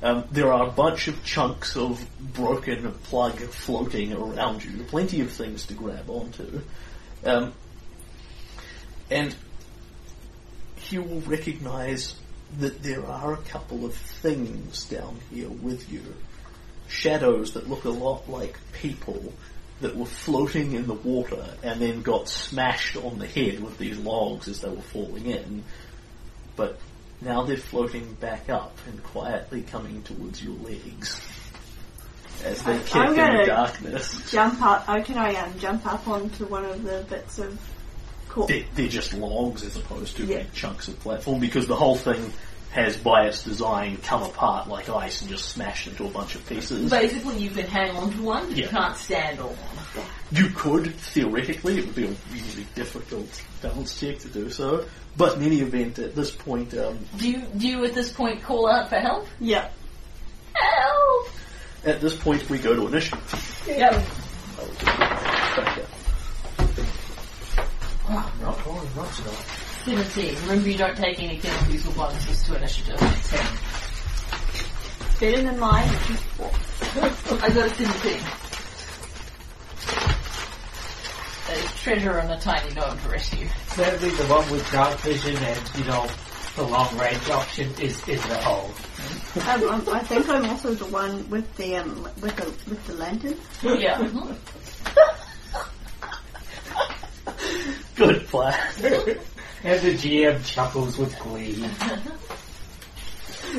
Um, 0.00 0.24
there 0.30 0.52
are 0.52 0.68
a 0.68 0.70
bunch 0.70 1.08
of 1.08 1.24
chunks 1.24 1.76
of 1.76 2.04
broken 2.34 2.90
plug 3.04 3.38
floating 3.40 4.12
around 4.12 4.64
you. 4.64 4.84
Plenty 4.84 5.20
of 5.22 5.32
things 5.32 5.66
to 5.66 5.74
grab 5.74 6.08
onto. 6.08 6.60
Um, 7.24 7.52
and 9.10 9.34
you 10.90 11.02
will 11.02 11.20
recognize 11.22 12.14
that 12.58 12.82
there 12.82 13.04
are 13.04 13.34
a 13.34 13.38
couple 13.38 13.84
of 13.84 13.94
things 13.94 14.84
down 14.84 15.18
here 15.30 15.48
with 15.48 15.90
you. 15.90 16.02
Shadows 16.86 17.54
that 17.54 17.68
look 17.68 17.84
a 17.84 17.90
lot 17.90 18.28
like 18.30 18.58
people 18.72 19.32
that 19.80 19.96
were 19.96 20.06
floating 20.06 20.72
in 20.72 20.86
the 20.86 20.94
water 20.94 21.44
and 21.62 21.80
then 21.80 22.02
got 22.02 22.28
smashed 22.28 22.96
on 22.96 23.18
the 23.18 23.26
head 23.26 23.60
with 23.60 23.78
these 23.78 23.98
logs 23.98 24.48
as 24.48 24.60
they 24.60 24.68
were 24.68 24.80
falling 24.80 25.26
in. 25.26 25.64
But 26.56 26.78
now 27.20 27.42
they're 27.42 27.56
floating 27.56 28.14
back 28.14 28.48
up 28.48 28.76
and 28.86 29.02
quietly 29.02 29.62
coming 29.62 30.02
towards 30.02 30.42
your 30.42 30.54
legs. 30.56 31.20
As 32.44 32.62
they 32.62 32.76
I- 32.76 32.78
kick 32.80 32.96
I'm 32.96 33.18
in 33.18 33.36
the 33.38 33.46
darkness. 33.46 34.30
Jump 34.30 34.62
up. 34.62 34.84
Oh, 34.88 35.02
can 35.02 35.18
I 35.18 35.34
um, 35.34 35.58
jump 35.58 35.84
up 35.86 36.06
onto 36.06 36.46
one 36.46 36.64
of 36.64 36.82
the 36.84 37.04
bits 37.08 37.38
of? 37.38 37.58
They're, 38.46 38.62
they're 38.76 38.86
just 38.88 39.14
logs 39.14 39.64
as 39.64 39.76
opposed 39.76 40.16
to 40.18 40.24
Yeah. 40.24 40.38
big 40.38 40.52
chunks 40.52 40.86
of 40.86 41.00
platform 41.00 41.40
because 41.40 41.66
the 41.66 41.74
whole 41.74 41.96
thing 41.96 42.32
has, 42.70 42.96
by 42.96 43.26
its 43.26 43.42
design, 43.44 43.96
come 43.98 44.22
apart 44.22 44.68
like 44.68 44.88
ice 44.88 45.20
and 45.22 45.30
just 45.30 45.48
smashed 45.48 45.86
into 45.86 46.04
a 46.06 46.10
bunch 46.10 46.34
of 46.34 46.46
pieces. 46.46 46.90
Basically, 46.90 47.38
you 47.38 47.50
can 47.50 47.66
hang 47.66 47.96
on 47.96 48.10
to 48.12 48.22
one, 48.22 48.46
but 48.48 48.56
you 48.56 48.64
Yeah. 48.64 48.70
can't 48.70 48.96
stand 48.96 49.40
on 49.40 49.48
one. 49.48 50.06
You 50.30 50.50
could, 50.50 50.94
theoretically, 50.94 51.78
it 51.78 51.86
would 51.86 51.94
be 51.94 52.04
a 52.04 52.14
really 52.30 52.66
difficult 52.74 53.42
balance 53.62 53.98
check 53.98 54.18
to 54.20 54.28
do 54.28 54.50
so. 54.50 54.84
But 55.16 55.36
in 55.38 55.42
any 55.44 55.60
event, 55.60 55.98
at 55.98 56.14
this 56.14 56.30
point, 56.30 56.74
um, 56.74 56.98
Do 57.16 57.30
you, 57.30 57.42
do 57.56 57.66
you 57.68 57.84
at 57.86 57.94
this 57.94 58.12
point 58.12 58.42
call 58.42 58.68
out 58.70 58.88
for 58.90 58.96
help? 59.00 59.26
Yeah. 59.40 59.68
Help! 60.54 61.28
at 61.84 62.00
this 62.00 62.14
point 62.16 62.48
we 62.50 62.58
go 62.58 62.74
to 62.74 62.86
initiative. 62.88 63.62
Yep. 63.66 63.92
I 63.94 64.60
will 64.62 64.68
just 64.68 64.84
back 65.56 65.78
up. 65.78 65.88
Oh, 68.10 68.32
not 68.42 68.66
rolling 68.66 68.94
much 68.96 69.18
though. 69.18 69.67
17. 69.88 70.34
Remember, 70.42 70.68
you 70.68 70.76
don't 70.76 70.96
take 70.96 71.18
any 71.22 71.38
penalties 71.38 71.86
or 71.86 71.92
bonuses 71.92 72.42
to 72.42 72.56
initiative. 72.56 73.00
Better 75.18 75.42
than 75.42 75.58
mine. 75.58 75.88
which 75.88 76.10
is. 76.10 76.22
I 77.42 77.48
got 77.48 77.66
a 77.66 77.70
17. 77.74 78.20
A 81.48 81.50
treasure 81.78 82.18
and 82.18 82.30
a 82.30 82.36
tiny 82.38 82.74
gnome 82.74 82.98
to 82.98 83.08
rescue. 83.08 83.48
Sadly, 83.68 84.10
the 84.10 84.26
one 84.26 84.50
with 84.50 84.70
dark 84.70 84.98
vision 85.00 85.34
and, 85.36 85.70
you 85.76 85.84
know, 85.84 86.06
the 86.56 86.64
long 86.64 86.94
range 86.98 87.30
option 87.30 87.72
is 87.80 87.96
in 88.06 88.16
the 88.16 88.36
hole. 88.42 88.70
Um, 89.46 89.64
um, 89.68 89.88
I 89.90 90.00
think 90.00 90.28
I'm 90.28 90.44
also 90.50 90.74
the 90.74 90.84
one 90.86 91.28
with 91.30 91.56
the 91.56 91.76
um, 91.76 92.02
with 92.20 92.36
the 92.36 92.44
with 92.68 92.86
the 92.86 92.94
lantern. 92.94 93.36
Yeah. 93.62 93.96
Good 97.96 98.26
plan. 98.26 98.54
And 99.64 99.80
the 99.80 99.94
GM 99.94 100.44
chuckles 100.46 100.96
with 100.98 101.18
glee. 101.18 101.60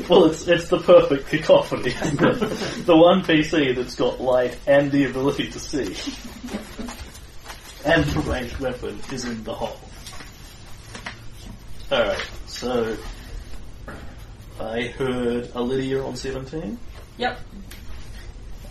well, 0.09 0.26
it's 0.26 0.47
it's 0.47 0.69
the 0.69 0.80
perfect 0.80 1.27
cacophony. 1.27 1.89
isn't 1.89 2.21
it? 2.21 2.39
the 2.85 2.95
one 2.95 3.21
PC 3.21 3.76
that's 3.76 3.95
got 3.95 4.21
light 4.21 4.57
and 4.65 4.91
the 4.91 5.05
ability 5.05 5.49
to 5.49 5.59
see, 5.59 5.95
and 7.85 8.05
the 8.05 8.19
ranged 8.21 8.57
weapon 8.59 8.97
is 9.11 9.26
in 9.26 9.43
the 9.43 9.53
hole. 9.53 9.77
All 11.91 11.99
right, 12.03 12.30
so 12.47 12.95
I 14.59 14.84
heard 14.84 15.51
a 15.53 15.61
Lydia 15.61 16.01
on 16.03 16.15
seventeen. 16.15 16.80
Yep. 17.17 17.39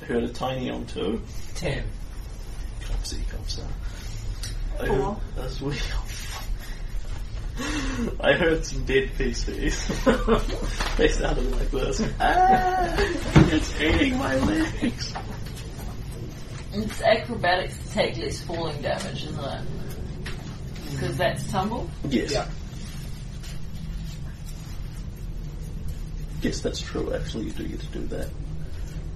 I 0.01 0.05
heard 0.07 0.25
a 0.25 0.29
Tiny 0.29 0.71
on 0.71 0.87
two. 0.87 1.21
Ten. 1.57 1.85
Copsy, 2.87 3.19
copsa. 3.31 3.67
I 4.81 4.87
Four. 4.87 5.15
heard 5.15 5.45
as 5.45 5.61
we. 5.61 5.75
I 8.21 8.33
heard 8.35 8.65
some 8.65 8.85
dead 8.85 9.11
PCs. 9.19 10.97
they 10.97 11.09
sounded 11.09 11.51
like 11.53 11.71
this. 11.71 12.01
Ah, 12.21 12.95
it's 13.51 13.81
eating 13.81 14.17
my 14.19 14.37
legs. 14.37 15.15
It's 16.73 17.01
acrobatics 17.03 17.77
to 17.79 17.89
take 17.95 18.17
less 18.19 18.41
falling 18.43 18.81
damage, 18.83 19.25
isn't 19.25 19.43
it? 19.45 19.61
Because 20.93 21.17
that's 21.17 21.51
tumble. 21.51 21.89
Yes. 22.09 22.33
Yeah. 22.33 22.49
Yes, 26.43 26.61
that's 26.61 26.81
true. 26.81 27.13
Actually, 27.15 27.47
you 27.47 27.53
do 27.53 27.67
get 27.67 27.81
to 27.81 27.87
do 27.87 28.07
that 28.09 28.29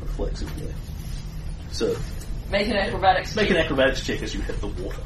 reflexively. 0.00 0.72
So, 1.70 1.94
Make 2.50 2.68
an 2.68 2.76
acrobatics. 2.76 3.36
make 3.36 3.48
an 3.50 3.56
check 3.56 3.64
acrobatics 3.66 4.04
check 4.04 4.22
as 4.22 4.34
you 4.34 4.40
hit 4.42 4.60
the 4.60 4.66
water. 4.66 5.00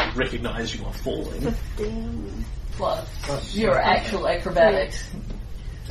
You 0.00 0.10
recognize 0.14 0.74
you 0.74 0.84
are 0.86 0.92
falling. 0.94 1.40
Fifteen. 1.42 2.44
Plus 2.72 3.08
Plus 3.22 3.54
your 3.54 3.78
actual 3.78 4.28
acrobatics. 4.28 5.10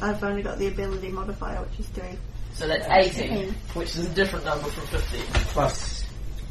I've 0.02 0.24
only 0.24 0.42
got 0.42 0.58
the 0.58 0.68
ability 0.68 1.10
modifier, 1.10 1.62
which 1.62 1.80
is 1.80 1.88
three. 1.88 2.18
So 2.54 2.68
that's 2.68 2.86
18, 2.90 3.30
Ten. 3.30 3.56
which 3.74 3.96
is 3.96 4.06
a 4.08 4.10
different 4.10 4.46
number 4.46 4.68
from 4.70 4.88
15. 4.88 5.22
Plus, 5.54 6.04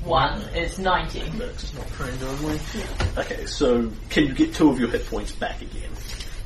1 0.04 0.40
is 0.54 0.78
19. 0.78 1.22
Acrobatics 1.22 1.64
is 1.64 1.74
not 1.74 1.88
trained 1.88 2.22
only. 2.22 2.60
Okay, 3.18 3.46
so 3.46 3.90
can 4.08 4.26
you 4.26 4.34
get 4.34 4.54
two 4.54 4.70
of 4.70 4.78
your 4.78 4.88
hit 4.88 5.06
points 5.06 5.32
back 5.32 5.60
again 5.60 5.90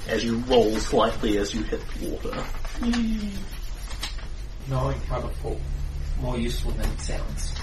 as 0.08 0.24
you 0.24 0.38
roll 0.38 0.76
slightly 0.78 1.38
as 1.38 1.54
you 1.54 1.62
hit 1.62 1.80
the 2.00 2.08
water? 2.08 2.44
knowing 4.68 4.98
how 5.02 5.20
to 5.20 5.28
fall. 5.36 5.60
More 6.20 6.38
useful 6.38 6.70
than 6.72 6.88
it 6.90 7.00
sounds. 7.00 7.54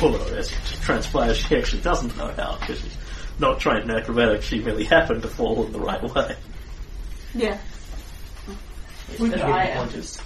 Well, 0.00 0.12
no, 0.12 0.24
as 0.36 0.50
it 0.50 0.58
transpires, 0.82 1.38
she 1.38 1.56
actually 1.56 1.82
doesn't 1.82 2.16
know 2.16 2.32
how 2.36 2.56
because 2.60 2.80
she's 2.80 2.96
not 3.38 3.60
trained 3.60 3.84
in 3.84 3.90
acrobatics. 3.90 4.46
She 4.46 4.60
merely 4.60 4.84
happened 4.84 5.22
to 5.22 5.28
fall 5.28 5.64
in 5.64 5.72
the 5.72 5.80
right 5.80 6.02
way. 6.02 6.36
Yeah. 7.34 7.58
We 9.18 9.28
But 9.28 9.38
can 9.38 9.40
mm-hmm. 9.40 9.52
I 9.52 9.64
get 9.66 9.76
am. 9.76 9.88
pointers. 9.88 10.20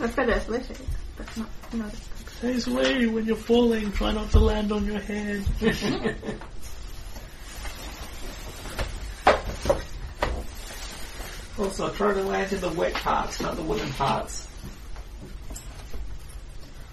I've 0.00 0.14
got 0.16 0.28
athletics, 0.28 0.80
but 1.16 1.36
not 1.36 1.48
not. 1.74 1.94
Stays 2.38 2.66
away 2.68 3.06
when 3.06 3.24
you're 3.26 3.36
falling. 3.36 3.90
Try 3.92 4.12
not 4.12 4.30
to 4.30 4.38
land 4.38 4.70
on 4.70 4.84
your 4.84 5.00
head. 5.00 5.44
Also, 11.58 11.90
try 11.90 12.14
to 12.14 12.22
land 12.22 12.52
in 12.52 12.60
the 12.60 12.68
wet 12.70 12.94
parts, 12.94 13.40
not 13.40 13.56
the 13.56 13.62
wooden 13.62 13.92
parts. 13.94 14.47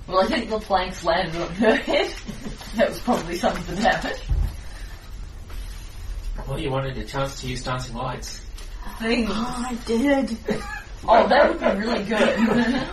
Well, 0.08 0.24
I 0.24 0.28
think 0.28 0.50
the 0.50 0.60
planks 0.60 1.04
landed 1.04 1.42
on 1.42 1.56
her 1.56 1.76
head. 1.76 2.14
that 2.76 2.90
was 2.90 3.00
probably 3.00 3.38
some 3.38 3.58
of 3.58 3.68
the 3.68 3.76
damage. 3.76 4.22
Well, 6.48 6.60
you 6.60 6.70
wanted 6.70 6.98
a 6.98 7.06
chance 7.06 7.42
to 7.42 7.48
use 7.48 7.64
dancing 7.64 7.96
lights. 7.96 8.42
Thing. 9.00 9.28
Oh, 9.32 9.66
I 9.70 9.74
did. 9.86 10.38
Oh, 11.08 11.28
that 11.28 11.50
would 11.50 11.60
be 11.60 11.68
really 11.88 12.04
good. 12.04 12.18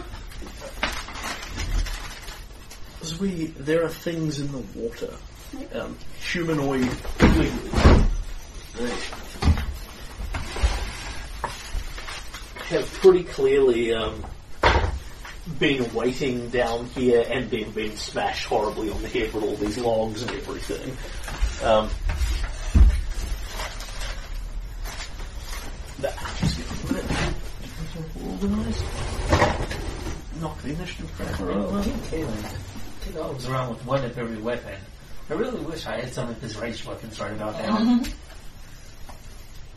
As 3.00 3.18
we, 3.18 3.46
there 3.56 3.84
are 3.84 3.88
things 3.88 4.38
in 4.38 4.52
the 4.52 4.58
water. 4.78 5.14
Um, 5.74 5.96
humanoid. 6.20 6.90
They 12.68 12.76
have 12.76 12.92
pretty 13.00 13.24
clearly 13.24 13.94
um, 13.94 14.24
been 15.58 15.92
waiting 15.92 16.48
down 16.50 16.86
here 16.86 17.24
and 17.28 17.50
then 17.50 17.70
being 17.72 17.96
smashed 17.96 18.46
horribly 18.46 18.90
on 18.90 19.02
the 19.02 19.08
head 19.08 19.32
with 19.32 19.42
all 19.42 19.56
these 19.56 19.78
logs 19.78 20.22
and 20.22 20.30
everything. 20.30 20.96
Um, 21.66 21.90
that, 26.00 26.16
just 26.38 26.56
give 26.56 26.90
a 26.90 26.92
minute. 26.92 27.34
Organised. 28.42 28.84
Knock 30.40 30.62
the 30.62 30.70
initiative 30.70 31.16
tracker 31.16 31.50
over. 31.50 31.82
Two 31.82 33.12
dogs 33.12 33.48
around 33.48 33.70
with 33.70 33.84
one 33.84 34.04
of 34.04 34.16
every 34.16 34.38
weapon. 34.38 34.78
I 35.28 35.34
really 35.34 35.60
wish 35.60 35.86
I 35.86 36.00
had 36.00 36.12
some 36.12 36.28
of 36.28 36.40
his 36.40 36.56
ranged 36.56 36.86
weapons 36.86 37.18
right 37.20 37.32
about 37.32 37.54
now. 37.58 38.00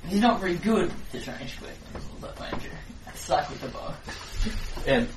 He's 0.08 0.22
not 0.22 0.40
very 0.40 0.56
good 0.56 0.86
with 0.86 1.12
his 1.12 1.28
ranged 1.28 1.60
weapons, 1.62 2.06
although 2.14 2.40
mind 2.40 2.64
you. 2.64 2.70
I 3.08 3.16
suck 3.16 3.50
with 3.50 3.62
the 3.62 3.68
bow. 3.70 3.94
And 4.86 5.08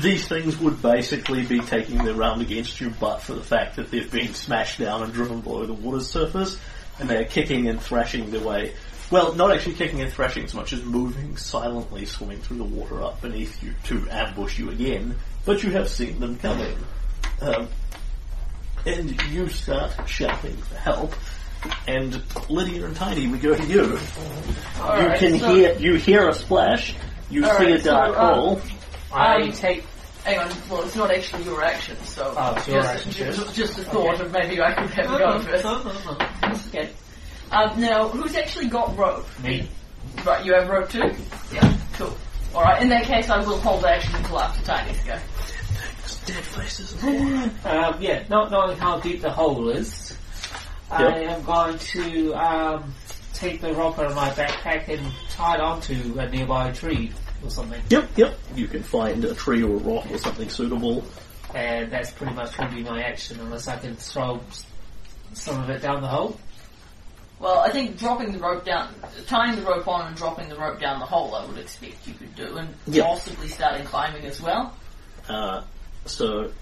these 0.00 0.26
things 0.26 0.56
would 0.58 0.80
basically 0.80 1.44
be 1.44 1.60
taking 1.60 1.98
their 2.04 2.14
round 2.14 2.40
against 2.42 2.80
you, 2.80 2.90
but 3.00 3.18
for 3.22 3.34
the 3.34 3.42
fact 3.42 3.76
that 3.76 3.90
they've 3.90 4.10
been 4.10 4.34
smashed 4.34 4.78
down 4.78 5.02
and 5.02 5.12
driven 5.12 5.40
below 5.40 5.66
the 5.66 5.74
water's 5.74 6.08
surface, 6.08 6.58
and 6.98 7.08
they're 7.08 7.24
kicking 7.24 7.68
and 7.68 7.80
thrashing 7.80 8.30
their 8.30 8.40
way. 8.40 8.72
Well, 9.10 9.34
not 9.34 9.52
actually 9.52 9.74
kicking 9.74 10.00
and 10.00 10.10
thrashing 10.10 10.44
as 10.44 10.54
much 10.54 10.72
as 10.72 10.82
moving 10.82 11.36
silently, 11.36 12.06
swimming 12.06 12.38
through 12.38 12.58
the 12.58 12.64
water 12.64 13.02
up 13.02 13.20
beneath 13.20 13.62
you 13.62 13.74
to 13.84 14.08
ambush 14.10 14.58
you 14.58 14.70
again, 14.70 15.16
but 15.44 15.62
you 15.62 15.70
have 15.72 15.88
seen 15.88 16.18
them 16.20 16.38
coming. 16.38 16.76
Um, 17.40 17.68
and 18.86 19.20
you 19.30 19.48
start 19.48 19.92
shouting 20.08 20.56
for 20.56 20.76
help, 20.76 21.14
and 21.86 22.22
Lydia 22.48 22.86
and 22.86 22.96
Tiny, 22.96 23.28
we 23.28 23.38
go 23.38 23.54
to 23.54 23.64
you. 23.66 23.82
you 23.92 23.98
Alright, 24.80 25.18
can 25.18 25.38
so- 25.38 25.54
hear 25.54 25.74
you 25.78 25.94
hear 25.96 26.28
a 26.28 26.34
splash. 26.34 26.94
You 27.30 27.42
see 27.44 27.48
Alright, 27.50 27.80
a 27.80 27.82
dark 27.82 28.14
so, 28.14 28.20
um, 28.20 28.34
hole. 28.34 28.60
I 29.12 29.42
Um, 29.42 29.52
take. 29.52 29.84
Hang 30.24 30.38
on, 30.38 30.50
well, 30.70 30.82
it's 30.84 30.94
not 30.94 31.10
actually 31.10 31.42
your 31.42 31.62
action, 31.64 31.96
so. 32.04 32.32
Oh, 32.36 32.54
it's 32.56 32.68
your 32.68 32.80
just, 32.82 32.94
action, 32.94 33.12
Just, 33.12 33.54
just 33.56 33.78
a 33.78 33.82
thought 33.82 34.20
of 34.20 34.30
maybe 34.30 34.62
I 34.62 34.72
could 34.72 34.90
have 34.90 35.12
a 35.12 35.18
go 35.18 35.40
first. 35.40 36.68
Okay. 36.68 36.90
Um, 37.50 37.80
now, 37.80 38.08
who's 38.08 38.36
actually 38.36 38.68
got 38.68 38.96
rope? 38.96 39.26
Me. 39.42 39.68
Right, 40.24 40.44
you 40.44 40.54
have 40.54 40.68
rope 40.68 40.88
too? 40.90 41.12
Yeah. 41.52 41.76
Cool. 41.94 42.16
Alright, 42.54 42.82
in 42.82 42.88
that 42.90 43.04
case, 43.04 43.30
I 43.30 43.38
will 43.44 43.58
hold 43.58 43.84
action 43.84 44.14
until 44.14 44.38
after 44.38 44.64
Tiny's 44.64 44.98
go. 45.04 45.18
Dead 46.26 46.44
faces. 46.44 47.02
in 47.02 47.30
the 47.30 47.50
Um, 47.84 47.96
yeah, 48.00 48.22
not 48.28 48.50
knowing 48.52 48.76
how 48.78 49.00
deep 49.00 49.22
the 49.22 49.30
hole 49.30 49.70
is, 49.70 50.16
I 50.90 51.18
am 51.20 51.42
going 51.42 51.78
to 51.78 52.34
um, 52.34 52.94
take 53.42 53.60
the 53.60 53.72
rope 53.74 53.98
out 53.98 54.06
of 54.06 54.14
my 54.14 54.30
backpack 54.30 54.88
and 54.88 55.04
tie 55.30 55.56
it 55.56 55.60
onto 55.60 56.16
a 56.18 56.28
nearby 56.28 56.70
tree 56.70 57.10
or 57.42 57.50
something. 57.50 57.82
Yep, 57.90 58.10
yep. 58.16 58.38
You 58.54 58.68
can 58.68 58.84
find 58.84 59.24
a 59.24 59.34
tree 59.34 59.64
or 59.64 59.74
a 59.74 59.78
rock 59.78 60.08
or 60.10 60.18
something 60.18 60.48
suitable. 60.48 61.04
And 61.52 61.92
that's 61.92 62.12
pretty 62.12 62.34
much 62.34 62.56
going 62.56 62.70
to 62.70 62.76
be 62.76 62.82
my 62.84 63.02
action 63.02 63.40
unless 63.40 63.66
I 63.66 63.76
can 63.78 63.96
throw 63.96 64.40
some 65.34 65.60
of 65.60 65.70
it 65.70 65.82
down 65.82 66.02
the 66.02 66.08
hole. 66.08 66.38
Well, 67.40 67.58
I 67.58 67.70
think 67.70 67.98
dropping 67.98 68.30
the 68.32 68.38
rope 68.38 68.64
down, 68.64 68.94
tying 69.26 69.56
the 69.56 69.62
rope 69.62 69.88
on 69.88 70.06
and 70.06 70.16
dropping 70.16 70.48
the 70.48 70.54
rope 70.56 70.78
down 70.80 71.00
the 71.00 71.06
hole, 71.06 71.34
I 71.34 71.44
would 71.44 71.58
expect 71.58 72.06
you 72.06 72.14
could 72.14 72.36
do, 72.36 72.56
and 72.56 72.72
Yep. 72.86 73.04
possibly 73.04 73.48
starting 73.48 73.84
climbing 73.84 74.24
as 74.24 74.40
well. 74.40 74.72
Uh, 75.28 75.62
so, 76.06 76.52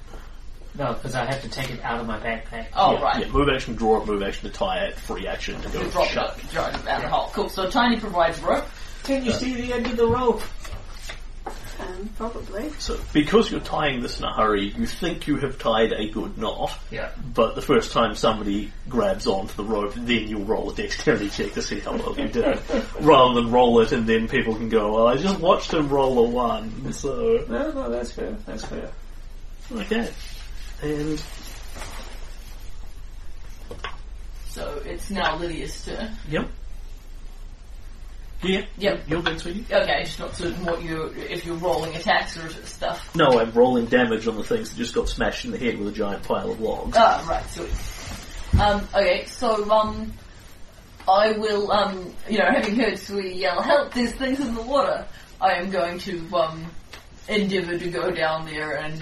No, 0.78 0.92
because 0.94 1.14
I 1.14 1.24
have 1.24 1.42
to 1.42 1.48
take 1.48 1.70
it 1.70 1.82
out 1.82 2.00
of 2.00 2.06
my 2.06 2.18
backpack. 2.18 2.66
Oh, 2.74 2.92
yeah, 2.94 3.02
right. 3.02 3.26
yeah, 3.26 3.32
move 3.32 3.48
action, 3.48 3.74
draw 3.74 4.00
it, 4.00 4.06
move 4.06 4.22
action 4.22 4.48
to 4.48 4.54
tie 4.56 4.84
it, 4.84 4.94
free 4.94 5.26
action 5.26 5.60
to 5.62 5.68
go 5.68 5.82
To 5.82 5.90
drop 5.90 6.06
shut. 6.08 6.38
it, 6.38 6.50
drop 6.52 6.74
it 6.74 6.84
down 6.84 7.02
the 7.02 7.08
hole. 7.08 7.30
Cool. 7.32 7.48
So 7.48 7.68
Tiny 7.68 7.98
provides 7.98 8.40
rope. 8.40 8.64
Can 9.02 9.24
you 9.24 9.32
see 9.32 9.54
the 9.54 9.72
end 9.72 9.86
of 9.86 9.96
the 9.96 10.06
rope? 10.06 10.42
Um, 11.80 12.10
probably. 12.16 12.70
So, 12.78 13.00
because 13.14 13.50
you're 13.50 13.60
tying 13.60 14.02
this 14.02 14.18
in 14.18 14.24
a 14.26 14.32
hurry, 14.32 14.66
you 14.76 14.84
think 14.86 15.26
you 15.26 15.36
have 15.38 15.58
tied 15.58 15.92
a 15.92 16.08
good 16.10 16.36
knot, 16.36 16.78
Yeah. 16.90 17.08
but 17.34 17.54
the 17.54 17.62
first 17.62 17.92
time 17.92 18.14
somebody 18.14 18.70
grabs 18.88 19.26
onto 19.26 19.54
the 19.54 19.64
rope, 19.64 19.94
then 19.94 20.28
you'll 20.28 20.44
roll 20.44 20.70
a 20.70 20.74
dexterity 20.74 21.30
check 21.30 21.54
to 21.54 21.62
see 21.62 21.80
how 21.80 21.96
well 21.96 22.14
you 22.18 22.28
did 22.28 22.44
it, 22.44 22.62
rather 23.00 23.34
than 23.40 23.50
roll 23.50 23.80
it 23.80 23.92
and 23.92 24.06
then 24.06 24.28
people 24.28 24.54
can 24.54 24.68
go, 24.68 24.92
well, 24.92 25.08
I 25.08 25.16
just 25.16 25.40
watched 25.40 25.72
him 25.72 25.88
roll 25.88 26.18
a 26.18 26.28
one, 26.28 26.92
so... 26.92 27.44
No, 27.48 27.70
no, 27.72 27.90
that's 27.90 28.12
fair. 28.12 28.32
That's 28.44 28.64
fair. 28.66 28.90
Okay. 29.72 30.10
And 30.82 31.22
So 34.50 34.82
it's 34.84 35.10
now 35.10 35.36
Lydia's 35.36 35.84
turn. 35.84 36.16
Yep. 36.28 36.48
Yeah. 38.42 38.64
Yep. 38.78 39.04
You're 39.06 39.22
good, 39.22 39.38
sweetie. 39.38 39.66
Okay, 39.72 40.04
just 40.04 40.18
not 40.18 40.34
certain 40.34 40.64
what 40.64 40.82
you 40.82 41.14
if 41.16 41.46
you're 41.46 41.56
rolling 41.56 41.94
attacks 41.94 42.36
or 42.36 42.48
stuff. 42.66 43.14
No, 43.14 43.38
I'm 43.38 43.52
rolling 43.52 43.86
damage 43.86 44.26
on 44.26 44.36
the 44.36 44.42
things 44.42 44.70
that 44.70 44.76
just 44.76 44.94
got 44.94 45.08
smashed 45.08 45.44
in 45.44 45.52
the 45.52 45.58
head 45.58 45.78
with 45.78 45.88
a 45.88 45.92
giant 45.92 46.24
pile 46.24 46.50
of 46.50 46.60
logs. 46.60 46.96
Ah, 46.98 47.24
right, 47.28 47.48
sweet. 47.50 48.60
Um, 48.60 48.88
okay, 48.94 49.24
so, 49.26 49.70
um, 49.70 50.12
I 51.06 51.32
will, 51.32 51.70
um, 51.70 52.12
you 52.28 52.38
know, 52.38 52.46
having 52.46 52.74
heard 52.74 52.98
Sweetie 52.98 53.36
yell, 53.36 53.62
help, 53.62 53.94
there's 53.94 54.12
things 54.12 54.40
in 54.40 54.54
the 54.54 54.62
water, 54.62 55.06
I 55.40 55.54
am 55.54 55.70
going 55.70 55.98
to, 56.00 56.36
um, 56.36 56.66
endeavour 57.28 57.78
to 57.78 57.90
go 57.90 58.10
down 58.10 58.46
there 58.46 58.76
and 58.76 59.00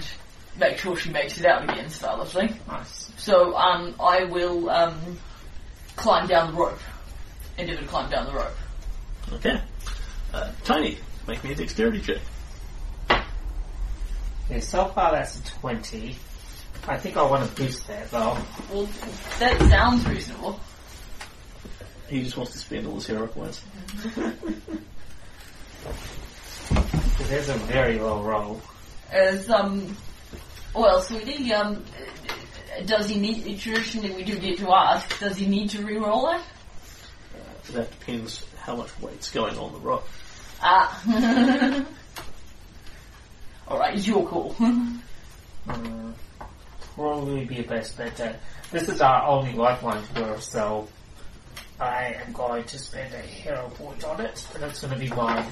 make 0.59 0.77
sure 0.77 0.95
she 0.95 1.09
makes 1.09 1.39
it 1.39 1.45
out 1.45 1.63
again, 1.63 1.89
style 1.89 2.21
of. 2.21 2.33
Nice. 2.35 3.11
So, 3.17 3.55
um, 3.55 3.95
I 3.99 4.25
will, 4.25 4.69
um, 4.69 5.17
climb 5.95 6.27
down 6.27 6.53
the 6.53 6.59
rope. 6.59 6.79
Endeavour 7.57 7.81
to 7.81 7.87
climb 7.87 8.09
down 8.09 8.25
the 8.27 8.33
rope. 8.33 8.57
Okay. 9.33 9.61
Uh, 10.33 10.51
Tiny, 10.63 10.97
make 11.27 11.43
me 11.43 11.51
a 11.51 11.55
dexterity 11.55 12.01
check. 12.01 12.19
Yeah, 14.49 14.59
so 14.59 14.85
far 14.85 15.11
that's 15.11 15.39
a 15.39 15.43
20. 15.59 16.15
I 16.87 16.97
think 16.97 17.17
I 17.17 17.21
want 17.23 17.47
to 17.47 17.55
boost 17.61 17.87
that 17.87 18.09
though. 18.09 18.37
Well, 18.71 18.87
that 19.39 19.59
sounds 19.69 20.07
reasonable. 20.07 20.59
He 22.07 22.23
just 22.23 22.37
wants 22.37 22.53
to 22.53 22.57
spend 22.57 22.87
all 22.87 22.95
his 22.95 23.05
hero 23.05 23.27
points. 23.27 23.61
Because 24.15 24.33
there's 27.29 27.49
a 27.49 27.55
very 27.55 27.99
low 27.99 28.23
roll. 28.23 28.61
As, 29.11 29.49
um, 29.49 29.95
well, 30.73 31.01
sweetie, 31.01 31.51
um, 31.53 31.83
does 32.85 33.09
he 33.09 33.19
need, 33.19 33.59
traditionally 33.59 34.11
we 34.11 34.23
do 34.23 34.37
get 34.37 34.57
to 34.59 34.71
ask, 34.71 35.19
does 35.19 35.37
he 35.37 35.47
need 35.47 35.69
to 35.71 35.81
re-roll 35.83 36.29
it? 36.31 36.41
That 37.73 37.91
depends 37.99 38.45
how 38.57 38.75
much 38.75 38.99
weight's 38.99 39.29
going 39.31 39.57
on 39.57 39.73
the 39.73 39.79
rock. 39.79 40.07
Ah. 40.61 41.85
Alright, 43.67 43.95
it's 43.95 44.07
your 44.07 44.27
call. 44.27 44.53
Mm, 44.55 44.99
probably 46.95 47.45
be 47.45 47.59
a 47.59 47.63
best 47.63 47.97
bet. 47.97 48.17
That 48.17 48.39
this 48.71 48.89
is 48.89 49.01
our 49.01 49.27
only 49.27 49.53
lifeline 49.53 50.03
to 50.15 50.25
her, 50.25 50.41
so 50.41 50.87
I 51.79 52.15
am 52.25 52.33
going 52.33 52.63
to 52.63 52.79
spend 52.79 53.13
a 53.13 53.19
hero 53.19 53.69
point 53.75 54.03
on 54.03 54.21
it, 54.21 54.47
and 54.53 54.63
that's 54.63 54.81
going 54.81 54.93
to 54.93 54.99
be 54.99 55.09
mine. 55.09 55.45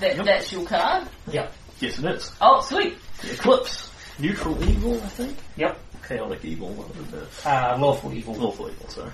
That, 0.00 0.24
That's 0.24 0.52
your 0.52 0.64
card? 0.66 1.08
Yep. 1.30 1.52
Yes, 1.80 1.98
it 1.98 2.04
is. 2.06 2.30
Oh, 2.40 2.60
sweet. 2.62 2.96
The 3.22 3.32
Eclipse. 3.34 3.90
Neutral 4.18 4.62
evil, 4.68 4.94
I 4.94 5.08
think. 5.08 5.36
Yep. 5.56 5.78
Chaotic 6.08 6.44
evil. 6.44 6.68
One 6.70 6.86
of 6.88 7.10
the 7.10 7.48
Uh, 7.50 7.76
lawful 7.78 8.12
evil. 8.12 8.34
lawful 8.34 8.70
evil. 8.70 8.88
Sorry. 8.88 9.12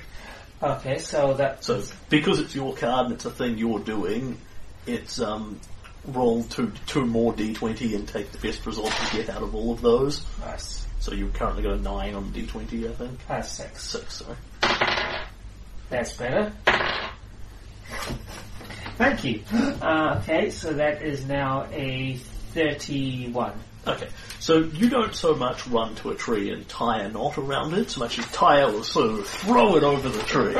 Okay, 0.62 0.98
so 0.98 1.34
that 1.34 1.64
So 1.64 1.82
because 2.08 2.38
it's 2.38 2.54
your 2.54 2.72
card 2.74 3.06
and 3.06 3.14
it's 3.14 3.24
a 3.24 3.30
thing 3.30 3.58
you're 3.58 3.80
doing, 3.80 4.38
it's 4.86 5.20
um, 5.20 5.58
roll 6.06 6.44
two 6.44 6.70
two 6.86 7.04
more 7.04 7.32
d20 7.34 7.96
and 7.96 8.06
take 8.06 8.30
the 8.30 8.38
best 8.38 8.64
result 8.64 8.92
you 9.12 9.18
get 9.24 9.30
out 9.34 9.42
of 9.42 9.54
all 9.56 9.72
of 9.72 9.80
those. 9.80 10.24
nice. 10.40 10.86
So 11.00 11.12
you've 11.12 11.32
currently 11.32 11.64
got 11.64 11.72
a 11.72 11.78
nine 11.82 12.14
on 12.14 12.30
the 12.32 12.42
d20, 12.46 12.88
I 12.88 12.94
think. 12.94 13.18
Uh, 13.28 13.42
six. 13.42 13.82
Six. 13.90 14.22
Sorry. 14.22 14.36
That's 15.90 16.12
better. 16.12 16.52
Thank 19.02 19.24
you. 19.24 19.42
Uh, 19.82 20.20
okay, 20.22 20.50
so 20.50 20.74
that 20.74 21.02
is 21.02 21.26
now 21.26 21.66
a 21.72 22.14
thirty-one. 22.54 23.52
Okay, 23.84 24.08
so 24.38 24.58
you 24.58 24.88
don't 24.88 25.12
so 25.12 25.34
much 25.34 25.66
run 25.66 25.96
to 25.96 26.10
a 26.10 26.14
tree 26.14 26.52
and 26.52 26.68
tie 26.68 27.00
a 27.00 27.08
knot 27.08 27.36
around 27.36 27.74
it, 27.74 27.90
so 27.90 27.98
much 27.98 28.16
as 28.20 28.26
tie 28.26 28.62
it 28.62 28.72
or 28.72 28.84
sort 28.84 29.10
of 29.10 29.26
throw 29.26 29.74
it 29.74 29.82
over 29.82 30.08
the 30.08 30.22
tree. 30.22 30.54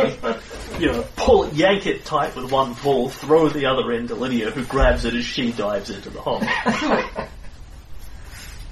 you 0.81 0.91
know, 0.91 1.05
pull 1.15 1.45
it, 1.45 1.55
yank 1.55 1.87
it 1.87 2.05
tight 2.05 2.35
with 2.35 2.51
one 2.51 2.75
pull, 2.75 3.11
throw 3.11 3.49
the 3.49 3.67
other 3.67 3.93
end 3.93 4.09
to 4.09 4.17
Lydia, 4.17 4.51
who 4.51 4.65
grabs 4.65 5.05
it 5.05 5.15
as 5.15 5.25
she 5.25 5.53
dives 5.53 5.91
into 5.91 6.11
the 6.11 6.21
hole. 6.21 6.41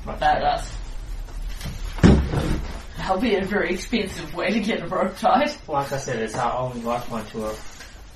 Badass. 0.05 0.69
That'll 2.97 3.21
be 3.21 3.37
a 3.37 3.45
very 3.45 3.75
expensive 3.75 4.35
way 4.35 4.51
to 4.51 4.59
get 4.59 4.83
a 4.83 4.89
rope 4.89 5.17
tied. 5.17 5.53
Like 5.69 5.93
I 5.93 5.99
said, 5.99 6.21
it's 6.21 6.35
our 6.35 6.59
only 6.59 6.83
lifeline 6.83 7.27
to 7.27 7.43
her. 7.43 7.55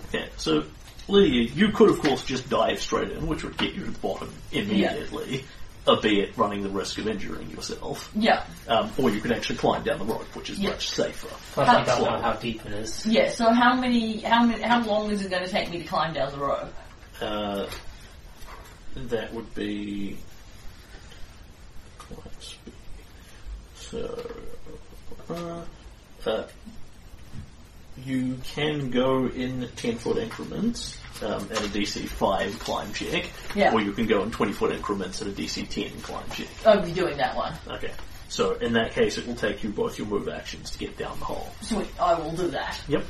Okay, 0.08 0.28
so 0.36 0.52
Lydia, 0.54 0.83
you 1.08 1.68
could 1.72 1.90
of 1.90 2.00
course 2.00 2.24
just 2.24 2.48
dive 2.48 2.80
straight 2.80 3.10
in, 3.10 3.26
which 3.26 3.44
would 3.44 3.56
get 3.56 3.74
you 3.74 3.84
to 3.84 3.90
the 3.90 3.98
bottom 3.98 4.32
immediately, 4.52 5.44
albeit 5.86 6.36
running 6.36 6.62
the 6.62 6.68
risk 6.70 6.98
of 6.98 7.06
injuring 7.08 7.50
yourself. 7.50 8.10
Yeah. 8.14 8.44
Um, 8.68 8.90
or 8.98 9.10
you 9.10 9.20
could 9.20 9.32
actually 9.32 9.56
climb 9.56 9.82
down 9.82 9.98
the 9.98 10.04
rope, 10.06 10.34
which 10.34 10.50
is 10.50 10.58
Yeah. 10.58 10.70
much 10.70 10.88
safer. 10.88 11.28
Plus, 11.52 11.66
How 11.68 11.78
I 11.78 11.84
don't 11.84 12.02
know 12.04 12.20
how 12.22 12.32
deep 12.34 12.64
it 12.64 12.72
is. 12.72 13.04
Yeah, 13.06 13.30
so 13.30 13.52
how 13.52 13.74
many, 13.74 14.20
how 14.20 14.44
many, 14.44 14.62
how 14.62 14.82
long 14.84 15.10
is 15.10 15.24
it 15.24 15.30
going 15.30 15.44
to 15.44 15.50
take 15.50 15.70
me 15.70 15.78
to 15.78 15.84
climb 15.84 16.14
down 16.14 16.32
the 16.32 16.38
rope? 16.38 16.72
Uh, 17.20 17.66
that 18.96 19.32
would 19.34 19.54
be 19.54 20.16
climb 21.98 22.20
speed. 22.40 22.72
So, 23.76 24.30
uh, 25.28 25.60
uh, 26.28 26.46
you 28.04 28.38
can 28.54 28.90
go 28.90 29.26
in 29.26 29.68
10 29.76 29.96
foot 29.98 30.16
increments 30.18 30.98
um, 31.22 31.42
at 31.50 31.58
a 31.58 31.68
DC 31.68 32.06
5 32.08 32.58
climb 32.58 32.92
check, 32.92 33.30
Yeah. 33.54 33.72
or 33.72 33.80
you 33.80 33.92
can 33.92 34.06
go 34.06 34.22
in 34.22 34.30
20 34.30 34.52
foot 34.52 34.72
increments 34.72 35.22
at 35.22 35.28
a 35.28 35.30
DC 35.30 35.68
10 35.68 36.00
climb 36.02 36.28
check. 36.30 36.48
I'll 36.66 36.82
be 36.84 36.92
doing 36.92 37.16
that 37.18 37.36
one. 37.36 37.54
Okay. 37.68 37.92
So 38.28 38.54
in 38.54 38.72
that 38.72 38.92
case, 38.92 39.16
it 39.16 39.26
will 39.26 39.36
take 39.36 39.62
you 39.62 39.70
both 39.70 39.96
your 39.98 40.08
move 40.08 40.28
actions 40.28 40.70
to 40.70 40.78
get 40.78 40.96
down 40.96 41.18
the 41.20 41.24
hole. 41.26 41.48
Sweet, 41.60 41.86
I 42.00 42.14
will 42.14 42.32
do 42.32 42.48
that. 42.48 42.80
Yep. 42.88 43.04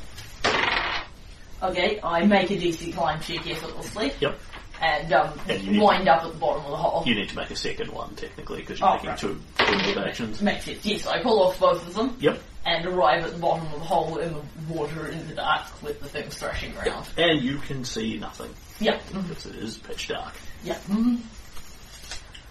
Okay, 1.63 1.99
I 2.03 2.25
make 2.25 2.51
a 2.51 2.55
DC 2.57 2.93
climb 2.93 3.19
check 3.21 3.47
effortlessly. 3.49 4.11
Yep. 4.19 4.37
And, 4.81 5.13
um, 5.13 5.39
And 5.47 5.61
you 5.63 5.81
wind 5.81 6.07
up 6.09 6.23
at 6.25 6.33
the 6.33 6.37
bottom 6.37 6.65
of 6.65 6.71
the 6.71 6.75
hole. 6.77 7.03
You 7.05 7.15
need 7.15 7.29
to 7.29 7.35
make 7.37 7.49
a 7.49 7.55
second 7.55 7.91
one 7.91 8.13
technically 8.15 8.59
because 8.59 8.79
you're 8.79 8.89
Oh, 8.89 8.93
making 8.95 9.09
right. 9.09 9.17
two, 9.19 9.41
two 9.57 9.71
move 9.77 9.97
actions. 9.97 10.41
Makes 10.41 10.65
sense. 10.65 10.85
Yes, 10.85 11.07
I 11.07 11.23
pull 11.23 11.41
off 11.43 11.57
both 11.59 11.87
of 11.87 11.93
them 11.93 12.17
Yep. 12.19 12.39
And 12.65 12.85
arrive 12.85 13.23
at 13.23 13.31
the 13.33 13.37
bottom 13.37 13.65
of 13.67 13.73
the 13.73 13.85
hole 13.85 14.17
in 14.17 14.33
the 14.33 14.41
water 14.73 15.07
in 15.07 15.27
the 15.27 15.35
dark 15.35 15.81
with 15.83 15.99
the 16.01 16.07
thing 16.09 16.29
thrashing 16.29 16.75
around. 16.77 17.07
And 17.17 17.41
you 17.41 17.57
can 17.59 17.85
see 17.85 18.17
nothing 18.17 18.53
Yeah. 18.79 18.97
because 19.13 19.45
it 19.45 19.55
is 19.55 19.77
pitch 19.77 20.07
dark. 20.07 20.33
Yeah. 20.63 20.77
Mhm. 20.89 21.19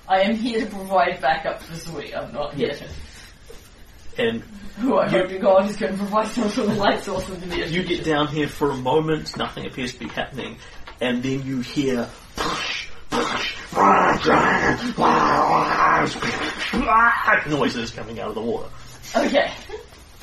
I 0.09 0.21
am 0.21 0.37
here 0.37 0.61
to 0.61 0.67
provide 0.67 1.21
backup 1.21 1.63
for 1.63 1.75
Sweet. 1.77 2.15
I'm 2.15 2.33
not 2.33 2.55
here 2.55 2.75
to. 2.75 2.85
And 4.23 4.43
Who 4.79 4.97
I 4.99 5.05
You- 5.07 5.11
hope 5.19 5.29
to 5.29 5.39
God 5.39 5.71
is 5.71 5.77
going 5.77 5.93
to 5.93 5.99
provide 5.99 6.29
some 6.29 6.51
sort 6.51 6.69
of 6.69 6.77
light 6.77 7.03
source 7.03 7.29
of 7.29 7.49
the 7.49 7.69
you 7.69 7.85
get 7.85 8.05
down 8.05 8.27
here 8.29 8.49
for 8.49 8.71
a 8.71 8.77
moment, 8.77 9.37
nothing 9.37 9.67
appears 9.67 9.93
to 9.95 10.01
be 10.01 10.09
happening, 10.09 10.57
and 11.01 11.23
then 11.23 11.45
you 11.47 11.61
hear 11.61 12.09
push, 12.37 12.89
push, 13.11 13.55
noises 17.49 17.91
coming 17.93 18.19
out 18.21 18.29
of 18.29 18.35
the 18.35 18.41
water. 18.41 18.69
Okay. 19.17 19.53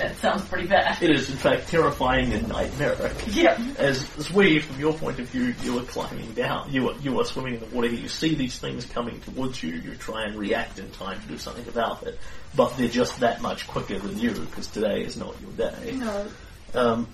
That 0.02 0.18
sounds 0.18 0.44
pretty 0.46 0.68
bad. 0.68 1.00
It 1.02 1.12
is, 1.12 1.30
in 1.30 1.38
fact, 1.38 1.68
terrifying 1.68 2.34
and 2.34 2.48
nightmaric. 2.48 3.14
Yep. 3.28 3.60
As, 3.78 4.18
as 4.18 4.32
we, 4.32 4.60
from 4.60 4.80
your 4.80 4.94
point 4.94 5.20
of 5.20 5.28
view, 5.28 5.54
you 5.62 5.78
are 5.78 5.84
climbing 5.84 6.34
down, 6.34 6.72
you 6.74 6.90
are, 6.90 6.96
you 6.98 7.20
are 7.20 7.26
swimming 7.26 7.54
in 7.54 7.60
the 7.60 7.68
water, 7.68 7.88
you 7.88 8.08
see 8.08 8.34
these 8.34 8.58
things 8.58 8.84
coming 8.86 9.22
towards 9.22 9.62
you, 9.62 9.74
you 9.76 9.94
try 9.96 10.24
and 10.26 10.36
react 10.36 10.80
in 10.80 10.90
time 10.90 11.22
to 11.22 11.28
do 11.28 11.38
something 11.38 11.68
about 11.68 12.02
it, 12.02 12.18
but 12.56 12.76
they're 12.78 12.88
just 12.88 13.20
that 13.20 13.44
much 13.44 13.68
quicker 13.68 14.00
than 14.00 14.18
you, 14.18 14.32
because 14.32 14.66
today 14.68 15.02
is 15.04 15.18
not 15.18 15.36
your 15.40 15.52
day. 15.52 15.92
No. 15.94 16.28
Um, 16.74 17.08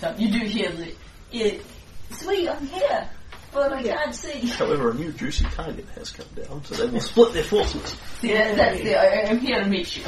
So 0.00 0.12
you 0.18 0.32
do 0.32 0.44
hear 0.44 0.70
the, 0.72 0.92
it, 1.30 1.62
sweet, 2.10 2.48
I'm 2.48 2.66
here, 2.66 3.08
but 3.52 3.72
I 3.72 3.82
can't 3.84 4.12
see. 4.14 4.40
however, 4.48 4.90
a 4.90 4.94
new 4.94 5.12
juicy 5.12 5.44
target 5.44 5.86
has 5.94 6.10
come 6.10 6.26
down, 6.34 6.64
so 6.64 6.74
they 6.74 6.90
will 6.92 7.00
split 7.00 7.32
their 7.32 7.44
forces. 7.44 7.94
Yeah, 8.22 8.54
that's 8.56 8.80
the, 8.82 9.30
I'm 9.30 9.38
here 9.38 9.62
to 9.62 9.68
meet 9.68 9.96
you. 9.96 10.02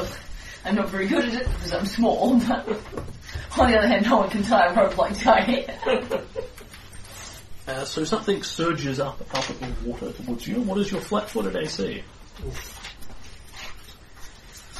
I'm 0.64 0.74
not 0.74 0.88
very 0.90 1.06
good 1.06 1.24
at 1.24 1.34
it 1.34 1.46
because 1.46 1.72
I'm 1.72 1.86
small, 1.86 2.38
but 2.48 2.68
on 3.58 3.70
the 3.70 3.78
other 3.78 3.88
hand, 3.88 4.06
no 4.06 4.18
one 4.18 4.30
can 4.30 4.42
tie 4.42 4.66
a 4.66 4.74
rope 4.74 4.96
like 4.98 5.18
Ty. 5.18 5.66
Uh, 7.66 7.84
so 7.84 8.02
something 8.02 8.42
surges 8.42 8.98
up 8.98 9.20
out 9.34 9.48
of 9.48 9.60
the 9.60 9.88
water 9.88 10.10
towards 10.12 10.46
you. 10.46 10.60
What 10.62 10.78
is 10.78 10.90
your 10.90 11.00
flat-footed 11.00 11.54
AC? 11.54 12.02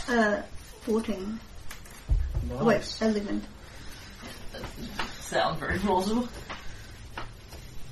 Uh, 0.09 0.43
14. 0.83 1.39
Nice. 2.49 3.01
Wait, 3.01 3.17
11. 3.17 3.47
Sound 5.21 5.61
very 5.61 5.79
plausible. 5.79 6.29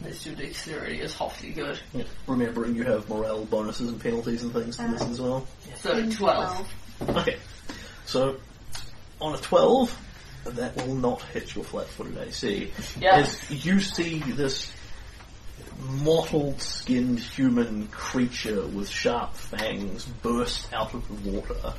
This 0.01 0.27
your 0.27 0.35
dexterity 0.37 1.01
is 1.01 1.17
awfully 1.21 1.51
good. 1.51 1.79
Yeah. 1.93 2.05
Remembering 2.27 2.75
you 2.75 2.85
have 2.85 3.09
morale 3.09 3.45
bonuses 3.45 3.91
and 3.91 4.01
penalties 4.01 4.43
and 4.43 4.53
things 4.53 4.77
to 4.77 4.89
this 4.89 5.03
as 5.03 5.21
well. 5.21 5.47
So 5.77 5.97
In 5.97 6.11
12. 6.11 6.73
Okay. 7.11 7.37
So, 8.09 8.37
on 9.21 9.35
a 9.35 9.37
12, 9.37 9.95
that 10.47 10.75
will 10.77 10.95
not 10.95 11.21
hit 11.21 11.55
your 11.55 11.63
flat-footed 11.63 12.17
AC. 12.17 12.73
Yeah. 12.99 13.17
As 13.17 13.67
you 13.67 13.81
see 13.81 14.21
this 14.21 14.73
mottled 15.79 16.59
skinned 16.63 17.21
human 17.21 17.87
creature 17.89 18.67
with 18.67 18.89
sharp 18.89 19.35
fangs 19.35 20.07
burst 20.23 20.73
out 20.73 20.95
of 20.95 21.07
the 21.07 21.31
water, 21.31 21.75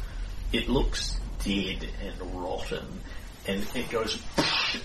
it 0.54 0.70
looks 0.70 1.20
dead 1.44 1.90
and 2.04 2.36
rotten. 2.36 2.86
And 3.48 3.66
it 3.74 3.90
goes 3.90 4.22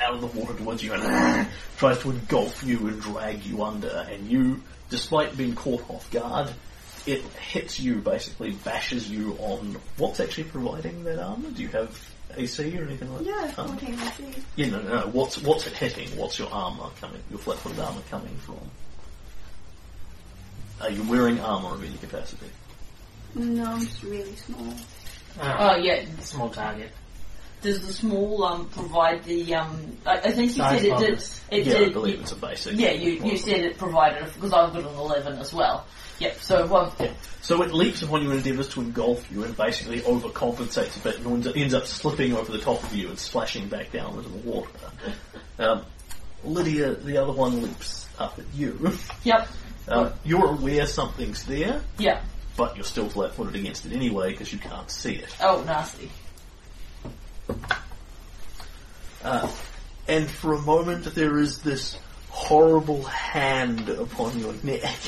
out 0.00 0.14
of 0.14 0.22
the 0.22 0.40
water 0.40 0.54
towards 0.54 0.82
you 0.82 0.94
and 0.94 1.46
tries 1.76 1.98
to 1.98 2.10
engulf 2.10 2.64
you 2.64 2.88
and 2.88 3.02
drag 3.02 3.44
you 3.44 3.62
under. 3.64 4.06
And 4.10 4.30
you, 4.30 4.62
despite 4.88 5.36
being 5.36 5.54
caught 5.54 5.84
off 5.90 6.10
guard, 6.10 6.48
it 7.06 7.22
hits 7.22 7.78
you 7.80 7.96
basically, 7.96 8.52
bashes 8.52 9.10
you 9.10 9.36
on 9.40 9.76
what's 9.98 10.20
actually 10.20 10.44
providing 10.44 11.04
that 11.04 11.18
armor. 11.18 11.50
Do 11.50 11.62
you 11.62 11.68
have 11.68 11.98
AC 12.36 12.78
or 12.78 12.84
anything 12.84 13.12
like 13.14 13.26
Yeah, 13.26 13.46
that? 13.46 13.58
Um, 13.58 13.76
14 13.78 13.94
I 13.98 14.10
see. 14.12 14.24
yeah, 14.56 14.70
no, 14.70 14.80
no, 14.82 15.00
no. 15.00 15.06
What's 15.08 15.40
what's 15.42 15.66
it 15.66 15.74
hitting? 15.74 16.08
What's 16.16 16.38
your 16.38 16.48
armor 16.50 16.88
coming? 17.00 17.20
Your 17.30 17.38
flat-footed 17.38 17.78
armor 17.78 18.00
coming 18.10 18.34
from? 18.38 18.58
Are 20.80 20.90
you 20.90 21.02
wearing 21.08 21.40
armor 21.40 21.74
of 21.74 21.84
any 21.84 21.96
capacity? 21.98 22.46
No, 23.34 23.64
I'm 23.64 23.80
just 23.80 24.02
really 24.02 24.34
small. 24.36 24.74
Oh 25.40 25.76
yeah, 25.76 26.04
small 26.20 26.48
target. 26.50 26.90
Does 27.64 27.84
the 27.86 27.92
small 27.92 28.44
um 28.44 28.68
provide 28.68 29.24
the 29.24 29.54
um? 29.54 29.96
I, 30.06 30.18
I 30.18 30.30
think 30.30 30.52
you 30.52 30.62
Size 30.62 30.82
said 30.82 30.86
it 30.86 30.98
did. 30.98 31.08
bonus. 31.08 31.44
It 31.50 31.66
yeah, 31.66 31.74
I 31.74 31.78
did. 31.78 31.92
believe 31.94 32.20
it's 32.20 32.32
a 32.32 32.36
basic. 32.36 32.78
Yeah, 32.78 32.92
you, 32.92 33.10
you 33.24 33.36
said 33.38 33.60
it 33.60 33.78
provided 33.78 34.24
because 34.34 34.52
I've 34.52 34.72
got 34.72 34.82
an 34.82 34.94
11 34.96 35.38
as 35.38 35.52
well. 35.52 35.86
Yep, 36.20 36.36
so 36.36 36.66
one. 36.66 36.92
Yeah. 37.00 37.12
So 37.40 37.62
it 37.62 37.72
leaps 37.72 38.02
upon 38.02 38.22
you 38.22 38.30
and 38.30 38.38
endeavours 38.38 38.68
to 38.68 38.80
engulf 38.80 39.28
you 39.32 39.42
and 39.44 39.56
basically 39.56 40.00
overcompensates 40.00 40.96
a 40.96 41.00
bit 41.00 41.18
and 41.18 41.26
ends 41.26 41.46
up, 41.46 41.56
ends 41.56 41.74
up 41.74 41.86
slipping 41.86 42.34
over 42.34 42.52
the 42.52 42.58
top 42.58 42.82
of 42.84 42.94
you 42.94 43.08
and 43.08 43.18
splashing 43.18 43.68
back 43.68 43.90
down 43.90 44.16
into 44.18 44.28
the 44.28 44.48
water. 44.48 44.70
Um, 45.56 45.84
Lydia, 46.42 46.94
the 46.96 47.16
other 47.16 47.30
one, 47.32 47.62
leaps 47.62 48.08
up 48.18 48.36
at 48.40 48.44
you. 48.54 48.92
Yep, 49.22 49.48
Um, 49.88 50.12
you're 50.24 50.50
aware 50.50 50.84
something's 50.86 51.44
there, 51.44 51.80
yep. 51.98 52.24
but 52.56 52.74
you're 52.74 52.84
still 52.84 53.08
flat-footed 53.08 53.54
against 53.54 53.86
it 53.86 53.92
anyway 53.92 54.32
because 54.32 54.52
you 54.52 54.58
can't 54.58 54.90
see 54.90 55.14
it. 55.14 55.28
Oh, 55.40 55.62
nasty. 55.64 56.10
Uh, 59.22 59.50
and 60.06 60.28
for 60.30 60.54
a 60.54 60.60
moment 60.60 61.04
there 61.14 61.38
is 61.38 61.58
this 61.62 61.98
horrible 62.30 63.02
hand 63.04 63.88
upon 63.88 64.38
your 64.38 64.52
neck, 64.62 64.98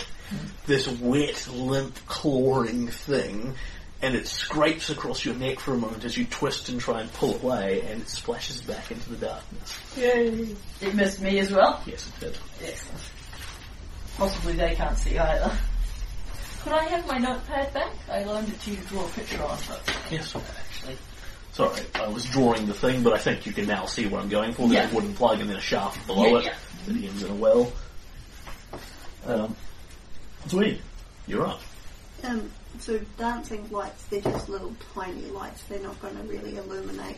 this 0.66 0.88
wet, 0.88 1.48
limp, 1.52 1.94
clawing 2.06 2.88
thing, 2.88 3.54
and 4.00 4.14
it 4.14 4.26
scrapes 4.26 4.88
across 4.90 5.24
your 5.24 5.34
neck 5.34 5.58
for 5.60 5.74
a 5.74 5.76
moment 5.76 6.04
as 6.04 6.16
you 6.16 6.24
twist 6.24 6.68
and 6.68 6.80
try 6.80 7.00
and 7.00 7.12
pull 7.14 7.34
away, 7.36 7.82
and 7.82 8.02
it 8.02 8.08
splashes 8.08 8.60
back 8.62 8.90
into 8.90 9.10
the 9.10 9.16
darkness. 9.26 9.78
Yay. 9.96 10.54
It 10.80 10.94
missed 10.94 11.20
me 11.20 11.38
as 11.38 11.50
well. 11.50 11.82
Yes, 11.86 12.06
it 12.08 12.20
did. 12.20 12.38
Excellent. 12.62 13.00
Possibly 14.16 14.52
they 14.54 14.74
can't 14.74 14.96
see 14.96 15.18
either. 15.18 15.52
Could 16.62 16.72
I 16.72 16.84
have 16.84 17.06
my 17.06 17.18
notepad 17.18 17.72
back? 17.74 17.92
I 18.10 18.24
learned 18.24 18.48
it 18.48 18.60
to 18.62 18.70
you 18.70 18.76
to 18.76 18.82
draw 18.84 19.04
a 19.04 19.08
picture 19.10 19.42
on, 19.42 19.58
but 19.68 19.96
Yes. 20.10 20.34
actually. 20.34 20.96
Sorry, 21.56 21.80
I 21.94 22.06
was 22.08 22.26
drawing 22.26 22.66
the 22.66 22.74
thing, 22.74 23.02
but 23.02 23.14
I 23.14 23.18
think 23.18 23.46
you 23.46 23.52
can 23.54 23.66
now 23.66 23.86
see 23.86 24.06
what 24.06 24.20
I'm 24.20 24.28
going 24.28 24.52
for. 24.52 24.68
There's 24.68 24.72
Yeah. 24.72 24.90
a 24.90 24.94
wooden 24.94 25.14
plug 25.14 25.40
and 25.40 25.48
then 25.48 25.56
a 25.56 25.60
shaft 25.62 26.06
below 26.06 26.38
Yeah, 26.38 26.50
it 26.50 26.54
that 26.84 27.02
ends 27.02 27.22
in 27.22 27.30
a 27.30 27.34
well. 27.34 27.72
Um, 29.24 29.56
Sweet, 30.48 30.82
you're 31.26 31.46
up. 31.46 31.62
Um, 32.24 32.50
so 32.78 32.98
dancing 33.16 33.66
lights, 33.70 34.04
they're 34.10 34.20
just 34.20 34.50
little 34.50 34.76
tiny 34.94 35.22
lights. 35.30 35.62
They're 35.66 35.80
not 35.80 35.98
going 36.02 36.14
to 36.18 36.22
really 36.24 36.58
illuminate. 36.58 37.16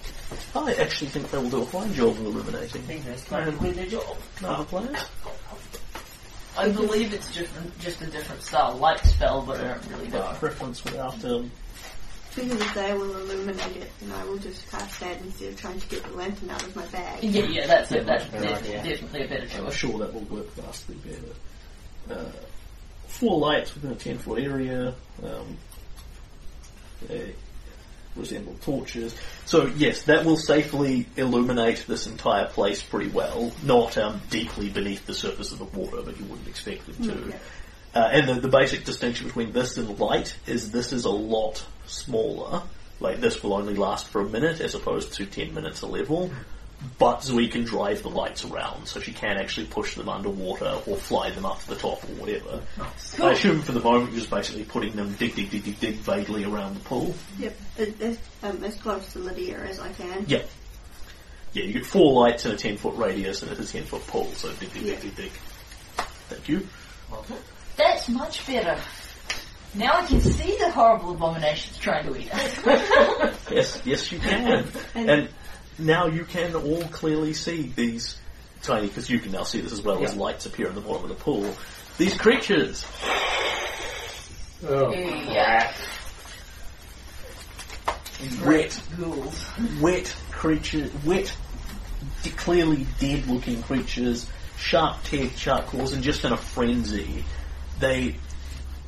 I 0.54 0.72
actually 0.74 1.08
think 1.08 1.32
they 1.32 1.38
will 1.38 1.50
do 1.50 1.62
a 1.62 1.66
fine 1.66 1.92
job 1.92 2.10
of 2.10 2.24
illuminating. 2.24 2.82
I 2.82 2.84
think 2.86 3.04
that's 3.06 3.24
practically 3.24 3.72
their 3.72 3.86
job. 3.86 4.16
Other 4.44 4.64
players? 4.64 5.04
I 6.56 6.68
believe 6.68 7.12
it's 7.12 7.34
different, 7.34 7.76
just 7.80 8.00
a 8.02 8.06
different 8.06 8.42
style 8.42 8.76
light 8.76 9.00
spell, 9.04 9.42
but 9.42 9.60
I 9.60 9.64
don't 9.64 9.86
really 9.90 10.08
know. 10.08 10.32
preference 10.38 10.84
without 10.84 11.24
um, 11.24 11.50
Because 12.38 12.74
they 12.74 12.92
will 12.92 13.16
illuminate 13.16 13.76
it, 13.76 13.90
and 14.00 14.12
I 14.12 14.24
will 14.24 14.38
just 14.38 14.68
cast 14.70 15.00
that 15.00 15.20
instead 15.20 15.48
of 15.50 15.60
trying 15.60 15.80
to 15.80 15.88
get 15.88 16.04
the 16.04 16.12
lantern 16.12 16.50
out 16.50 16.62
of 16.62 16.76
my 16.76 16.86
bag. 16.86 17.24
Yeah, 17.24 17.44
yeah, 17.44 17.66
that's 17.66 17.92
it. 17.92 18.06
That's 18.06 18.24
better 18.26 18.46
def- 18.46 18.62
idea. 18.62 18.82
definitely 18.84 19.24
a 19.24 19.28
better 19.28 19.46
choice. 19.46 19.56
I'm 19.56 19.64
choice. 19.66 19.74
sure 19.74 19.98
that 19.98 20.14
will 20.14 20.20
work 20.22 20.52
vastly 20.54 20.96
better. 20.96 22.20
Uh, 22.20 22.32
four 23.06 23.38
lights 23.38 23.74
within 23.74 23.92
a 23.92 23.96
10 23.96 24.18
foot 24.18 24.42
area. 24.42 24.94
Um, 25.22 25.56
they 27.08 27.34
resemble 28.16 28.54
torches. 28.62 29.14
So 29.46 29.66
yes, 29.76 30.02
that 30.04 30.24
will 30.24 30.36
safely 30.36 31.06
illuminate 31.16 31.84
this 31.86 32.06
entire 32.06 32.46
place 32.46 32.82
pretty 32.82 33.10
well. 33.10 33.52
Not 33.62 33.96
um, 33.96 34.20
deeply 34.30 34.68
beneath 34.68 35.06
the 35.06 35.14
surface 35.14 35.52
of 35.52 35.58
the 35.58 35.64
water, 35.64 36.02
but 36.04 36.18
you 36.18 36.24
wouldn't 36.26 36.48
expect 36.48 36.88
it 36.88 37.02
to. 37.04 37.32
Okay. 37.90 38.00
Uh, 38.00 38.08
and 38.12 38.28
the, 38.28 38.34
the 38.40 38.48
basic 38.48 38.84
distinction 38.84 39.26
between 39.26 39.52
this 39.52 39.76
and 39.76 39.98
light 39.98 40.36
is 40.46 40.70
this 40.70 40.92
is 40.92 41.04
a 41.04 41.10
lot 41.10 41.64
smaller. 41.86 42.62
Like 43.00 43.20
this 43.20 43.42
will 43.42 43.54
only 43.54 43.74
last 43.74 44.08
for 44.08 44.20
a 44.20 44.28
minute 44.28 44.60
as 44.60 44.74
opposed 44.74 45.14
to 45.14 45.26
10 45.26 45.54
minutes 45.54 45.82
a 45.82 45.86
level. 45.86 46.30
But 46.98 47.24
Zoe 47.24 47.48
can 47.48 47.64
drive 47.64 48.02
the 48.02 48.08
lights 48.08 48.44
around, 48.44 48.86
so 48.86 49.00
she 49.00 49.12
can 49.12 49.36
actually 49.36 49.66
push 49.66 49.96
them 49.96 50.08
underwater 50.08 50.80
or 50.86 50.96
fly 50.96 51.30
them 51.30 51.44
up 51.44 51.60
to 51.62 51.68
the 51.70 51.74
top 51.74 52.04
or 52.04 52.14
whatever. 52.14 52.60
I 53.20 53.32
assume 53.32 53.62
for 53.62 53.72
the 53.72 53.80
moment 53.80 54.12
you're 54.12 54.20
just 54.20 54.30
basically 54.30 54.62
putting 54.62 54.94
them 54.94 55.12
dig, 55.14 55.34
dig, 55.34 55.50
dig, 55.50 55.64
dig, 55.64 55.80
dig 55.80 55.94
vaguely 55.96 56.44
around 56.44 56.74
the 56.76 56.80
pool. 56.80 57.16
Yep, 57.40 57.56
as, 57.78 58.00
as, 58.00 58.18
um, 58.44 58.62
as 58.62 58.76
close 58.76 59.12
to 59.12 59.18
Lydia 59.18 59.58
as 59.58 59.80
I 59.80 59.92
can. 59.92 60.24
Yeah. 60.28 60.42
Yeah, 61.52 61.64
you 61.64 61.72
get 61.72 61.86
four 61.86 62.12
lights 62.12 62.46
in 62.46 62.52
a 62.52 62.56
10 62.56 62.76
foot 62.76 62.96
radius 62.96 63.42
and 63.42 63.50
it's 63.50 63.60
a 63.60 63.72
10 63.72 63.84
foot 63.84 64.06
pool, 64.06 64.26
so 64.34 64.52
dig, 64.52 64.72
dig, 64.72 64.84
dig, 64.84 65.00
dig, 65.00 65.16
dig. 65.16 65.32
Thank 66.28 66.48
you. 66.48 66.68
That's 67.78 68.08
much 68.08 68.46
better. 68.46 68.78
Now 69.74 69.92
I 69.98 70.06
can 70.06 70.20
see 70.20 70.56
the 70.58 70.70
horrible 70.70 71.12
abominations 71.12 71.78
trying 71.78 72.06
to 72.06 72.16
eat 72.20 72.32
us. 72.34 73.34
Yes, 73.50 73.80
yes, 73.86 74.12
you 74.12 74.18
can. 74.18 74.68
And- 74.94 75.10
and 75.10 75.28
now 75.78 76.06
you 76.06 76.24
can 76.24 76.54
all 76.54 76.82
clearly 76.88 77.32
see 77.32 77.72
these 77.74 78.18
tiny, 78.62 78.88
because 78.88 79.08
you 79.08 79.20
can 79.20 79.32
now 79.32 79.44
see 79.44 79.60
this 79.62 79.72
as 79.72 79.80
well 79.80 80.02
as 80.04 80.14
lights 80.16 80.44
appear 80.44 80.66
in 80.68 80.74
the 80.74 80.80
bottom 80.82 81.04
of 81.04 81.08
the 81.08 81.14
pool. 81.14 81.54
These 81.96 82.16
creatures, 82.18 82.84
Oh, 84.66 84.92
yeah. 84.92 85.72
wet, 88.44 88.80
Ghouls. 88.98 89.46
wet 89.80 90.14
creatures, 90.32 90.90
wet, 91.04 91.34
de- 92.24 92.30
clearly 92.30 92.86
dead-looking 92.98 93.62
creatures, 93.62 94.26
sharp-teeth, 94.58 95.38
sharp 95.38 95.66
claws, 95.66 95.92
and 95.92 96.02
just 96.02 96.24
in 96.24 96.32
a 96.32 96.36
frenzy. 96.36 97.24
They 97.80 98.16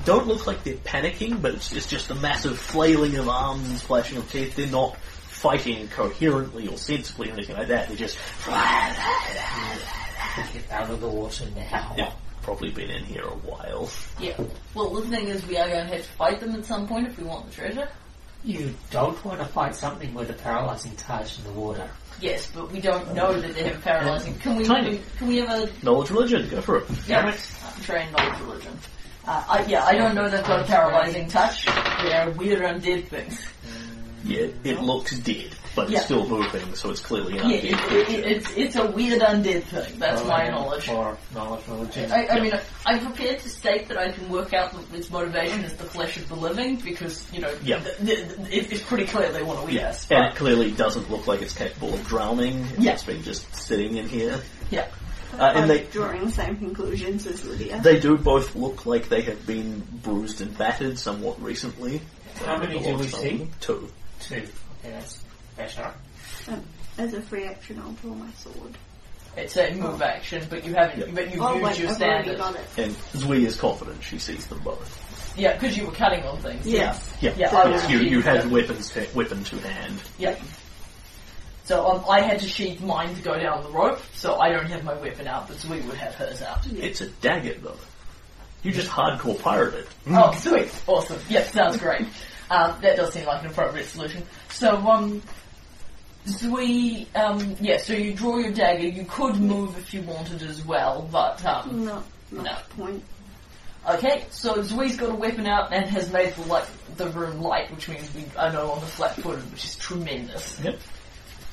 don't 0.05 0.27
look 0.27 0.47
like 0.47 0.65
they're 0.65 0.75
panicking, 0.75 1.41
but 1.43 1.55
it's, 1.55 1.73
it's 1.73 1.87
just 1.89 2.11
a 2.11 2.15
massive 2.15 2.59
flailing 2.59 3.17
of 3.17 3.29
arms 3.29 3.69
and 3.69 3.79
splashing 3.79 4.19
of 4.19 4.31
teeth. 4.31 4.57
They're 4.57 4.67
not 4.67 4.97
fighting 4.97 5.89
coherently 5.89 6.69
or 6.69 6.77
sensibly 6.77 7.31
or 7.31 7.35
anything 7.35 7.57
like 7.57 7.69
that. 7.69 7.89
They're 7.89 7.97
just 7.97 8.19
Get 10.53 10.71
out 10.71 10.91
of 10.91 11.01
the 11.01 11.09
water 11.09 11.45
now. 11.57 11.95
They've 11.97 12.13
probably 12.43 12.71
been 12.71 12.91
in 12.91 13.05
here 13.05 13.25
a 13.25 13.35
while. 13.35 13.91
Yeah. 14.19 14.41
Well, 14.75 14.91
the 14.91 15.03
thing 15.03 15.29
is, 15.29 15.45
we 15.47 15.57
are 15.59 15.69
going 15.69 15.87
to 15.87 15.93
have 15.97 16.03
to 16.03 16.13
fight 16.13 16.41
them 16.41 16.55
at 16.55 16.65
some 16.65 16.87
point 16.87 17.09
if 17.09 17.19
we 17.19 17.25
want 17.25 17.47
the 17.47 17.53
treasure. 17.55 17.89
You 18.43 18.75
don't 18.91 19.23
want 19.25 19.41
to 19.41 19.45
fight 19.47 19.75
something 19.75 20.15
with 20.15 20.31
a 20.31 20.35
paralyzing 20.35 20.97
touch 20.97 21.39
in 21.39 21.45
the 21.45 21.53
water. 21.53 21.91
Yes, 22.21 22.51
but 22.55 22.71
we 22.73 22.81
don't 22.81 23.15
know 23.15 23.39
that 23.39 23.55
they 23.55 23.65
have 23.65 23.83
paralyzing. 23.83 24.35
Can 24.39 24.57
we? 24.57 24.65
Tiny. 24.65 25.01
Can 25.19 25.27
we 25.27 25.39
have 25.39 25.51
a 25.51 25.85
Knowledge 25.85 26.11
religion, 26.11 26.49
go 26.49 26.61
for 26.63 26.79
it. 26.79 26.85
yeah, 27.07 27.27
uh, 27.27 27.33
trained 27.83 28.13
knowledge 28.13 28.41
religion? 28.41 28.79
Uh, 29.27 29.45
I, 29.49 29.65
yeah, 29.67 29.85
I 29.85 29.95
don't 29.95 30.15
know 30.15 30.29
they've 30.29 30.43
got 30.45 30.61
a 30.61 30.65
paralyzing 30.65 31.29
touch. 31.29 31.67
They're 32.03 32.31
weird 32.31 32.63
undead 32.63 33.09
things. 33.09 33.47
Yeah, 34.25 34.49
it 34.65 34.81
looks 34.83 35.19
dead, 35.21 35.51
but 35.75 35.89
Yeah. 35.89 35.97
it's 35.97 36.05
still 36.07 36.29
moving, 36.29 36.75
so 36.75 36.91
it's 36.91 37.01
clearly 37.01 37.39
an 37.39 37.49
Yeah, 37.49 37.57
it, 37.57 37.65
it, 37.65 38.09
it, 38.11 38.27
it's 38.27 38.51
it's 38.55 38.77
a 38.77 38.87
weird 38.91 39.23
undead 39.23 39.63
thing. 39.65 39.99
That's 39.99 40.23
my 40.27 40.49
knowledge. 40.49 40.85
For 40.85 41.17
knowledge 41.35 41.67
religion. 41.69 42.13
I, 42.13 42.29
I 42.29 42.41
mean, 42.41 42.53
I'm 42.85 43.01
prepared 43.07 43.39
to 43.41 43.49
state 43.49 43.89
that 43.89 43.97
I 43.97 44.11
can 44.13 44.29
work 44.29 44.53
out 44.53 44.73
that 44.73 44.95
its 44.95 45.11
motivation 45.11 45.65
is 45.65 45.73
the 45.75 45.85
flesh 45.85 46.19
of 46.19 46.29
the 46.29 46.37
living 46.37 46.77
because 46.77 47.27
you 47.33 47.41
know 47.41 47.55
Yeah. 47.63 47.81
th- 47.81 47.97
th- 47.97 48.37
th- 48.37 48.71
it's 48.73 48.83
pretty 48.83 49.07
clear 49.07 49.33
they 49.33 49.43
want 49.43 49.65
to 49.67 49.71
eat 49.73 49.77
Yeah, 49.81 49.89
us. 49.89 50.11
and 50.11 50.27
it 50.27 50.37
clearly 50.37 50.71
doesn't 50.71 51.11
look 51.11 51.27
like 51.27 51.41
it's 51.41 51.55
capable 51.55 51.95
of 51.95 52.07
drowning. 52.07 52.67
Yeah. 52.79 52.93
It's 52.93 53.05
been 53.05 53.23
just 53.23 53.55
sitting 53.55 53.97
in 53.97 54.07
here. 54.07 54.39
yeah, 54.71 54.87
Uh, 55.39 55.53
and 55.55 55.71
they 55.71 55.85
drawing 55.85 56.25
the 56.25 56.31
same 56.31 56.57
conclusions 56.57 57.27
as 57.27 57.45
Lydia. 57.45 57.81
they 57.83 58.01
do 58.01 58.17
both 58.19 58.55
look 58.57 58.85
like 58.87 59.09
they 59.09 59.23
have 59.23 59.47
been 59.47 59.81
bruised 60.03 60.41
and 60.41 60.57
battered 60.59 60.99
somewhat 60.99 61.41
recently. 61.43 62.01
How 62.45 62.59
many 62.59 62.83
do 62.83 62.97
we 62.97 63.07
see? 63.07 63.49
Two. 63.61 63.89
Two. 64.21 64.35
Okay, 64.37 64.49
that's 64.83 65.23
better. 65.57 65.93
Um, 66.49 66.63
as 66.99 67.15
a 67.15 67.23
free 67.23 67.45
action, 67.45 67.79
I'll 67.79 67.93
draw 67.93 68.15
my 68.15 68.31
sword. 68.33 68.77
it's 69.37 69.57
a 69.57 69.75
move 69.75 70.03
action, 70.03 70.47
but 70.51 70.65
you 70.65 70.75
haven't. 70.75 70.99
Yeah. 71.09 71.15
But 71.15 71.31
you've 71.33 71.43
oh 71.43 71.53
used 71.55 71.65
wait, 71.65 71.79
your 71.79 71.91
I've 71.91 72.03
already 72.03 72.35
standard. 72.35 72.39
got 72.39 72.57
it. 72.57 72.85
And 72.85 72.95
Zui 73.23 73.47
is 73.47 73.57
confident 73.57 74.03
she 74.03 74.19
sees 74.19 74.47
them 74.47 74.61
both. 74.65 75.07
Yeah, 75.39 75.55
because 75.55 75.77
you 75.77 75.87
were 75.87 75.93
cutting 75.93 76.25
on 76.25 76.39
things. 76.39 76.67
Yes. 76.67 77.15
Yeah, 77.21 77.35
Yeah, 77.37 77.57
I 77.57 77.69
yes, 77.71 77.85
will 77.87 77.93
you, 77.93 78.09
you 78.11 78.21
had 78.21 78.43
them. 78.43 78.51
weapons 78.51 78.91
to, 78.91 79.07
weapon 79.15 79.45
to 79.45 79.57
hand. 79.61 80.03
Yeah. 80.19 80.37
So 81.71 81.87
um, 81.87 82.05
I 82.11 82.21
had 82.21 82.41
to 82.41 82.49
sheath 82.49 82.81
mine 82.81 83.15
to 83.15 83.23
go 83.23 83.39
down 83.39 83.63
the 83.63 83.71
rope, 83.71 84.01
so 84.15 84.41
I 84.41 84.49
don't 84.51 84.67
have 84.67 84.83
my 84.83 84.95
weapon 84.95 85.29
out, 85.29 85.47
but 85.47 85.57
Zui 85.59 85.87
would 85.87 85.97
have 85.99 86.13
hers 86.17 86.43
out. 86.43 86.67
It's 86.67 87.01
a 87.01 87.07
dagger 87.09 87.55
though. 87.63 87.77
You 88.65 88.73
just 88.73 88.89
hardcore 88.89 89.39
pirated. 89.41 89.87
Oh, 90.09 90.33
sweet. 90.35 90.69
Awesome. 90.89 91.21
Yep, 91.29 91.47
sounds 91.47 91.77
great. 91.77 92.07
Um, 92.51 92.75
that 92.83 92.97
does 92.97 93.13
seem 93.13 93.27
like 93.27 93.45
an 93.45 93.51
appropriate 93.53 93.87
solution. 93.87 94.25
So, 94.49 94.75
um, 94.79 95.23
Zui, 96.27 97.07
um, 97.15 97.55
yeah, 97.61 97.77
so 97.77 97.93
you 97.93 98.13
draw 98.13 98.39
your 98.39 98.51
dagger. 98.51 98.89
You 98.89 99.05
could 99.09 99.37
move 99.37 99.79
if 99.79 99.95
you 99.95 100.03
wanted 100.03 100.43
as 100.43 100.67
well, 100.67 101.09
but, 101.13 101.45
um, 101.47 101.85
Not, 101.85 102.05
not 102.33 102.45
No. 102.45 102.57
the 102.69 102.83
point. 102.83 103.05
okay, 103.89 104.25
so 104.31 104.55
Zui's 104.65 104.97
got 104.97 105.11
a 105.11 105.15
weapon 105.15 105.47
out 105.47 105.73
and 105.73 105.89
has 105.91 106.13
made 106.13 106.35
the, 106.35 106.43
like, 106.47 106.67
the 106.97 107.07
room 107.11 107.41
light, 107.41 107.71
which 107.71 107.89
means 107.89 108.13
we 108.17 108.25
are 108.37 108.53
no 108.53 108.67
longer 108.67 108.87
flat-footed, 108.87 109.49
which 109.53 109.65
is 109.65 109.77
tremendous. 109.77 110.59
Yep. 110.61 110.81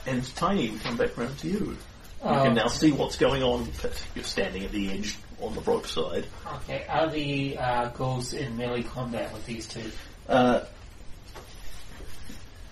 And 0.07 0.35
Tiny, 0.35 0.69
we 0.69 0.79
come 0.79 0.95
back 0.95 1.17
round 1.17 1.37
to 1.39 1.47
you. 1.49 1.77
You 2.23 2.29
can 2.29 2.55
now 2.55 2.67
see 2.67 2.91
what's 2.91 3.17
going 3.17 3.43
on, 3.43 3.69
but 3.81 4.03
you're 4.15 4.23
standing 4.23 4.63
at 4.63 4.71
the 4.71 4.89
edge 4.89 5.17
on 5.39 5.53
the 5.53 5.61
rope 5.61 5.85
side. 5.85 6.25
Okay, 6.63 6.85
are 6.89 7.09
the 7.09 7.57
uh, 7.57 7.89
ghouls 7.89 8.33
in 8.33 8.57
melee 8.57 8.83
combat 8.83 9.31
with 9.33 9.45
these 9.45 9.67
two? 9.67 9.91
Uh, 10.27 10.61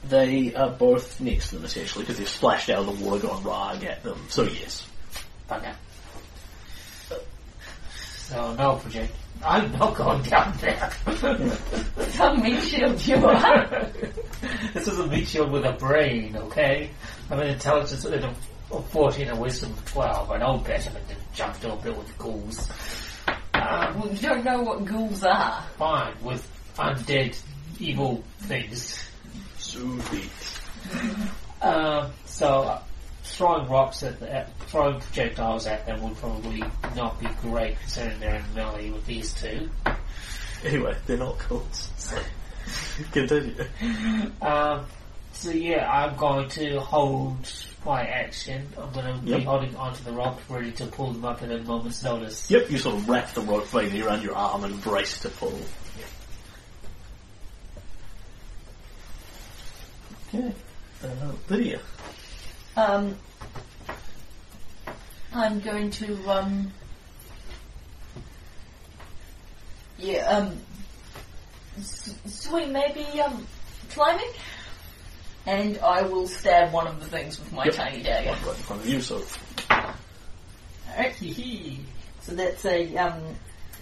they 0.06 0.56
are 0.56 0.70
both 0.70 1.20
next 1.20 1.50
to 1.50 1.56
them 1.56 1.66
essentially 1.66 2.04
because 2.04 2.18
they've 2.18 2.30
splashed 2.30 2.70
out 2.70 2.88
of 2.88 2.98
the 2.98 3.06
water, 3.06 3.28
gone 3.28 3.44
rag 3.44 3.84
at 3.84 4.02
them. 4.04 4.20
So 4.30 4.44
yes, 4.44 4.88
Bugger. 5.50 5.76
So, 8.28 8.56
no 8.56 8.78
project. 8.78 9.14
I'm 9.44 9.72
not 9.74 9.96
going 9.96 10.24
down 10.24 10.58
there. 10.60 10.92
Some 12.10 12.42
meat 12.42 12.62
shield 12.64 13.06
you 13.06 13.18
are. 13.18 13.68
this 14.74 14.88
is 14.88 14.98
a 14.98 15.06
meat 15.06 15.28
shield 15.28 15.52
with 15.52 15.66
a 15.66 15.74
brain, 15.74 16.36
okay? 16.36 16.90
I'm 17.30 17.40
an 17.40 17.48
intelligence 17.48 18.06
of 18.06 18.14
of 18.72 18.90
14 18.90 19.28
and 19.28 19.40
wisdom 19.40 19.72
of 19.72 19.86
12. 19.86 20.32
I 20.32 20.38
know 20.38 20.58
better 20.58 20.90
than 20.90 21.02
to 21.08 21.16
jump 21.34 21.64
over 21.66 21.90
it 21.90 21.98
with 21.98 22.18
ghouls. 22.18 22.70
Um, 23.54 24.00
well, 24.00 24.12
you 24.12 24.18
don't 24.18 24.44
know 24.44 24.62
what 24.62 24.86
ghouls 24.86 25.24
are. 25.24 25.64
fine, 25.78 26.14
with 26.24 26.48
undead 26.78 27.40
evil 27.80 28.24
things. 28.40 29.04
Zubi. 29.58 30.30
Um, 31.62 32.12
so, 32.26 32.64
uh, 32.64 32.82
throwing 33.24 33.68
rocks 33.70 34.04
at, 34.04 34.20
the, 34.20 34.32
at 34.32 34.58
throwing 34.68 35.00
projectiles 35.00 35.66
at 35.66 35.86
them 35.86 36.02
would 36.04 36.16
probably 36.18 36.64
not 36.96 37.20
be 37.20 37.28
great 37.42 37.80
considering 37.80 38.20
they're 38.20 38.36
in 38.36 38.54
melee 38.54 38.92
with 38.92 39.06
these 39.06 39.34
two. 39.34 39.70
Anyway, 40.64 40.96
they're 41.06 41.18
not 41.18 41.38
cults. 41.40 41.90
So 41.98 42.18
continue. 43.12 43.56
Um, 44.42 44.86
so 45.36 45.52
yeah, 45.52 45.90
I'm 45.92 46.16
going 46.16 46.50
to 46.50 46.80
hold 46.80 47.52
my 47.86 48.02
action. 48.04 48.68
I'm 48.78 48.92
going 48.94 49.06
to 49.06 49.26
Yep. 49.26 49.40
be 49.40 49.44
holding 49.46 49.76
onto 49.76 50.04
the 50.04 50.12
rock, 50.12 50.40
ready 50.50 50.72
to 50.74 50.86
pull 50.88 51.12
them 51.12 51.24
up 51.26 51.42
at 51.44 51.52
a 51.52 51.60
moment's 51.60 52.02
notice. 52.04 52.50
Yep, 52.50 52.72
you 52.72 52.78
sort 52.78 52.96
of 52.96 53.08
wrap 53.10 53.34
the 53.34 53.42
rope 53.42 53.68
vaguely 53.68 54.02
around 54.02 54.24
your 54.24 54.36
arm 54.36 54.64
and 54.64 54.82
brace 54.82 55.20
to 55.20 55.30
pull. 55.30 55.60
Okay. 60.30 60.54
Uh, 61.04 61.32
Lydia. 61.50 61.80
Um, 62.76 63.16
I'm 65.34 65.60
going 65.60 65.92
to, 65.92 66.30
um, 66.30 66.72
yeah, 69.98 70.28
um, 70.28 70.58
s- 71.78 72.16
swing 72.26 72.72
maybe, 72.74 73.04
um, 73.22 73.46
climbing? 73.92 74.32
And 75.46 75.78
I 75.80 76.02
will 76.02 76.28
stab 76.28 76.74
one 76.74 76.88
of 76.88 77.00
the 77.00 77.06
things 77.06 77.40
with 77.40 77.52
my 77.54 77.66
Yep. 77.66 77.76
tiny 77.76 78.02
dagger. 78.02 78.32
Right 78.32 78.48
in 78.48 78.64
front 78.64 78.82
of 78.82 78.88
you, 78.90 79.00
so 79.02 79.22
Alright, 80.90 81.16
so 82.22 82.32
that's 82.36 82.66
a, 82.66 82.96
um, 82.98 83.22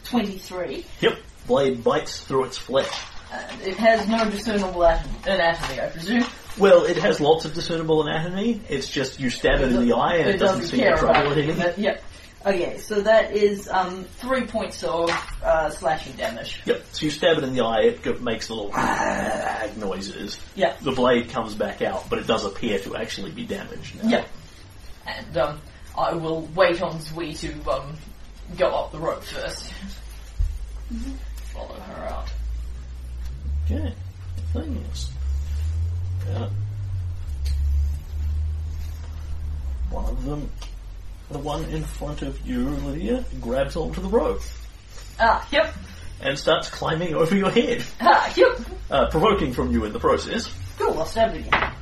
23. 0.05 0.85
Yep. 1.01 1.17
Blade 1.47 1.83
bites 1.83 2.21
through 2.21 2.45
its 2.45 2.57
flesh. 2.57 2.89
And 3.31 3.61
it 3.61 3.77
has 3.77 4.07
no 4.07 4.29
discernible 4.29 4.83
at- 4.85 5.05
anatomy, 5.25 5.81
I 5.81 5.87
presume. 5.87 6.25
Well, 6.57 6.85
it 6.85 6.97
has 6.97 7.19
lots 7.19 7.45
of 7.45 7.53
discernible 7.53 8.05
anatomy. 8.07 8.61
It's 8.69 8.87
just 8.87 9.19
you 9.19 9.29
stab 9.29 9.61
it 9.61 9.71
in 9.71 9.87
the 9.87 9.95
eye 9.95 10.17
and 10.17 10.29
it, 10.29 10.37
doesn't, 10.37 10.63
seem 10.67 10.81
to 10.81 10.97
trouble 10.97 11.31
it 11.31 11.49
any. 11.49 11.83
Yeah. 11.83 11.97
Okay, 12.45 12.77
so 12.77 12.99
that 13.01 13.31
is, 13.31 13.69
um, 13.69 14.03
three 14.17 14.45
points 14.45 14.83
of, 14.83 15.09
uh, 15.43 15.69
slashing 15.69 16.13
damage. 16.17 16.61
Yep. 16.65 16.83
So 16.91 17.05
you 17.05 17.11
stab 17.11 17.37
it 17.37 17.43
in 17.45 17.53
the 17.55 17.61
eye, 17.63 17.81
it 17.83 18.01
go- 18.03 18.15
makes 18.19 18.49
little 18.49 18.69
noises. 19.77 20.39
Yeah. 20.55 20.75
The 20.81 20.91
blade 20.91 21.29
comes 21.29 21.53
back 21.55 21.81
out, 21.81 22.09
but 22.09 22.19
it 22.19 22.27
does 22.27 22.43
appear 22.43 22.79
to 22.79 22.97
actually 22.97 23.31
be 23.31 23.45
damaged 23.45 24.03
now. 24.03 24.09
Yeah. 24.09 24.25
And 25.07 25.37
um, 25.37 25.61
I 25.97 26.13
will 26.13 26.41
wait 26.53 26.81
on 26.81 26.99
Zui 26.99 27.37
to 27.39 27.71
um, 27.71 27.95
go 28.57 28.67
up 28.75 28.91
the 28.91 28.99
rope 28.99 29.23
1st 29.23 29.71
Follow 31.53 31.75
her 31.79 32.03
out. 32.07 32.27
Okay. 33.65 33.93
Things. 34.51 35.09
Yeah. 36.27 36.49
One 39.89 40.05
of 40.05 40.25
them, 40.25 40.49
the 41.31 41.39
one 41.39 41.63
in 41.65 41.83
front 41.83 42.21
of 42.21 42.45
you, 42.47 42.69
Lydia, 42.69 43.23
grabs 43.41 43.75
onto 43.75 44.01
the 44.01 44.07
rope 44.09 44.41
Ah, 45.19 45.47
yep. 45.51 45.73
and 46.21 46.37
starts 46.37 46.69
climbing 46.69 47.15
over 47.15 47.35
your 47.35 47.49
head, 47.51 47.83
Ah, 48.01 48.31
yep. 48.35 48.59
uh, 48.91 49.07
provoking 49.09 49.53
from 49.53 49.71
you 49.71 49.85
in 49.85 49.93
the 49.93 49.99
process. 49.99 50.53
Cool, 50.77 50.97
I'll 50.99 51.05
stab 51.05 51.35
it 51.35 51.47
again. 51.47 51.73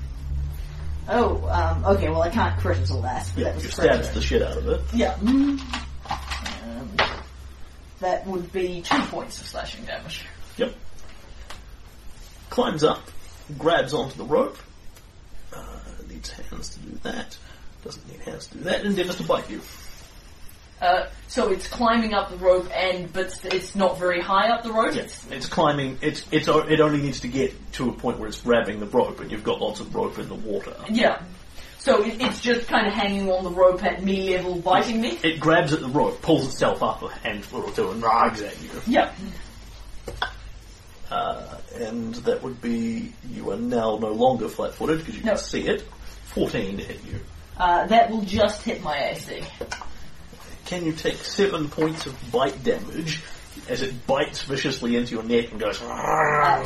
Oh, 1.09 1.45
um, 1.49 1.83
okay, 1.95 2.09
well 2.09 2.21
I 2.21 2.29
can't 2.29 2.57
crit 2.59 2.77
until 2.77 3.01
that. 3.01 3.29
but 3.33 3.41
Yeah, 3.41 3.45
that 3.49 3.55
was 3.55 3.63
you 3.65 3.71
stabs 3.71 4.09
the 4.11 4.21
shit 4.21 4.41
out 4.41 4.57
of 4.57 4.67
it. 4.67 4.81
Yeah. 4.93 5.13
Um, 5.15 5.59
that 7.99 8.25
would 8.27 8.51
be 8.51 8.81
two 8.81 9.01
points 9.03 9.39
of 9.41 9.47
slashing 9.47 9.85
damage. 9.85 10.25
Yep. 10.57 10.73
Climbs 12.49 12.83
up, 12.83 13.01
grabs 13.57 13.93
onto 13.93 14.17
the 14.17 14.23
rope. 14.25 14.57
Uh, 15.53 15.61
needs 16.09 16.29
hands 16.31 16.69
to 16.69 16.79
do 16.79 16.97
that. 17.03 17.37
Doesn't 17.83 18.07
need 18.09 18.19
hands 18.21 18.47
to 18.47 18.57
do 18.57 18.63
that. 18.65 18.85
Endeavours 18.85 19.17
to 19.17 19.23
bite 19.23 19.49
you. 19.49 19.61
Uh, 20.81 21.07
so 21.27 21.51
it's 21.51 21.67
climbing 21.67 22.13
up 22.15 22.29
the 22.31 22.37
rope 22.37 22.67
and, 22.75 23.11
but 23.13 23.39
it's 23.45 23.75
not 23.75 23.99
very 23.99 24.19
high 24.19 24.49
up 24.49 24.63
the 24.63 24.71
rope. 24.73 24.95
Yes. 24.95 25.25
It's 25.29 25.47
climbing. 25.47 25.99
It's 26.01 26.25
it's 26.31 26.47
o- 26.47 26.67
it 26.67 26.79
only 26.79 26.99
needs 27.01 27.19
to 27.19 27.27
get 27.27 27.53
to 27.73 27.89
a 27.89 27.93
point 27.93 28.17
where 28.17 28.27
it's 28.27 28.41
grabbing 28.41 28.79
the 28.79 28.87
rope, 28.87 29.19
and 29.19 29.31
you've 29.31 29.43
got 29.43 29.61
lots 29.61 29.79
of 29.79 29.93
rope 29.93 30.17
in 30.17 30.27
the 30.27 30.33
water. 30.35 30.75
Yeah. 30.89 31.21
So 31.77 32.03
it, 32.03 32.19
it's 32.21 32.41
just 32.41 32.67
kind 32.67 32.87
of 32.87 32.93
hanging 32.93 33.29
on 33.31 33.43
the 33.43 33.51
rope 33.51 33.83
at 33.83 34.03
me 34.03 34.35
level, 34.35 34.55
biting 34.59 35.01
me. 35.01 35.19
It 35.23 35.39
grabs 35.39 35.71
at 35.73 35.81
the 35.81 35.87
rope, 35.87 36.21
pulls 36.23 36.45
itself 36.47 36.81
up 36.81 37.01
a 37.03 37.09
handful 37.09 37.61
or 37.63 37.71
two, 37.71 37.91
and 37.91 38.01
rags 38.01 38.41
at 38.41 38.59
you. 38.61 38.69
Yeah. 38.87 39.11
Uh, 41.09 41.57
and 41.75 42.15
that 42.15 42.41
would 42.41 42.61
be 42.61 43.13
you 43.29 43.51
are 43.51 43.57
now 43.57 43.97
no 43.97 44.11
longer 44.13 44.47
flat-footed 44.47 44.99
because 44.99 45.15
you 45.17 45.23
No. 45.23 45.33
can 45.33 45.39
see 45.43 45.67
it. 45.67 45.81
Fourteen 46.27 46.77
to 46.77 46.83
hit 46.83 47.03
you. 47.03 47.19
Uh, 47.57 47.85
that 47.87 48.09
will 48.09 48.21
just 48.21 48.63
hit 48.63 48.81
my 48.81 48.97
AC. 49.09 49.43
Can 50.65 50.85
you 50.85 50.93
take 50.93 51.17
seven 51.17 51.69
points 51.69 52.05
of 52.05 52.31
bite 52.31 52.63
damage 52.63 53.21
as 53.67 53.81
it 53.81 54.07
bites 54.07 54.43
viciously 54.43 54.95
into 54.95 55.13
your 55.15 55.23
neck 55.23 55.51
and 55.51 55.59
goes, 55.59 55.81
I 55.81 56.63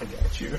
got 0.00 0.40
you. 0.40 0.58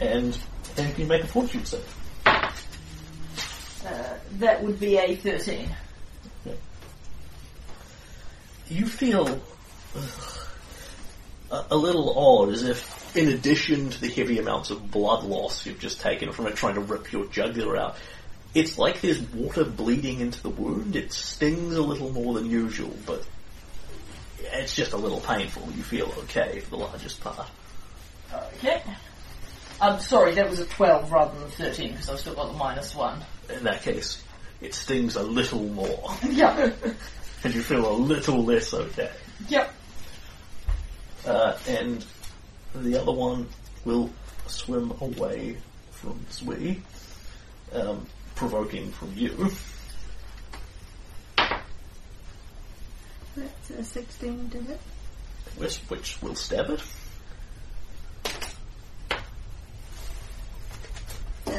And 0.00 0.38
then 0.76 0.88
you 0.88 0.94
can 0.94 1.08
make 1.08 1.24
a 1.24 1.26
fortune 1.26 1.64
save. 1.64 1.96
Uh, 2.26 4.14
that 4.38 4.62
would 4.62 4.78
be 4.78 4.96
a 4.98 5.16
13. 5.16 5.68
You 8.68 8.86
feel 8.86 9.40
ugh, 9.96 10.39
a, 11.50 11.64
a 11.72 11.76
little 11.76 12.16
odd, 12.18 12.50
as 12.50 12.62
if 12.62 13.16
in 13.16 13.28
addition 13.28 13.90
to 13.90 14.00
the 14.00 14.08
heavy 14.08 14.38
amounts 14.38 14.70
of 14.70 14.90
blood 14.90 15.24
loss 15.24 15.66
you've 15.66 15.80
just 15.80 16.00
taken 16.00 16.32
from 16.32 16.46
it 16.46 16.56
trying 16.56 16.74
to 16.74 16.80
rip 16.80 17.10
your 17.12 17.26
jugular 17.26 17.76
out, 17.76 17.96
it's 18.54 18.78
like 18.78 19.00
there's 19.00 19.20
water 19.20 19.64
bleeding 19.64 20.20
into 20.20 20.42
the 20.42 20.48
wound. 20.50 20.96
It 20.96 21.12
stings 21.12 21.74
a 21.76 21.82
little 21.82 22.10
more 22.10 22.34
than 22.34 22.46
usual, 22.46 22.94
but 23.06 23.24
it's 24.38 24.74
just 24.74 24.92
a 24.92 24.96
little 24.96 25.20
painful. 25.20 25.68
You 25.76 25.82
feel 25.82 26.06
okay 26.24 26.60
for 26.60 26.70
the 26.70 26.76
largest 26.78 27.20
part. 27.20 27.48
Okay. 28.32 28.82
I'm 29.80 29.98
sorry, 30.00 30.34
that 30.34 30.48
was 30.50 30.58
a 30.60 30.66
12 30.66 31.10
rather 31.10 31.38
than 31.38 31.48
13 31.50 31.92
because 31.92 32.10
I've 32.10 32.20
still 32.20 32.34
got 32.34 32.52
the 32.52 32.58
minus 32.58 32.94
1. 32.94 33.18
In 33.56 33.64
that 33.64 33.82
case, 33.82 34.22
it 34.60 34.74
stings 34.74 35.16
a 35.16 35.22
little 35.22 35.64
more, 35.64 36.10
Yep. 36.28 36.76
and 37.44 37.54
you 37.54 37.62
feel 37.62 37.90
a 37.90 37.94
little 37.94 38.44
less 38.44 38.74
okay. 38.74 39.10
Yep. 39.48 39.72
Uh, 41.26 41.56
and 41.68 42.04
the 42.74 43.00
other 43.00 43.12
one 43.12 43.46
will 43.84 44.10
swim 44.46 44.92
away 45.00 45.56
from 45.92 46.18
Zui, 46.30 46.80
um, 47.74 48.06
provoking 48.34 48.90
from 48.92 49.12
you. 49.14 49.50
That's 53.36 53.70
a 53.70 53.84
16, 53.84 54.48
did 54.48 54.70
it? 54.70 54.80
which, 55.56 55.78
which 55.88 56.20
will 56.22 56.34
stab 56.34 56.70
it. 56.70 56.80
Uh, 61.46 61.50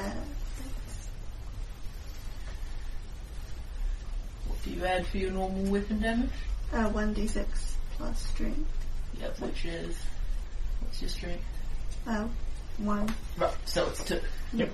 What 4.47 4.63
do 4.63 4.69
you 4.71 4.85
add 4.85 5.05
for 5.07 5.17
your 5.17 5.31
normal 5.31 5.63
weapon 5.71 5.99
damage? 5.99 6.29
uh, 6.73 6.89
1d6 6.89 7.45
plus 7.97 8.21
strength. 8.27 8.69
Yep, 9.21 9.39
which 9.39 9.65
is. 9.65 9.97
What's 10.81 11.01
your 11.01 11.09
strength? 11.09 11.43
Uh, 12.07 12.27
1. 12.79 13.15
Right, 13.37 13.53
so 13.65 13.87
it's 13.87 14.03
2. 14.05 14.19
Yep. 14.53 14.69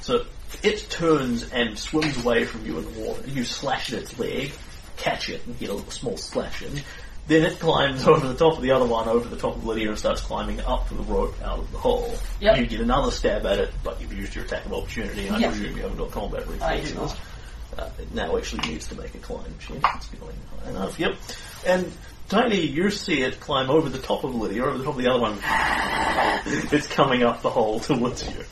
So 0.00 0.24
it 0.62 0.86
turns 0.90 1.50
and 1.52 1.78
swims 1.78 2.24
away 2.24 2.44
from 2.44 2.64
you 2.64 2.78
in 2.78 2.84
the 2.94 3.00
water. 3.00 3.22
You 3.28 3.44
slash 3.44 3.92
at 3.92 4.00
its 4.00 4.18
leg, 4.18 4.52
catch 4.96 5.28
it, 5.28 5.44
and 5.46 5.58
get 5.58 5.68
a 5.70 5.74
little 5.74 5.90
small 5.90 6.16
slash 6.16 6.62
in. 6.62 6.80
Then 7.26 7.42
it 7.44 7.58
climbs 7.58 8.04
over 8.06 8.26
the 8.28 8.36
top 8.36 8.56
of 8.56 8.62
the 8.62 8.70
other 8.70 8.86
one, 8.86 9.08
over 9.08 9.28
the 9.28 9.36
top 9.36 9.56
of 9.56 9.66
Lydia, 9.66 9.88
and 9.90 9.98
starts 9.98 10.20
climbing 10.20 10.60
up 10.60 10.88
to 10.88 10.94
the 10.94 11.02
rope 11.02 11.34
out 11.42 11.58
of 11.58 11.70
the 11.72 11.78
hole. 11.78 12.14
Yep. 12.40 12.58
You 12.58 12.66
get 12.66 12.80
another 12.80 13.10
stab 13.10 13.44
at 13.46 13.58
it, 13.58 13.72
but 13.82 14.00
you've 14.00 14.12
used 14.12 14.34
your 14.34 14.44
attack 14.44 14.64
of 14.64 14.72
opportunity, 14.72 15.26
and 15.26 15.36
I 15.36 15.40
Yep. 15.40 15.50
presume 15.50 15.76
you 15.76 15.82
haven't 15.82 15.98
got 15.98 16.10
combat 16.12 16.42
I 16.42 16.44
do 16.46 16.52
reflexes. 16.52 16.94
not. 16.94 17.18
Uh, 17.78 17.90
it 17.98 18.14
now 18.14 18.36
actually 18.38 18.66
needs 18.70 18.86
to 18.88 18.94
make 18.94 19.14
a 19.14 19.18
climb 19.18 19.54
check. 19.58 19.76
It's 19.96 20.06
going 20.08 20.34
high 20.64 20.70
enough. 20.70 20.98
Yep. 20.98 21.16
And 21.66 21.92
Tiny, 22.28 22.60
you 22.60 22.90
see 22.90 23.22
it 23.22 23.38
climb 23.38 23.70
over 23.70 23.88
the 23.88 23.98
top 23.98 24.24
of 24.24 24.34
Lydia, 24.34 24.64
or 24.64 24.68
over 24.70 24.78
the 24.78 24.84
top 24.84 24.96
of 24.96 25.02
the 25.02 25.08
other 25.10 25.20
one. 25.20 25.38
it's 26.72 26.88
coming 26.88 27.22
up 27.22 27.42
the 27.42 27.50
hole 27.50 27.78
towards 27.78 28.26
you. 28.28 28.44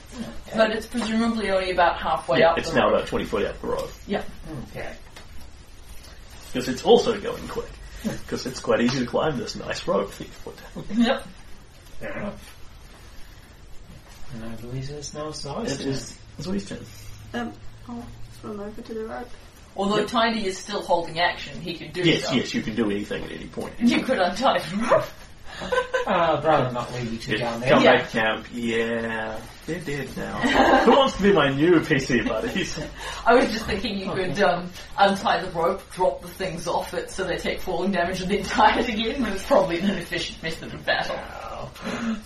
But 0.55 0.71
it's 0.71 0.87
presumably 0.87 1.51
only 1.51 1.73
about 1.73 1.99
halfway 1.99 2.37
up. 2.37 2.41
Yeah, 2.41 2.51
up 2.53 2.59
it's 2.59 2.71
the 2.71 2.77
now 2.77 2.87
road. 2.91 2.95
about 2.97 3.09
20 3.09 3.25
foot 3.25 3.45
up 3.45 3.61
the 3.61 3.67
road. 3.67 3.91
Yep. 4.07 4.29
Okay. 4.71 4.95
Because 6.53 6.69
it's 6.69 6.85
also 6.85 7.21
going 7.21 7.49
quick. 7.49 7.71
Because 8.05 8.47
it's 8.47 8.61
quite 8.61 8.81
easy 8.81 9.01
to 9.01 9.07
climb 9.07 9.39
this 9.39 9.57
nice 9.57 9.89
rope 9.89 10.13
that 10.13 10.25
you 10.29 10.33
put 10.45 10.57
down. 10.57 10.85
Yep. 11.05 11.27
Fair 11.99 12.19
enough. 12.19 12.57
And 14.35 14.45
I 14.45 14.55
believe 14.57 14.89
there's 14.89 15.15
no 15.15 15.33
size. 15.33 15.81
It 15.81 15.87
is 15.87 16.19
Zoe's 16.41 16.69
turn. 16.69 16.85
Um, 17.33 17.53
I'll 17.89 18.07
swim 18.41 18.61
over 18.61 18.83
to 18.83 18.95
the 18.95 19.05
rope. 19.07 19.31
Although 19.77 20.05
Tiny 20.07 20.47
is 20.47 20.57
still 20.59 20.83
holding 20.83 21.19
action, 21.19 21.61
he 21.61 21.75
could 21.77 21.93
do 21.93 22.03
Yes, 22.03 22.25
so. 22.29 22.33
yes, 22.35 22.55
you 22.55 22.63
can 22.63 22.75
do 22.77 22.91
anything 22.91 23.25
at 23.25 23.33
any 23.33 23.47
point. 23.47 23.75
You 23.81 24.03
could 24.03 24.19
untie 24.19 24.59
the 24.59 24.77
rope. 24.77 25.05
Uh, 26.07 26.37
I'd 26.37 26.45
rather 26.45 26.73
not 26.73 26.93
leave 26.95 27.13
you 27.13 27.19
two 27.19 27.39
down 27.39 27.61
there. 27.61 27.71
Come 27.71 27.83
Yeah. 27.85 27.97
back 27.99 28.11
camp, 28.11 28.47
yeah. 28.53 29.39
They're 29.67 29.79
dead 29.81 30.09
now. 30.17 30.39
Who 30.81 30.91
wants 30.91 31.17
to 31.17 31.23
be 31.23 31.33
my 31.33 31.49
new 31.51 31.79
PC 31.79 32.27
buddies? 32.29 32.77
I 33.25 33.35
was 33.37 33.47
just 33.53 33.65
thinking 33.65 33.99
you 34.01 34.11
could 34.13 34.39
um, 34.43 34.69
untie 34.99 35.41
the 35.43 35.51
rope, 35.53 35.81
drop 35.93 36.23
the 36.23 36.29
things 36.29 36.67
off 36.67 36.93
it 36.93 37.11
so 37.13 37.23
they 37.23 37.37
take 37.37 37.61
falling 37.61 37.93
damage 37.93 38.21
and 38.21 38.31
then 38.33 38.43
tie 38.43 38.81
it 38.81 38.89
again, 38.89 39.23
but 39.23 39.33
it's 39.33 39.45
probably 39.45 39.79
an 39.79 39.91
inefficient 39.91 40.43
method 40.43 40.75
of 40.75 40.85
battle. 40.85 41.19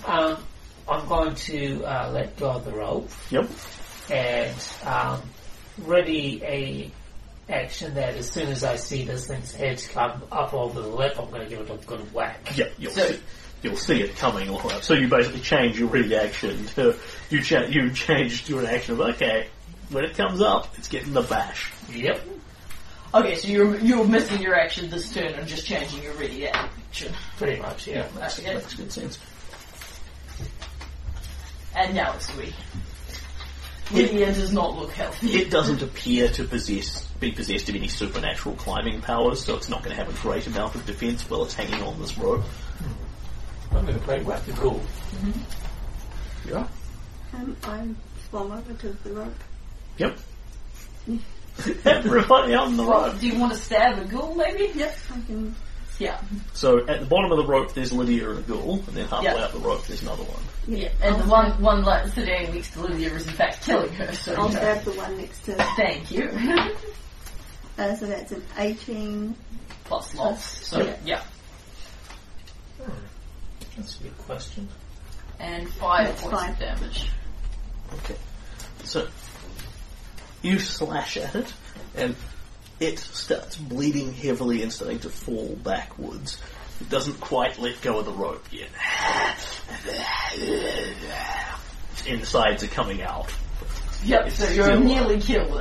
Um, 0.06 0.38
I'm 0.88 1.06
going 1.06 1.34
to 1.34 1.84
uh, 1.84 2.10
let 2.12 2.34
go 2.38 2.48
of 2.52 2.64
the 2.64 2.72
rope 2.72 3.10
Yep. 3.30 3.48
and 4.10 4.56
um, 4.86 5.20
ready 5.84 6.42
a 6.42 6.90
action 7.48 7.94
that 7.94 8.14
as 8.16 8.30
soon 8.30 8.48
as 8.48 8.62
I 8.64 8.76
see 8.76 9.04
this 9.04 9.26
thing's 9.26 9.54
head 9.54 9.82
come 9.92 10.22
up 10.30 10.52
over 10.54 10.80
the 10.80 10.88
lip, 10.88 11.14
I'm 11.18 11.30
going 11.30 11.42
to 11.42 11.48
give 11.48 11.60
it 11.60 11.70
a 11.70 11.76
good 11.86 12.12
whack. 12.12 12.56
Yep, 12.56 12.72
you'll 12.78 12.92
So- 12.92 13.08
see. 13.12 13.20
You'll 13.60 13.74
see 13.76 14.00
it 14.02 14.14
coming 14.14 14.48
all 14.50 14.60
right. 14.60 14.84
So 14.84 14.94
you 14.94 15.08
basically 15.08 15.40
change 15.40 15.80
your 15.80 15.88
reaction 15.88 16.64
to 16.76 16.94
you 17.28 17.42
cha- 17.42 17.62
you 17.64 17.90
changed 17.92 18.48
your 18.48 18.64
action 18.64 18.94
of 18.94 19.00
okay, 19.00 19.48
when 19.90 20.04
it 20.04 20.16
comes 20.16 20.40
up, 20.40 20.78
it's 20.78 20.86
getting 20.86 21.12
the 21.12 21.22
bash. 21.22 21.72
Yep. 21.92 22.24
Okay, 23.14 23.34
so 23.34 23.48
you're 23.48 23.76
you're 23.80 24.04
missing 24.04 24.40
your 24.40 24.54
action 24.54 24.88
this 24.90 25.12
turn 25.12 25.32
and 25.34 25.48
just 25.48 25.66
changing 25.66 26.04
your 26.04 26.12
ready 26.14 26.46
action. 26.46 27.12
Pretty 27.36 27.60
much, 27.60 27.88
yeah. 27.88 28.06
Makes, 28.14 28.38
Okay. 28.38 28.54
makes 28.54 28.74
good 28.74 28.92
sense. 28.92 29.18
And 31.74 31.96
now 31.96 32.12
it's 32.14 32.32
we. 32.36 32.54
Lydia 33.90 34.32
does 34.32 34.52
not 34.52 34.76
look 34.76 34.92
healthy. 34.92 35.28
It 35.28 35.50
doesn't 35.50 35.82
appear 35.82 36.28
to 36.28 36.44
possess 36.44 37.08
be 37.20 37.32
possessed 37.32 37.68
of 37.68 37.74
any 37.74 37.88
supernatural 37.88 38.54
climbing 38.56 39.00
powers, 39.00 39.44
so 39.44 39.56
it's 39.56 39.68
not 39.68 39.82
going 39.82 39.96
to 39.96 40.02
have 40.02 40.08
a 40.08 40.22
great 40.22 40.46
amount 40.46 40.74
of 40.74 40.86
defense 40.86 41.28
while 41.28 41.44
it's 41.44 41.54
hanging 41.54 41.82
on 41.82 41.98
this 42.00 42.16
rope. 42.16 42.44
I'm 43.72 43.84
going 43.84 43.98
to 43.98 44.04
play 44.04 44.22
whack 44.22 44.44
the 44.44 44.52
ghoul. 44.52 44.80
Yeah. 46.48 46.66
Um, 47.34 47.56
I 47.64 47.88
swam 48.28 48.52
over 48.52 48.72
to 48.72 48.88
the 49.04 49.12
rope. 49.12 49.34
Yep. 49.98 50.18
Everybody 51.84 52.54
on 52.54 52.76
the 52.76 52.84
rope. 52.84 53.18
do 53.18 53.26
you 53.26 53.38
want 53.38 53.52
to 53.52 53.58
stab 53.58 53.98
a 53.98 54.04
ghoul, 54.04 54.34
maybe? 54.34 54.70
Yep, 54.74 54.96
I 55.10 55.20
can. 55.26 55.54
Yeah. 55.98 56.20
So 56.54 56.86
at 56.86 57.00
the 57.00 57.06
bottom 57.06 57.32
of 57.32 57.38
the 57.38 57.46
rope 57.46 57.74
there's 57.74 57.92
Lydia 57.92 58.30
and 58.30 58.38
a 58.38 58.42
ghoul, 58.42 58.76
and 58.86 58.96
then 58.96 59.08
halfway 59.08 59.24
Yeah. 59.26 59.34
up 59.44 59.52
the 59.52 59.58
rope 59.58 59.84
there's 59.86 60.02
another 60.02 60.22
one. 60.22 60.42
Yeah. 60.66 60.90
And 61.02 61.20
the 61.20 61.26
one 61.26 61.60
one 61.60 61.82
like 61.84 62.06
sitting 62.12 62.54
next 62.54 62.72
to 62.74 62.82
Lydia 62.82 63.12
is 63.14 63.26
in 63.26 63.32
fact 63.34 63.62
killing 63.64 63.92
her. 63.94 64.12
So 64.14 64.34
I'll 64.34 64.48
you 64.48 64.54
know. 64.54 64.60
grab 64.60 64.84
the 64.84 64.92
one 64.92 65.16
next 65.16 65.44
to. 65.46 65.54
thank 65.76 66.10
you. 66.10 66.30
Uh, 67.78 67.94
so 67.94 68.06
that's 68.06 68.32
an 68.32 68.42
18. 68.56 69.36
Plus 69.84 70.12
loss. 70.16 70.66
So 70.66 70.82
Yeah. 70.82 70.96
yeah. 71.04 71.22
That's 73.76 74.00
a 74.00 74.02
good 74.02 74.18
question. 74.18 74.68
And 75.38 75.68
five 75.74 76.08
That's 76.08 76.22
points 76.22 76.40
fine. 76.40 76.50
of 76.50 76.58
damage. 76.58 77.10
Okay. 77.94 78.16
So 78.82 79.06
you 80.42 80.58
slash 80.58 81.16
at 81.18 81.36
it, 81.36 81.52
and 81.94 82.16
it 82.80 82.98
starts 82.98 83.56
bleeding 83.56 84.12
heavily 84.14 84.62
and 84.62 84.72
starting 84.72 84.98
to 85.00 85.10
fall 85.10 85.56
backwards. 85.62 86.40
It 86.80 86.88
doesn't 86.88 87.20
quite 87.20 87.58
let 87.58 87.80
go 87.80 87.98
of 87.98 88.06
the 88.06 88.12
rope 88.12 88.44
yet. 88.52 88.68
Its 90.34 92.06
insides 92.06 92.62
are 92.62 92.68
coming 92.68 93.02
out. 93.02 93.32
Yep. 94.04 94.26
It's 94.28 94.36
So 94.38 94.48
you're 94.50 94.64
still- 94.66 94.80
nearly 94.80 95.20
killed. 95.20 95.58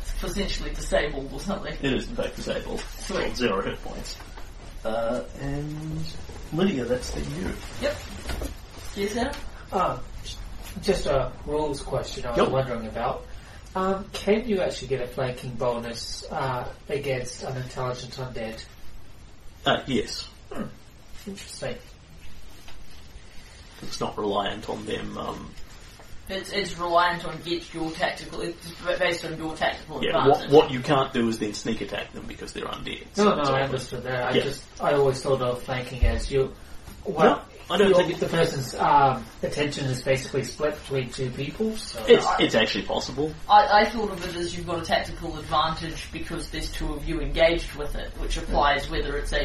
It's 0.00 0.12
potentially 0.20 0.70
disabled 0.74 1.32
or 1.32 1.40
something. 1.40 1.76
It 1.80 1.92
is 1.92 2.08
in 2.08 2.16
fact 2.16 2.36
disabled. 2.36 2.82
Sweet. 2.98 3.36
Zero 3.36 3.62
hit 3.62 3.82
points. 3.84 4.16
Uh, 4.84 5.22
and 5.40 6.04
Lydia, 6.52 6.84
that's 6.84 7.10
the 7.12 7.20
you. 7.20 7.52
Yep. 7.80 7.96
Yes, 8.96 9.12
sir. 9.12 9.32
Uh, 9.72 9.98
just 10.82 11.06
a 11.06 11.30
rules 11.46 11.80
question 11.82 12.26
I 12.26 12.30
was 12.30 12.38
Yep. 12.38 12.48
wondering 12.48 12.86
about. 12.88 13.24
Um, 13.74 14.04
can 14.12 14.46
you 14.48 14.60
actually 14.60 14.88
get 14.88 15.00
a 15.00 15.06
flanking 15.06 15.54
bonus 15.54 16.24
uh, 16.30 16.68
against 16.88 17.42
unintelligent 17.42 18.12
undead? 18.16 18.62
Uh, 19.64 19.82
yes. 19.86 20.28
Interesting. 21.26 21.76
It's 23.82 24.00
not 24.00 24.16
reliant 24.18 24.68
on 24.68 24.84
them. 24.84 25.16
Um, 25.16 25.50
It's, 26.28 26.50
it's 26.50 26.78
reliant 26.78 27.24
on 27.24 27.38
get 27.44 27.72
your 27.72 27.90
tactical. 27.92 28.40
It's 28.42 28.72
based 28.98 29.24
on 29.24 29.36
your 29.38 29.56
tactical 29.56 30.04
yeah, 30.04 30.16
what, 30.26 30.36
advantage. 30.36 30.50
what 30.52 30.70
you 30.70 30.80
can't 30.80 31.12
do 31.12 31.28
is 31.28 31.38
then 31.38 31.54
sneak 31.54 31.80
attack 31.80 32.12
them 32.12 32.24
because 32.28 32.52
they're 32.52 32.64
undead. 32.66 33.06
No, 33.16 33.24
So 33.24 33.34
no, 33.36 33.42
I 33.42 33.62
understood 33.62 34.02
that. 34.04 34.22
I 34.28 34.32
Yeah. 34.36 34.42
just 34.42 34.62
I 34.80 34.92
always 34.94 35.20
thought 35.22 35.40
of 35.40 35.62
flanking 35.62 36.04
as 36.04 36.30
you 36.30 36.52
Well, 37.04 37.42
I 37.72 37.76
don't 37.78 37.94
think 37.96 38.10
it- 38.10 38.20
the 38.20 38.26
person's 38.28 38.74
um, 38.74 39.24
attention 39.42 39.86
is 39.86 40.02
basically 40.02 40.44
split 40.44 40.74
between 40.82 41.10
two 41.10 41.30
people. 41.30 41.76
So 41.76 42.04
It's, 42.06 42.26
it's 42.38 42.54
actually 42.54 42.84
possible. 42.84 43.32
I, 43.48 43.82
I 43.82 43.84
thought 43.90 44.10
of 44.12 44.24
it 44.28 44.36
as 44.36 44.56
you've 44.56 44.66
got 44.66 44.80
a 44.82 44.84
tactical 44.84 45.38
advantage 45.38 46.10
because 46.12 46.48
there's 46.50 46.70
two 46.70 46.92
of 46.94 47.08
you 47.08 47.20
engaged 47.20 47.74
with 47.74 47.94
it, 47.96 48.10
which 48.18 48.36
applies 48.36 48.88
whether 48.90 49.16
it's 49.16 49.32
a. 49.32 49.44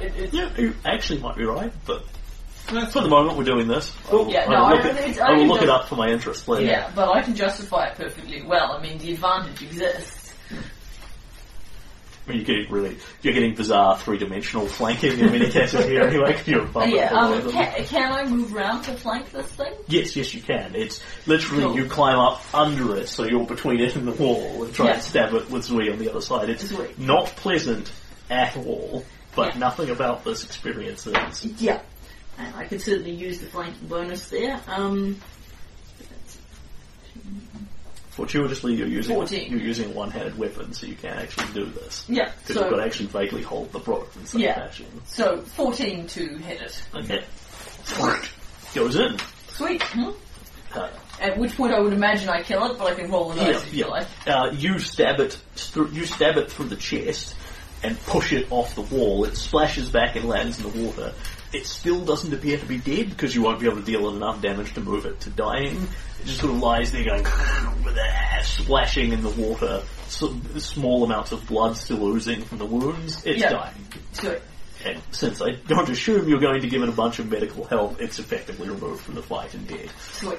It, 0.00 0.14
it, 0.16 0.34
Yeah, 0.34 0.50
you 0.58 0.74
actually 0.84 1.20
might 1.20 1.36
be 1.36 1.44
right, 1.44 1.72
but 1.86 2.04
for 2.90 3.00
the 3.00 3.08
moment 3.08 3.38
we're 3.38 3.44
doing 3.44 3.68
this. 3.68 3.92
I 4.10 4.14
will, 4.14 4.28
Yeah, 4.30 4.44
I 4.44 4.48
no, 4.48 4.58
will 4.58 4.64
I 4.66 4.72
look, 4.74 4.84
it, 4.84 4.96
think- 4.96 5.20
I 5.20 5.26
I 5.26 5.36
will 5.38 5.46
look 5.46 5.62
it 5.62 5.66
the- 5.66 5.72
up 5.74 5.88
for 5.88 5.94
my 5.96 6.08
interest 6.08 6.46
later. 6.48 6.66
yeah, 6.66 6.90
but 6.94 7.08
I 7.10 7.22
can 7.22 7.34
justify 7.34 7.86
it 7.86 7.96
perfectly 7.96 8.42
well. 8.42 8.72
I 8.72 8.82
mean, 8.82 8.98
the 8.98 9.12
advantage 9.14 9.62
exists. 9.62 10.25
Mean, 12.26 12.38
you're 12.38 12.44
getting 12.44 12.72
really, 12.72 12.96
you're 13.22 13.34
getting 13.34 13.54
bizarre 13.54 13.96
three-dimensional 13.98 14.66
flanking 14.66 15.18
in 15.20 15.26
many 15.26 15.48
cases 15.48 15.84
here 15.84 16.02
anyway, 16.02 16.36
you're 16.44 16.62
above 16.64 16.88
yeah, 16.88 17.10
um, 17.12 17.50
can, 17.52 17.84
can 17.84 18.12
I 18.12 18.24
move 18.24 18.52
around 18.54 18.82
to 18.82 18.94
flank 18.96 19.30
this 19.30 19.46
thing? 19.46 19.72
Yes, 19.86 20.16
yes, 20.16 20.34
you 20.34 20.42
can. 20.42 20.74
It's 20.74 21.00
literally 21.26 21.62
Cool. 21.62 21.76
you 21.76 21.86
climb 21.86 22.18
up 22.18 22.42
under 22.52 22.96
it, 22.96 23.08
so 23.08 23.24
you're 23.24 23.46
between 23.46 23.78
it 23.80 23.94
and 23.94 24.08
the 24.08 24.12
wall, 24.12 24.64
and 24.64 24.74
try 24.74 24.86
Yeah. 24.86 24.92
and 24.94 25.02
stab 25.02 25.34
it 25.34 25.48
with 25.50 25.68
Zui 25.68 25.92
on 25.92 25.98
the 26.00 26.10
other 26.10 26.20
side. 26.20 26.50
It's 26.50 26.64
Zui. 26.64 26.98
not 26.98 27.26
pleasant 27.36 27.92
at 28.28 28.56
all, 28.56 29.04
but 29.36 29.52
Yeah. 29.54 29.58
nothing 29.60 29.90
about 29.90 30.24
this 30.24 30.44
experience 30.44 31.06
is. 31.06 31.44
Yeah. 31.62 31.80
And 32.38 32.54
I 32.56 32.64
could 32.66 32.80
certainly 32.82 33.12
use 33.12 33.38
the 33.38 33.46
flanking 33.46 33.86
bonus 33.88 34.28
there. 34.30 34.60
Um, 34.66 35.20
Fortuitously, 38.16 38.74
you're 38.74 38.88
using 38.88 39.14
14. 39.14 39.50
you're 39.50 39.60
using 39.60 39.90
a 39.90 39.94
one-handed 39.94 40.38
weapon, 40.38 40.72
so 40.72 40.86
you 40.86 40.94
can't 40.94 41.18
actually 41.18 41.52
do 41.52 41.66
this. 41.66 42.06
Yeah, 42.08 42.32
Because 42.40 42.56
you've 42.62 42.70
got 42.70 42.76
to 42.76 42.82
actually 42.82 43.06
vaguely 43.08 43.42
hold 43.42 43.70
the 43.72 43.80
rope 43.80 44.10
in 44.18 44.24
some 44.24 44.40
Yeah. 44.40 44.54
fashion. 44.54 44.86
so 45.04 45.42
14 45.42 46.06
to 46.06 46.26
hit 46.38 46.62
it. 46.62 46.80
Okay. 46.94 47.22
Goes 48.74 48.96
in. 48.96 49.18
Sweet. 49.48 49.82
Hmm? 49.82 50.10
Uh, 50.74 50.88
At 51.20 51.36
which 51.38 51.54
point 51.56 51.74
I 51.74 51.80
would 51.80 51.92
imagine 51.92 52.30
I 52.30 52.42
kill 52.42 52.70
it, 52.70 52.78
but 52.78 52.86
I 52.90 52.94
can 52.94 53.10
roll 53.10 53.32
a 53.32 53.36
dice 53.36 53.46
Yeah, 53.46 53.56
if 53.58 53.74
you 53.74 53.80
yeah. 53.84 53.90
like. 53.90 54.06
uh, 54.26 54.50
you 54.54 54.78
stab 54.78 55.20
it 55.20 55.38
through, 55.54 55.88
you 55.92 56.06
stab 56.06 56.36
it 56.38 56.50
through 56.50 56.68
the 56.68 56.76
chest 56.76 57.34
and 57.82 57.98
push 58.06 58.32
it 58.32 58.46
off 58.50 58.74
the 58.74 58.80
wall. 58.82 59.24
It 59.24 59.36
splashes 59.36 59.90
back 59.90 60.16
and 60.16 60.26
lands 60.26 60.58
in 60.58 60.70
the 60.70 60.84
water. 60.86 61.12
It 61.52 61.66
still 61.66 62.04
doesn't 62.04 62.32
appear 62.34 62.58
to 62.58 62.66
be 62.66 62.78
dead 62.78 63.10
because 63.10 63.34
you 63.34 63.42
won't 63.42 63.60
be 63.60 63.66
able 63.66 63.76
to 63.78 63.82
deal 63.84 64.08
it 64.08 64.16
enough 64.16 64.40
damage 64.42 64.72
to 64.74 64.80
move 64.80 65.04
it 65.06 65.20
to 65.20 65.30
dying. 65.30 65.86
Just 66.26 66.40
sort 66.40 66.52
of 66.52 66.58
lies 66.60 66.92
there 66.92 67.04
going 67.04 67.24
splashing 68.42 69.12
in 69.12 69.22
the 69.22 69.30
water. 69.30 69.82
So, 70.08 70.34
small 70.58 71.04
amounts 71.04 71.32
of 71.32 71.46
blood 71.46 71.76
still 71.76 72.04
oozing 72.06 72.42
from 72.42 72.58
the 72.58 72.66
wounds. 72.66 73.24
It's 73.24 73.40
Yeah. 73.40 73.50
dying. 73.50 74.42
And 74.84 75.00
since 75.10 75.40
I 75.42 75.52
don't 75.66 75.88
assume 75.88 76.28
you're 76.28 76.38
going 76.40 76.60
to 76.62 76.68
give 76.68 76.82
it 76.82 76.88
a 76.88 76.92
bunch 76.92 77.18
of 77.18 77.28
medical 77.30 77.64
help, 77.64 78.00
it's 78.00 78.18
effectively 78.18 78.68
removed 78.68 79.02
from 79.02 79.14
the 79.16 79.22
fight 79.22 79.52
and 79.54 79.66
dead. 79.66 79.90
Sweet. 80.12 80.38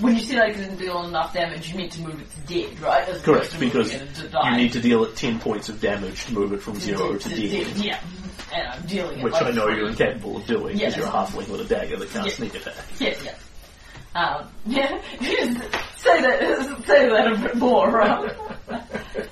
When 0.00 0.14
you 0.16 0.22
said 0.22 0.38
I 0.38 0.52
couldn't 0.52 0.76
deal 0.76 1.02
enough 1.04 1.34
damage, 1.34 1.70
you 1.72 1.78
meant 1.78 1.90
to 1.92 2.00
move 2.02 2.20
it 2.20 2.28
to 2.30 2.40
dead, 2.68 2.78
right? 2.80 3.02
As 3.08 3.20
opposed 3.20 3.24
Correct, 3.24 3.50
to 3.50 3.54
moving 3.56 3.68
because 3.70 3.94
it 3.94 4.14
to 4.22 4.28
die. 4.28 4.50
you 4.50 4.56
need 4.56 4.72
to 4.74 4.80
deal 4.80 5.04
at 5.04 5.16
10 5.16 5.40
points 5.40 5.68
of 5.68 5.80
damage 5.80 6.26
to 6.26 6.34
move 6.34 6.52
it 6.52 6.62
from 6.62 6.76
zero 6.78 7.16
to 7.16 7.28
dead. 7.28 7.66
Yeah. 7.76 7.98
And 8.54 8.68
I'm 8.68 8.86
dealing 8.86 9.18
it 9.18 9.24
Which 9.24 9.32
like 9.32 9.42
I 9.46 9.50
know 9.50 9.66
three. 9.66 9.76
you're 9.78 9.88
incapable 9.88 10.36
of 10.36 10.46
doing 10.46 10.76
because 10.78 10.80
Yes. 10.80 10.96
you're 10.96 11.06
a 11.06 11.10
halfling 11.10 11.48
with 11.48 11.60
a 11.62 11.64
dagger 11.64 11.96
that 11.96 12.10
can't 12.12 12.26
Yeah. 12.26 12.32
sneak 12.32 12.54
attack. 12.54 12.74
Yeah, 13.00 13.14
yeah. 13.24 13.34
Um, 14.18 14.48
yeah, 14.66 15.00
say 15.20 16.20
that, 16.22 16.82
say 16.86 17.08
that 17.08 17.32
a 17.32 17.36
bit 17.36 17.54
more, 17.54 17.88
right? 17.88 18.34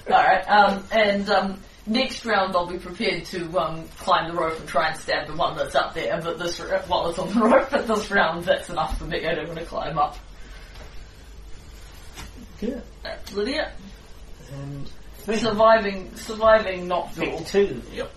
Alright, 0.06 0.48
um, 0.48 0.84
and, 0.92 1.28
um, 1.28 1.60
next 1.88 2.24
round 2.24 2.54
I'll 2.54 2.68
be 2.68 2.78
prepared 2.78 3.24
to, 3.26 3.58
um, 3.58 3.88
climb 3.98 4.32
the 4.32 4.40
rope 4.40 4.60
and 4.60 4.68
try 4.68 4.90
and 4.90 4.96
stab 5.00 5.26
the 5.26 5.34
one 5.34 5.56
that's 5.56 5.74
up 5.74 5.94
there, 5.94 6.20
but 6.22 6.38
this, 6.38 6.60
while 6.86 7.08
it's 7.08 7.18
on 7.18 7.34
the 7.34 7.40
rope, 7.40 7.68
but 7.68 7.88
this 7.88 8.08
round 8.12 8.44
that's 8.44 8.70
enough 8.70 8.96
for 8.96 9.06
me, 9.06 9.26
I 9.26 9.34
don't 9.34 9.48
want 9.48 9.58
to 9.58 9.64
climb 9.64 9.98
up. 9.98 10.16
Yeah. 12.60 12.80
That's 13.02 13.32
Lydia. 13.32 13.72
and 14.52 14.88
Surviving, 15.24 16.14
surviving 16.14 16.86
not 16.86 17.12
duel. 17.16 17.40
two. 17.40 17.82
Yep. 17.92 18.12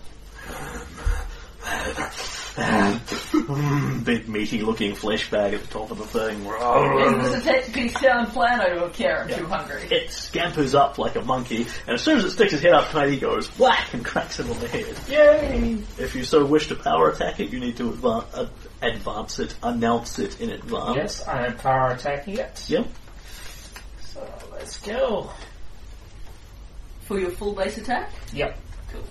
Big 4.04 4.28
meaty 4.28 4.62
looking 4.62 4.96
flesh 4.96 5.30
bag 5.30 5.54
at 5.54 5.62
the 5.62 5.68
top 5.68 5.92
of 5.92 5.98
the 5.98 6.06
thing. 6.06 6.46
Is 6.46 7.32
this 7.32 7.42
a 7.42 7.46
tactically 7.46 7.88
sound 7.90 8.30
plan? 8.30 8.60
I 8.62 8.70
don't 8.70 8.94
care, 8.94 9.24
I'm 9.24 9.30
too 9.30 9.46
hungry. 9.46 9.84
It 9.84 10.12
scampers 10.12 10.76
up 10.76 10.98
like 10.98 11.16
a 11.16 11.22
monkey, 11.22 11.68
and 11.86 11.96
as 11.96 12.02
soon 12.02 12.18
as 12.18 12.26
it 12.26 12.32
sticks 12.32 12.54
its 12.54 12.62
head 12.62 12.74
up, 12.74 12.90
tight, 12.90 13.10
he 13.12 13.20
goes 13.20 13.48
whack 13.60 13.94
and 13.94 14.04
cracks 14.06 14.40
it 14.40 14.50
on 14.50 14.60
the 14.60 14.68
head. 14.68 14.96
Yay! 15.10 15.78
If 15.98 16.16
you 16.16 16.24
so 16.24 16.46
wish 16.46 16.68
to 16.68 16.76
power 16.76 17.10
attack 17.10 17.40
it, 17.40 17.52
you 17.52 17.60
need 17.60 17.78
to 17.78 17.92
adva- 17.92 18.26
uh, 18.34 18.46
advance 18.82 19.40
it, 19.40 19.56
announce 19.64 20.20
it 20.20 20.40
in 20.42 20.50
advance. 20.50 20.96
Yes, 20.96 21.28
I 21.28 21.46
am 21.48 21.58
power 21.58 21.92
attacking 21.92 22.38
it. 22.38 22.66
Yep. 22.70 22.88
So 24.02 24.28
let's 24.52 24.78
go. 24.80 25.30
For 27.02 27.20
your 27.20 27.32
full 27.32 27.54
base 27.54 27.78
attack? 27.78 28.12
Yep. 28.34 28.58
Cool. 28.92 29.04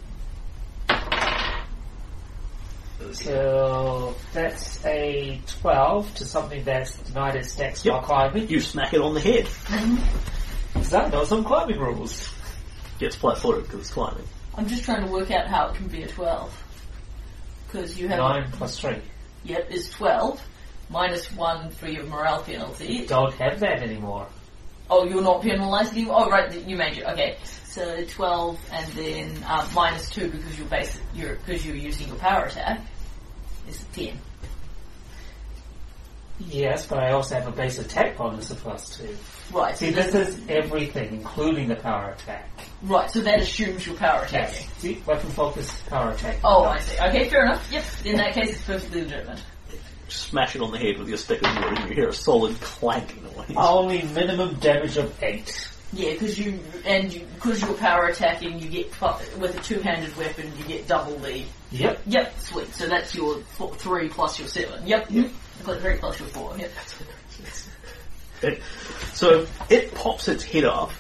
So 3.13 4.15
that's 4.33 4.85
a 4.85 5.41
12 5.61 6.15
to 6.17 6.25
something 6.25 6.65
that's 6.65 6.99
denied 6.99 7.37
its 7.37 7.57
dex 7.57 7.85
while 7.85 8.03
climbing. 8.03 8.49
You 8.49 8.61
smack 8.61 8.93
it 8.93 9.01
on 9.01 9.15
the 9.15 9.21
head. 9.21 9.49
Because 10.75 10.93
I 10.93 11.09
know 11.09 11.25
some 11.25 11.45
climbing 11.45 11.79
rules. 11.79 12.29
Gets 12.99 13.17
flat 13.17 13.39
footed 13.39 13.65
because 13.65 13.81
it's 13.81 13.91
climbing. 13.91 14.25
I'm 14.57 14.67
just 14.67 14.85
trying 14.85 15.07
to 15.07 15.13
work 15.13 15.31
out 15.31 15.47
how 15.47 15.69
it 15.69 15.77
can 15.77 15.87
be 15.87 16.03
a 16.03 16.09
12. 16.09 16.65
Because 17.67 17.99
you 17.99 18.09
have. 18.09 18.19
9 18.19 18.51
plus 18.53 18.79
3. 18.81 18.97
Yep, 19.45 19.71
is 19.71 19.91
12. 19.91 20.43
Minus 20.91 21.31
1 21.33 21.71
for 21.71 21.87
your 21.87 22.05
morale 22.05 22.43
penalty. 22.43 23.07
Don't 23.07 23.35
have 23.35 23.61
that 23.61 23.83
anymore. 23.83 24.27
Oh, 24.91 25.05
you're 25.05 25.23
not 25.23 25.43
penalised 25.43 25.93
anymore? 25.93 26.25
Oh, 26.27 26.31
right, 26.31 26.53
you 26.67 26.77
made 26.77 26.99
it. 26.99 27.05
Okay. 27.05 27.37
So 27.69 28.05
12 28.05 28.59
and 28.73 28.93
then 28.95 29.45
um, 29.47 29.69
minus 29.75 30.09
2 30.11 30.31
because 30.31 30.59
you're, 30.59 30.69
basic, 30.69 31.03
you're, 31.15 31.35
because 31.37 31.65
you're 31.67 31.77
using 31.77 32.09
your 32.09 32.17
power 32.17 32.45
attack. 32.47 32.81
Is 33.69 33.85
10. 33.93 34.19
Yes, 36.41 36.87
but 36.87 36.99
I 36.99 37.11
also 37.13 37.35
have 37.35 37.49
a 37.49 37.51
base 37.51 37.79
attack 37.79 38.17
bonus 38.17 38.51
of 38.51 38.59
plus 38.59 38.97
2. 38.97 39.17
Right, 39.53 39.77
See, 39.77 39.91
this 39.91 40.15
is 40.15 40.41
everything, 40.49 41.13
including 41.15 41.69
the 41.69 41.75
power 41.77 42.11
attack. 42.11 42.49
right, 42.83 43.11
so 43.11 43.21
that 43.21 43.41
assumes 43.41 43.87
your 43.87 43.97
power 43.97 44.23
attack. 44.23 44.53
Yes. 44.53 44.69
See, 44.79 45.03
weapon 45.05 45.31
focus, 45.31 45.83
power 45.89 46.13
attack. 46.13 46.39
Oh, 46.45 46.65
I 46.65 46.79
see. 46.79 46.99
Okay, 46.99 47.29
fair 47.29 47.45
enough. 47.45 47.71
Yep, 47.73 47.85
in 48.05 48.17
that 48.17 48.35
case 48.35 48.51
it's 48.51 48.65
perfectly 48.65 49.03
legitimate. 49.03 49.43
Smash 50.09 50.55
it 50.57 50.63
on 50.63 50.71
the 50.71 50.79
head 50.79 50.99
with 50.99 51.09
your 51.09 51.19
stick 51.19 51.43
of 51.43 51.55
wood, 51.57 51.79
and 51.79 51.89
you 51.91 51.95
hear 51.97 52.09
a 52.09 52.13
solid 52.15 52.59
clank 52.61 53.21
noise. 53.23 53.53
Only 53.57 54.03
minimum 54.03 54.55
damage 54.55 54.97
of 54.97 55.23
8. 55.23 55.71
Yeah, 55.93 56.13
because 56.13 56.39
you 56.39 56.59
and 56.85 57.11
because 57.35 57.63
you, 57.63 57.71
are 57.71 57.75
power 57.75 58.07
attacking, 58.07 58.59
you 58.59 58.69
get 58.69 58.91
with 59.39 59.59
a 59.59 59.63
two-handed 59.63 60.15
weapon, 60.17 60.53
you 60.59 60.65
get 60.65 60.87
double 60.87 61.17
the. 61.19 61.45
Yep. 61.71 62.01
Yep, 62.07 62.41
sweet. 62.41 62.75
So 62.75 62.87
that's 62.89 63.15
your 63.15 63.41
four, 63.57 63.75
three 63.75 64.09
plus 64.09 64.39
your 64.39 64.49
seven. 64.49 64.87
Yep, 64.87 65.07
yep. 65.11 65.31
Three 65.65 65.97
plus 65.97 66.19
your 66.21 66.29
four. 66.29 66.57
Yep. 66.59 66.71
It- 68.43 68.63
so 69.15 69.47
it 69.69 69.95
pops 69.95 70.29
its 70.29 70.45
head 70.45 70.65
up, 70.65 70.93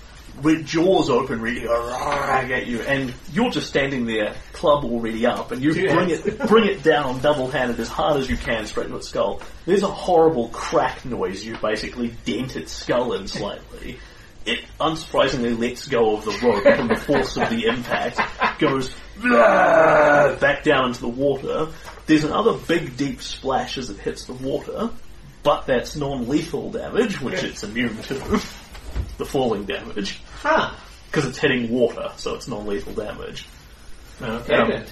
with 0.42 0.64
jaws 0.66 1.10
open, 1.10 1.40
ready 1.42 1.60
to 1.60 1.66
go 1.66 1.72
"Rrrr" 1.72 2.50
at 2.50 2.66
you, 2.66 2.80
and 2.82 3.12
you're 3.32 3.50
just 3.50 3.66
standing 3.68 4.06
there, 4.06 4.34
club 4.52 4.84
already 4.84 5.26
up, 5.26 5.50
and 5.52 5.62
you 5.62 5.72
Yeah. 5.72 5.94
bring 5.94 6.10
it 6.10 6.38
bring 6.46 6.64
it 6.64 6.82
down 6.82 7.20
double-handed 7.20 7.78
as 7.80 7.88
hard 7.88 8.18
as 8.20 8.28
you 8.30 8.36
can 8.36 8.66
straight 8.66 8.86
into 8.86 8.98
its 8.98 9.08
skull. 9.08 9.40
There's 9.66 9.82
a 9.82 9.88
horrible 9.88 10.48
crack 10.48 11.04
noise. 11.04 11.44
You 11.44 11.56
basically 11.60 12.14
dent 12.24 12.56
its 12.56 12.72
skull 12.72 13.12
in 13.14 13.26
slightly. 13.28 13.98
It 14.48 14.64
unsurprisingly 14.80 15.58
lets 15.58 15.86
go 15.88 16.16
of 16.16 16.24
the 16.24 16.30
rope 16.42 16.62
from 16.76 16.88
the 16.88 16.96
force 16.96 17.36
of 17.36 17.50
the 17.50 17.66
impact, 17.66 18.18
goes 18.58 18.94
back 20.40 20.62
down 20.64 20.88
into 20.88 21.00
the 21.00 21.08
water. 21.08 21.68
There's 22.06 22.24
another 22.24 22.54
big 22.54 22.96
deep 22.96 23.20
splash 23.20 23.76
as 23.78 23.90
it 23.90 23.98
hits 23.98 24.24
the 24.24 24.32
water, 24.32 24.90
but 25.42 25.66
that's 25.66 25.96
non-lethal 25.96 26.70
damage, 26.72 27.20
which 27.20 27.42
it's 27.42 27.62
immune 27.62 27.96
to. 28.04 28.14
the 29.18 29.26
falling 29.26 29.64
damage. 29.64 30.20
Huh. 30.40 30.72
Because 31.06 31.26
it's 31.26 31.38
hitting 31.38 31.70
water, 31.70 32.12
so 32.16 32.34
it's 32.34 32.48
non-lethal 32.48 32.94
damage. 32.94 33.46
Okay 34.22 34.54
Um, 34.54 34.70
then. 34.70 34.86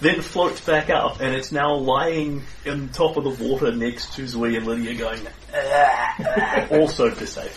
Then 0.00 0.22
floats 0.22 0.60
back 0.62 0.88
up, 0.88 1.20
and 1.20 1.34
it's 1.34 1.52
now 1.52 1.74
lying 1.74 2.42
in 2.64 2.88
top 2.88 3.16
of 3.18 3.24
the 3.24 3.44
water 3.44 3.70
next 3.70 4.14
to 4.14 4.22
Zui 4.22 4.56
and 4.56 4.66
Lydia 4.66 4.94
going, 4.94 5.20
"Ah, 5.54 6.14
ah," 6.20 6.68
also 6.70 7.10
disabled. 7.10 7.52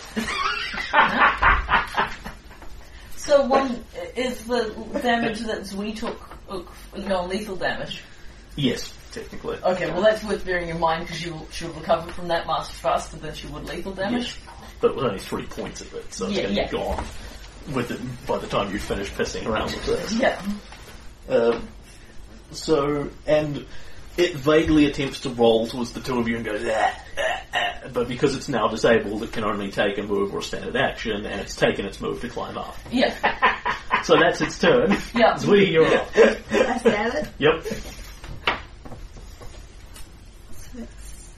So 3.16 3.46
one 3.46 3.82
is 4.16 4.44
the 4.44 4.74
damage 5.02 5.40
that 5.40 5.60
Zui 5.62 5.96
took 5.96 6.20
uh, 6.50 6.60
non-lethal 6.96 7.56
damage. 7.56 8.02
Yes, 8.56 8.92
technically. 9.12 9.56
Okay, 9.64 9.90
well 9.90 10.02
that's 10.02 10.22
worth 10.22 10.44
bearing 10.44 10.68
in 10.68 10.78
mind 10.78 11.04
because 11.04 11.20
she'll 11.20 11.46
she'll 11.50 11.72
recover 11.72 12.12
from 12.12 12.28
that 12.28 12.46
much 12.46 12.68
faster 12.68 13.16
than 13.16 13.34
she 13.34 13.46
would 13.46 13.64
lethal 13.64 13.92
damage. 13.94 14.36
But 14.82 14.90
it 14.90 14.96
was 14.96 15.04
only 15.04 15.18
three 15.18 15.46
points 15.46 15.80
of 15.80 15.94
it, 15.94 16.12
so 16.12 16.26
it's 16.26 16.36
Yeah, 16.36 16.42
going 16.42 16.54
to 16.54 16.60
yeah. 16.60 16.70
be 16.70 16.76
gone 16.76 17.04
with 17.72 17.90
it 17.90 18.26
by 18.26 18.36
the 18.38 18.46
time 18.46 18.70
you 18.70 18.78
finish 18.78 19.10
pissing 19.12 19.46
around 19.46 19.72
with 19.72 19.86
this. 19.86 20.12
Yeah. 20.12 20.42
Um, 21.30 21.66
so, 22.52 23.10
and 23.26 23.64
it 24.16 24.34
vaguely 24.36 24.86
attempts 24.86 25.20
to 25.20 25.30
roll 25.30 25.66
towards 25.66 25.92
the 25.92 26.00
two 26.00 26.18
of 26.18 26.28
you 26.28 26.36
and 26.36 26.44
goes, 26.44 26.62
ah, 26.66 26.92
ah, 27.18 27.40
ah, 27.54 27.88
but 27.92 28.06
because 28.08 28.34
it's 28.36 28.48
now 28.48 28.68
disabled, 28.68 29.22
it 29.22 29.32
can 29.32 29.44
only 29.44 29.70
take 29.70 29.98
a 29.98 30.02
move 30.02 30.32
or 30.34 30.38
a 30.38 30.42
standard 30.42 30.76
action, 30.76 31.26
and 31.26 31.40
it's 31.40 31.56
taken 31.56 31.84
its 31.84 32.00
move 32.00 32.20
to 32.20 32.28
climb 32.28 32.56
up. 32.56 32.76
Yeah. 32.92 33.12
So 34.04 34.16
that's 34.18 34.40
its 34.40 34.58
turn. 34.58 34.96
Yeah. 35.14 35.34
Twee, 35.34 35.70
you're 35.72 35.86
up. 35.86 36.08
I 36.16 36.78
stab 36.78 37.14
it. 37.14 37.28
Yep. 37.38 37.64
So 40.52 40.78
it's, 40.78 41.30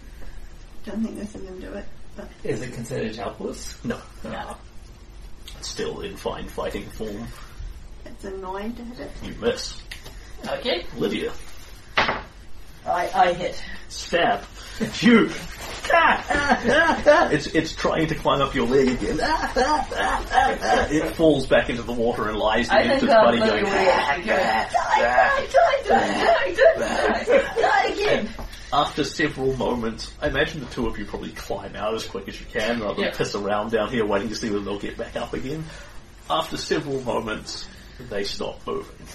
don't 0.84 1.02
think 1.02 1.18
this 1.18 1.34
is 1.34 1.42
going 1.42 1.60
to 1.60 1.66
do 1.68 1.72
it. 1.74 1.84
But 2.16 2.28
Is 2.44 2.62
it 2.62 2.72
considered 2.72 3.14
helpless? 3.16 3.82
No, 3.84 4.00
No. 4.24 4.56
it's 5.58 5.68
still 5.68 6.00
in 6.00 6.16
fine 6.16 6.48
fighting 6.48 6.88
form. 6.90 7.26
it's 8.04 8.24
a 8.24 8.30
nine 8.38 8.72
to 8.74 8.84
hit 8.84 9.00
it. 9.00 9.10
You 9.22 9.34
miss. 9.40 9.80
Okay. 10.48 10.86
Lydia. 10.96 11.32
I, 11.96 13.10
I 13.14 13.32
hit. 13.32 13.62
Stab. 13.88 14.44
You. 15.00 15.30
Ah, 15.92 16.24
ah, 16.28 16.62
ah, 16.66 17.02
ah. 17.06 17.28
It's 17.30 17.46
it's 17.46 17.74
trying 17.74 18.08
to 18.08 18.14
climb 18.16 18.40
up 18.42 18.54
your 18.54 18.66
leg 18.66 18.88
again. 18.88 19.18
Ah, 19.22 19.52
ah, 19.56 19.88
ah, 19.92 20.26
ah, 20.30 20.58
ah. 20.60 20.88
It 20.90 21.14
falls 21.14 21.46
back 21.46 21.70
into 21.70 21.82
the 21.82 21.92
water 21.92 22.28
and 22.28 22.36
lies 22.38 22.68
I 22.68 22.80
against 22.80 23.04
its 23.04 23.12
um, 23.14 23.24
buddy 23.24 23.38
going. 23.38 23.64
would 23.64 23.72
actually 23.72 24.24
go, 24.26 24.36
die, 24.36 24.68
die, 24.72 25.46
die, 25.46 25.82
die, 25.88 26.54
die, 26.54 27.24
die, 27.24 27.60
die 27.60 27.84
again. 27.92 28.28
After 28.72 29.04
several 29.04 29.56
moments, 29.56 30.12
I 30.20 30.26
imagine 30.28 30.60
the 30.60 30.66
two 30.66 30.86
of 30.88 30.98
you 30.98 31.04
probably 31.06 31.30
climb 31.30 31.76
out 31.76 31.94
as 31.94 32.04
quick 32.04 32.28
as 32.28 32.38
you 32.38 32.46
can 32.46 32.80
rather 32.80 32.94
than 32.96 33.04
Yeah. 33.04 33.10
piss 33.16 33.34
around 33.36 33.70
down 33.70 33.90
here 33.90 34.04
waiting 34.04 34.28
to 34.28 34.34
see 34.34 34.50
whether 34.50 34.64
they'll 34.64 34.78
get 34.80 34.98
back 34.98 35.14
up 35.16 35.32
again. 35.34 35.64
After 36.28 36.56
several 36.56 37.00
moments, 37.02 37.66
they 38.10 38.24
stop 38.24 38.66
moving. 38.66 39.06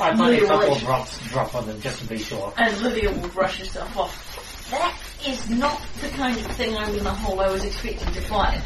I 0.00 0.10
And 0.10 0.18
find 0.18 0.20
a 0.20 0.24
Lydia, 0.24 0.46
couple 0.48 0.68
will, 0.68 0.76
of 0.76 0.80
drops 0.82 1.28
drop 1.28 1.54
on 1.54 1.66
them 1.66 1.80
just 1.80 1.98
to 2.00 2.06
be 2.06 2.18
sure. 2.18 2.52
and 2.56 2.78
Lydia 2.80 3.10
will 3.12 3.28
brush 3.28 3.58
herself 3.58 3.96
off. 3.96 4.68
That 4.70 4.96
is 5.26 5.50
not 5.50 5.80
the 6.00 6.08
kind 6.10 6.36
of 6.38 6.46
thing 6.52 6.76
I'm 6.76 6.94
in 6.94 7.02
the 7.02 7.12
hole 7.12 7.40
I 7.40 7.50
was 7.50 7.64
expecting 7.64 8.12
to 8.12 8.20
find. 8.20 8.62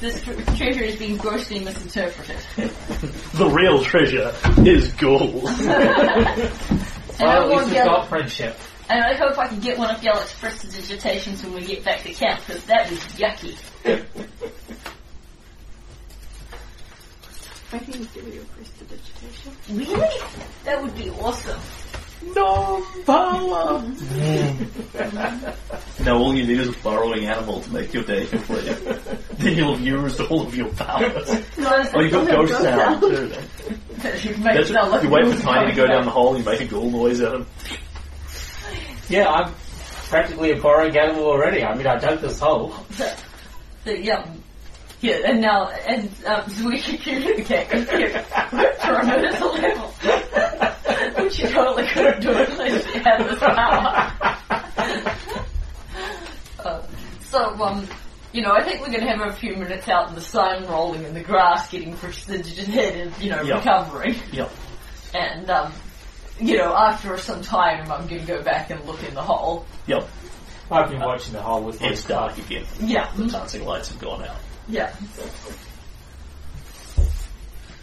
This 0.00 0.22
tr- 0.22 0.32
treasure 0.56 0.84
is 0.84 0.96
being 0.96 1.16
grossly 1.16 1.58
misinterpreted. 1.60 2.36
The 3.34 3.48
real 3.48 3.82
treasure 3.82 4.32
is 4.58 4.92
gold. 4.92 5.44
And 7.20 7.28
I 7.28 7.34
Well, 7.40 7.42
at 7.42 7.48
want 7.50 7.50
least 7.50 7.64
we've 7.66 7.74
Gal- 7.74 7.86
got 7.86 8.08
friendship. 8.08 8.56
and 8.88 9.04
I 9.04 9.14
hope 9.14 9.36
I 9.38 9.48
can 9.48 9.60
get 9.60 9.76
one 9.76 9.94
of 9.94 10.00
Gelik's 10.00 10.62
digitations 10.72 11.42
when 11.42 11.52
we 11.54 11.66
get 11.66 11.84
back 11.84 12.02
to 12.04 12.14
camp, 12.14 12.40
because 12.46 12.64
that 12.64 12.88
was 12.90 12.98
yucky. 13.18 13.58
I 17.72 17.78
can 17.78 18.08
give 18.14 18.34
you 18.34 18.40
a 18.40 18.44
prestidigitation. 18.44 18.69
Really? 19.70 20.08
That 20.64 20.82
would 20.82 20.94
be 20.94 21.10
awesome. 21.10 21.60
no 22.34 22.84
power. 23.06 23.82
now 26.04 26.18
all 26.18 26.34
you 26.34 26.46
need 26.46 26.60
is 26.60 26.68
a 26.68 26.72
burrowing 26.82 27.24
animal 27.26 27.60
to 27.62 27.72
make 27.72 27.94
your 27.94 28.02
day 28.04 28.26
complete. 28.26 28.64
then 29.38 29.56
you'll 29.56 29.74
have 29.74 29.86
used 29.86 30.20
all 30.20 30.42
of 30.42 30.54
your 30.54 30.68
powers. 30.74 31.28
Oh, 31.58 32.00
you've 32.00 32.12
got 32.12 32.28
ghost 32.28 32.52
sound 32.60 33.00
too. 33.00 33.28
Then. 33.28 33.50
That 33.98 34.18
should 34.18 34.38
make 34.38 34.54
it 34.54 34.58
That's 34.58 34.70
sound 34.70 34.90
like 34.90 35.02
you 35.02 35.10
wait 35.10 35.34
for 35.34 35.42
Tiny 35.42 35.70
to 35.70 35.76
go 35.76 35.86
down 35.86 36.04
the 36.04 36.10
hole, 36.10 36.36
you 36.36 36.44
make 36.44 36.60
a 36.60 36.66
ghoul 36.66 36.90
noise 36.90 37.20
at 37.20 37.34
him. 37.34 37.46
Yeah, 39.08 39.28
I'm 39.30 39.54
practically 40.08 40.52
a 40.52 40.60
borrowing 40.60 40.96
animal 40.96 41.24
already. 41.24 41.64
I 41.64 41.74
mean, 41.74 41.86
I 41.86 41.98
dug 41.98 42.20
this 42.20 42.38
hole. 42.38 42.74
back. 42.98 43.18
So, 43.84 43.90
yeah. 43.92 44.26
Yeah, 45.00 45.20
and 45.24 45.40
now, 45.40 45.68
and 45.68 46.10
um, 46.26 46.48
so 46.50 46.68
we 46.68 46.80
could 46.80 46.98
the 47.36 47.42
cat 47.42 47.70
goes, 47.70 47.86
yeah, 47.86 48.22
throw 48.84 48.96
her 48.96 49.26
at 49.26 49.38
the 49.38 49.46
level. 49.46 51.24
Which 51.24 51.32
she 51.34 51.46
totally 51.48 51.86
couldn't 51.86 52.20
do 52.20 52.30
it 52.32 52.48
unless 52.50 52.86
she 52.92 52.98
had 52.98 53.24
this 53.24 53.38
power. 53.38 54.12
uh, 56.64 56.82
so, 57.22 57.44
um, 57.62 57.86
you 58.32 58.42
know, 58.42 58.52
I 58.52 58.62
think 58.62 58.80
we're 58.80 58.88
going 58.88 59.00
to 59.00 59.06
have 59.08 59.22
a 59.22 59.32
few 59.32 59.56
minutes 59.56 59.88
out 59.88 60.10
in 60.10 60.14
the 60.14 60.20
sun, 60.20 60.66
rolling 60.66 61.04
in 61.04 61.14
the 61.14 61.22
grass, 61.22 61.70
getting 61.70 61.96
prestidigitated, 61.96 63.12
you 63.20 63.30
know, 63.30 63.42
Yeah. 63.42 63.56
recovering. 63.56 64.16
Yep. 64.32 64.50
And, 65.14 65.48
um, 65.50 65.72
you 66.38 66.58
know, 66.58 66.74
after 66.74 67.16
some 67.16 67.40
time, 67.42 67.90
I'm 67.90 68.06
going 68.06 68.20
to 68.20 68.26
go 68.26 68.42
back 68.42 68.70
and 68.70 68.84
look 68.84 69.02
in 69.02 69.14
the 69.14 69.22
hole. 69.22 69.64
Yep. 69.86 70.06
I've 70.70 70.90
been 70.90 71.00
watching 71.00 71.32
the 71.32 71.42
hole 71.42 71.62
with 71.62 71.80
my 71.80 71.88
It's 71.88 72.04
dark 72.04 72.36
again. 72.38 72.64
Yeah. 72.80 73.10
The 73.16 73.26
dancing 73.26 73.64
lights 73.64 73.88
have 73.88 73.98
gone 73.98 74.22
out. 74.24 74.36
Yeah. 74.70 74.94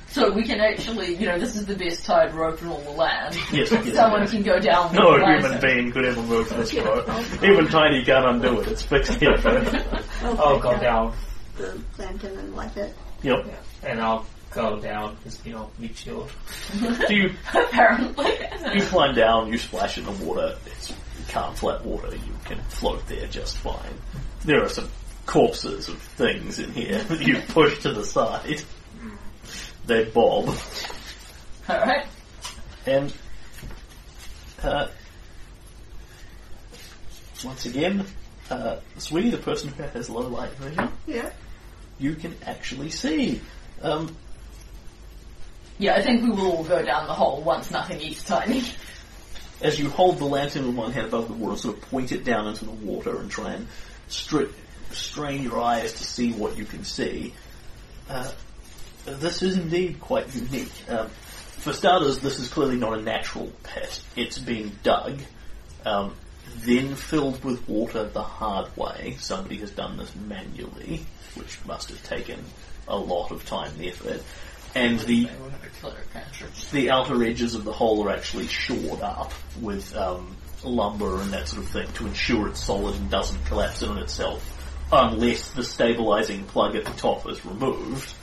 So 0.09 0.31
we 0.31 0.43
can 0.45 0.59
actually, 0.59 1.15
you 1.15 1.27
know, 1.27 1.38
this 1.38 1.55
is 1.55 1.68
the 1.68 1.76
best 1.76 2.03
tied 2.05 2.34
rope 2.34 2.59
in 2.61 2.69
all 2.69 2.80
the 2.80 2.89
land. 2.91 3.35
Yes, 3.51 3.69
yes. 3.72 3.93
Someone 3.93 4.27
can 4.27 4.41
go 4.41 4.59
down. 4.59 4.95
No 4.95 5.11
the 5.11 5.26
human 5.26 5.43
lantern. 5.43 5.61
being 5.61 5.91
could 5.91 6.05
ever 6.05 6.23
move 6.23 6.49
this 6.49 6.73
rope. 6.73 7.07
Even 7.43 7.68
Tiny 7.68 8.03
can't 8.03 8.26
undo 8.26 8.61
it. 8.61 8.68
It's 8.68 8.81
fixed 8.81 9.19
here. 9.19 9.35
I'll 10.23 10.59
go 10.59 10.76
down. 10.80 11.15
The 11.57 11.80
lantern 11.99 12.35
and 12.39 12.55
light 12.55 12.76
it. 12.77 12.95
Yep. 13.22 13.45
And 13.84 14.01
I'll 14.01 14.26
go 14.49 14.80
down 14.80 15.15
because, 15.18 15.45
you 15.45 15.51
know, 15.51 15.69
meat 15.77 15.95
shield. 15.95 16.31
Do 17.07 17.14
you 17.14 17.34
Apparently. 17.53 18.31
You 18.73 18.81
climb 18.84 19.14
down, 19.14 19.51
you 19.51 19.59
splash 19.59 19.99
in 19.99 20.05
the 20.05 20.11
water. 20.14 20.57
It's 20.65 20.93
calm, 21.30 21.53
flat 21.53 21.85
water. 21.85 22.15
You 22.15 22.34
can 22.45 22.59
float 22.69 23.05
there 23.07 23.27
just 23.27 23.57
fine. 23.57 23.93
There 24.45 24.64
are 24.64 24.69
some 24.69 24.89
corpses 25.28 25.90
of 25.90 26.02
things 26.02 26.58
in 26.58 26.72
here 26.72 27.04
that 27.04 27.22
you 27.22 27.40
push 27.49 27.78
to 27.80 27.94
the 27.94 28.04
side. 28.04 28.62
They 29.86 30.06
bob. 30.06 30.58
Alright. 31.70 32.08
And, 32.88 33.14
uh, 34.64 34.88
once 37.44 37.66
again, 37.66 38.06
uh, 38.49 38.78
Sweetie, 38.98 39.30
the 39.30 39.38
person 39.38 39.70
who 39.70 39.84
has 39.84 40.10
low 40.10 40.28
light 40.28 40.52
vision, 40.54 40.90
Yeah. 41.06 41.30
you 41.99 42.16
can 42.16 42.36
actually 42.45 42.90
see. 42.90 43.41
Um, 43.82 44.16
Yeah, 45.78 45.95
I 45.95 46.02
think 46.02 46.24
we 46.24 46.30
will 46.32 46.52
all 46.52 46.64
go 46.64 46.82
down 46.84 47.06
the 47.08 47.14
hole 47.14 47.41
once 47.44 47.70
nothing 47.70 48.02
eats 48.02 48.24
Tiny. 48.24 48.64
as 49.62 49.78
you 49.78 49.90
hold 49.90 50.18
the 50.18 50.26
lantern 50.26 50.66
with 50.68 50.76
one 50.76 50.91
hand 50.91 51.08
above 51.08 51.28
the 51.28 51.34
water, 51.34 51.58
sort 51.58 51.76
of 51.78 51.82
point 51.84 52.12
it 52.12 52.24
down 52.24 52.48
into 52.48 52.66
the 52.66 52.72
water 52.72 53.18
and 53.20 53.30
try 53.30 53.52
and 53.54 53.68
stri- 54.10 54.52
strain 54.91 55.43
your 55.43 55.59
eyes 55.59 55.93
to 55.93 56.03
see 56.03 56.31
what 56.31 56.57
you 56.57 56.65
can 56.65 56.84
see. 56.84 57.34
Uh, 58.09 58.31
this 59.05 59.41
is 59.41 59.57
indeed 59.57 59.99
quite 59.99 60.34
unique. 60.35 60.72
Um, 60.89 61.09
for 61.09 61.73
starters, 61.73 62.19
this 62.19 62.39
is 62.39 62.49
clearly 62.49 62.77
not 62.77 62.97
a 62.97 63.01
natural 63.01 63.51
pit. 63.64 64.01
It's 64.15 64.39
been 64.39 64.72
dug, 64.84 65.19
um, 65.85 66.15
then 66.59 66.95
filled 66.95 67.43
with 67.43 67.68
water 67.68 68.05
the 68.05 68.23
hard 68.23 68.76
way. 68.77 69.18
Somebody 69.19 69.57
has 69.57 69.72
done 69.72 69.97
this 69.97 70.14
manually, 70.15 71.05
which 71.35 71.57
must 71.65 71.89
have 71.89 72.03
taken 72.03 72.39
a 72.88 72.97
lot 72.97 73.31
of 73.31 73.45
time 73.45 73.72
and 73.77 73.85
effort. 73.85 74.23
And 74.76 74.99
the 74.99 75.30
the 76.72 76.91
outer 76.91 77.23
edges 77.23 77.55
of 77.55 77.64
the 77.64 77.73
hole 77.73 78.07
are 78.07 78.11
actually 78.11 78.47
shored 78.47 79.01
up 79.01 79.34
with 79.59 79.95
um, 79.95 80.35
lumber 80.64 81.22
and 81.22 81.31
that 81.34 81.47
sort 81.47 81.64
of 81.64 81.69
thing 81.69 81.88
to 81.93 82.05
ensure 82.05 82.47
it's 82.49 82.64
solid 82.64 82.95
and 82.95 83.09
doesn't 83.09 83.43
collapse 83.45 83.81
in 83.81 83.89
on 83.89 83.97
itself, 83.97 84.43
unless 84.91 85.49
the 85.49 85.64
stabilizing 85.64 86.45
plug 86.45 86.76
at 86.76 86.85
the 86.85 86.91
top 86.91 87.27
is 87.30 87.45
removed, 87.45 88.14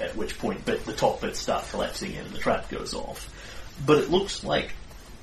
at 0.00 0.16
which 0.16 0.38
point 0.38 0.64
bit, 0.64 0.84
the 0.84 0.92
top 0.92 1.20
bits 1.20 1.38
start 1.38 1.64
collapsing 1.70 2.12
in 2.12 2.24
and 2.24 2.30
the 2.30 2.38
trap 2.38 2.68
goes 2.68 2.94
off. 2.94 3.28
But 3.84 3.98
it 3.98 4.10
looks 4.10 4.44
like 4.44 4.72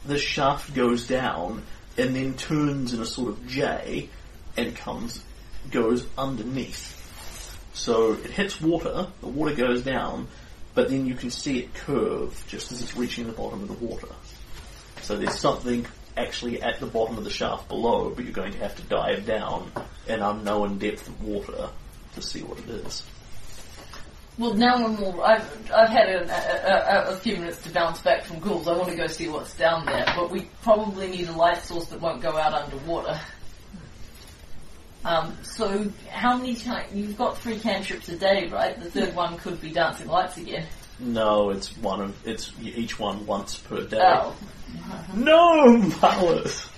the 0.05 0.17
shaft 0.17 0.73
goes 0.73 1.07
down 1.07 1.63
and 1.97 2.15
then 2.15 2.35
turns 2.35 2.93
in 2.93 3.01
a 3.01 3.05
sort 3.05 3.29
of 3.29 3.47
J 3.47 4.09
and 4.57 4.75
comes 4.75 5.23
goes 5.71 6.05
underneath. 6.17 6.95
So 7.73 8.13
it 8.13 8.31
hits 8.31 8.59
water, 8.59 9.07
the 9.21 9.27
water 9.27 9.55
goes 9.55 9.83
down, 9.83 10.27
but 10.73 10.89
then 10.89 11.05
you 11.05 11.15
can 11.15 11.29
see 11.29 11.59
it 11.59 11.73
curve 11.73 12.43
just 12.47 12.71
as 12.71 12.81
it's 12.81 12.95
reaching 12.95 13.27
the 13.27 13.33
bottom 13.33 13.61
of 13.61 13.67
the 13.67 13.85
water. 13.85 14.07
So 15.01 15.17
there's 15.17 15.39
something 15.39 15.85
actually 16.19 16.61
at 16.61 16.79
the 16.79 16.85
bottom 16.85 17.17
of 17.17 17.23
the 17.23 17.29
shaft 17.29 17.67
below, 17.67 18.09
but 18.09 18.23
you're 18.25 18.33
going 18.33 18.53
to 18.53 18.59
have 18.59 18.75
to 18.75 18.83
dive 18.83 19.25
down 19.25 19.71
an 20.07 20.21
unknown 20.21 20.77
depth 20.77 21.07
of 21.07 21.23
water 21.23 21.69
to 22.15 22.21
see 22.21 22.41
what 22.43 22.59
it 22.59 22.69
is. 22.69 23.03
Well, 24.37 24.53
now 24.53 24.75
I'm 24.75 25.03
all. 25.03 25.21
I've, 25.21 25.71
I've 25.71 25.89
had 25.89 26.07
a, 26.07 26.23
a, 26.29 27.11
a, 27.11 27.13
a 27.13 27.17
few 27.17 27.35
minutes 27.35 27.61
to 27.63 27.71
bounce 27.71 28.01
back 28.01 28.23
from 28.23 28.39
ghouls. 28.39 28.69
I 28.69 28.77
want 28.77 28.89
to 28.89 28.95
go 28.95 29.07
see 29.07 29.27
what's 29.27 29.53
down 29.57 29.85
there, 29.85 30.05
but 30.15 30.31
we 30.31 30.47
probably 30.61 31.09
need 31.09 31.27
a 31.27 31.33
light 31.33 31.61
source 31.61 31.87
that 31.89 31.99
won't 31.99 32.21
go 32.21 32.37
out 32.37 32.53
underwater. 32.53 33.19
Um, 35.03 35.37
so, 35.43 35.91
how 36.09 36.37
many 36.37 36.55
times? 36.55 36.93
You've 36.93 37.17
got 37.17 37.37
three 37.37 37.59
cantrips 37.59 38.07
a 38.09 38.17
day, 38.17 38.47
right? 38.47 38.79
The 38.79 38.89
third 38.89 39.13
one 39.13 39.37
could 39.37 39.59
be 39.59 39.71
dancing 39.71 40.07
lights 40.07 40.37
again. 40.37 40.67
No, 40.99 41.49
it's 41.51 41.75
one 41.77 42.01
of 42.01 42.27
it's 42.27 42.51
each 42.61 42.99
one 42.99 43.25
once 43.25 43.57
per 43.57 43.83
day. 43.85 43.99
Oh. 44.01 44.35
No 45.15 45.89
powers. 45.99 46.69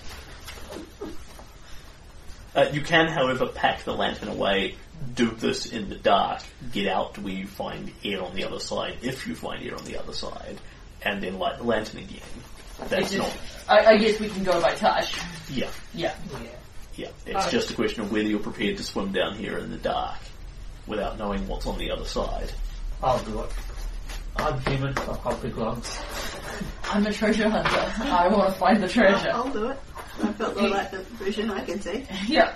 Uh, 2.55 2.65
you 2.73 2.81
can, 2.81 3.07
however, 3.07 3.47
pack 3.47 3.83
the 3.83 3.93
lantern 3.93 4.27
away, 4.27 4.75
do 5.15 5.31
this 5.31 5.65
in 5.65 5.89
the 5.89 5.95
dark, 5.95 6.41
get 6.71 6.87
out 6.87 7.13
to 7.15 7.21
where 7.21 7.33
you 7.33 7.47
find 7.47 7.91
air 8.03 8.21
on 8.21 8.35
the 8.35 8.43
other 8.45 8.59
side, 8.59 8.97
if 9.01 9.25
you 9.25 9.35
find 9.35 9.65
air 9.65 9.75
on 9.77 9.85
the 9.85 9.97
other 9.97 10.13
side, 10.13 10.59
and 11.01 11.23
then 11.23 11.39
light 11.39 11.57
the 11.57 11.63
lantern 11.63 12.01
again. 12.01 12.19
That's 12.89 13.13
It's 13.13 13.15
not. 13.15 13.37
I, 13.69 13.93
I 13.93 13.97
guess 13.97 14.19
we 14.19 14.27
can 14.29 14.43
go 14.43 14.59
by 14.61 14.75
touch. 14.75 15.17
Yeah, 15.49 15.69
Yeah. 15.93 16.13
Yeah. 16.31 16.49
yeah. 16.95 17.07
It's 17.25 17.35
Alright. 17.35 17.51
just 17.51 17.71
a 17.71 17.73
question 17.73 18.03
of 18.03 18.11
whether 18.11 18.27
you're 18.27 18.39
prepared 18.39 18.77
to 18.77 18.83
swim 18.83 19.11
down 19.13 19.35
here 19.35 19.57
in 19.57 19.71
the 19.71 19.77
dark 19.77 20.19
without 20.87 21.17
knowing 21.17 21.47
what's 21.47 21.65
on 21.67 21.77
the 21.77 21.91
other 21.91 22.05
side. 22.05 22.51
I'll 23.01 23.23
do 23.23 23.41
it. 23.41 23.51
I'm 24.37 24.59
human, 24.61 24.97
I've 24.97 25.23
got 25.23 25.41
big 25.41 25.57
lungs. 25.57 25.99
I'm 26.85 27.05
a 27.05 27.13
treasure 27.13 27.49
hunter. 27.49 28.03
I 28.11 28.27
want 28.27 28.53
to 28.53 28.59
find 28.59 28.77
the 28.77 28.83
I'll, 28.83 28.89
treasure. 28.89 29.31
I'll 29.31 29.49
do 29.51 29.69
it. 29.69 29.79
I've 30.23 30.37
got 30.37 30.55
the 30.55 30.61
like 30.63 30.91
the 30.91 30.99
vision 31.23 31.49
I 31.51 31.63
can 31.65 31.81
see. 31.81 32.05
Yeah. 32.27 32.55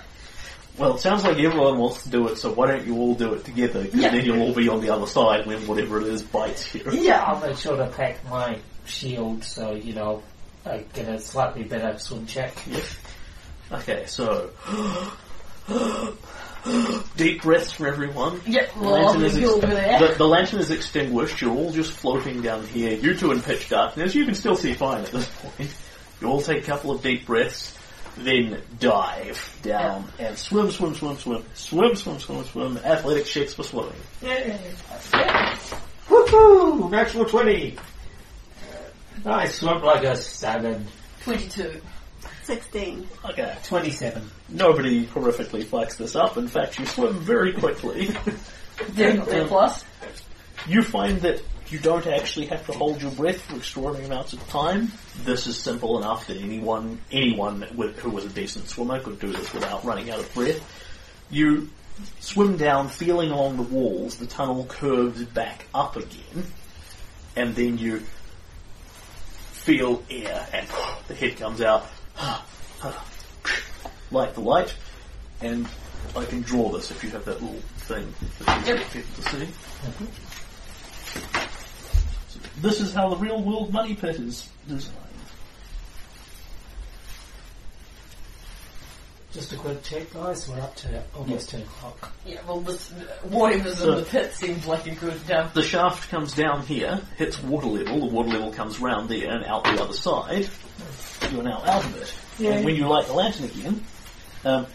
Well, 0.78 0.94
it 0.96 1.00
sounds 1.00 1.24
like 1.24 1.38
everyone 1.38 1.78
wants 1.78 2.02
to 2.02 2.10
do 2.10 2.28
it, 2.28 2.36
so 2.36 2.52
why 2.52 2.66
don't 2.66 2.86
you 2.86 2.96
all 2.98 3.14
do 3.14 3.32
it 3.32 3.44
together? 3.44 3.82
Because 3.84 4.00
Yeah. 4.00 4.10
then 4.10 4.24
you'll 4.26 4.42
all 4.42 4.54
be 4.54 4.68
on 4.68 4.80
the 4.80 4.90
other 4.90 5.06
side 5.06 5.46
when 5.46 5.66
whatever 5.66 6.00
it 6.02 6.06
is 6.08 6.22
bites 6.22 6.74
you. 6.74 6.82
Yeah. 6.92 7.22
I'll 7.24 7.40
make 7.40 7.56
sure 7.56 7.76
to 7.76 7.86
pack 7.88 8.22
my 8.28 8.58
shield 8.84 9.42
so, 9.42 9.72
you 9.72 9.94
know, 9.94 10.22
I 10.66 10.84
get 10.92 11.08
a 11.08 11.18
slightly 11.18 11.64
better 11.64 11.98
swim 11.98 12.26
check. 12.26 12.54
Okay, 13.72 14.04
so 14.06 14.50
deep 17.16 17.42
breaths 17.42 17.72
for 17.72 17.86
everyone. 17.86 18.40
Yeah. 18.46 18.66
The 18.74 18.88
lantern, 18.88 19.24
is 19.24 19.38
go 19.38 19.60
the, 19.60 20.14
the 20.16 20.26
lantern 20.26 20.60
is 20.60 20.70
extinguished. 20.70 21.40
You're 21.40 21.54
all 21.54 21.72
just 21.72 21.92
floating 21.92 22.42
down 22.42 22.66
here. 22.66 22.92
You 22.92 23.16
two 23.16 23.32
in 23.32 23.40
pitch 23.40 23.68
darkness. 23.68 24.14
You 24.14 24.24
can 24.24 24.34
still 24.34 24.56
see 24.56 24.74
fine 24.74 25.02
at 25.02 25.10
this 25.10 25.28
point. 25.42 25.74
You 26.20 26.28
all 26.28 26.40
take 26.40 26.62
a 26.62 26.66
couple 26.66 26.90
of 26.90 27.02
deep 27.02 27.26
breaths, 27.26 27.76
then 28.16 28.62
dive 28.80 29.58
down 29.62 30.10
and 30.18 30.36
swim, 30.38 30.70
swim, 30.70 30.94
swim, 30.94 31.16
swim, 31.16 31.44
swim, 31.54 31.94
swim, 31.94 32.18
swim, 32.18 32.44
swim. 32.44 32.76
Athletic 32.78 33.26
checks 33.26 33.54
for 33.54 33.62
swimming. 33.62 33.92
Woohoo! 36.08 36.90
Natural 36.90 37.24
20! 37.26 37.76
I 39.24 39.46
swim 39.48 39.82
like 39.82 40.04
a 40.04 40.16
salmon. 40.16 40.86
22. 41.24 41.80
16. 42.46 43.08
Okay. 43.24 43.56
27. 43.64 44.30
Nobody 44.48 45.04
horrifically 45.06 45.64
fucks 45.64 45.96
this 45.96 46.14
up. 46.14 46.36
In 46.36 46.46
fact, 46.46 46.78
you 46.78 46.86
swim 46.86 47.18
very 47.18 47.52
quickly. 47.52 48.06
Definitely 48.94 49.40
a 49.40 49.46
plus. 49.46 49.84
you 50.68 50.82
find 50.82 51.20
that 51.22 51.42
you 51.68 51.80
don't 51.80 52.06
actually 52.06 52.46
have 52.46 52.64
to 52.66 52.72
hold 52.72 53.02
your 53.02 53.10
breath 53.10 53.40
for 53.40 53.56
extraordinary 53.56 54.06
amounts 54.06 54.32
of 54.32 54.48
time. 54.48 54.92
This 55.24 55.48
is 55.48 55.58
simple 55.58 55.98
enough 55.98 56.28
that 56.28 56.36
anyone 56.36 57.00
anyone 57.10 57.66
with, 57.74 57.98
who 57.98 58.10
was 58.10 58.24
a 58.24 58.28
decent 58.28 58.68
swimmer 58.68 59.00
could 59.00 59.18
do 59.18 59.32
this 59.32 59.52
without 59.52 59.84
running 59.84 60.10
out 60.10 60.20
of 60.20 60.32
breath. 60.32 60.62
You 61.28 61.68
swim 62.20 62.56
down, 62.56 62.90
feeling 62.90 63.32
along 63.32 63.56
the 63.56 63.62
walls. 63.62 64.18
The 64.18 64.26
tunnel 64.26 64.66
curves 64.66 65.24
back 65.24 65.66
up 65.74 65.96
again, 65.96 66.46
and 67.34 67.56
then 67.56 67.78
you 67.78 68.04
feel 69.50 70.04
air, 70.08 70.46
and 70.52 70.68
the 71.08 71.14
head 71.16 71.36
comes 71.38 71.60
out 71.60 71.88
like 74.10 74.34
the 74.34 74.40
light. 74.40 74.74
And 75.40 75.68
I 76.16 76.24
can 76.24 76.40
draw 76.42 76.70
this 76.70 76.90
if 76.90 77.04
you 77.04 77.10
have 77.10 77.24
that 77.26 77.42
little 77.42 77.60
thing 77.78 78.12
that 78.40 78.66
you 78.66 78.74
Yep. 78.74 78.78
want 78.80 78.92
people 78.92 79.22
to 79.22 79.28
see. 79.30 79.48
So 82.30 82.40
this 82.60 82.80
is 82.80 82.92
how 82.94 83.08
the 83.10 83.16
real 83.16 83.42
world 83.42 83.72
money 83.72 83.94
pit 83.94 84.16
is 84.16 84.48
designed. 84.66 84.94
Just 89.32 89.52
a 89.52 89.56
quick 89.56 89.82
check, 89.82 90.10
guys. 90.14 90.48
We're 90.48 90.60
up 90.60 90.74
to 90.76 91.02
almost 91.14 91.50
10 91.50 91.60
o'clock. 91.60 92.10
Yeah, 92.24 92.40
well, 92.48 92.60
this, 92.60 92.90
whatever's 93.24 93.76
So- 93.78 93.92
in 93.92 93.98
the 93.98 94.04
pit 94.06 94.32
seems 94.32 94.64
like 94.66 94.86
a 94.86 94.94
good 94.94 95.30
um, 95.30 95.50
The 95.52 95.62
shaft 95.62 96.08
comes 96.08 96.32
down 96.34 96.62
here, 96.64 97.02
hits 97.18 97.42
water 97.42 97.66
level, 97.66 98.00
the 98.00 98.06
water 98.06 98.30
level 98.30 98.50
comes 98.52 98.80
round 98.80 99.10
there 99.10 99.30
and 99.30 99.44
out 99.44 99.64
the 99.64 99.82
other 99.82 99.92
side. 99.92 100.48
You 101.32 101.40
are 101.40 101.44
now 101.44 101.62
out 101.64 101.84
of 101.84 101.96
it. 101.96 102.14
And 102.44 102.64
when 102.64 102.76
you 102.76 102.86
light 102.88 103.06
the 103.06 103.12
lantern 103.14 103.46
again, 103.46 103.84
um, 104.44 104.66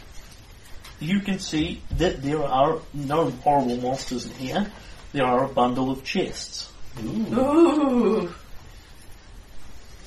you 0.99 1.19
can 1.19 1.39
see 1.39 1.81
that 1.97 2.21
there 2.21 2.43
are 2.43 2.79
no 2.93 3.29
horrible 3.29 3.77
monsters 3.77 4.25
in 4.25 4.31
here. 4.31 4.71
There 5.13 5.25
are 5.25 5.45
a 5.45 5.47
bundle 5.47 5.91
of 5.91 6.03
chests. 6.03 6.71
Ooh. 6.99 8.33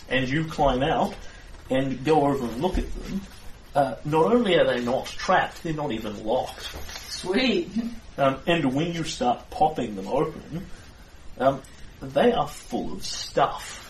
and 0.09 0.29
you 0.29 0.45
climb 0.45 0.83
out 0.83 1.15
and 1.71 2.05
go 2.05 2.27
over 2.27 2.45
and 2.45 2.61
look 2.61 2.77
at 2.77 2.95
them, 2.95 3.21
uh, 3.75 3.95
not 4.05 4.33
only 4.33 4.57
are 4.59 4.66
they 4.66 4.85
not 4.85 5.07
trapped, 5.07 5.62
they're 5.62 5.73
not 5.73 5.93
even 5.93 6.25
locked. 6.25 6.77
Sweet. 7.09 7.71
Um, 8.19 8.39
and 8.47 8.75
when 8.75 8.93
you 8.93 9.05
start 9.05 9.49
popping 9.51 9.97
them 9.97 10.07
open, 10.07 10.66
um, 11.39 11.62
they 12.03 12.33
are 12.33 12.47
full 12.47 12.93
of 12.93 13.05
stuff. 13.05 13.81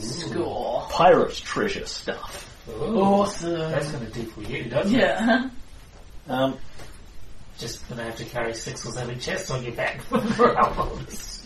Score. 0.00 0.86
Pirate 0.90 1.34
treasure 1.34 1.86
stuff. 1.86 2.50
Ooh. 2.68 3.00
Awesome. 3.00 3.52
That's 3.70 3.90
going 3.90 4.06
to 4.06 4.12
do 4.12 4.24
for 4.24 4.42
you, 4.42 4.64
doesn't 4.64 4.94
it? 4.94 4.98
Yeah. 5.00 5.50
Um, 6.28 6.56
Just 7.58 7.86
going 7.88 7.98
to 7.98 8.04
have 8.04 8.16
to 8.16 8.24
carry 8.24 8.54
six 8.54 8.86
or 8.86 8.92
seven 8.92 9.18
chests 9.20 9.50
on 9.50 9.62
your 9.62 9.74
back 9.74 10.00
for 10.02 10.56
hours. 10.58 11.42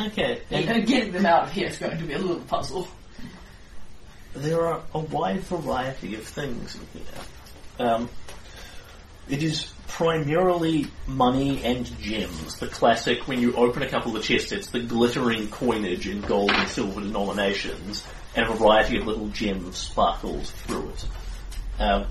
okay, 0.00 0.40
You 0.50 0.56
and 0.56 0.66
know, 0.68 0.80
getting 0.86 1.12
them 1.12 1.26
out 1.26 1.44
of 1.44 1.52
here 1.52 1.68
is 1.68 1.78
going 1.78 1.98
to 1.98 2.04
be 2.04 2.12
a 2.14 2.18
little 2.18 2.40
puzzle. 2.44 2.88
there 4.34 4.66
are 4.66 4.80
a 4.94 4.98
wide 4.98 5.40
variety 5.40 6.14
of 6.14 6.22
things 6.24 6.76
in 6.76 7.00
here. 7.00 7.86
Um, 7.86 8.08
it 9.28 9.42
is 9.42 9.72
primarily 9.92 10.86
money 11.06 11.62
and 11.62 11.84
gems. 12.00 12.58
The 12.58 12.66
classic, 12.66 13.28
when 13.28 13.40
you 13.40 13.54
open 13.54 13.82
a 13.82 13.88
couple 13.88 14.16
of 14.16 14.24
chests, 14.24 14.50
it's 14.50 14.70
the 14.70 14.80
glittering 14.80 15.48
coinage 15.48 16.08
in 16.08 16.22
gold 16.22 16.50
and 16.50 16.68
silver 16.68 17.02
denominations, 17.02 18.02
and 18.34 18.46
a 18.46 18.54
variety 18.54 18.96
of 18.96 19.06
little 19.06 19.28
gems 19.28 19.76
sparkled 19.76 20.46
through 20.46 20.88
it. 20.88 21.04
Um, 21.78 22.06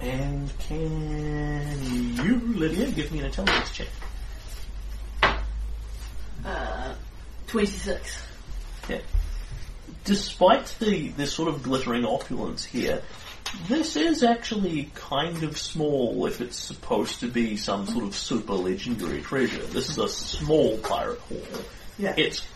and 0.00 0.58
can 0.58 2.16
you, 2.24 2.40
Lydia, 2.54 2.90
give 2.90 3.12
me 3.12 3.18
an 3.18 3.26
intelligence 3.26 3.70
check? 3.72 3.88
Uh, 6.42 6.94
26. 7.48 8.22
Okay. 8.84 9.02
Despite 10.04 10.74
the, 10.80 11.08
the 11.08 11.26
sort 11.26 11.50
of 11.50 11.62
glittering 11.62 12.06
opulence 12.06 12.64
here, 12.64 13.02
this 13.68 13.96
is 13.96 14.22
actually 14.22 14.90
kind 14.94 15.42
of 15.42 15.56
small 15.58 16.26
if 16.26 16.40
it's 16.40 16.56
supposed 16.56 17.20
to 17.20 17.28
be 17.28 17.56
some 17.56 17.86
sort 17.86 18.04
of 18.04 18.14
super 18.14 18.54
legendary 18.54 19.20
treasure. 19.22 19.62
This 19.66 19.88
is 19.90 19.98
a 19.98 20.08
small 20.08 20.78
pirate 20.78 21.18
haul. 21.20 21.42
Yeah. 21.98 22.14
It's 22.16 22.46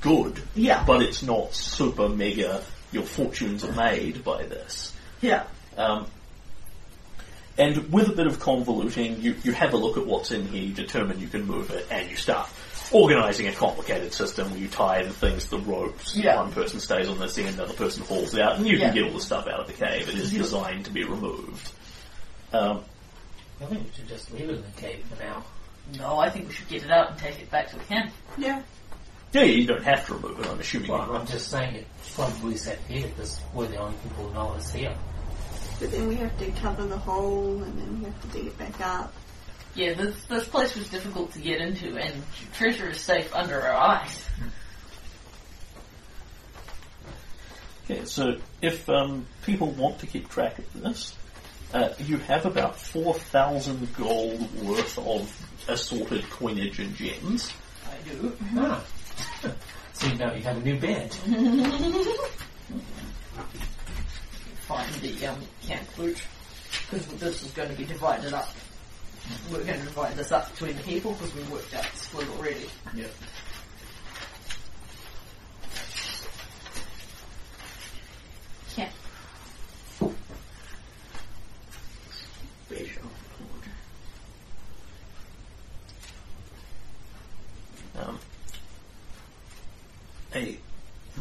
good, 0.00 0.40
Yeah. 0.54 0.84
but 0.86 1.02
it's 1.02 1.22
not 1.22 1.54
super 1.54 2.08
mega, 2.08 2.62
your 2.92 3.04
fortunes 3.04 3.64
are 3.64 3.72
made 3.72 4.22
by 4.24 4.44
this. 4.44 4.92
Yeah. 5.20 5.44
Um, 5.76 6.06
and 7.56 7.92
with 7.92 8.08
a 8.08 8.12
bit 8.12 8.26
of 8.26 8.38
convoluting, 8.38 9.22
you, 9.22 9.36
you 9.42 9.52
have 9.52 9.72
a 9.72 9.76
look 9.76 9.96
at 9.96 10.04
what's 10.06 10.30
in 10.32 10.46
here, 10.48 10.62
you 10.64 10.74
determine 10.74 11.20
you 11.20 11.28
can 11.28 11.46
move 11.46 11.70
it, 11.70 11.86
and 11.90 12.10
you 12.10 12.16
start 12.16 12.48
organising 12.92 13.46
a 13.48 13.52
complicated 13.52 14.12
system 14.12 14.50
where 14.50 14.60
you 14.60 14.68
tie 14.68 15.02
the 15.02 15.10
things 15.12 15.44
to 15.44 15.50
the 15.50 15.58
ropes. 15.58 16.14
Yeah. 16.16 16.36
One 16.36 16.52
person 16.52 16.80
stays 16.80 17.08
on 17.08 17.18
this 17.18 17.36
end, 17.38 17.56
the 17.56 17.64
other 17.64 17.74
person 17.74 18.04
hauls 18.04 18.34
it 18.34 18.40
out, 18.40 18.56
and 18.56 18.66
you 18.66 18.76
Yeah. 18.76 18.86
can 18.86 18.94
get 18.94 19.04
all 19.04 19.12
the 19.12 19.20
stuff 19.20 19.46
out 19.46 19.60
of 19.60 19.66
the 19.66 19.72
cave. 19.72 20.08
It 20.08 20.14
is 20.16 20.30
designed 20.32 20.84
to 20.86 20.90
be 20.90 21.04
removed. 21.04 21.70
Um, 22.52 22.84
I 23.60 23.66
think 23.66 23.84
we 23.84 23.90
should 23.96 24.08
just 24.08 24.30
leave 24.32 24.48
it 24.50 24.56
in 24.56 24.62
the 24.62 24.80
cave 24.80 25.04
for 25.10 25.22
now. 25.22 25.44
No, 25.98 26.18
I 26.18 26.30
think 26.30 26.48
we 26.48 26.54
should 26.54 26.68
get 26.68 26.82
it 26.82 26.90
out 26.90 27.10
and 27.10 27.18
take 27.18 27.40
it 27.40 27.50
back 27.50 27.68
to 27.70 27.76
the 27.76 27.84
camp. 27.84 28.12
Yeah. 28.38 28.62
yeah, 29.32 29.42
you 29.42 29.66
don't 29.66 29.82
have 29.84 30.06
to 30.06 30.14
remove 30.14 30.40
it, 30.40 30.46
I'm 30.46 30.58
assuming. 30.60 30.90
Well, 30.90 31.16
I'm 31.16 31.26
just 31.26 31.50
saying 31.50 31.74
it 31.74 31.86
probably 32.14 32.56
set 32.56 32.78
here 32.88 33.06
because 33.08 33.40
we're 33.52 33.66
the 33.66 33.76
only 33.76 33.96
people 34.02 34.28
who 34.28 34.34
know 34.34 34.54
it's 34.56 34.72
here. 34.72 34.94
But 35.80 35.90
then 35.90 36.06
we 36.08 36.14
have 36.16 36.36
to 36.38 36.50
cover 36.52 36.84
the 36.86 36.96
hole 36.98 37.62
and 37.62 37.78
then 37.78 37.98
we 37.98 38.04
have 38.04 38.20
to 38.22 38.28
dig 38.28 38.46
it 38.46 38.58
back 38.58 38.80
up. 38.80 39.12
Yeah, 39.74 39.94
this, 39.94 40.22
this 40.24 40.46
place 40.46 40.76
was 40.76 40.88
difficult 40.88 41.32
to 41.32 41.40
get 41.40 41.60
into, 41.60 41.96
and 41.96 42.22
treasure 42.52 42.90
is 42.90 43.00
safe 43.00 43.34
under 43.34 43.60
our 43.60 43.74
eyes. 43.74 44.24
Okay, 47.84 48.04
so 48.04 48.36
if 48.62 48.88
um, 48.88 49.26
people 49.44 49.70
want 49.72 49.98
to 49.98 50.06
keep 50.06 50.28
track 50.30 50.58
of 50.58 50.72
this, 50.80 51.14
uh, 51.74 51.88
you 51.98 52.18
have 52.18 52.46
about 52.46 52.78
4,000 52.78 53.94
gold 53.96 54.64
worth 54.64 54.96
of 54.96 55.28
assorted 55.68 56.30
coinage 56.30 56.78
and 56.78 56.94
gems. 56.94 57.52
I 57.86 57.96
do. 58.08 58.32
Ah. 58.56 58.84
so 59.92 60.08
now 60.14 60.32
you 60.32 60.42
have 60.42 60.56
a 60.56 60.60
new 60.60 60.78
bed. 60.78 61.12
Find 64.68 64.94
the 64.94 65.26
um, 65.26 65.40
camp 65.66 65.98
loot, 65.98 66.22
because 66.88 67.06
this 67.08 67.42
is 67.42 67.50
going 67.50 67.70
to 67.70 67.74
be 67.74 67.84
divided 67.84 68.32
up. 68.32 68.48
We're 69.50 69.64
going 69.64 69.78
to 69.78 69.84
divide 69.84 70.16
this 70.16 70.32
up 70.32 70.50
between 70.52 70.76
the 70.76 70.82
people 70.82 71.12
because 71.12 71.34
we 71.34 71.42
worked 71.44 71.74
out 71.74 71.84
the 71.84 71.98
split 71.98 72.28
already. 72.36 72.66
Yeah. 72.94 73.06
Camp. 78.74 78.90
Um, 87.98 88.18
a 90.34 90.56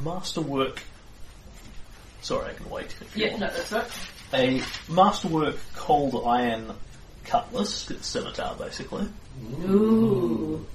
masterwork. 0.03 0.81
Sorry, 2.21 2.49
I 2.51 2.53
can 2.53 2.69
wait. 2.69 2.95
If 3.01 3.15
you 3.15 3.25
Yeah, 3.25 3.29
want. 3.31 3.41
no, 3.41 3.47
that's 3.47 3.71
right. 3.71 3.87
A 4.33 4.61
masterwork 4.91 5.57
cold 5.75 6.23
iron 6.25 6.73
cutlass, 7.25 7.89
it's 7.91 8.07
scimitar 8.07 8.55
basically. 8.55 9.07
Ooh. 9.65 10.65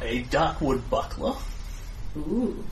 A 0.00 0.22
darkwood 0.24 0.88
buckler. 0.88 1.34
Ooh. 2.16 2.64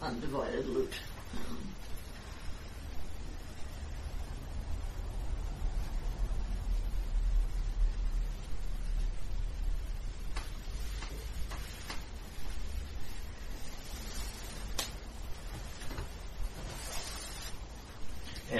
Undivided 0.00 0.66
loot. 0.68 0.92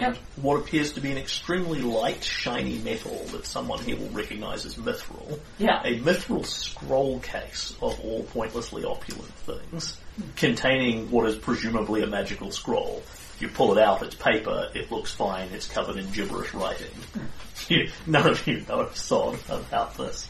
And 0.01 0.17
what 0.37 0.57
appears 0.57 0.93
to 0.95 1.01
be 1.01 1.11
an 1.11 1.19
extremely 1.19 1.81
light, 1.81 2.23
shiny 2.23 2.79
metal 2.79 3.25
that 3.33 3.47
someone 3.47 3.81
here 3.81 3.97
will 3.97 4.09
recognise 4.11 4.65
as 4.67 4.75
mithril. 4.77 5.39
Yeah. 5.59 5.81
A 5.85 5.99
mithril 6.01 6.45
scroll 6.47 7.21
case 7.21 7.75
of 7.83 8.01
all 8.01 8.23
pointlessly 8.25 8.85
opulent 8.85 9.33
things, 9.35 9.99
containing 10.37 11.11
what 11.11 11.29
is 11.29 11.37
presumably 11.37 12.03
a 12.03 12.07
magical 12.07 12.51
scroll. 12.51 13.03
You 13.41 13.49
pull 13.49 13.77
it 13.77 13.83
out, 13.83 14.03
it's 14.03 14.17
paper, 14.17 14.69
it 14.75 14.91
looks 14.91 15.13
fine, 15.13 15.51
it's 15.53 15.69
covered 15.69 15.97
in 15.97 16.11
gibberish 16.11 16.55
writing. 16.55 16.91
You, 17.69 17.91
none 18.07 18.27
of 18.27 18.47
you 18.47 18.65
know 18.67 18.83
a 18.83 18.95
sod 18.95 19.39
about 19.51 19.97
this, 19.99 20.27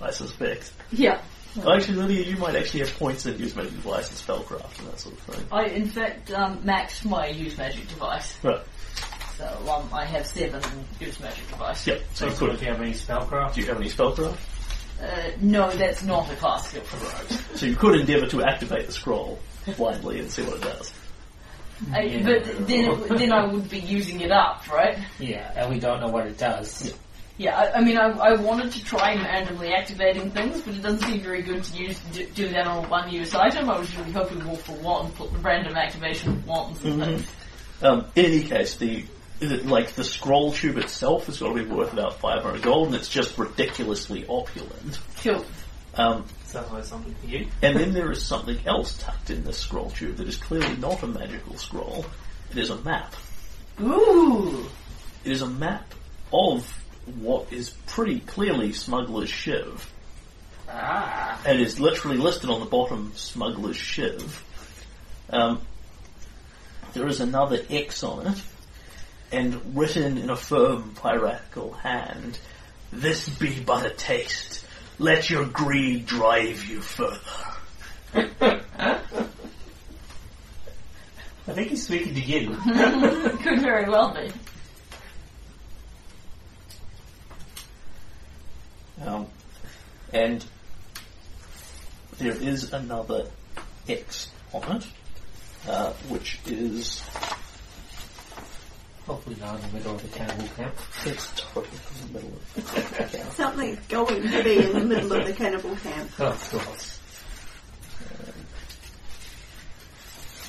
I 0.00 0.10
suspect. 0.10 0.72
Yeah. 0.90 1.22
Actually, 1.58 1.98
Lydia, 1.98 2.24
you 2.24 2.36
might 2.38 2.56
actually 2.56 2.80
have 2.80 2.94
points 2.98 3.26
in 3.26 3.38
use 3.38 3.54
magic 3.54 3.72
device 3.72 4.08
and 4.08 4.18
spellcraft 4.18 4.78
and 4.78 4.88
that 4.88 4.98
sort 4.98 5.14
of 5.14 5.20
thing. 5.20 5.46
I, 5.52 5.66
in 5.66 5.86
fact, 5.86 6.30
um, 6.32 6.62
maxed 6.62 7.04
my 7.04 7.28
use 7.28 7.58
magic 7.58 7.88
device. 7.88 8.36
Right. 8.42 8.62
So 9.38 9.46
um, 9.70 9.88
I 9.92 10.04
have 10.04 10.26
seven 10.26 10.62
use 11.00 11.18
magic 11.20 11.48
device. 11.48 11.86
Yep. 11.86 12.02
So 12.12 12.14
So, 12.14 12.26
you 12.26 12.30
so 12.32 12.38
could. 12.46 12.54
if 12.54 12.62
you 12.62 12.68
have 12.68 12.80
any 12.80 12.92
spellcraft, 12.92 13.54
Do 13.54 13.60
you 13.60 13.66
have 13.68 13.76
any 13.78 13.88
spellcraft? 13.88 14.36
Uh, 15.02 15.30
no, 15.40 15.70
that's 15.70 16.02
not 16.04 16.30
a 16.30 16.36
class 16.36 16.68
skill 16.68 16.82
for 16.82 16.96
rogues. 17.04 17.42
So 17.58 17.66
you 17.66 17.74
could 17.76 17.98
endeavour 17.98 18.26
to 18.28 18.42
activate 18.44 18.86
the 18.86 18.92
scroll 18.92 19.38
blindly 19.76 20.20
and 20.20 20.30
see 20.30 20.42
what 20.42 20.56
it 20.56 20.62
does. 20.62 20.92
I, 21.92 22.02
Yeah. 22.02 22.22
but 22.22 22.66
then, 22.68 22.84
it, 22.90 23.08
then 23.18 23.32
I 23.32 23.44
would 23.46 23.68
be 23.68 23.80
using 23.80 24.20
it 24.20 24.30
up, 24.30 24.70
right? 24.70 24.98
yeah, 25.18 25.50
and 25.56 25.70
we 25.72 25.80
don't 25.80 26.00
know 26.00 26.08
what 26.08 26.26
it 26.26 26.38
does. 26.38 26.94
Yeah, 27.38 27.58
I, 27.58 27.78
I 27.78 27.80
mean, 27.80 27.96
I, 27.96 28.10
I 28.10 28.34
wanted 28.36 28.70
to 28.72 28.84
try 28.84 29.14
randomly 29.16 29.72
activating 29.72 30.30
things, 30.30 30.60
but 30.60 30.74
it 30.74 30.82
doesn't 30.82 31.00
seem 31.08 31.20
very 31.22 31.42
good 31.42 31.64
to 31.64 31.76
use 31.82 31.98
do, 32.12 32.24
do 32.26 32.48
that 32.50 32.66
on 32.68 32.84
a 32.84 32.88
one-use 32.88 33.34
item. 33.34 33.68
I 33.70 33.78
was 33.80 33.96
really 33.96 34.12
hoping 34.12 34.44
more 34.44 34.56
for 34.58 34.72
one, 34.74 35.10
put 35.12 35.32
the 35.32 35.38
random 35.38 35.74
activation 35.74 36.32
of 36.32 36.46
wands 36.46 36.84
and 36.84 37.02
things. 37.02 37.26
Um, 37.80 38.06
in 38.14 38.26
any 38.26 38.42
case, 38.44 38.76
the 38.76 39.00
the- 39.02 39.06
like 39.42 39.92
the 39.92 40.04
scroll 40.04 40.52
tube 40.52 40.78
itself 40.78 41.26
has 41.26 41.38
got 41.38 41.48
to 41.48 41.64
be 41.64 41.70
worth 41.70 41.92
about 41.92 42.18
500 42.20 42.62
gold, 42.62 42.88
and 42.88 42.96
it's 42.96 43.08
just 43.08 43.36
ridiculously 43.38 44.26
opulent. 44.26 44.98
Cool. 45.22 45.44
Um, 45.94 46.24
Sounds 46.46 46.70
like 46.72 46.84
something 46.84 47.14
for 47.14 47.26
you. 47.26 47.48
and 47.60 47.76
then 47.76 47.92
there 47.94 48.10
is 48.10 48.24
something 48.24 48.58
else 48.66 48.96
tucked 48.98 49.30
in 49.30 49.44
this 49.44 49.58
scroll 49.58 49.90
tube 49.90 50.16
that 50.16 50.28
is 50.28 50.36
clearly 50.36 50.76
not 50.76 51.02
a 51.02 51.06
magical 51.06 51.56
scroll. 51.56 52.04
It 52.50 52.58
is 52.58 52.70
a 52.70 52.76
map. 52.76 53.14
Ooh. 53.80 54.66
It 55.24 55.32
is 55.32 55.42
a 55.42 55.48
map 55.48 55.92
of 56.32 56.66
what 57.20 57.52
is 57.52 57.70
pretty 57.86 58.20
clearly 58.20 58.72
Smuggler's 58.72 59.30
Shiv. 59.30 59.88
Ah. 60.74 61.38
and 61.44 61.60
is 61.60 61.78
literally 61.78 62.16
listed 62.16 62.48
on 62.48 62.60
the 62.60 62.66
bottom 62.66 63.12
Smuggler's 63.14 63.76
Shiv. 63.76 64.42
Um, 65.28 65.60
there 66.94 67.06
is 67.06 67.20
another 67.20 67.58
X 67.68 68.02
on 68.02 68.26
it, 68.26 68.42
and 69.32 69.76
written 69.76 70.18
in 70.18 70.30
a 70.30 70.36
firm 70.36 70.92
piratical 70.94 71.72
hand, 71.72 72.38
This 72.92 73.28
be 73.28 73.58
but 73.60 73.86
a 73.86 73.90
taste. 73.90 74.64
Let 74.98 75.30
your 75.30 75.46
greed 75.46 76.06
drive 76.06 76.64
you 76.66 76.82
further. 76.82 77.18
I 81.48 81.54
think 81.54 81.68
he's 81.68 81.84
speaking 81.84 82.14
to 82.14 82.20
you. 82.20 82.54
Could 83.42 83.62
very 83.62 83.88
well 83.88 84.14
be. 84.14 84.30
Um, 89.04 89.26
and 90.12 90.44
there 92.18 92.36
is 92.36 92.72
another 92.72 93.28
X 93.88 94.30
on 94.52 94.76
it, 94.76 94.86
uh, 95.66 95.92
which 96.08 96.38
is 96.46 97.02
Hopefully 99.06 99.36
not 99.40 99.56
in 99.56 99.62
the 99.68 99.76
middle 99.78 99.94
of 99.96 100.02
the 100.02 100.16
cannibal 100.16 100.48
camp. 100.56 100.74
it's 101.04 101.32
totally 101.36 101.66
in 102.00 102.06
the 102.06 102.12
middle 102.18 102.32
of 102.32 102.54
the 102.54 103.04
account. 103.04 103.32
Something's 103.32 103.78
going 103.88 104.22
to 104.22 104.44
be 104.44 104.58
in 104.58 104.72
the 104.74 104.84
middle 104.84 105.12
of 105.12 105.26
the 105.26 105.32
cannibal 105.32 105.74
camp. 105.76 106.10
Oh, 106.20 106.26
of 106.28 106.50
course. 106.50 106.98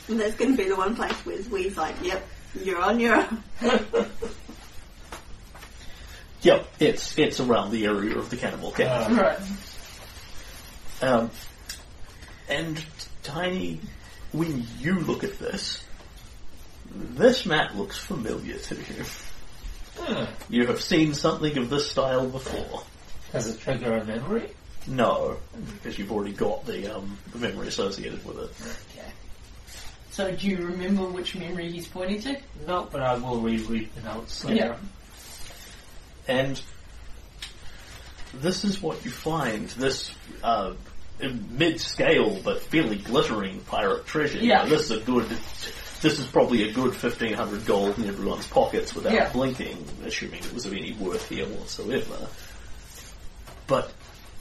And 0.08 0.20
that's 0.20 0.36
going 0.36 0.52
to 0.52 0.58
be 0.64 0.70
the 0.70 0.76
one 0.76 0.96
place 0.96 1.14
where 1.26 1.42
Wee's 1.50 1.78
like, 1.78 1.96
yep, 2.04 2.26
you're 2.64 2.82
on 2.82 3.00
your 3.00 3.16
own. 3.16 3.44
Yep, 6.42 6.68
it's 6.82 7.18
it's 7.18 7.40
around 7.40 7.72
the 7.72 7.86
area 7.86 8.18
of 8.18 8.30
the 8.30 8.36
cannibal 8.36 8.72
camp. 8.72 9.12
Uh, 9.18 9.22
Right. 9.22 9.40
Um, 11.02 11.32
and 12.50 12.86
Tiny, 13.24 13.80
when 14.34 14.66
you 14.80 15.00
look 15.00 15.24
at 15.24 15.40
this, 15.40 15.82
this 16.96 17.46
map 17.46 17.76
looks 17.76 17.98
familiar 17.98 18.58
to 18.58 18.76
you. 18.76 19.04
hmm. 19.98 20.26
You 20.50 20.68
have 20.68 20.82
seen 20.82 21.14
something 21.14 21.58
of 21.58 21.70
this 21.70 21.90
style 21.90 22.28
before. 22.28 22.84
Does 23.32 23.48
it 23.48 23.60
trigger 23.60 23.98
a 23.98 24.06
memory? 24.06 24.50
No, 24.86 25.38
because 25.74 25.98
you've 25.98 26.12
already 26.12 26.34
got 26.34 26.66
the, 26.66 26.96
um, 26.96 27.18
the 27.32 27.40
memory 27.40 27.68
associated 27.70 28.24
with 28.26 28.38
it. 28.38 28.52
Okay. 28.98 29.10
So 30.12 30.32
do 30.32 30.48
you 30.48 30.58
remember 30.58 31.06
which 31.06 31.36
memory 31.36 31.72
he's 31.72 31.88
pointing 31.88 32.22
to? 32.22 32.38
No, 32.68 32.88
but 32.92 33.02
I 33.02 33.16
will 33.16 33.42
reread 33.42 33.90
the 33.96 34.02
notes 34.02 34.44
later. 34.46 34.78
And 36.28 36.62
this 38.34 38.64
is 38.64 38.82
what 38.82 39.04
you 39.04 39.12
find. 39.12 39.70
This 39.70 40.14
uh, 40.44 40.74
mid-scale 41.20 42.42
but 42.44 42.62
fairly 42.62 42.98
glittering 42.98 43.62
pirate 43.62 44.06
treasure. 44.06 44.40
Yeah. 44.40 44.64
know, 44.64 44.70
this 44.70 44.92
is 44.92 44.92
a 44.92 45.00
good. 45.00 45.28
This 46.04 46.20
is 46.20 46.28
probably 46.28 46.70
a 46.70 46.74
good 46.74 46.94
fifteen 46.94 47.32
hundred 47.34 47.66
gold 47.66 47.98
in 47.98 48.10
everyone's 48.10 48.46
pockets 48.46 48.94
without 48.94 49.14
Yeah. 49.14 49.32
blinking, 49.32 49.88
assuming 50.06 50.44
it 50.44 50.54
was 50.54 50.66
of 50.66 50.74
any 50.74 50.92
worth 50.92 51.30
here 51.30 51.46
whatsoever. 51.46 52.28
But 53.68 53.90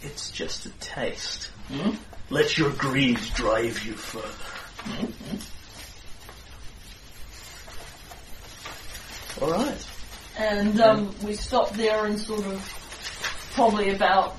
it's 0.02 0.32
just 0.32 0.66
a 0.66 0.70
taste. 0.81 1.50
Hmm? 1.68 1.92
Let 2.31 2.58
your 2.58 2.70
greed 2.70 3.20
drive 3.36 3.81
you 3.86 3.92
further. 3.92 4.26
All 9.41 9.50
right. 9.52 9.86
And 10.39 10.81
um, 10.81 11.15
we 11.23 11.34
stopped 11.34 11.74
there 11.74 12.07
and 12.07 12.18
sort 12.18 12.44
of 12.44 13.50
probably 13.55 13.91
about 13.91 14.32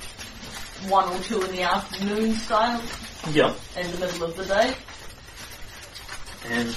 one 0.89 1.07
or 1.07 1.19
two 1.21 1.41
in 1.41 1.51
the 1.51 1.61
afternoon 1.61 2.33
style 2.35 2.81
Yeah. 3.31 3.53
in 3.77 3.89
the 3.93 3.97
middle 3.99 4.23
of 4.25 4.35
the 4.35 4.45
day. 4.45 4.75
and 6.49 6.75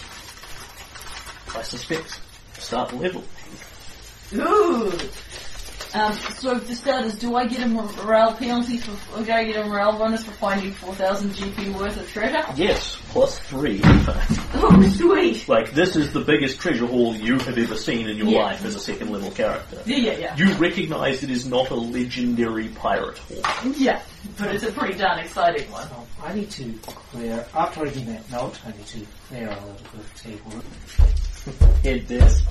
I 1.54 1.62
suspect 1.62 2.20
start 2.58 2.92
level. 2.94 3.24
Ooh. 4.34 4.92
Um, 5.94 6.12
so 6.36 6.58
for 6.58 6.74
starters, 6.74 7.14
do 7.14 7.36
I 7.36 7.46
get 7.46 7.62
a 7.62 7.66
morale 7.68 8.34
penalty 8.34 8.76
for, 8.78 8.90
or 9.18 9.24
do 9.24 9.32
I 9.32 9.44
get 9.44 9.64
a 9.64 9.66
morale 9.66 9.96
bonus 9.96 10.24
for 10.24 10.32
finding 10.32 10.72
4,000 10.72 11.30
GP 11.30 11.72
worth 11.74 11.96
of 11.96 12.06
treasure? 12.10 12.44
Yes, 12.54 12.98
plus 13.10 13.38
three. 13.38 13.76
in 13.76 14.00
fact. 14.00 14.30
Oh, 14.56 14.82
sweet! 14.96 15.48
like 15.48 15.72
this 15.72 15.96
is 15.96 16.12
the 16.12 16.20
biggest 16.20 16.60
treasure 16.60 16.86
haul 16.86 17.14
you 17.14 17.38
have 17.38 17.56
ever 17.56 17.76
seen 17.76 18.08
in 18.08 18.16
your 18.18 18.26
Yeah. 18.26 18.42
life 18.42 18.64
as 18.64 18.74
a 18.74 18.80
second 18.80 19.10
level 19.10 19.30
character. 19.30 19.80
Yeah, 19.86 19.96
yeah, 19.96 20.18
yeah. 20.18 20.36
You 20.36 20.52
recognise 20.54 21.22
it 21.22 21.30
is 21.30 21.46
not 21.46 21.70
a 21.70 21.74
legendary 21.76 22.68
pirate 22.68 23.16
haul. 23.18 23.72
Yeah, 23.76 24.02
but 24.38 24.54
it's 24.54 24.64
a 24.64 24.72
pretty 24.72 24.98
darn 24.98 25.20
exciting 25.20 25.70
one. 25.70 25.84
Um, 25.84 26.04
I 26.22 26.34
need 26.34 26.50
to 26.52 26.72
clear, 26.82 27.46
after 27.54 27.84
reading 27.84 28.06
that 28.06 28.30
note, 28.30 28.58
I 28.66 28.72
need 28.76 28.86
to 28.86 29.06
clear 29.28 29.46
a 29.48 29.54
little 29.54 29.72
bit 29.92 30.00
of 30.00 30.14
table. 30.22 30.52
Head 31.84 32.08
this. 32.08 32.42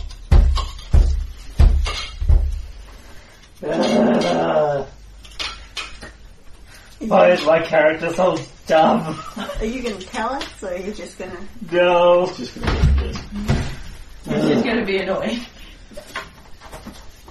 Uh, 3.64 4.86
why 7.00 7.32
is 7.32 7.46
my 7.46 7.62
character 7.62 8.14
so 8.14 8.38
dumb? 8.68 9.20
Are 9.60 9.66
you 9.66 9.84
going 9.84 9.98
to 9.98 10.08
tell 10.08 10.30
us, 10.30 10.64
or 10.64 10.70
are 10.70 10.78
you 10.78 10.94
just 10.94 11.18
going 11.18 11.32
to... 11.32 11.76
No. 11.76 12.32
Just 12.38 12.60
gonna 12.60 12.84
do 12.84 13.08
this. 13.08 13.18
It's 14.28 14.48
just 14.48 14.64
going 14.64 14.78
to 14.78 14.86
be 14.86 14.98
annoying. 14.98 15.40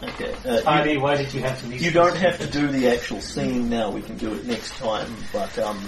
Okay. 0.02 0.34
Uh, 0.44 0.60
you- 0.60 0.62
Ivy, 0.67 0.97
why 0.99 1.17
did 1.17 1.33
you 1.33 1.41
have 1.41 1.60
to 1.62 1.67
leave? 1.67 1.81
You 1.83 1.91
don't 1.91 2.17
have 2.17 2.39
to 2.41 2.47
do 2.47 2.68
the 2.68 2.89
actual 2.89 3.20
scene 3.20 3.70
now. 3.70 3.91
We 3.91 4.02
can 4.02 4.17
do 4.18 4.34
it 4.34 4.44
next 4.44 4.76
time. 4.76 5.15
But 5.33 5.57
um, 5.59 5.83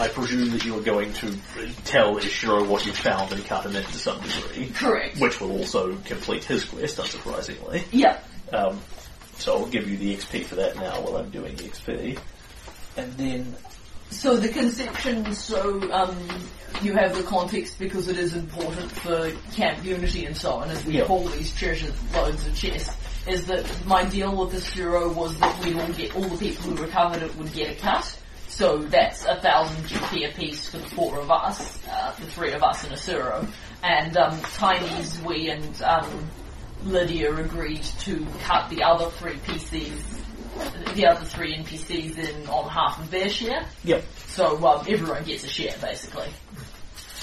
I 0.00 0.08
presume 0.08 0.50
that 0.50 0.64
you 0.64 0.76
are 0.78 0.82
going 0.82 1.12
to 1.14 1.36
tell 1.84 2.16
Ishiro 2.16 2.66
what 2.66 2.86
you 2.86 2.92
found 2.92 3.32
and 3.32 3.44
cut 3.44 3.66
him 3.66 3.76
into 3.76 3.92
some 3.92 4.20
degree, 4.22 4.70
Correct. 4.74 5.18
which 5.20 5.40
will 5.40 5.52
also 5.52 5.96
complete 6.06 6.44
his 6.44 6.64
quest, 6.64 6.96
unsurprisingly. 6.96 7.84
Yep. 7.92 8.24
Um, 8.52 8.80
so 9.36 9.58
I'll 9.58 9.66
give 9.66 9.88
you 9.88 9.96
the 9.98 10.16
XP 10.16 10.44
for 10.46 10.54
that 10.56 10.76
now 10.76 11.00
while 11.02 11.16
I'm 11.16 11.30
doing 11.30 11.54
the 11.56 11.64
XP. 11.64 12.18
And 12.96 13.12
then 13.18 13.56
So 14.10 14.36
the 14.36 14.48
conception, 14.48 15.32
so 15.34 15.80
um, 15.92 16.16
you 16.82 16.94
have 16.94 17.14
the 17.16 17.22
context 17.22 17.78
because 17.78 18.08
it 18.08 18.16
is 18.18 18.34
important 18.34 18.90
for 18.90 19.30
camp 19.52 19.84
unity 19.84 20.24
and 20.24 20.36
so 20.36 20.54
on, 20.54 20.70
as 20.70 20.84
we 20.84 20.94
Yeah. 20.98 21.04
call 21.04 21.26
these 21.28 21.54
treasure 21.54 21.92
loads 22.14 22.46
of 22.46 22.54
chests, 22.56 22.96
is 23.28 23.46
that 23.46 23.64
my 23.86 24.04
deal 24.04 24.34
with 24.34 24.52
the 24.52 24.60
Shiro 24.60 25.12
was 25.12 25.38
that 25.38 25.62
we'd 25.64 25.76
all 25.76 25.88
get, 25.92 26.16
all 26.16 26.22
the 26.22 26.38
people 26.38 26.64
who 26.72 26.82
recovered 26.82 27.22
it 27.22 27.36
would 27.36 27.52
get 27.52 27.70
a 27.76 27.80
cut. 27.80 28.16
So 28.60 28.76
that's 28.76 29.24
a 29.24 29.36
thousand 29.36 29.84
GP 29.84 30.34
apiece 30.34 30.68
for 30.68 30.76
the 30.76 30.88
four 30.90 31.18
of 31.18 31.30
us, 31.30 31.78
uh, 31.88 32.14
the 32.20 32.26
three 32.26 32.52
of 32.52 32.62
us 32.62 32.84
and 32.84 32.92
Asuro. 32.92 33.48
And 33.82 34.14
um, 34.18 34.38
Tiny's, 34.52 35.18
we 35.22 35.48
and 35.48 35.80
um, 35.80 36.28
Lydia 36.84 37.34
agreed 37.34 37.82
to 38.00 38.26
cut 38.42 38.68
the 38.68 38.82
other 38.82 39.08
three 39.12 39.36
PCs, 39.36 40.94
the 40.94 41.06
other 41.06 41.24
three 41.24 41.56
NPCs 41.56 42.18
in 42.18 42.46
on 42.50 42.68
half 42.68 43.00
of 43.02 43.10
their 43.10 43.30
share. 43.30 43.64
Yep. 43.82 44.04
So 44.26 44.62
um, 44.68 44.84
everyone 44.86 45.24
gets 45.24 45.44
a 45.44 45.48
share, 45.48 45.74
basically. 45.80 46.28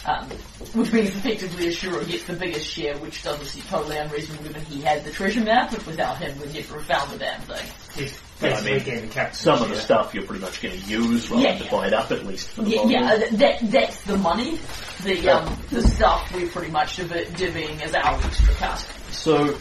Um, 0.08 0.28
which 0.74 0.92
means 0.92 1.10
effectively 1.10 1.68
Ashura 1.68 2.10
gets 2.10 2.24
the 2.24 2.34
biggest 2.34 2.68
share, 2.68 2.98
which 2.98 3.22
doesn't 3.22 3.46
seem 3.46 3.62
totally 3.70 3.98
unreasonable 3.98 4.44
given 4.44 4.66
he 4.66 4.82
had 4.82 5.04
the 5.04 5.12
treasure 5.12 5.42
map, 5.42 5.70
but 5.70 5.86
without 5.86 6.18
him 6.18 6.40
we'd 6.40 6.56
never 6.56 6.80
have 6.80 6.86
found 6.86 7.12
the 7.12 7.20
damn 7.20 7.42
thing. 7.42 7.68
He's 7.94 8.20
Yeah, 8.20 8.27
I 8.42 8.62
mean, 8.62 8.80
getting 8.84 9.02
the 9.02 9.14
captain. 9.14 9.36
some 9.36 9.62
of 9.62 9.70
the 9.70 9.76
share. 9.76 9.84
stuff 9.84 10.14
you're 10.14 10.24
pretty 10.26 10.42
much 10.42 10.62
going 10.62 10.80
to 10.80 10.86
use 10.88 11.30
rather 11.30 11.42
Yeah, 11.44 11.58
than 11.58 11.68
yeah. 11.72 11.88
it 11.88 11.94
up 11.94 12.12
at 12.12 12.26
least 12.26 12.50
for 12.50 12.62
the 12.64 12.70
Yeah, 12.72 12.84
yeah 12.86 13.12
uh, 13.14 13.18
that, 13.38 13.60
that's 13.72 14.02
the 14.04 14.18
money. 14.18 14.60
The 15.04 15.30
um, 15.30 15.58
the 15.70 15.82
stuff 15.88 16.32
we're 16.34 16.48
pretty 16.50 16.72
much 16.72 16.98
div- 16.98 17.10
divvying 17.10 17.82
as 17.82 17.94
our 17.96 18.16
extra 18.24 18.54
cut. 18.56 18.80
So 19.12 19.54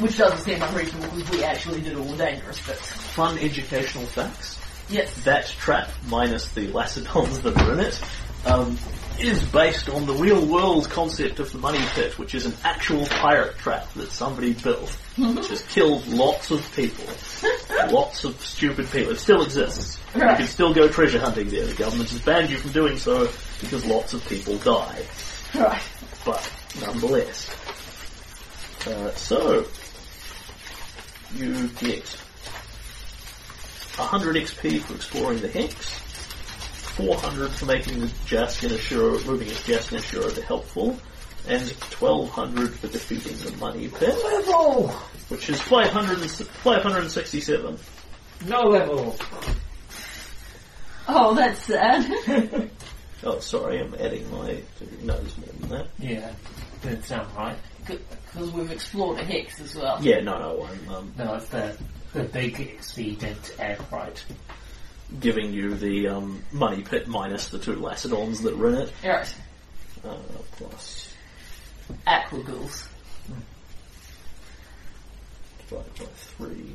Which 0.00 0.16
doesn't 0.18 0.38
seem 0.44 0.62
unreasonable 0.62 1.08
because 1.16 1.30
we 1.30 1.44
actually 1.44 1.80
did 1.82 1.96
all 1.96 2.04
the 2.04 2.16
dangerous 2.16 2.64
bits. 2.66 2.90
fun 2.92 3.38
educational 3.38 4.06
facts. 4.06 4.56
Yes. 4.90 5.12
that 5.24 5.46
trap 5.46 5.90
minus 6.08 6.48
the 6.54 6.68
Lacedons 6.68 7.40
that 7.42 7.56
are 7.58 7.72
in 7.74 7.80
it 7.80 8.00
um, 8.46 8.78
is 9.20 9.42
based 9.48 9.90
on 9.90 10.06
the 10.06 10.14
real 10.14 10.46
world 10.46 10.88
concept 10.88 11.40
of 11.40 11.52
the 11.52 11.58
money 11.58 11.84
pit, 11.94 12.18
which 12.18 12.34
is 12.34 12.46
an 12.46 12.54
actual 12.64 13.04
pirate 13.06 13.58
trap 13.58 13.92
that 13.94 14.10
somebody 14.12 14.54
built, 14.54 14.88
which 15.18 15.48
has 15.48 15.60
killed 15.64 16.06
lots 16.06 16.50
of 16.50 16.64
people, 16.74 17.04
lots 17.86 18.24
of 18.24 18.40
stupid 18.44 18.90
people. 18.90 19.12
It 19.12 19.18
still 19.18 19.42
exists. 19.42 19.98
You 20.14 20.20
can 20.20 20.46
still 20.46 20.72
go 20.74 20.88
treasure 20.88 21.18
hunting 21.20 21.48
there. 21.50 21.66
The 21.66 21.74
government 21.74 22.10
has 22.10 22.20
banned 22.22 22.50
you 22.50 22.58
from 22.58 22.72
doing 22.72 22.96
so 22.98 23.28
because 23.60 23.84
lots 23.86 24.14
of 24.14 24.24
people 24.28 24.56
die, 24.58 25.02
Right. 25.54 25.82
but 26.24 26.50
nonetheless. 26.80 27.48
Uh, 28.86 29.10
so 29.14 29.66
you 31.34 31.68
get 31.80 32.04
100 33.96 34.36
XP 34.36 34.80
for 34.80 34.94
exploring 34.94 35.40
the 35.40 35.48
Hex, 35.48 35.74
400 36.96 37.50
for 37.52 37.66
making 37.66 38.00
the 38.00 38.06
Jaskin 38.26 38.70
Ashura, 38.70 39.24
moving 39.26 39.48
his 39.48 39.58
Jaskin 39.58 39.98
Ashura 39.98 40.34
to 40.34 40.42
helpful, 40.42 40.98
and 41.46 41.68
1200 41.70 42.74
for 42.74 42.88
defeating 42.88 43.36
the 43.38 43.56
Money 43.58 43.88
Pit, 43.88 44.16
Level! 44.24 44.88
which 45.28 45.48
is 45.50 45.60
500 45.60 46.18
and, 46.20 46.30
567. 46.30 47.78
No 48.46 48.62
level! 48.62 49.16
Oh, 51.08 51.34
that's 51.34 51.62
sad. 51.64 52.70
Oh, 53.24 53.40
sorry, 53.40 53.80
I'm 53.80 53.92
adding 53.98 54.30
my. 54.30 54.62
No, 55.02 55.18
there's 55.18 55.36
more 55.38 55.48
than 55.58 55.68
that. 55.70 55.86
Yeah, 55.98 56.32
didn't 56.82 57.02
sound 57.04 57.34
right. 57.36 57.56
Because 57.84 58.52
we've 58.52 58.70
explored 58.70 59.18
a 59.18 59.24
hex 59.24 59.60
as 59.60 59.74
well. 59.74 59.98
Yeah, 60.00 60.20
no, 60.20 60.38
no, 60.38 60.64
I'm 60.64 60.88
um, 60.88 61.14
No, 61.18 61.34
it's 61.34 61.48
the, 61.48 61.76
the 62.12 62.22
big 62.22 62.54
XP 62.54 63.18
didn't 63.18 63.56
add 63.58 63.80
right. 63.90 64.24
giving 65.18 65.52
you 65.52 65.74
the 65.74 66.06
um, 66.06 66.44
Money 66.52 66.82
Pit 66.84 67.08
minus 67.08 67.48
the 67.48 67.58
two 67.58 67.74
Lacedons 67.74 68.42
that 68.42 68.54
are 68.54 68.68
in 68.68 68.74
it, 68.82 68.92
Right. 69.04 69.34
uh, 70.04 70.14
plus 70.52 71.07
Aqua 72.06 72.42
ghouls. 72.42 72.84
divided 75.68 75.94
by 75.98 76.04
3. 76.06 76.74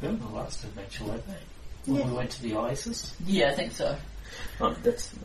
They 0.00 0.08
were 0.08 0.14
the 0.16 0.26
last 0.28 0.64
adventure, 0.64 1.04
weren't 1.04 1.26
they? 1.26 1.92
When 1.92 2.00
Yeah. 2.00 2.06
we 2.08 2.12
went 2.14 2.30
to 2.32 2.42
the 2.42 2.56
Oasis? 2.56 3.14
Yeah, 3.24 3.50
I 3.50 3.54
think 3.54 3.72
so. 3.72 3.96
Oh, 4.60 4.74
that's 4.82 5.08
the 5.08 5.18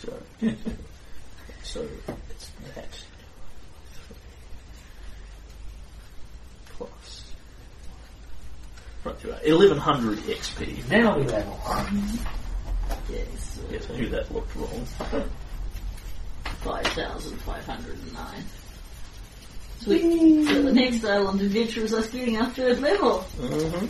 so. 0.00 0.22
so 1.64 1.88
it's 2.30 2.50
that 2.74 2.88
plus 6.76 7.24
right, 9.04 9.14
you're 9.24 9.32
right. 9.32 9.44
eleven 9.44 9.78
hundred 9.78 10.18
XP. 10.20 10.88
Now 10.88 11.18
we 11.18 11.24
level. 11.24 11.58
Yes, 13.10 13.58
Yes, 13.70 13.90
I 13.90 13.96
knew 13.96 14.08
that 14.10 14.32
looked 14.32 14.54
wrong. 14.56 14.86
5,509. 16.62 18.44
Sweet. 19.80 20.46
So 20.46 20.62
the 20.62 20.72
next 20.72 21.04
island 21.04 21.40
adventure 21.40 21.80
is 21.80 21.92
us 21.92 22.08
getting 22.08 22.36
our 22.36 22.48
third 22.50 22.78
level. 22.80 23.24
Mm-hmm. 23.36 23.86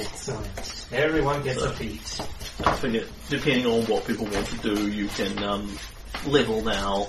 Excellent. 0.00 0.86
Everyone 0.92 1.40
gets 1.44 1.62
a 1.62 1.70
feat. 1.72 2.20
I 2.64 2.72
figure, 2.74 3.04
depending 3.28 3.66
on 3.66 3.84
what 3.86 4.04
people 4.06 4.26
want 4.26 4.46
to 4.46 4.56
do, 4.58 4.88
you 4.90 5.06
can 5.08 5.40
um, 5.44 5.78
level 6.26 6.62
now, 6.62 7.06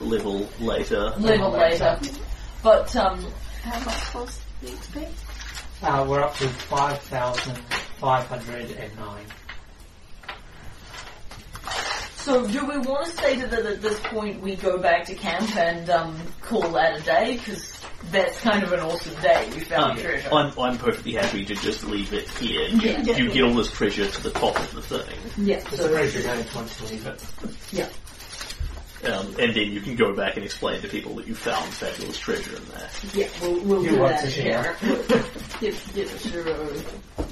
level 0.00 0.48
later. 0.60 1.12
Level 1.18 1.50
later. 1.50 1.98
But, 2.62 2.94
um, 2.96 3.26
How 3.62 3.78
much 3.84 4.14
was 4.14 4.40
the 4.62 4.68
XP? 4.68 5.06
Uh, 5.82 6.06
we're 6.08 6.22
up 6.22 6.34
to 6.36 6.48
5,509. 6.48 9.26
So 12.22 12.46
do 12.46 12.66
we 12.66 12.78
want 12.78 13.06
to 13.06 13.12
say 13.12 13.36
that 13.40 13.52
at 13.52 13.82
this 13.82 13.98
point 14.04 14.40
we 14.40 14.56
go 14.56 14.78
back 14.78 15.04
to 15.06 15.14
camp 15.14 15.54
and 15.56 15.88
um, 15.90 16.16
call 16.40 16.68
that 16.72 17.00
a 17.00 17.02
day? 17.02 17.36
Because 17.36 17.80
that's 18.10 18.38
kind 18.40 18.62
of 18.62 18.72
an 18.72 18.80
awesome 18.80 19.20
day. 19.22 19.48
We 19.54 19.60
found 19.60 19.98
treasure. 19.98 20.28
I'm, 20.32 20.56
I'm 20.58 20.78
perfectly 20.78 21.12
happy 21.12 21.44
to 21.44 21.54
just 21.56 21.84
leave 21.84 22.12
it 22.12 22.28
here. 22.30 22.68
Yeah. 22.68 23.00
You 23.16 23.30
get 23.32 23.44
all 23.44 23.54
this 23.54 23.70
treasure 23.70 24.08
to 24.08 24.22
the 24.22 24.30
top 24.30 24.58
of 24.58 24.74
the 24.74 24.82
thing. 24.82 25.18
Yeah. 25.46 25.56
It's 25.56 25.72
a 25.72 25.76
So, 25.76 25.88
treasure 25.88 26.28
hunt 26.28 26.54
once 26.54 26.80
you 26.80 26.88
leave 26.88 27.06
it. 27.06 27.24
yeah. 27.72 27.88
Um, 29.04 29.26
and 29.40 29.52
then 29.52 29.72
you 29.72 29.80
can 29.80 29.96
go 29.96 30.14
back 30.14 30.36
and 30.36 30.44
explain 30.44 30.80
to 30.82 30.88
people 30.88 31.16
that 31.16 31.26
you 31.26 31.34
found 31.34 31.72
fabulous 31.74 32.16
treasure 32.18 32.54
in 32.56 32.64
there. 32.66 32.88
Yeah, 33.14 33.28
we'll, 33.40 33.60
we'll 33.64 33.82
You 33.82 33.90
do 33.90 33.98
want 33.98 34.12
that. 34.14 34.24
to 34.26 34.30
share? 34.30 34.76
Give, 35.60 35.92
give 35.94 36.14
us 36.14 36.26
your 36.32 36.48
own 36.48 36.72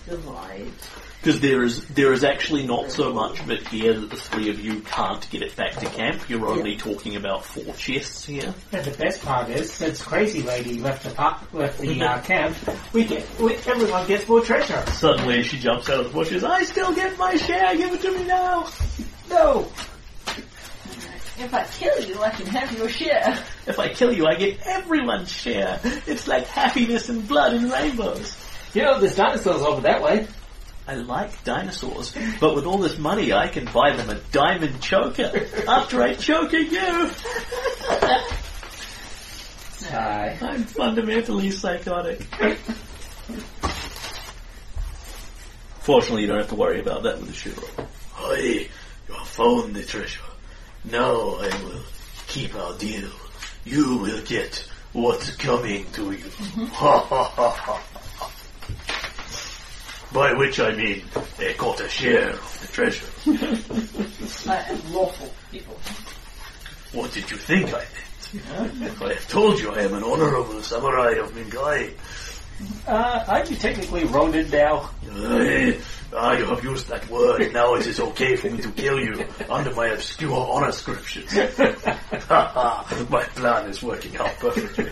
divide. 0.09 0.73
Because 1.21 1.41
there 1.41 1.63
is 1.63 1.87
there 1.89 2.15
is 2.15 2.25
actually 2.25 2.67
not 2.67 2.91
so 2.91 3.13
much 3.13 3.41
of 3.41 3.51
it 3.51 3.69
here 3.69 3.93
that 3.93 4.09
the 4.09 4.17
three 4.17 4.49
of 4.49 4.59
you 4.59 4.81
can't 4.81 5.29
get 5.31 5.43
it 5.43 5.55
back 5.55 5.73
to 5.77 5.87
camp. 5.87 6.29
You're 6.31 6.47
only 6.49 6.77
talking 6.77 7.17
about 7.17 7.45
four 7.45 7.75
chests 7.75 8.25
here. 8.25 8.55
And 8.73 8.85
the 8.85 8.97
best 8.97 9.23
part 9.23 9.51
is, 9.51 9.71
since 9.71 10.03
Crazy 10.03 10.43
Lady 10.43 10.79
left 10.79 11.05
the 11.05 11.11
park, 11.11 11.53
left 11.53 11.79
the 11.79 12.03
uh, 12.03 12.21
camp, 12.23 12.57
we 12.95 13.05
get 13.05 13.27
we, 13.39 13.55
everyone 13.67 14.07
gets 14.07 14.27
more 14.27 14.41
treasure. 14.41 14.83
Suddenly 14.93 15.43
she 15.43 15.59
jumps 15.59 15.91
out 15.91 16.01
of 16.01 16.07
the 16.07 16.13
bushes. 16.13 16.43
I 16.43 16.63
still 16.65 16.95
get 16.95 17.19
my 17.19 17.37
share. 17.37 17.77
Give 17.77 17.93
it 17.93 18.01
to 18.01 18.13
me 18.13 18.25
now. 18.25 18.71
No, 19.29 19.69
If 21.39 21.55
I 21.55 21.65
kill 21.67 22.01
you, 22.03 22.21
I 22.23 22.31
can 22.31 22.47
have 22.47 22.77
your 22.77 22.89
share. 22.89 23.39
If 23.67 23.79
I 23.79 23.89
kill 23.93 24.13
you, 24.13 24.27
I 24.27 24.35
get 24.35 24.59
everyone's 24.67 25.31
share. 25.31 25.79
It's 26.07 26.27
like 26.27 26.47
happiness 26.47 27.09
and 27.11 27.29
blood 27.29 27.55
and 27.55 27.71
rainbows. 27.71 28.37
you 28.75 28.83
know 28.83 28.99
there's 28.99 29.17
dinosaurs 29.17 29.63
over 29.63 29.83
that 29.83 30.03
way. 30.03 30.27
I 30.91 30.95
like 30.95 31.45
dinosaurs, 31.45 32.13
but 32.41 32.57
with 32.57 32.67
all 32.67 32.79
this 32.79 32.99
money, 32.99 33.33
I 33.33 33.47
can 33.47 33.67
buy 33.67 33.95
them 33.95 34.11
a 34.11 34.17
diamond 34.33 34.83
choker 34.83 35.47
after 35.69 36.03
I 36.03 36.15
choke 36.15 36.51
you. 36.53 37.09
Aye. 39.93 40.37
I'm 40.43 40.65
fundamentally 40.65 41.53
psychotic. 41.53 42.23
Fortunately, 45.79 46.23
you 46.23 46.27
don't 46.27 46.39
have 46.39 46.49
to 46.49 46.57
worry 46.57 46.81
about 46.81 47.05
that 47.05 47.21
with 47.21 47.29
the 47.29 47.35
shiro. 47.35 47.63
Hey, 48.17 48.69
you 49.07 49.15
have 49.15 49.29
found 49.29 49.77
the 49.77 49.85
treasure. 49.85 50.19
Now 50.85 51.37
I 51.37 51.51
will 51.63 51.85
keep 52.27 52.57
our 52.57 52.77
deal. 52.79 53.11
You 53.65 53.99
will 53.99 54.23
get 54.23 54.69
what's 54.93 55.31
coming 55.37 55.87
to 55.93 56.11
you. 56.11 56.31
Ha 56.73 56.99
ha 56.99 57.25
ha 57.29 57.51
ha. 57.51 57.81
By 60.13 60.33
which 60.33 60.59
I 60.59 60.75
mean, 60.75 61.05
they 61.39 61.55
got 61.55 61.81
a 61.81 61.89
share 61.89 62.31
of 62.31 62.59
the 62.61 62.69
treasure. 62.69 63.07
I 64.51 64.57
am 64.71 64.93
lawful 64.93 65.33
people. 65.51 65.79
What 66.93 67.13
did 67.13 67.31
you 67.31 67.37
think 67.37 67.69
I 67.69 67.85
meant? 68.79 69.03
I 69.03 69.15
have 69.15 69.29
told 69.29 69.61
you 69.61 69.71
I 69.73 69.83
am 69.83 69.95
an 69.95 70.03
honorable 70.03 70.61
samurai 70.63 71.13
of 71.13 71.31
Minkai. 71.33 71.95
Uh, 72.87 73.25
aren't 73.27 73.51
you 73.51 73.57
technically 73.57 74.05
Ronin 74.05 74.51
now? 74.51 74.91
Ah, 76.13 76.33
you 76.37 76.45
have 76.45 76.63
used 76.65 76.89
that 76.89 77.09
word. 77.09 77.53
Now 77.53 77.75
it 77.75 77.87
is 77.87 78.01
okay 78.01 78.35
for 78.35 78.51
me 78.51 78.61
to 78.63 78.71
kill 78.73 78.99
you 78.99 79.25
under 79.49 79.73
my 79.75 79.87
obscure 79.89 80.35
honor 80.35 80.73
scriptures. 80.73 81.33
my 83.09 83.23
plan 83.37 83.71
is 83.71 83.83
working 83.83 84.17
out 84.17 84.35
perfectly. 84.39 84.91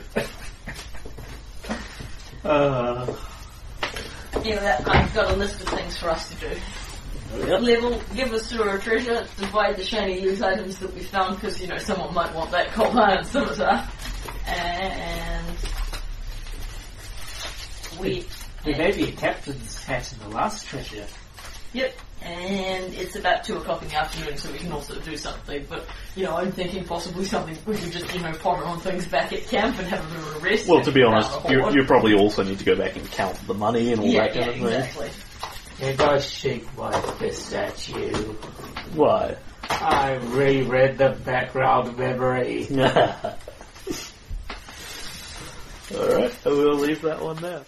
Uh, 2.45 3.15
You 4.45 4.55
know, 4.55 4.61
that, 4.61 4.89
I've 4.89 5.13
got 5.15 5.31
a 5.33 5.37
list 5.37 5.61
of 5.63 5.69
things 5.69 5.97
for 5.99 6.11
us 6.11 6.29
to 6.31 6.37
do. 6.37 6.57
Yep. 7.37 7.61
Level, 7.61 8.01
give 8.15 8.33
us 8.33 8.51
through 8.51 8.69
our 8.69 8.79
treasure, 8.79 9.27
divide 9.37 9.77
the 9.77 9.85
shiny 9.85 10.21
loot 10.21 10.43
items 10.43 10.79
that 10.79 10.95
we 10.95 11.01
found, 11.01 11.37
because, 11.37 11.61
you 11.61 11.67
know, 11.67 11.77
someone 11.79 12.15
might 12.15 12.35
want 12.35 12.51
that 12.53 12.69
coal 12.69 12.99
iron 12.99 13.25
scimitar. 13.25 13.87
And 14.47 15.57
we, 18.01 18.25
there 18.65 18.79
may 18.79 18.93
be 18.93 19.09
a 19.09 19.13
captain's 19.13 19.85
hat 19.85 20.13
in 20.13 20.19
the 20.31 20.35
last 20.35 20.67
treasure. 20.67 21.07
yep, 21.73 21.95
and 22.23 22.95
it's 22.95 23.17
about 23.17 23.45
two 23.45 23.57
o'clock 23.57 23.83
in 23.83 23.89
the 23.89 23.97
afternoon, 23.97 24.37
so 24.37 24.51
we 24.53 24.59
can 24.59 24.73
also 24.73 24.99
do 25.01 25.17
something, 25.17 25.67
but, 25.69 25.87
you 26.17 26.25
know, 26.25 26.37
I'm 26.37 26.53
thinking 26.53 26.85
possibly 26.85 27.25
something, 27.25 27.57
we 27.67 27.77
could 27.77 27.93
just, 27.93 28.13
you 28.15 28.21
know, 28.21 28.33
ponder 28.33 28.65
on 28.65 28.81
things 28.81 29.07
back 29.07 29.33
at 29.33 29.45
camp 29.47 29.79
and 29.79 29.89
have 29.89 30.05
a 30.05 30.09
bit 30.09 30.19
of 30.19 30.37
a 30.37 30.39
rest. 30.41 30.69
Well, 30.69 30.83
to 30.83 30.93
be 30.93 31.03
honest, 31.03 31.31
you, 31.49 31.71
you 31.73 31.85
probably 31.85 32.15
also 32.15 32.43
need 32.43 32.59
to 32.59 32.65
go 32.65 32.77
back 32.77 32.97
and 32.97 33.11
count 33.11 33.39
the 33.47 33.55
money 33.55 33.93
and 33.93 34.01
all 34.01 34.07
yeah, 34.07 34.23
that 34.29 34.35
kind 34.35 34.47
yeah, 34.47 34.51
of 34.51 34.57
thing. 34.57 34.67
exactly. 34.67 35.11
And 35.81 36.01
I 36.01 36.19
shake 36.19 36.77
my 36.77 37.01
fist 37.19 37.53
at 37.55 37.89
you. 37.89 38.37
Why? 38.95 39.37
I 39.71 40.15
reread 40.15 40.99
the 40.99 41.11
background 41.25 41.97
memory. 41.97 42.67
Alright, 45.95 46.37
we'll 46.45 46.75
leave 46.75 47.01
that 47.03 47.23
one 47.23 47.37
there. 47.37 47.65